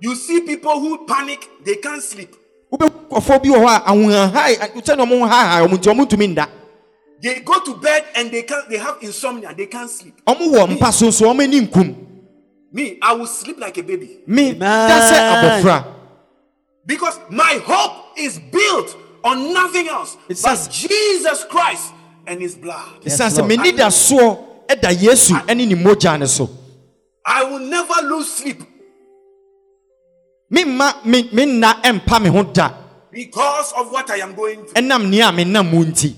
You 0.00 0.14
see 0.14 0.40
people 0.42 0.78
who 0.80 1.04
panic, 1.06 1.48
they 1.64 1.76
can't 1.76 2.02
sleep. 2.02 2.34
wobɛkɔfoɔ 2.72 3.42
bi 3.42 3.48
wɔ 3.48 3.58
hɔ 3.58 3.66
a 3.66 3.80
ahohahae 3.90 4.56
sɛne 4.82 5.02
ɔmo 5.04 5.28
hahae 5.28 5.66
ɔmo 5.66 5.76
nti 5.78 5.88
ɔmo 5.92 6.06
ntumi 6.06 6.28
nda 6.34 6.46
They 7.22 7.40
go 7.40 7.60
to 7.60 7.74
bed 7.76 8.04
and 8.16 8.30
they 8.32 8.42
can't 8.42 8.68
they 8.68 8.78
have 8.78 8.98
insomnia, 9.02 9.52
they 9.56 9.66
can't 9.66 9.90
sleep. 9.90 10.14
ɔmo 10.26 10.54
wɔ 10.54 10.76
mpa 10.78 10.92
so 10.92 11.10
so 11.10 11.26
ɔmo 11.26 11.42
ani 11.42 11.60
nkum 11.66 11.96
Me, 12.74 12.98
I 13.02 13.12
will 13.14 13.26
sleep 13.26 13.58
like 13.58 13.76
a 13.78 13.82
baby. 13.82 14.20
me 14.26 14.52
da 14.54 15.00
sɛ 15.00 15.18
abɔfra 15.62 15.84
Because 16.86 17.18
my 17.30 17.60
hope 17.64 18.18
is 18.18 18.38
built 18.38 18.96
on 19.24 19.52
nothing 19.52 19.88
else 19.88 20.16
It 20.28 20.40
but 20.42 20.56
says- 20.56 20.68
Jesus 20.68 21.44
Christ 21.50 21.92
and 22.26 22.40
his 22.40 22.54
blood. 22.54 23.02
ɛsiane 23.04 23.30
sɛ 23.30 23.38
Lord. 23.38 23.50
m'ani 23.50 23.76
da 23.76 23.88
soɔ 23.88 24.38
ɛda 24.74 24.90
yesu 25.02 25.34
ɛne 25.46 25.66
ne 25.68 25.74
mogya 25.74 26.18
ne 26.18 26.26
so 26.26 26.48
I 27.24 27.44
will 27.44 27.60
never 27.60 27.94
lose 28.02 28.30
sleep 28.32 28.60
memma 30.50 31.04
me 31.04 31.28
me 31.32 31.44
nna 31.46 31.80
ɛmpa 31.82 32.22
me 32.22 32.28
ho 32.28 32.42
da 32.42 32.70
because 33.10 33.72
of 33.76 33.92
what 33.92 34.10
I 34.10 34.16
am 34.20 34.34
going 34.34 34.64
through. 34.64 34.74
ɛnam 34.74 35.08
nea 35.10 35.30
menam 35.32 35.70
mu 35.70 35.84
nti 35.84 36.14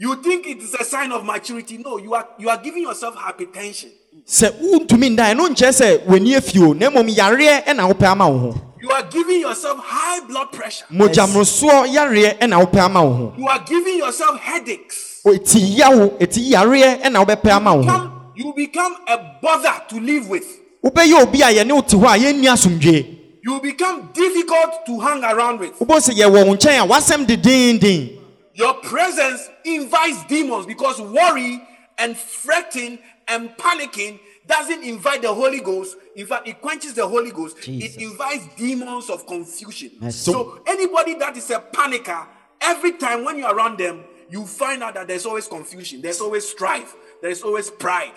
You 0.00 0.14
think 0.22 0.46
it 0.46 0.58
is 0.62 0.74
a 0.74 0.84
sign 0.84 1.10
of 1.10 1.24
maturity? 1.24 1.76
No, 1.78 1.96
you 1.98 2.14
are 2.14 2.28
you 2.38 2.48
are 2.48 2.58
giving 2.62 2.82
yourself 2.84 3.16
hypertension. 3.16 3.90
sɛ 4.26 4.52
wontumi 4.60 5.10
nda 5.10 5.34
ɛno 5.34 5.48
nkyerɛ 5.48 5.72
sɛ 5.72 6.06
w'ani 6.06 6.36
afio 6.36 6.74
na 6.76 6.88
mmom 6.90 7.08
yareɛ 7.08 7.64
ɛna 7.64 7.88
wopɛ 7.92 8.06
ama 8.12 8.28
wo 8.28 8.38
ho 8.38 8.54
You 8.80 8.90
are 8.92 9.02
giving 9.10 9.40
yourself 9.40 9.78
high 9.82 10.20
blood 10.28 10.52
pressure. 10.52 10.84
mogyamorosoɔ 10.92 11.88
yareɛ 11.94 12.38
ɛna 12.38 12.64
wopɛ 12.64 12.78
ama 12.84 13.02
wo 13.04 13.12
ho 13.12 13.34
You 13.38 13.48
are 13.48 13.64
giving 13.66 13.98
yourself 13.98 14.38
headaches. 14.38 15.07
Ɛti 15.24 15.76
yawo 15.78 16.18
ɛti 16.18 16.50
yareɛ 16.52 17.02
ɛna 17.02 17.24
wobɛpɛ 17.24 17.50
ama 17.50 17.74
wo 17.74 17.82
ho 17.82 17.88
Come, 17.90 18.32
you 18.36 18.52
become 18.54 18.96
a 19.06 19.18
bother 19.42 19.82
to 19.88 20.00
live 20.00 20.28
with. 20.28 20.46
wobɛyɛ 20.84 21.22
obi 21.22 21.42
a 21.42 21.46
yɛne 21.46 21.72
wo 21.74 21.80
te 21.82 21.96
hɔ 21.96 22.04
a 22.06 22.18
yɛnni 22.18 22.46
asomdwee 22.48 23.14
You 23.42 23.60
become 23.60 24.10
difficult 24.12 24.84
to 24.86 25.00
hang 25.00 25.24
around 25.24 25.60
with. 25.60 25.78
wobɛhu 25.78 25.98
sɛ 26.10 26.14
yɛwɔ 26.14 26.46
wo 26.46 26.54
nkyɛn 26.54 26.84
a 26.84 26.86
w'asɛm 26.88 27.26
dedenden 27.26 28.18
Your 28.54 28.74
presence 28.74 29.48
invites 29.64 30.24
demons 30.24 30.66
because 30.66 31.00
worry 31.00 31.62
and 31.98 32.16
fretting 32.16 32.98
and 33.28 33.50
panicking 33.56 34.18
doesn't 34.48 34.82
invite 34.82 35.20
the 35.22 35.32
Holy 35.32 35.60
Ghost. 35.60 35.96
In 36.16 36.26
fact, 36.26 36.48
it 36.48 36.60
quenches 36.60 36.94
the 36.94 37.06
Holy 37.06 37.30
Ghost. 37.30 37.60
Jesus. 37.62 37.96
It 37.96 38.02
invites 38.02 38.46
demons 38.56 39.10
of 39.10 39.26
confusion. 39.26 39.90
Mercy. 40.00 40.32
So, 40.32 40.58
anybody 40.66 41.14
that 41.16 41.36
is 41.36 41.50
a 41.50 41.60
panicker, 41.60 42.26
every 42.60 42.92
time 42.92 43.24
when 43.24 43.38
you're 43.38 43.54
around 43.54 43.78
them, 43.78 44.02
you 44.30 44.44
find 44.46 44.82
out 44.82 44.94
that 44.94 45.08
there's 45.08 45.26
always 45.26 45.46
confusion, 45.48 46.00
there's 46.02 46.20
always 46.20 46.46
strife, 46.48 46.94
there's 47.22 47.42
always 47.42 47.70
pride. 47.70 48.12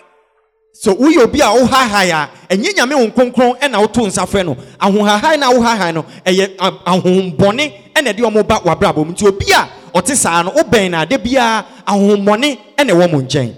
so 0.74 0.92
obi 0.92 1.40
a 1.40 1.44
wohahae 1.52 2.10
a 2.10 2.30
ɛnyɛ 2.48 2.72
nyame 2.74 2.94
wo 2.96 3.06
nkronkron 3.06 3.58
ɛna 3.60 3.78
woto 3.84 4.06
nsa 4.06 4.24
frɛ 4.26 4.44
no 4.46 4.54
ahohahae 4.80 5.38
na 5.38 5.52
wohahae 5.52 5.92
no 5.94 6.02
ɛyɛ 6.24 6.56
a- 6.58 6.70
ahohombɔne 6.90 7.92
ɛna 7.94 8.12
ɛde 8.12 8.20
ɔmo 8.20 8.46
ba 8.48 8.58
w'abrabɔ 8.60 9.06
mu 9.06 9.12
nti 9.12 9.26
obi 9.28 9.52
a 9.52 10.16
saa 10.16 10.42
no 10.42 10.50
wobɛn 10.52 10.90
no 10.92 11.00
ade 11.02 11.18
biara 11.22 11.66
ahohommɔne 11.86 12.58
ɛna 12.78 12.90
ɛwɔ 12.90 13.12
mo 13.12 13.20
nkyɛn 13.20 13.54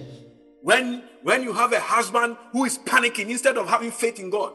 When 0.62 1.02
when 1.22 1.43
you 1.44 1.52
have 1.52 1.72
a 1.72 1.81
husband 1.81 2.36
who 2.52 2.64
is 2.64 2.78
panicking 2.78 3.28
instead 3.31 3.56
of 3.59 3.68
having 3.68 3.90
faith 3.93 4.18
in 4.18 4.28
God, 4.31 4.52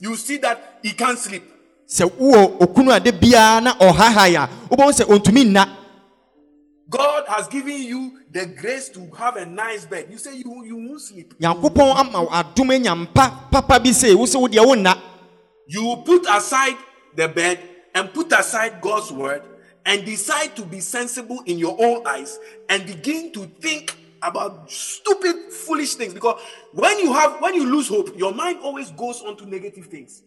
you 0.00 0.16
see 0.16 0.38
that 0.38 0.78
he 0.82 0.92
can't 0.92 1.18
sleep. 1.18 1.44
sɛ 1.88 2.10
wowɔ 2.10 2.58
okunu 2.58 2.96
ade 2.96 3.12
biara 3.20 3.62
na 3.62 3.74
ɔhahae 3.74 4.34
a 4.34 4.48
wobɛhu 4.74 4.90
sɛ 4.92 5.04
ɔntumi 5.06 5.44
nna 5.52 5.68
God 6.88 7.24
has 7.26 7.48
given 7.48 7.82
you 7.82 8.20
the 8.30 8.46
grace 8.46 8.88
to 8.90 9.10
have 9.18 9.36
a 9.36 9.44
nice 9.44 9.84
bed. 9.86 10.06
You 10.10 10.18
say 10.18 10.36
you, 10.36 10.64
you 10.64 10.76
won't 10.76 11.00
sleep. 11.00 11.34
nyankopɔn 11.38 11.96
ama 11.96 12.22
wo 12.22 12.28
adom 12.28 12.70
anya 12.72 12.94
papa 13.12 13.80
bi 13.80 13.90
sɛ 13.90 14.14
wo 14.14 14.24
sɛ 14.24 14.40
wo 14.40 14.46
deɛ 14.48 14.64
wonna 14.64 14.94
You 15.66 15.82
will 15.82 16.02
put 16.02 16.24
aside 16.30 16.76
the 17.16 17.26
bed 17.28 17.58
and 17.94 18.12
put 18.14 18.30
aside 18.32 18.80
God's 18.80 19.10
word 19.10 19.42
and 19.84 20.04
decide 20.04 20.54
to 20.56 20.62
be 20.62 20.78
sensible 20.80 21.40
in 21.46 21.58
your 21.58 21.76
own 21.80 22.06
eyes 22.06 22.38
and 22.68 22.86
begin 22.86 23.32
to 23.32 23.46
think 23.60 23.96
about 24.22 24.70
stupid, 24.70 25.52
foolish 25.52 25.94
things. 25.94 26.14
Because 26.14 26.40
when 26.72 26.98
you 27.00 27.12
have 27.12 27.40
when 27.40 27.54
you 27.54 27.66
lose 27.66 27.88
hope, 27.88 28.16
your 28.16 28.32
mind 28.32 28.60
always 28.62 28.90
goes 28.92 29.22
on 29.22 29.36
to 29.38 29.46
negative 29.46 29.86
things. 29.86 30.22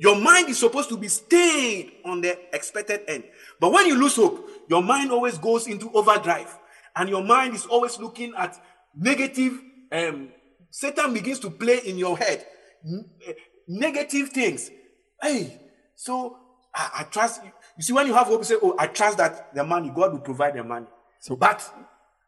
Your 0.00 0.16
mind 0.16 0.48
is 0.48 0.58
supposed 0.58 0.88
to 0.90 0.96
be 0.96 1.08
stayed 1.08 1.92
on 2.04 2.20
the 2.20 2.38
expected 2.54 3.02
end. 3.08 3.24
But 3.60 3.72
when 3.72 3.86
you 3.86 3.96
lose 3.96 4.16
hope, 4.16 4.48
your 4.68 4.82
mind 4.82 5.10
always 5.10 5.38
goes 5.38 5.66
into 5.66 5.90
overdrive. 5.92 6.56
And 6.94 7.08
your 7.08 7.24
mind 7.24 7.54
is 7.54 7.66
always 7.66 7.98
looking 7.98 8.32
at 8.36 8.60
negative. 8.94 9.60
Um, 9.90 10.30
Satan 10.70 11.12
begins 11.12 11.40
to 11.40 11.50
play 11.50 11.78
in 11.84 11.98
your 11.98 12.16
head 12.16 12.46
eh, 13.26 13.32
negative 13.66 14.30
things. 14.30 14.70
Hey, 15.20 15.60
so 15.96 16.36
I, 16.74 16.90
I 17.00 17.02
trust. 17.04 17.42
You 17.76 17.82
see, 17.82 17.92
when 17.92 18.06
you 18.06 18.14
have 18.14 18.26
hope, 18.26 18.40
you 18.40 18.44
say, 18.44 18.56
"Oh, 18.62 18.74
I 18.78 18.86
trust 18.86 19.18
that 19.18 19.54
the 19.54 19.64
money 19.64 19.90
God 19.94 20.12
will 20.12 20.20
provide 20.20 20.54
the 20.54 20.64
money." 20.64 20.86
So, 21.20 21.36
but, 21.36 21.68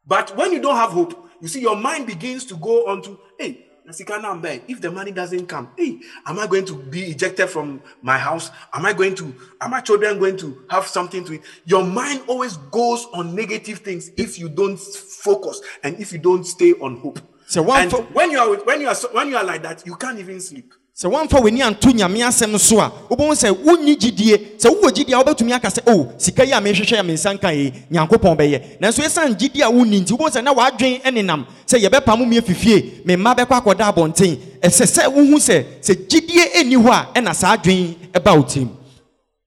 but 0.07 0.37
when 0.37 0.53
you 0.53 0.61
don't 0.61 0.77
have 0.77 0.91
hope, 0.91 1.29
you 1.41 1.49
see, 1.49 1.61
your 1.61 1.77
mind 1.77 2.07
begins 2.07 2.45
to 2.47 2.57
go 2.57 2.87
on 2.89 3.03
to, 3.03 3.19
"Hey, 3.39 3.67
Nasika 3.87 4.21
na 4.21 4.35
mbe, 4.35 4.63
if 4.69 4.81
the 4.81 4.91
money 4.91 5.11
doesn't 5.11 5.47
come, 5.47 5.69
hey, 5.77 6.01
am 6.27 6.39
I 6.39 6.47
going 6.47 6.65
to 6.67 6.75
be 6.75 7.11
ejected 7.11 7.49
from 7.49 7.81
my 8.03 8.19
house? 8.19 8.51
Am 8.73 8.85
I 8.87 8.93
going 8.93 9.15
to? 9.17 9.35
Are 9.61 9.69
my 9.69 9.81
children 9.81 10.19
going 10.19 10.37
to 10.39 10.65
have 10.71 10.87
something 10.87 11.25
to 11.25 11.33
eat?" 11.35 11.43
Your 11.65 11.85
mind 11.85 12.23
always 12.27 12.57
goes 12.71 13.07
on 13.13 13.35
negative 13.35 13.79
things 13.79 14.11
if 14.17 14.39
you 14.39 14.49
don't 14.49 14.79
focus 14.79 15.61
and 15.83 15.99
if 15.99 16.13
you 16.13 16.19
don't 16.19 16.45
stay 16.45 16.73
on 16.75 16.99
hope. 17.01 17.21
So 17.47 17.63
one 17.63 17.91
fo- 17.91 18.03
when 18.13 18.31
you 18.31 18.39
are 18.39 18.51
with- 18.51 18.65
when 18.67 18.81
you 18.81 18.89
are 18.89 18.97
when 19.13 19.29
you 19.29 19.37
are 19.37 19.45
like 19.45 19.63
that, 19.63 19.85
you 19.87 19.97
can't 19.97 20.19
even 20.19 20.41
sleep. 20.41 20.73
Sɛ 21.01 21.09
woamfa 21.09 21.41
w'ani 21.41 21.63
anto 21.63 21.91
nyame 21.91 22.21
asɛm 22.23 22.59
so 22.59 22.79
a 22.79 22.93
wobɛhu 23.09 23.33
sɛ 23.33 23.51
wonni 23.65 23.97
gyidie 23.97 24.37
sɛ 24.59 24.69
wowɔ 24.69 24.91
gyidie 24.93 25.15
a 25.15 25.25
wobɛtumi 25.25 25.53
aka 25.55 25.69
sɛ 25.69 25.81
o 25.87 26.13
sika 26.19 26.45
yi 26.45 26.53
a 26.53 26.61
mehwehwɛ 26.61 26.99
a 26.99 27.03
me 27.03 27.15
nsa 27.15 27.33
nka 27.39 27.53
yi 27.57 27.73
nyankopɔn 27.91 28.37
bɛyɛ 28.37 28.79
nanso 28.81 29.01
ɛsiane 29.03 29.35
gyidie 29.35 29.63
a 29.63 29.71
wonni 29.71 30.01
nti 30.03 30.13
wobɛhu 30.13 30.29
sɛ 30.29 30.45
na 30.45 30.53
w'adwen 30.53 31.01
nenam 31.05 31.47
sɛ 31.67 31.81
yɛbɛpa 31.81 32.19
mo 32.19 32.27
mmie 32.27 32.43
fifie 32.43 33.03
me 33.07 33.17
mma 33.17 33.35
bɛkɔ 33.35 33.63
akɔda 33.63 33.89
abɔnten 33.91 34.37
ɛsɛ 34.61 34.85
sɛ 34.85 35.09
wohu 35.09 35.37
sɛ 35.41 35.65
sɛ 35.81 36.07
gyidie 36.07 36.53
ɛnni 36.61 36.77
hɔ 36.77 36.91
a 36.91 37.09
ɛna 37.19 37.35
saa 37.35 37.57
adwen 37.57 37.97
ɛba 38.13 38.37
wo 38.37 38.43
tirim 38.43 38.77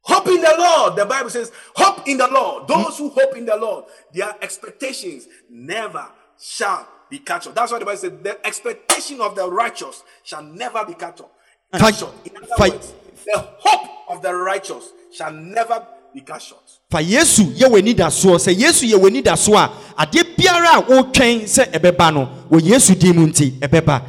Hope 0.05 0.27
in 0.27 0.41
the 0.41 0.53
Lord. 0.57 0.97
The 0.97 1.05
Bible 1.05 1.30
says, 1.30 1.49
Hope 1.77 2.05
in 2.09 2.17
the 2.17 2.27
Lord. 2.27 2.67
Those 2.67 2.97
who 2.97 3.07
hope 3.07 3.38
in 3.38 3.45
the 3.45 3.55
Lord, 3.55 3.85
their 4.13 4.35
expectations 4.41 5.30
never 5.49 6.05
shall 6.38 6.85
be 7.09 7.19
cut 7.19 7.47
off. 7.47 7.55
That's 7.55 7.71
why 7.71 7.80
the 7.80 7.85
Bible 7.85 7.97
says, 7.97 8.11
The 8.21 8.45
expectation 8.45 9.21
of 9.21 9.34
the 9.38 9.49
righteous 9.49 10.03
shall 10.23 10.43
never 10.43 10.84
be 10.84 10.93
cut 10.95 11.21
off. 11.21 11.30
Cut 11.74 11.82
Fight- 11.82 11.95
short. 11.95 12.14
In 12.26 12.32
other 12.38 12.48
fight- 12.58 12.72
words, 12.74 12.94
the 13.26 13.40
hope 13.60 13.90
of 14.10 14.22
the 14.22 14.34
righteous 14.36 14.84
shall 15.12 15.32
never 15.32 15.84
be 16.14 16.22
cut 16.22 16.40
short. 16.41 16.62
fa 16.91 17.00
yesu 17.02 17.44
yɛ 17.58 17.68
w'ani 17.68 17.95
da 17.95 18.08
soɔ 18.10 18.38
sɛ 18.38 18.54
yesu 18.56 18.86
yɛ 18.88 19.00
w'ani 19.00 19.24
da 19.24 19.34
soɔ 19.34 19.72
a 19.98 20.06
adeɛ 20.06 20.36
biara 20.36 20.78
a 20.78 20.82
wotwɛn 20.84 21.41
sɛ 21.44 21.72
ɛbɛba 21.72 22.14
no 22.14 22.30
wɔ 22.52 22.62
yesu 22.62 22.94
din 22.95 23.16
mu 23.16 23.28
nti 23.28 23.60
ɛbɛba 23.60 24.02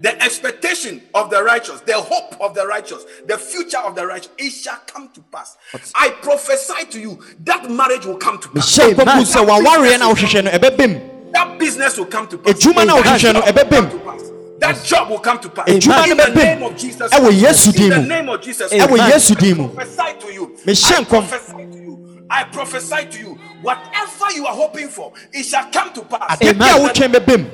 The 0.00 0.22
expectation 0.22 1.02
of 1.14 1.30
the 1.30 1.42
righteous, 1.42 1.80
the 1.80 1.94
hope 1.94 2.36
of 2.40 2.54
the 2.54 2.66
righteous, 2.66 3.04
the 3.26 3.36
future 3.38 3.78
of 3.78 3.94
the 3.96 4.06
righteous, 4.06 4.28
it 4.38 4.50
shall 4.50 4.78
come 4.86 5.08
to 5.14 5.20
pass. 5.32 5.56
I 5.94 6.10
prophesy 6.10 6.84
to 6.90 7.00
you 7.00 7.18
that 7.44 7.70
marriage 7.70 8.04
will 8.06 8.16
come 8.18 8.38
to 8.38 8.48
pass. 8.48 8.78
mehyɛ 8.78 8.94
nkɔmpu 8.94 9.24
sɛ 9.24 9.42
a 9.42 9.46
wohwehwɛ 9.46 10.44
no 10.44 10.50
ɛbɛbɛ 10.50 11.32
That 11.32 11.58
business 11.58 11.98
will 11.98 12.06
come 12.06 12.28
to 12.28 12.38
pass. 12.38 12.54
Adwuma 12.54 12.86
no 12.86 12.98
a 12.98 13.02
wohwehwɛ 13.02 13.34
no, 13.34 13.40
That 13.40 14.25
job 14.60 15.10
will 15.10 15.18
ɛbɛbɛ 15.18 15.18
mu. 15.18 15.18
come 15.18 15.38
to 15.40 15.48
pass. 15.50 15.66
That 15.66 15.80
job 15.80 15.98
will 16.00 16.08
come 16.08 16.08
to 16.08 16.08
pass. 16.08 16.10
In 16.10 16.16
the 16.16 16.44
name 16.44 16.62
of 16.62 16.76
Jesus. 16.76 17.12
Yesu 17.12 17.80
In 17.80 17.88
the 17.90 18.02
name 18.06 18.28
of 18.28 18.40
Jesus. 18.42 18.72
Ɛwɔ 18.72 18.98
I 18.98 19.10
prophesy 19.10 20.20
to 20.20 20.32
you. 20.32 20.56
I 20.66 21.04
prophesy 21.04 21.66
to 21.72 21.78
you. 21.78 22.26
I 22.28 22.44
prophesy 22.44 23.06
to 23.10 23.18
you. 23.18 23.38
Whatever 23.62 24.32
you 24.34 24.46
are 24.46 24.54
hoping 24.54 24.88
for, 24.88 25.12
it 25.32 25.44
shall 25.44 25.70
come 25.70 25.92
to 25.92 26.02
pass. 26.02 26.38
adeɛ 26.38 26.58
bi 26.58 26.70
a 26.70 26.74
wotwɛn 26.88 27.12
bɛbɛ 27.14 27.38
mu 27.38 27.48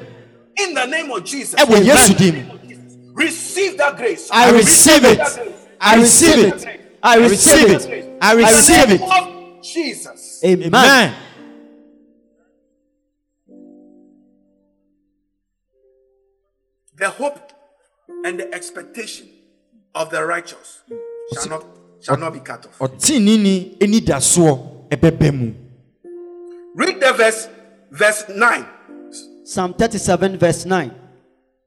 In 0.59 0.75
the 0.75 0.87
name 0.87 1.11
of 1.11 1.25
Jesus. 1.25 1.55
ɛwɔ 1.61 1.85
yesu 1.85 2.17
din 2.17 2.47
mu 2.47 2.59
Receive 3.15 3.77
that 3.77 3.97
grace. 3.97 4.29
I 4.33 4.51
receive 4.53 5.05
it. 5.05 5.21
I 5.81 5.97
receive 5.97 6.39
it. 6.45 6.67
I 7.03 7.17
receive 7.17 7.71
it. 7.71 8.19
i 8.23 8.35
receive 8.35 8.91
it 8.93 9.01
Of 9.03 9.63
Jesus. 9.63 10.41
Amen. 10.45 11.15
The 17.03 17.11
hope 17.11 17.53
and 18.25 18.39
the 18.39 18.55
expectation 18.55 19.29
of 19.93 20.11
the 20.11 20.25
righteous 20.25 20.83
shall 21.35 21.49
not 21.49 21.65
shall 22.01 22.17
not 22.17 22.33
be 22.33 22.39
cut 22.39 22.65
off. 22.65 22.79
ɔteenini 22.79 23.83
ani 23.83 24.01
da 24.01 24.19
soɔ 24.19 24.89
ɛbɛbɛ 24.89 25.35
mu 25.35 25.53
Read 26.77 27.01
the 27.01 27.13
verse, 27.13 27.49
verse 27.91 28.29
9. 28.29 28.67
Psalm 29.43 29.75
37, 29.75 30.39
verse 30.39 30.65
9. 30.65 30.95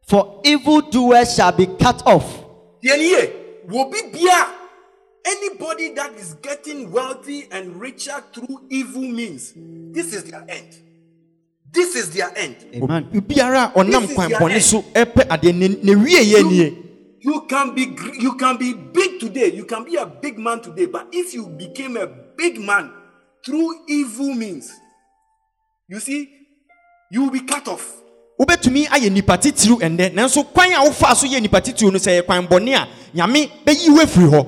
For 0.08 0.40
evildoers 0.46 1.36
shall 1.36 1.52
be 1.52 1.66
cut 1.66 2.02
off. 2.08 2.26
Deɛ 2.82 2.98
ni 2.98 3.10
ye, 3.10 3.34
will 3.68 3.90
be 3.90 4.04
bia. 4.14 4.54
Anybody 5.26 5.90
that 5.96 6.14
is 6.14 6.36
getting 6.36 6.94
wealthy 6.94 7.50
and 7.52 7.76
richer 7.76 8.24
through 8.32 8.68
evil 8.70 9.02
means, 9.02 9.52
this 9.92 10.14
is 10.14 10.24
their 10.32 10.46
end. 10.48 10.78
This 11.76 11.96
is 11.96 12.12
their 12.12 12.32
end. 12.38 12.56
Amen. 12.74 13.10
obiara 13.14 13.72
is 13.76 14.14
kwan 14.16 14.62
so 14.62 14.82
ɛpɛ 14.94 15.28
adeɛ 15.28 15.54
ne 15.54 15.68
ne 15.84 15.96
wie 15.96 16.24
yɛ 16.24 16.50
nie 16.50 16.82
You 17.20 17.42
can 17.50 17.74
be 17.76 17.82
you 18.20 18.36
can 18.38 18.56
be 18.58 18.74
big 18.74 19.20
today. 19.20 19.52
You 19.52 19.66
can 19.66 19.84
be 19.84 19.96
a 19.96 20.06
big 20.06 20.38
man 20.38 20.62
today, 20.62 20.86
but 20.86 21.08
if 21.12 21.34
you 21.34 21.48
became 21.48 21.98
a 21.98 22.06
big 22.38 22.60
man 22.60 22.92
through 23.44 23.84
evil 23.90 24.34
means, 24.36 24.72
you 25.90 26.00
see, 26.00 26.30
you 27.12 27.24
will 27.24 27.32
be 27.32 27.42
cut 27.42 27.68
off. 27.68 27.84
wobɛtumi 28.40 28.86
ayɛ 28.88 29.12
nipa 29.12 29.38
titiriw 29.38 29.80
ɛndɛ 29.80 30.14
nanso 30.14 30.44
kwan 30.54 30.72
a 30.74 30.84
wofaa 30.86 31.16
so 31.16 31.26
yɛ 31.28 31.42
nipa 31.42 31.62
titiriw 31.62 31.92
no 31.92 31.98
sɛ 31.98 32.20
yɛ 32.22 32.26
kwan 32.26 32.48
bɔne 32.48 32.76
a 32.76 32.88
nyame 33.18 33.50
bɛyi 33.66 33.90
wo 33.90 34.02
afiri 34.04 34.30
hɔ 34.30 34.42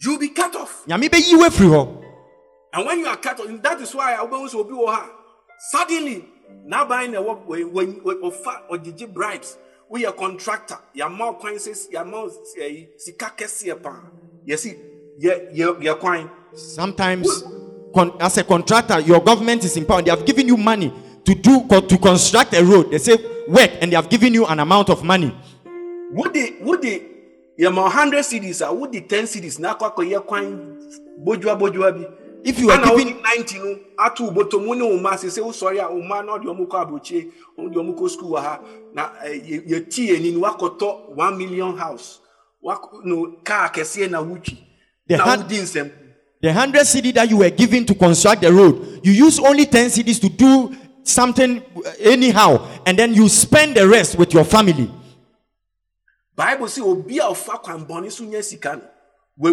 You 0.00 0.10
will 0.12 0.18
be 0.18 0.28
cut 0.30 0.54
off. 0.56 0.84
nyame 0.86 1.08
bɛyi 1.10 1.36
wo 1.36 1.44
afiri 1.44 1.68
hɔ 1.68 2.04
And 2.72 2.86
when 2.86 3.00
you 3.00 3.06
are 3.06 3.16
cut 3.16 3.40
off, 3.40 3.62
that 3.62 3.80
is 3.80 3.94
why 3.94 4.14
I 4.14 4.18
always 4.18 4.54
will 4.54 4.64
be 4.64 4.74
ha. 4.74 5.17
Suddenly, 5.58 6.24
now 6.64 6.84
buying 6.86 7.14
a 7.14 7.22
work 7.22 7.48
when 7.48 7.72
when 7.72 8.00
or 8.22 8.32
or 8.68 8.78
did 8.78 9.12
bribes. 9.14 9.56
We 9.90 10.04
are 10.06 10.12
contractor. 10.12 10.78
Your 10.94 11.08
mouth 11.10 11.38
coin 11.40 11.58
says 11.58 11.88
your 11.90 12.04
mouth 12.04 12.36
sika 12.96 13.32
kesi 13.36 13.82
pa. 13.82 14.00
You 14.44 14.56
see, 14.56 14.74
your 15.18 15.50
your 15.50 15.82
your 15.82 15.96
coin. 15.96 16.30
sometimes 16.54 17.42
con- 17.94 18.12
as 18.20 18.38
a 18.38 18.44
contractor 18.44 19.00
your 19.00 19.20
government 19.20 19.62
is 19.64 19.76
in 19.76 19.84
power 19.84 20.00
they 20.02 20.10
have 20.10 20.24
given 20.24 20.48
you 20.48 20.56
money 20.56 20.92
to 21.24 21.34
do 21.34 21.60
co- 21.68 21.80
to 21.82 21.98
construct 21.98 22.54
a 22.54 22.64
road 22.64 22.90
they 22.90 22.98
say 22.98 23.16
work 23.46 23.70
and 23.82 23.92
they 23.92 23.96
have 23.96 24.08
given 24.08 24.32
you 24.32 24.46
an 24.46 24.58
amount 24.60 24.88
of 24.88 25.04
money 25.04 25.30
Would 26.12 26.32
they 26.32 26.56
would 26.62 26.80
they 26.80 27.02
your 27.58 27.70
mouth 27.70 27.92
hundred 27.92 28.24
cities 28.24 28.62
or 28.62 28.74
would 28.74 28.92
the 28.92 29.02
ten 29.02 29.26
cities 29.26 29.58
na 29.58 29.74
kwa 29.74 29.90
kwa 29.90 30.04
your 30.06 30.22
coin 30.22 30.76
bojua 31.22 31.54
bojua 31.58 31.92
bi. 31.92 32.06
If 32.44 32.58
you 32.60 32.70
are 32.70 32.78
giving- 32.78 33.20
90 33.22 33.58
no 33.58 33.78
atu 33.98 34.30
boto 34.32 34.58
mu 34.64 34.74
ne 34.74 34.82
wo 34.84 34.96
ma 34.98 35.16
se 35.16 35.28
se 35.30 35.40
wo 35.40 35.50
sɔre 35.50 35.80
a 35.80 35.92
wo 35.92 36.00
ma 36.02 36.22
na 36.22 36.38
ɔde 36.38 36.44
ɔmo 36.46 36.66
kɔ 36.68 36.86
abrokyire 36.86 37.30
ɔmo 37.58 37.72
de 37.72 37.78
ɔmo 37.80 37.94
kɔ 37.98 38.10
school 38.10 38.30
wɔ 38.32 38.42
ha. 38.42 38.60
Na 38.94 39.10
eh, 39.24 39.40
yɛ 39.40 39.68
yɛ 39.68 39.90
ti 39.90 40.08
yɛ 40.08 40.20
ni 40.20 40.30
no 40.32 40.40
wakɔtɔ 40.46 41.14
one 41.16 41.36
million 41.38 41.76
house. 41.76 42.20
Wakɔ 42.64 43.04
no 43.04 43.36
car 43.44 43.70
kɛseɛ 43.72 44.10
na 44.10 44.22
wotwi 44.22 44.56
The 45.08 45.16
na 45.16 45.24
wodi 45.36 45.58
nsɛm 45.62 45.90
the 46.40 46.48
100 46.50 46.86
cd 46.86 47.10
that 47.12 47.28
you 47.28 47.38
were 47.38 47.50
given 47.50 47.84
to 47.84 47.94
construct 47.96 48.42
the 48.42 48.52
road 48.52 49.00
you 49.02 49.10
use 49.10 49.40
only 49.40 49.66
10 49.66 49.88
cds 49.90 50.20
to 50.20 50.28
do 50.28 50.70
something 51.02 51.60
uh, 51.84 51.90
anyhow 52.00 52.64
and 52.86 52.96
then 52.98 53.12
you 53.14 53.28
spend 53.28 53.74
the 53.74 53.88
rest 53.88 54.16
with 54.18 54.32
your 54.32 54.44
family. 54.44 54.88
Bible 56.36 56.68
say 56.68 56.80
obi 56.82 57.18
a 57.18 57.22
ɔfa 57.22 57.62
kwan 57.62 57.84
bɔne 57.86 58.12
so 58.12 58.22
nya 58.24 58.42
sika 58.42 58.76
no 58.76 58.82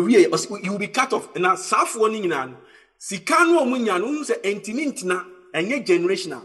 you 0.07 0.71
will 0.71 0.77
be 0.79 0.87
cut 0.87 1.13
off. 1.13 1.35
Na 1.35 1.55
saafoɔ 1.55 2.11
no 2.11 2.19
nyinaa 2.19 2.49
no 2.49 2.55
sika 2.97 3.45
no 3.45 3.59
a 3.59 3.63
ɔmo 3.65 3.77
nya 3.83 3.97
no 3.99 4.05
ohun 4.07 4.23
sɛ 4.23 4.41
ɛntumi 4.43 4.85
ntena 4.93 5.23
ɛnyɛ 5.53 5.85
generational 5.85 6.41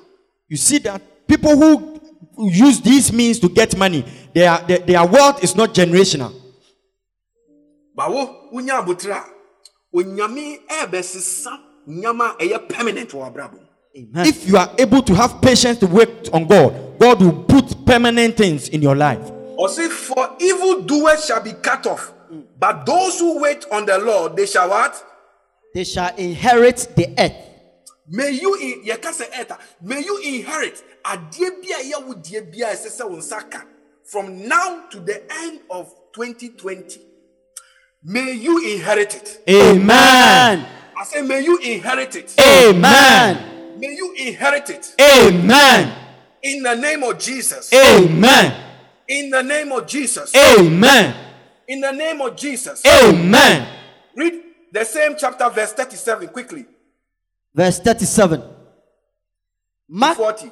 you 0.49 0.57
see 0.57 0.79
that 0.79 1.01
people 1.27 1.57
who 1.57 2.01
use 2.49 2.81
these 2.81 3.13
means 3.13 3.39
to 3.39 3.49
get 3.49 3.77
money 3.77 4.05
their, 4.35 4.59
their, 4.67 4.79
their 4.79 5.07
wealth 5.07 5.43
is 5.45 5.55
not 5.57 5.75
generational 5.75 6.33
bawo 7.97 8.51
wonya 8.53 8.83
abotire 8.85 9.13
a 9.17 9.25
onyame 9.97 10.61
ɛɛbɛsesa 10.69 11.59
nyama 11.87 12.37
a 12.39 12.45
ɛyɛ 12.45 12.69
permanent 12.69 13.11
wɔ 13.11 13.27
abrabɔ. 13.33 13.59
Amen. 13.97 14.27
if 14.27 14.47
you 14.49 14.57
are 14.57 14.71
able 14.79 15.03
to 15.03 15.15
have 15.15 15.41
patience 15.43 15.79
to 15.81 15.87
wait 15.87 16.29
on 16.33 16.47
god 16.47 16.73
god 17.01 17.21
will 17.21 17.43
put 17.45 17.85
permanent 17.85 18.37
things 18.37 18.69
in 18.69 18.81
your 18.83 18.95
life 18.95 19.31
Or 19.61 19.69
say, 19.69 19.91
For 19.91 20.37
evil 20.41 20.81
doers 20.81 21.27
shall 21.27 21.43
be 21.43 21.53
cut 21.53 21.87
off, 21.87 22.15
but 22.59 22.87
those 22.87 23.19
who 23.21 23.43
wait 23.43 23.67
on 23.71 23.85
the 23.85 23.99
Lord, 23.99 24.35
they 24.35 24.47
shall 24.47 24.71
what? 24.71 25.05
They 25.75 25.85
shall 25.85 26.15
inherit 26.17 26.89
the 26.97 27.15
earth. 27.19 27.35
May 28.09 28.31
you 28.31 28.55
in 28.57 28.83
yɛka 28.85 29.13
sɛ 29.13 29.31
ɛta, 29.31 29.59
may 29.83 30.01
you 30.03 30.19
inherit 30.25 30.83
adeɛ 31.05 31.63
bi 31.63 31.69
a 31.71 31.83
ɛyɛ 31.85 32.07
wo 32.07 32.15
deɛ 32.15 32.51
bi 32.51 32.67
a 32.69 32.75
ɛsɛ 32.75 32.91
sɛ 33.01 33.09
wo 33.09 33.17
nsa 33.17 33.49
ka 33.51 33.63
from 34.05 34.49
now 34.49 34.85
to 34.91 34.99
the 35.01 35.23
end 35.33 35.61
of 35.71 35.95
2020. 36.13 37.01
May 38.03 38.33
you 38.33 38.75
inherit 38.75 39.15
it. 39.15 39.43
Amen. 39.49 40.67
I 40.99 41.05
say, 41.05 41.23
may 41.23 41.45
you 41.45 41.59
inherit 41.59 42.17
it. 42.17 42.35
Amen. 42.41 43.79
May 43.79 43.95
you 43.95 44.15
inherit 44.19 44.71
it. 44.71 44.95
Amen. 45.01 45.93
In 46.43 46.63
the 46.63 46.75
name 46.75 47.03
of 47.05 47.19
Jesus. 47.19 47.73
Amen. 47.73 48.55
In 49.07 49.31
the 49.31 49.43
name 49.43 49.71
of 49.73 49.87
Jesus. 49.87 50.35
Amen. 50.35 51.15
In 51.69 51.81
the 51.81 51.93
name 51.93 52.21
of 52.21 52.37
Jesus. 52.37 52.83
Amen. 52.87 53.69
Read 54.17 54.43
the 54.73 54.85
same 54.85 55.15
chapter, 55.19 55.49
verse 55.51 55.73
37, 55.73 56.29
quickly. 56.29 56.67
Verse 57.55 57.79
37. 57.81 58.43
Mark, 59.89 60.17
40. 60.17 60.51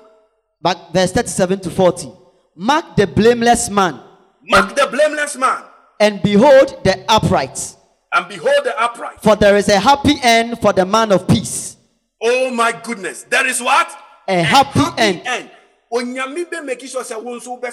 back, 0.60 0.76
verse 0.92 1.12
37 1.12 1.60
to 1.60 1.70
40. 1.70 2.12
Mark 2.56 2.96
the 2.96 3.06
blameless 3.06 3.70
man, 3.70 4.00
Mark 4.42 4.74
the 4.74 4.88
blameless 4.90 5.36
man, 5.36 5.62
and 6.00 6.20
behold 6.22 6.80
the 6.82 7.04
upright. 7.08 7.76
and 8.12 8.26
behold 8.28 8.64
the 8.64 8.80
upright. 8.80 9.22
For 9.22 9.36
there 9.36 9.56
is 9.56 9.68
a 9.68 9.78
happy 9.78 10.14
end 10.22 10.58
for 10.60 10.72
the 10.72 10.84
man 10.84 11.12
of 11.12 11.28
peace. 11.28 11.76
Oh 12.20 12.50
my 12.50 12.72
goodness. 12.72 13.22
There 13.24 13.46
is 13.46 13.60
what? 13.60 13.88
A 14.26 14.42
happy 14.42 14.80
end. 15.00 15.22
end. 15.24 15.50
Onyame 15.92 16.50
be 16.50 16.60
make 16.62 16.80
sure 16.80 17.04
say 17.04 17.14
wo 17.14 17.38
nso 17.38 17.60
be. 17.62 17.68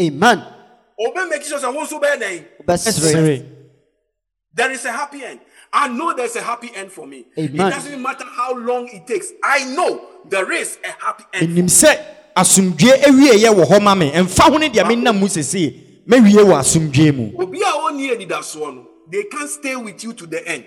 Amen. 0.00 0.44
Obe 0.98 1.28
make 1.28 1.42
sure 1.42 1.58
say 1.58 1.66
wo 1.66 1.84
nso 1.84 2.00
be 2.00 2.18
den. 2.18 2.46
Obesere. 2.62 3.46
There 4.52 4.70
is 4.70 4.84
a 4.84 4.92
happy 4.92 5.24
end. 5.24 5.40
I 5.72 5.88
know 5.88 6.12
there's 6.14 6.36
a 6.36 6.42
happy 6.42 6.70
end 6.74 6.90
for 6.90 7.06
me. 7.06 7.26
Amen. 7.38 7.54
It 7.68 7.70
doesn't 7.70 8.02
matter 8.02 8.24
how 8.24 8.56
long 8.56 8.88
it 8.88 9.06
takes. 9.06 9.32
I 9.42 9.64
know 9.74 10.04
there 10.28 10.50
is 10.52 10.78
a 10.84 10.90
happy 11.04 11.24
end. 11.32 11.50
Enim 11.52 11.66
sɛ 11.66 11.96
asomdwe 12.36 13.02
awieyɛ 13.02 13.54
wɔ 13.54 13.64
hɔ 13.64 13.82
ma 13.82 13.94
me. 13.94 14.10
Ɛmfa 14.10 14.50
ho 14.50 14.56
ne 14.58 14.68
deɛ 14.68 14.84
menam 14.84 15.18
mu 15.20 15.26
sesee. 15.26 16.02
Mɛwie 16.06 16.42
wɔ 16.44 17.14
mu. 17.16 17.42
Obi 17.42 17.62
a 17.62 17.70
oni 17.72 18.10
anidasoɔ 18.10 18.74
no, 18.74 18.86
they 19.08 19.24
can't 19.24 19.48
stay 19.48 19.76
with 19.76 20.02
you 20.02 20.12
to 20.12 20.26
the 20.26 20.46
end. 20.46 20.66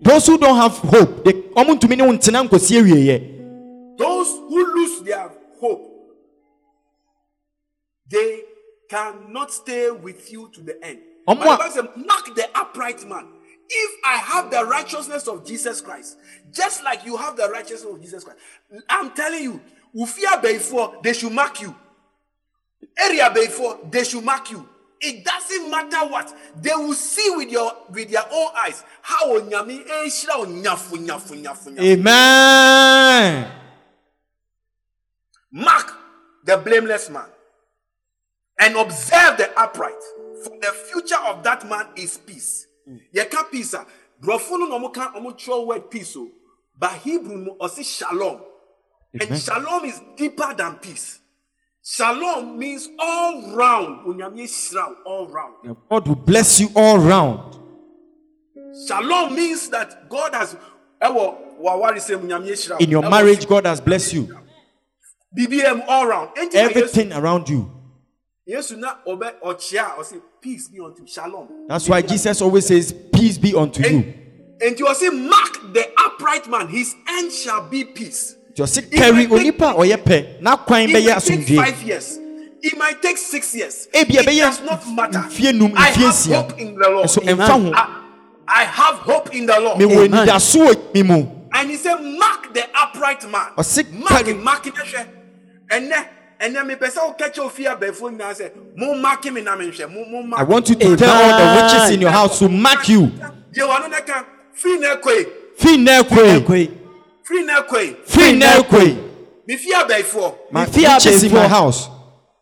Those 0.00 0.26
who 0.26 0.38
don't 0.38 0.56
have 0.56 0.72
hope, 0.78 1.24
they 1.24 1.32
ɔmo 1.32 1.78
ntumi 1.78 1.96
ne 1.96 2.04
wo 2.04 2.12
ntena 2.12 2.48
nkɔsi 2.48 2.82
awieyɛ. 2.82 3.98
Those 3.98 4.28
who 4.28 4.74
lose 4.74 5.00
their 5.02 5.28
hope, 5.60 5.90
they 8.08 8.42
cannot 8.88 9.50
stay 9.52 9.90
with 9.90 10.30
you 10.30 10.48
to 10.54 10.60
the 10.60 10.84
end. 10.84 10.98
But 11.26 11.76
a- 11.76 11.98
mark 11.98 12.32
the 12.36 12.48
upright 12.54 13.04
man. 13.08 13.26
If 13.68 14.00
I 14.04 14.16
have 14.16 14.50
the 14.50 14.64
righteousness 14.64 15.26
of 15.26 15.44
Jesus 15.44 15.80
Christ, 15.80 16.18
just 16.52 16.84
like 16.84 17.04
you 17.04 17.16
have 17.16 17.36
the 17.36 17.48
righteousness 17.48 17.92
of 17.92 18.00
Jesus 18.00 18.24
Christ, 18.24 18.38
I'm 18.88 19.10
telling 19.12 19.42
you, 19.42 19.60
Ufia 19.94 20.40
before 20.40 20.96
they 21.02 21.12
should 21.12 21.32
mark 21.32 21.60
you. 21.60 21.74
Area 22.98 23.30
before 23.34 23.78
they 23.90 24.04
should 24.04 24.24
mark 24.24 24.50
you. 24.50 24.68
It 25.00 25.24
doesn't 25.24 25.70
matter 25.70 26.10
what 26.10 26.34
they 26.60 26.74
will 26.74 26.94
see 26.94 27.30
with 27.36 27.50
your 27.50 27.72
with 27.90 28.10
their 28.10 28.24
own 28.32 28.48
eyes. 28.56 28.82
How. 29.02 29.38
Amen. 31.78 33.50
Mark 35.50 35.92
the 36.44 36.56
blameless 36.56 37.10
man 37.10 37.26
and 38.58 38.76
observe 38.76 39.36
the 39.36 39.50
upright. 39.58 39.92
For 40.44 40.56
the 40.60 40.72
future 40.90 41.18
of 41.26 41.42
that 41.42 41.68
man 41.68 41.88
is 41.96 42.18
peace. 42.18 42.65
Yɛka 43.14 43.50
peace 43.50 43.74
a 43.74 43.86
borɔfo 44.22 44.58
no 44.58 44.66
na 44.66 44.78
ɔmo 44.78 44.92
ka 44.92 45.12
ɔmo 45.16 45.36
twerɛ 45.36 45.66
word 45.66 45.90
peace 45.90 46.16
o 46.16 46.28
but 46.78 46.92
Hebrew 46.92 47.36
no 47.38 47.56
ɔsi 47.60 47.84
shalom 47.84 48.40
and 49.18 49.38
shalom 49.40 49.84
is 49.86 50.00
deeper 50.16 50.52
than 50.54 50.74
peace. 50.76 51.20
Shalom 51.82 52.58
means 52.58 52.88
all 52.98 53.52
round. 53.54 54.06
Onyame 54.06 54.42
hyira 54.42 54.94
all 55.06 55.26
round. 55.28 55.54
God 55.88 56.06
will 56.08 56.16
bless 56.16 56.60
you 56.60 56.68
all 56.74 56.98
round. 56.98 57.54
Shalom 58.86 59.34
means 59.34 59.68
that 59.70 60.08
God 60.08 60.34
has 60.34 60.54
ɛwɔ 61.00 61.58
wawari 61.60 61.96
sɛ 61.98 62.20
onyame 62.20 62.50
hyira. 62.50 62.80
In 62.80 62.90
your 62.90 63.08
marriage, 63.08 63.46
God 63.46 63.66
has 63.66 63.80
blessed 63.80 64.12
you. 64.14 64.36
BBM 65.36 65.84
all 65.88 66.06
round. 66.06 66.30
Enti 66.36 66.54
na 66.54 66.60
Yesu- 66.60 66.70
Everything 66.70 67.12
around 67.12 67.48
you. 67.48 67.70
Yesu 68.48 68.76
na 68.78 68.96
ɔbɛ 69.06 69.40
ɔkyea 69.40 69.96
ɔsi 69.96 70.20
peace 70.46 70.68
be 70.68 70.78
unto 70.80 71.02
you. 71.02 71.08
shalom. 71.08 71.48
That's 71.66 71.88
why 71.88 72.02
Jesus 72.02 72.40
always 72.40 72.66
says, 72.66 72.94
Peace 73.12 73.36
be 73.36 73.52
unto 73.54 73.82
you. 73.82 74.14
And 74.60 74.78
you 74.78 74.94
say, 74.94 75.10
Mark 75.10 75.72
the 75.74 75.84
upright 75.98 76.48
man, 76.48 76.68
his 76.68 76.94
end 77.08 77.32
shall 77.32 77.68
be 77.68 77.84
peace. 77.84 78.36
Jɔsi 78.54 78.88
kɛri 78.88 79.26
onipa 79.26 79.72
a 79.72 79.74
ɔyɛ 79.74 79.96
pɛ 79.96 80.40
n'akwan 80.40 80.88
It 80.88 80.94
bɛyɛ 80.94 81.14
might 81.14 81.46
take 81.46 81.56
five 81.56 81.82
years. 81.82 82.18
It 82.62 82.78
might 82.78 83.02
take 83.02 83.18
six 83.18 83.54
years. 83.54 83.88
Ebi 83.92 84.14
it 84.20 84.24
does 84.24 84.62
not 84.62 84.86
matter. 84.88 85.18
I 85.76 85.90
have 85.90 86.24
hope 86.24 86.58
in 86.58 86.74
the 86.74 86.88
Lord. 86.88 87.06
Nso 87.06 87.28
Amen. 87.28 87.74
I, 87.74 88.02
I 88.48 88.64
have 88.64 88.94
hope 88.96 89.34
in 89.34 89.46
the 89.46 89.60
Lord. 89.60 89.78
Mewɔ 89.80 90.06
Amen. 90.06 90.26
anidaso 90.26 90.66
wɔ 90.68 90.94
mi 90.94 91.02
mu. 91.02 91.26
And 91.52 91.70
he 91.70 91.76
said, 91.76 91.96
Mark 91.96 92.54
the 92.54 92.64
upright 92.74 93.28
man. 93.28 93.50
Ɔse 93.58 93.92
Mark 93.92 94.08
kari- 94.08 94.32
him, 94.32 94.44
mark 94.44 94.64
him. 94.64 95.08
And 95.70 95.90
then, 95.90 96.08
and 96.40 96.54
then 96.54 96.66
me 96.66 96.74
pesa 96.74 96.98
o 97.02 97.12
catch 97.14 97.36
your 97.36 97.50
fear 97.50 97.76
before 97.76 98.10
now 98.10 98.32
say, 98.32 98.50
Mo 98.76 98.94
mark 98.94 99.24
him 99.24 99.36
inamenhwe. 99.36 99.90
Mo 99.92 100.04
mo 100.06 100.22
mark. 100.22 100.40
I 100.40 100.44
want 100.44 100.68
you 100.68 100.74
to 100.74 100.84
Amen. 100.86 100.96
tell 100.98 101.10
all 101.14 101.38
the 101.38 101.62
witches 101.62 101.90
in 101.94 102.00
your 102.00 102.10
house 102.10 102.38
to 102.40 102.48
mark 102.48 102.88
you. 102.88 103.02
Ye 103.54 103.62
wano 103.62 103.88
na 103.90 104.00
kan 104.00 104.24
free 104.54 104.78
na 104.78 104.96
kwe. 104.96 105.26
Fi 105.56 105.76
na 105.78 106.02
ekwe. 106.02 106.40
Ekwe. 106.40 106.70
Free 107.24 107.42
na 107.44 107.62
kwe. 107.62 107.96
Fi 108.06 108.32
na 108.36 108.46
ekwe. 108.58 108.96
Me 109.48 109.56
fear 109.56 109.86
before. 109.86 110.36
My 110.50 110.66
fear 110.66 110.90
witches 110.94 111.22
in 111.22 111.32
my 111.32 111.42
before. 111.42 111.48
house. 111.48 111.88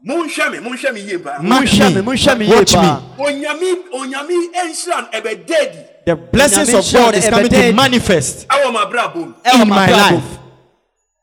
Mo 0.03 0.25
nhwe 0.25 0.51
me, 0.53 0.59
mo 0.61 0.71
nhwe 0.71 0.93
me 0.95 1.01
ye 1.01 1.17
ba. 1.17 1.39
Mark 1.43 1.65
Monhwɛ 1.65 1.95
me, 1.95 2.01
me. 2.03 2.03
monhwɛ 2.13 2.39
me 2.39 2.47
yie 2.47 2.55
Watch 2.57 2.73
me. 2.75 2.79
paa. 2.81 3.03
onyame 3.19 3.77
onyame 3.93 4.53
ɛnhyira 4.53 5.01
no 5.01 5.09
ɛbɛdadi 5.21 5.87
The 6.07 6.17
blessings 6.17 6.69
Onyame 6.69 6.79
of 6.79 6.93
God 6.93 7.15
is 7.15 7.25
nhyira 7.25 7.31
no 7.31 7.37
coming 7.37 7.51
to 7.51 7.57
ɛbɛdɛ- 7.57 7.75
manifest 7.75 8.49
ɛwɔ 8.49 8.73
m'abrabɔ 8.75 9.15
mu 9.17 9.33
Ɛwɔ 9.45 9.63
in 9.63 9.69
my 9.69 9.87
m'abrabɔ. 9.87 10.13
life. 10.13 10.39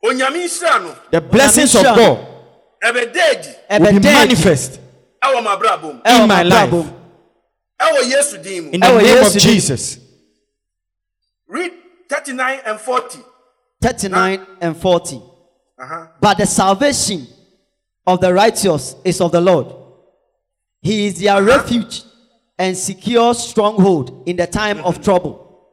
onyame 0.04 0.44
nhyira 0.44 0.82
no 0.82 0.94
The 1.12 1.20
blessings 1.20 1.74
of 1.76 1.82
nhyira 1.82 1.96
no. 1.96 1.96
God 1.96 2.18
ɛbɛdadi 2.18 2.31
will 3.80 4.00
be 4.00 4.00
manifest 4.00 4.80
ɛwɔ 5.22 5.42
m'abrabɔ 5.42 5.82
mu 5.82 6.00
in 6.04 6.28
my 6.28 6.42
life. 6.42 6.70
m'abrabɔ 6.70 8.10
yesu 8.10 8.42
din 8.42 8.64
mu 8.64 8.70
in 8.70 8.80
the 8.80 8.98
name 9.02 9.24
of 9.26 9.32
Jesus. 9.32 9.98
read 11.48 11.72
39 12.08 12.60
and 12.66 12.80
40 12.80 13.18
39 13.80 14.46
and 14.60 14.76
40. 14.76 15.16
uh-huh. 15.78 16.06
But 16.20 16.38
the 16.38 16.46
salvation 16.46 17.26
of 18.06 18.20
the 18.20 18.32
righteous 18.32 18.94
is 19.04 19.20
of 19.20 19.32
the 19.32 19.40
Lord. 19.40 19.74
He 20.80 21.06
is 21.06 21.20
their 21.20 21.42
refuge 21.42 22.02
and 22.58 22.76
secure 22.76 23.34
stronghold 23.34 24.22
in 24.26 24.36
the 24.36 24.46
time 24.46 24.78
of 24.84 25.02
trouble. 25.02 25.68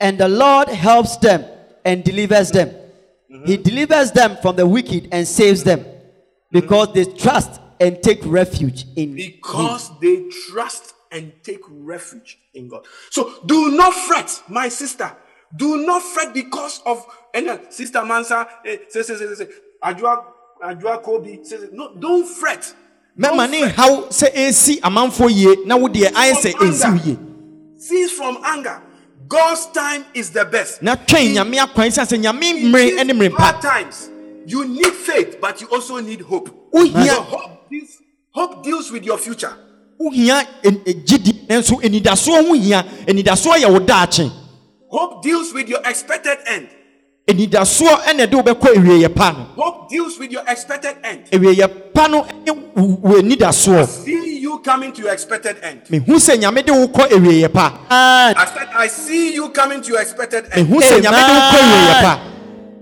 And 0.00 0.18
the 0.18 0.28
Lord 0.28 0.68
helps 0.68 1.16
them 1.18 1.44
and 1.84 2.02
delivers 2.04 2.50
them. 2.50 2.74
He 3.46 3.56
delivers 3.56 4.12
them 4.12 4.36
from 4.42 4.56
the 4.56 4.66
wicked 4.66 5.08
and 5.12 5.26
saves 5.26 5.64
them. 5.64 5.84
Because 6.50 6.92
they 6.94 7.04
trust 7.04 7.60
and 7.80 8.02
take 8.02 8.20
refuge 8.24 8.86
in 8.96 9.10
Him. 9.10 9.14
because 9.16 9.90
they 10.00 10.24
trust 10.50 10.94
and 11.10 11.32
take 11.42 11.60
refuge 11.68 12.38
in 12.54 12.68
god. 12.68 12.84
So 13.10 13.32
do 13.46 13.70
not 13.72 13.94
fret 13.94 14.42
my 14.48 14.68
sister. 14.68 15.10
Do 15.56 15.86
not 15.86 16.02
fret 16.02 16.34
because 16.34 16.82
of 16.84 17.04
and 17.32 17.48
then 17.48 17.70
sister 17.70 18.04
mansa 18.04 18.46
eh, 18.66 18.78
say 18.88 19.02
say 19.02 19.16
say 19.16 19.34
say 19.34 19.48
adwa 19.82 20.24
adwa 20.62 21.02
kobi 21.02 21.44
say, 21.46 21.56
say 21.58 21.68
no 21.72 21.94
don't 21.94 22.26
fret. 22.26 22.74
Mɛma 23.18 23.50
ne 23.50 23.62
nhaw 23.62 24.08
sɛ 24.08 24.34
ɛsi 24.34 24.80
amanfoɔ 24.80 25.30
yie 25.30 25.66
na 25.66 25.76
wo 25.76 25.88
deɛ 25.88 26.12
ayɛ 26.12 26.32
sɛ 26.34 26.52
ɛnsi 26.52 26.90
wo 26.92 27.04
yie 27.04 27.18
cease 27.78 28.12
from 28.12 28.38
anger 28.44 28.82
god's 29.28 29.66
time 29.66 30.04
is 30.14 30.30
the 30.30 30.44
best. 30.44 30.82
Na 30.82 30.96
twɛn 30.96 31.34
nyame 31.34 31.58
akwan 31.58 31.88
sɛ 31.90 32.04
sɛ 32.04 32.18
nyame 32.22 32.42
In 32.50 32.72
mmere 32.72 32.90
these 32.90 33.04
ne 33.04 33.12
mmere 33.12 33.32
hard 33.36 33.60
times 33.62 34.10
you 34.46 34.66
need 34.66 34.92
faith 34.94 35.38
but 35.40 35.60
you 35.60 35.68
also 35.68 36.00
need 36.00 36.20
hope. 36.22 36.48
So 36.72 36.86
hope 36.88 37.68
deals, 37.70 37.98
hope 38.30 38.64
deals 38.64 38.90
with 38.90 39.04
your 39.04 39.18
future. 39.18 39.52
Wohia 40.00 40.46
en- 40.64 40.80
gyidi 41.04 41.46
nanso 41.48 41.80
anidasoɔ 41.82 42.46
ho 42.46 42.52
hia 42.54 42.82
anidasoɔ 43.06 43.56
yɛ 43.62 43.70
wo 43.72 43.78
daakye. 43.80 44.30
Hope 44.90 45.22
deals 45.22 45.52
with 45.52 45.68
your 45.68 45.80
expected 45.84 46.38
end. 46.46 46.68
Anidasoɔ 47.26 48.04
ɛna 48.04 48.26
ɛde 48.26 48.42
wobɛkɔ 48.42 48.74
awieyɛ 48.76 49.14
pa 49.14 49.32
no. 49.32 49.62
Hope 49.62 49.90
deals 49.90 50.18
with 50.18 50.30
your 50.30 50.42
expected 50.46 50.96
end. 51.04 51.26
Awieyɛ 51.30 51.92
pa 51.92 52.06
no 52.06 52.22
ne 52.46 52.52
wo 52.52 52.86
wo 53.02 53.50
see 53.82 54.27
you 54.58 54.62
coming 54.64 54.92
to 54.92 55.02
your 55.02 55.12
expected 55.12 55.56
end 55.62 55.82
mehu 55.90 56.16
sɛ 56.18 56.36
nyame 56.38 56.64
de 56.64 56.72
wo 56.72 56.86
kɔ 56.88 57.08
awieyɛ 57.10 57.52
pa 57.52 57.86
I 57.90 58.44
said, 58.46 58.68
I 58.74 58.86
see 58.88 59.34
you 59.34 59.48
coming 59.50 59.80
to 59.82 59.88
your 59.92 60.00
expected 60.00 60.46
end. 60.52 60.66
mehu 60.68 60.80
sɛ 60.80 61.00
nyame 61.00 61.20
de 61.26 61.32
wo 61.32 61.40
kɔ 61.50 61.58
awieyɛ 61.58 62.02
pa 62.02 62.20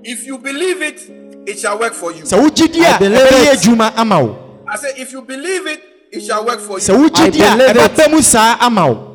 If 0.09 0.25
you 0.25 0.39
believe 0.39 0.83
it, 0.83 1.01
it 1.49 1.59
shall 1.59 1.79
work 1.79 1.93
for 1.95 2.13
you. 2.13 2.23
sɛ 2.23 2.39
wogyidi 2.39 2.81
I 2.83 2.97
a 2.97 2.99
believe 2.99 3.21
ɛbɛyɛ 3.21 3.53
it. 3.55 3.59
adwuma 3.61 3.93
ama 3.97 4.23
wo 4.25 4.63
I 4.69 4.77
said, 4.77 4.95
if 4.99 5.13
you 5.13 5.23
believe 5.23 5.67
it, 5.67 5.83
it 6.13 6.21
shall 6.23 6.45
work 6.45 6.61
for 6.61 6.79
sɛ 6.79 6.89
you. 6.97 7.09
wogyidi 7.11 7.41
a 7.41 7.47
I 7.47 7.57
believe 7.57 7.77
it. 7.77 7.93
ɛbɛba 7.93 8.11
mu 8.11 8.23
saa 8.23 8.57
ama 8.61 8.87
wo 8.93 9.13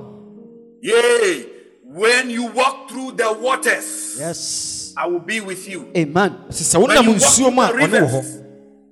Yea, 0.82 1.46
when 1.86 2.30
you 2.30 2.46
walk 2.48 2.90
through 2.90 3.12
the 3.12 3.32
waters, 3.34 4.18
yes. 4.20 4.94
I 4.98 5.08
will 5.08 5.20
be 5.20 5.40
with 5.40 5.68
you. 5.70 5.90
Amen. 5.96 6.36
sɛ 6.50 6.76
sɛ 6.76 6.82
When 6.88 6.98
wonam 6.98 7.04
you 7.06 7.12
walk 7.12 7.22
nsuo 7.22 7.54
mu 7.54 7.62
a 7.62 7.68
through 7.68 7.88
the 7.88 7.98
ɔne 7.98 8.02
wɔ 8.02 8.10
hɔ 8.10 8.14
rivers, 8.14 8.38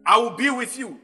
I 0.05 0.17
will 0.17 0.29
be 0.31 0.49
with 0.49 0.77
you. 0.79 0.97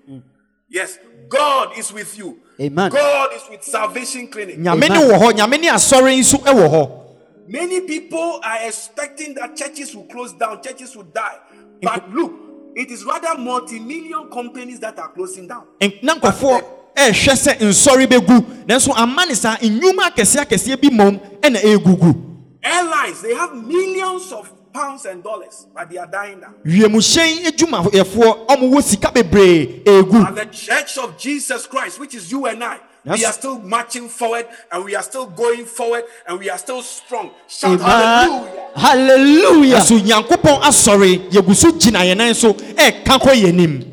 Yes, 0.70 0.98
God 1.30 1.78
is 1.78 1.92
with 1.94 2.18
you. 2.18 2.40
Amen. 2.60 2.90
God 2.92 3.34
is 3.34 3.42
with 3.50 3.64
Salvation 3.64 4.28
Clinic. 4.28 4.58
nyame 4.58 4.90
ne 4.90 4.96
wɔ 5.00 5.20
hɔ 5.20 5.32
nyame 5.34 5.60
ne 5.60 5.68
asɔre 5.70 6.18
nso 6.20 6.38
wɔ 6.40 6.70
hɔ 6.70 7.02
Many 7.48 7.82
people 7.82 8.40
are 8.44 8.66
expecting 8.68 9.36
that 9.36 9.56
churches 9.56 9.96
will 9.96 10.06
close 10.06 10.34
down, 10.34 10.64
churches 10.64 10.96
will 10.96 11.04
die. 11.04 11.38
But 11.82 12.10
look, 12.10 12.34
it 12.76 12.90
is 12.90 13.04
rather 13.06 13.38
multi-million 13.40 14.30
companies 14.32 14.80
that 14.80 14.98
are 14.98 15.10
closing 15.10 15.48
down. 15.48 15.64
N- 15.80 15.94
na 16.02 16.16
nkɔfoɔ 16.16 16.64
ɛrehwɛ 16.96 17.34
sɛ 17.36 17.58
nsɔre 17.60 18.08
bɛgu 18.08 18.66
nanso 18.66 18.94
ama 18.98 19.26
ne 19.26 19.34
saa 19.36 19.58
nnwuma 19.58 20.10
akɛseɛ 20.10 20.46
akɛseɛ 20.46 20.82
bi 20.82 20.90
mmom 20.90 21.20
ɛna 21.42 21.58
ɛregugu 21.62 22.22
Airlines, 22.64 23.22
they 23.22 23.36
have 23.36 23.54
millions 23.54 24.32
of 24.32 24.52
pounds 24.76 25.06
and 25.06 25.24
dollars, 25.24 25.68
but 25.74 25.90
they 25.90 25.98
are 25.98 26.08
dying 26.08 26.40
down. 26.42 26.54
wiemhyɛn 26.66 27.46
adwumayɛfoɔ 27.48 28.48
ɔmo 28.48 28.70
wɔ 28.74 28.84
sika 28.84 29.08
bebree 29.12 29.84
ɛregu 29.86 30.28
And 30.28 30.38
the 30.38 30.46
church 30.48 30.98
of 30.98 31.18
Jesus 31.18 31.66
Christ, 31.68 32.00
which 32.00 32.14
is 32.16 32.30
you 32.32 32.46
and 32.46 32.62
I, 32.64 32.78
Yes. 33.08 33.20
we 33.20 33.26
are 33.26 33.34
still 33.34 33.60
marching 33.60 34.10
forward 34.10 34.48
and 34.72 34.84
we 34.84 34.96
are 34.96 35.04
still 35.04 35.28
going 35.28 35.64
forward 35.66 36.04
and 36.28 36.40
we 36.40 36.50
are 36.50 36.58
still 36.58 36.82
strong. 36.82 37.30
Shout 37.48 37.80
Amen. 37.80 38.50
hallelujah. 38.76 38.76
Hallelujah. 38.76 39.78
nso 39.78 40.00
nyankopɔn 40.00 40.62
asɔre 40.62 41.30
yɛgu 41.30 41.56
so 41.56 41.72
gyina 41.72 42.00
yɛn 42.04 42.18
nan 42.18 42.34
so 42.34 42.54
ɛɛka 42.54 43.20
kɔ 43.22 43.32
yɛn 43.36 43.48
anim 43.50 43.92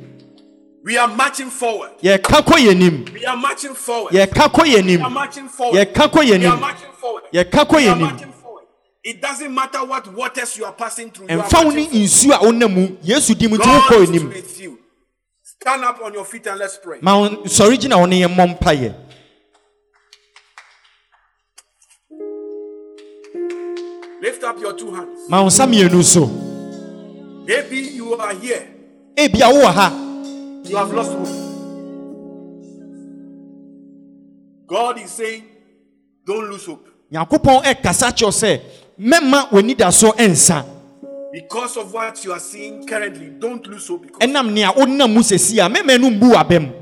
We 0.85 0.97
are 0.97 1.09
marching 1.09 1.51
forward. 1.51 1.91
yɛka 2.03 2.41
kɔ 2.43 2.57
yɛn 2.57 2.71
anim 2.71 3.05
We 3.13 3.25
are 3.27 3.37
marching 3.37 3.75
forward. 3.75 4.13
yɛka 4.15 4.49
kɔ 4.51 4.65
yɛn 4.65 4.85
We 4.87 4.97
are 5.03 5.11
marching 5.11 5.49
forward. 5.49 5.77
yɛka 5.79 6.11
kɔ 6.11 6.23
yɛn 6.25 6.41
We 6.41 6.47
are 6.47 6.57
marching 6.57 6.89
forward. 6.99 7.23
yɛka 7.35 7.65
kɔ 7.69 7.77
We 7.77 7.77
are 7.77 7.81
yɛn 7.81 7.93
anim 7.93 8.01
marching 8.01 8.33
forward. 8.33 8.42
It 9.05 9.21
doesn't 9.21 9.53
matter 9.53 9.85
what 9.85 10.07
waters 10.15 10.57
you 10.57 10.65
are 10.65 10.73
passing 10.73 11.11
through. 11.11 11.27
Ɛmfa 11.27 11.65
wo 11.65 11.71
forward. 11.71 11.75
nsuo 11.93 12.35
a 12.35 12.39
wonam 12.39 12.73
mu 12.73 12.89
yesu 13.03 13.35
di 13.37 13.49
mu 13.49 13.57
God 13.59 13.93
is 14.01 14.11
with 14.11 14.61
you. 14.61 14.79
Stand 15.43 15.85
up 15.85 16.01
on 16.03 16.13
your 16.15 16.25
feet 16.25 16.47
and 16.47 16.59
let's 16.59 16.77
pray. 16.79 16.99
ma 17.03 17.19
wo 17.19 17.29
sɔre 17.45 17.77
gyina 17.77 17.99
wo 17.99 18.07
ne 18.07 18.21
yɛn 18.23 18.35
mmɔ 18.35 18.59
mpayɛ 18.59 18.95
Lift 24.21 24.45
up 24.45 24.59
your 24.61 24.73
two 24.75 24.95
hands. 24.95 25.29
ma 25.29 25.41
wo 25.43 25.49
nsa 25.49 25.67
mmienu 25.67 26.03
so 26.05 26.27
Maybe 27.47 27.79
you 27.81 28.15
are 28.15 28.35
here. 28.35 28.69
ebia 29.17 29.49
wowɔ 29.51 29.73
ha 29.73 29.99
You 30.65 30.77
have 30.77 30.93
lost 30.95 31.11
hope. 31.11 31.29
God 34.69 35.01
is 35.01 35.11
saying, 35.11 35.43
don't 36.25 36.49
lose 36.51 36.67
hope. 36.67 36.89
nyankopɔn 37.13 37.65
ɛkasa 37.65 38.13
kyerɛw 38.13 38.31
sɛ 38.31 38.61
mɛma 39.03 39.51
w'anidasoɔ 39.51 40.17
ɛnsa 40.17 40.65
Because 41.33 41.79
of 41.79 41.93
what 41.95 42.23
you 42.25 42.33
are 42.33 42.39
seeing 42.41 42.87
currently, 42.87 43.31
don't 43.31 43.67
lose 43.67 43.89
hope. 43.89 44.03
Because 44.03 44.21
ɛnam 44.21 44.53
nea 44.53 44.71
wonam 44.73 45.13
mu 45.13 45.21
sɛsi 45.21 45.59
a 45.65 45.69
mɛma 45.69 46.01
no 46.01 46.11
mbu 46.11 46.33
w'abam 46.33 46.73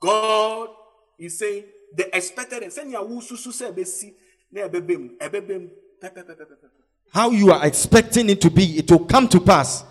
God 0.00 0.68
is 1.18 1.38
saying, 1.38 1.64
the 1.96 2.14
expected 2.16 2.62
your 2.90 3.04
wususu 3.04 3.52
se 3.52 3.66
ebesi 3.66 4.12
na 4.52 4.62
ebebem 4.68 5.16
ebebem 5.18 5.68
pe- 6.00 6.10
pe- 6.10 6.22
pe- 6.22 6.34
pe- 6.34 6.34
pe- 6.34 6.44
pe- 6.44 6.68
pe. 6.68 6.68
how 7.12 7.30
you 7.30 7.50
are 7.50 7.66
expecting 7.66 8.28
it 8.30 8.40
to 8.40 8.50
be 8.50 8.78
it 8.78 8.90
will 8.90 9.04
come 9.06 9.28
to 9.28 9.40
pass 9.40 9.84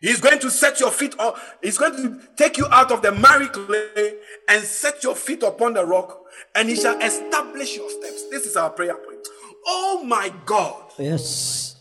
He's 0.00 0.20
going 0.20 0.38
to 0.40 0.50
set 0.50 0.80
your 0.80 0.90
feet 0.90 1.18
on. 1.18 1.32
He's 1.62 1.78
going 1.78 1.96
to 1.96 2.20
take 2.36 2.58
you 2.58 2.66
out 2.70 2.92
of 2.92 3.00
the 3.00 3.10
miry 3.10 3.46
clay 3.48 4.12
and 4.50 4.62
set 4.62 5.02
your 5.02 5.14
feet 5.16 5.42
upon 5.42 5.72
the 5.72 5.86
rock, 5.86 6.20
and 6.54 6.68
He 6.68 6.76
shall 6.76 7.00
establish 7.00 7.74
your 7.74 7.88
steps. 7.88 8.28
This 8.28 8.44
is 8.44 8.54
our 8.54 8.68
prayer 8.68 8.96
point. 8.96 9.26
Oh 9.66 10.04
my 10.04 10.32
God, 10.44 10.92
Yes. 10.98 11.76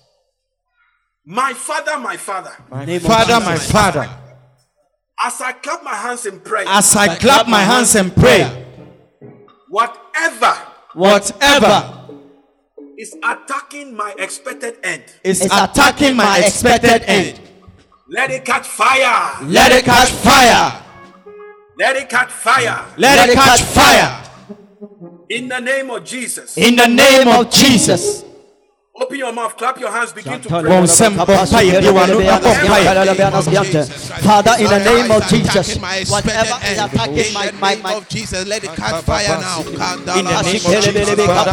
my 1.25 1.53
Father, 1.53 1.97
my 1.97 2.17
Father, 2.17 2.55
my 2.69 2.99
father 2.99 3.39
my 3.45 3.57
father. 3.57 4.09
As 5.21 5.39
I 5.41 5.53
clap 5.53 5.83
my 5.83 5.95
hands 5.95 6.25
in 6.25 6.39
prayer, 6.39 6.65
as 6.67 6.95
i 6.95 7.15
clap 7.15 7.47
my 7.47 7.61
hands 7.61 7.95
and 7.95 8.13
pray 8.15 8.43
whatever 9.69 10.53
whatever 10.93 12.07
is 12.97 13.15
attacking 13.23 13.95
my 13.95 14.13
expected 14.17 14.77
end, 14.83 15.03
is 15.23 15.45
attacking 15.45 16.15
my 16.15 16.39
expected 16.39 17.03
end. 17.03 17.39
let 18.07 18.31
it 18.31 18.45
catch 18.45 18.67
fire. 18.67 19.43
let 19.43 19.71
it 19.71 19.85
catch 19.85 20.09
fire. 20.09 20.79
Let 21.75 21.95
it 21.95 22.09
catch 22.09 22.29
fire. 22.29 22.85
let 22.97 23.29
it 23.29 23.33
catch 23.33 23.61
fire 23.61 24.23
In 25.29 25.47
the 25.47 25.59
name 25.59 25.89
of 25.89 26.03
Jesus. 26.03 26.57
in 26.57 26.75
the 26.75 26.87
name 26.87 27.27
of 27.27 27.49
jesus 27.49 28.23
Open 28.95 29.17
your 29.17 29.33
mouth, 29.33 29.57
clap 29.57 29.79
your 29.79 29.89
hands, 29.89 30.13
begin 30.13 30.39
to 30.39 30.49
pray. 30.49 30.61
Wɔn 30.69 30.83
nsɛm 30.85 31.17
bɔ 31.17 31.25
mpaeɛ 31.25 31.81
bi 31.81 31.89
wɔ 31.89 32.03
ano 32.03 32.19
ɛbɔ 32.21 32.49
mpaeɛ 32.61 33.89
Father, 34.21 34.53
in 34.61 34.69
the 34.69 34.79
name 34.85 35.09
of 35.09 35.23
Whatever 35.23 35.35
is 35.35 35.41
Jesus, 35.41 35.75
attacking 35.75 35.81
my 35.81 36.03
whatever 36.13 36.55
is 36.63 36.77
attacking 36.77 37.17
in 37.17 37.33
my 37.33 37.51
my 37.59 37.73
name 37.73 37.81
my 37.81 37.93
of 37.95 38.07
Jesus, 38.07 38.47
let 38.47 38.63
it 38.63 38.69
catch 38.75 39.03
fire 39.03 39.27
now. 39.41 39.59
in 39.65 39.75
the 40.05 40.13
name 40.13 40.37
of 40.37 40.45
jesus 40.45 41.25
father 41.25 41.51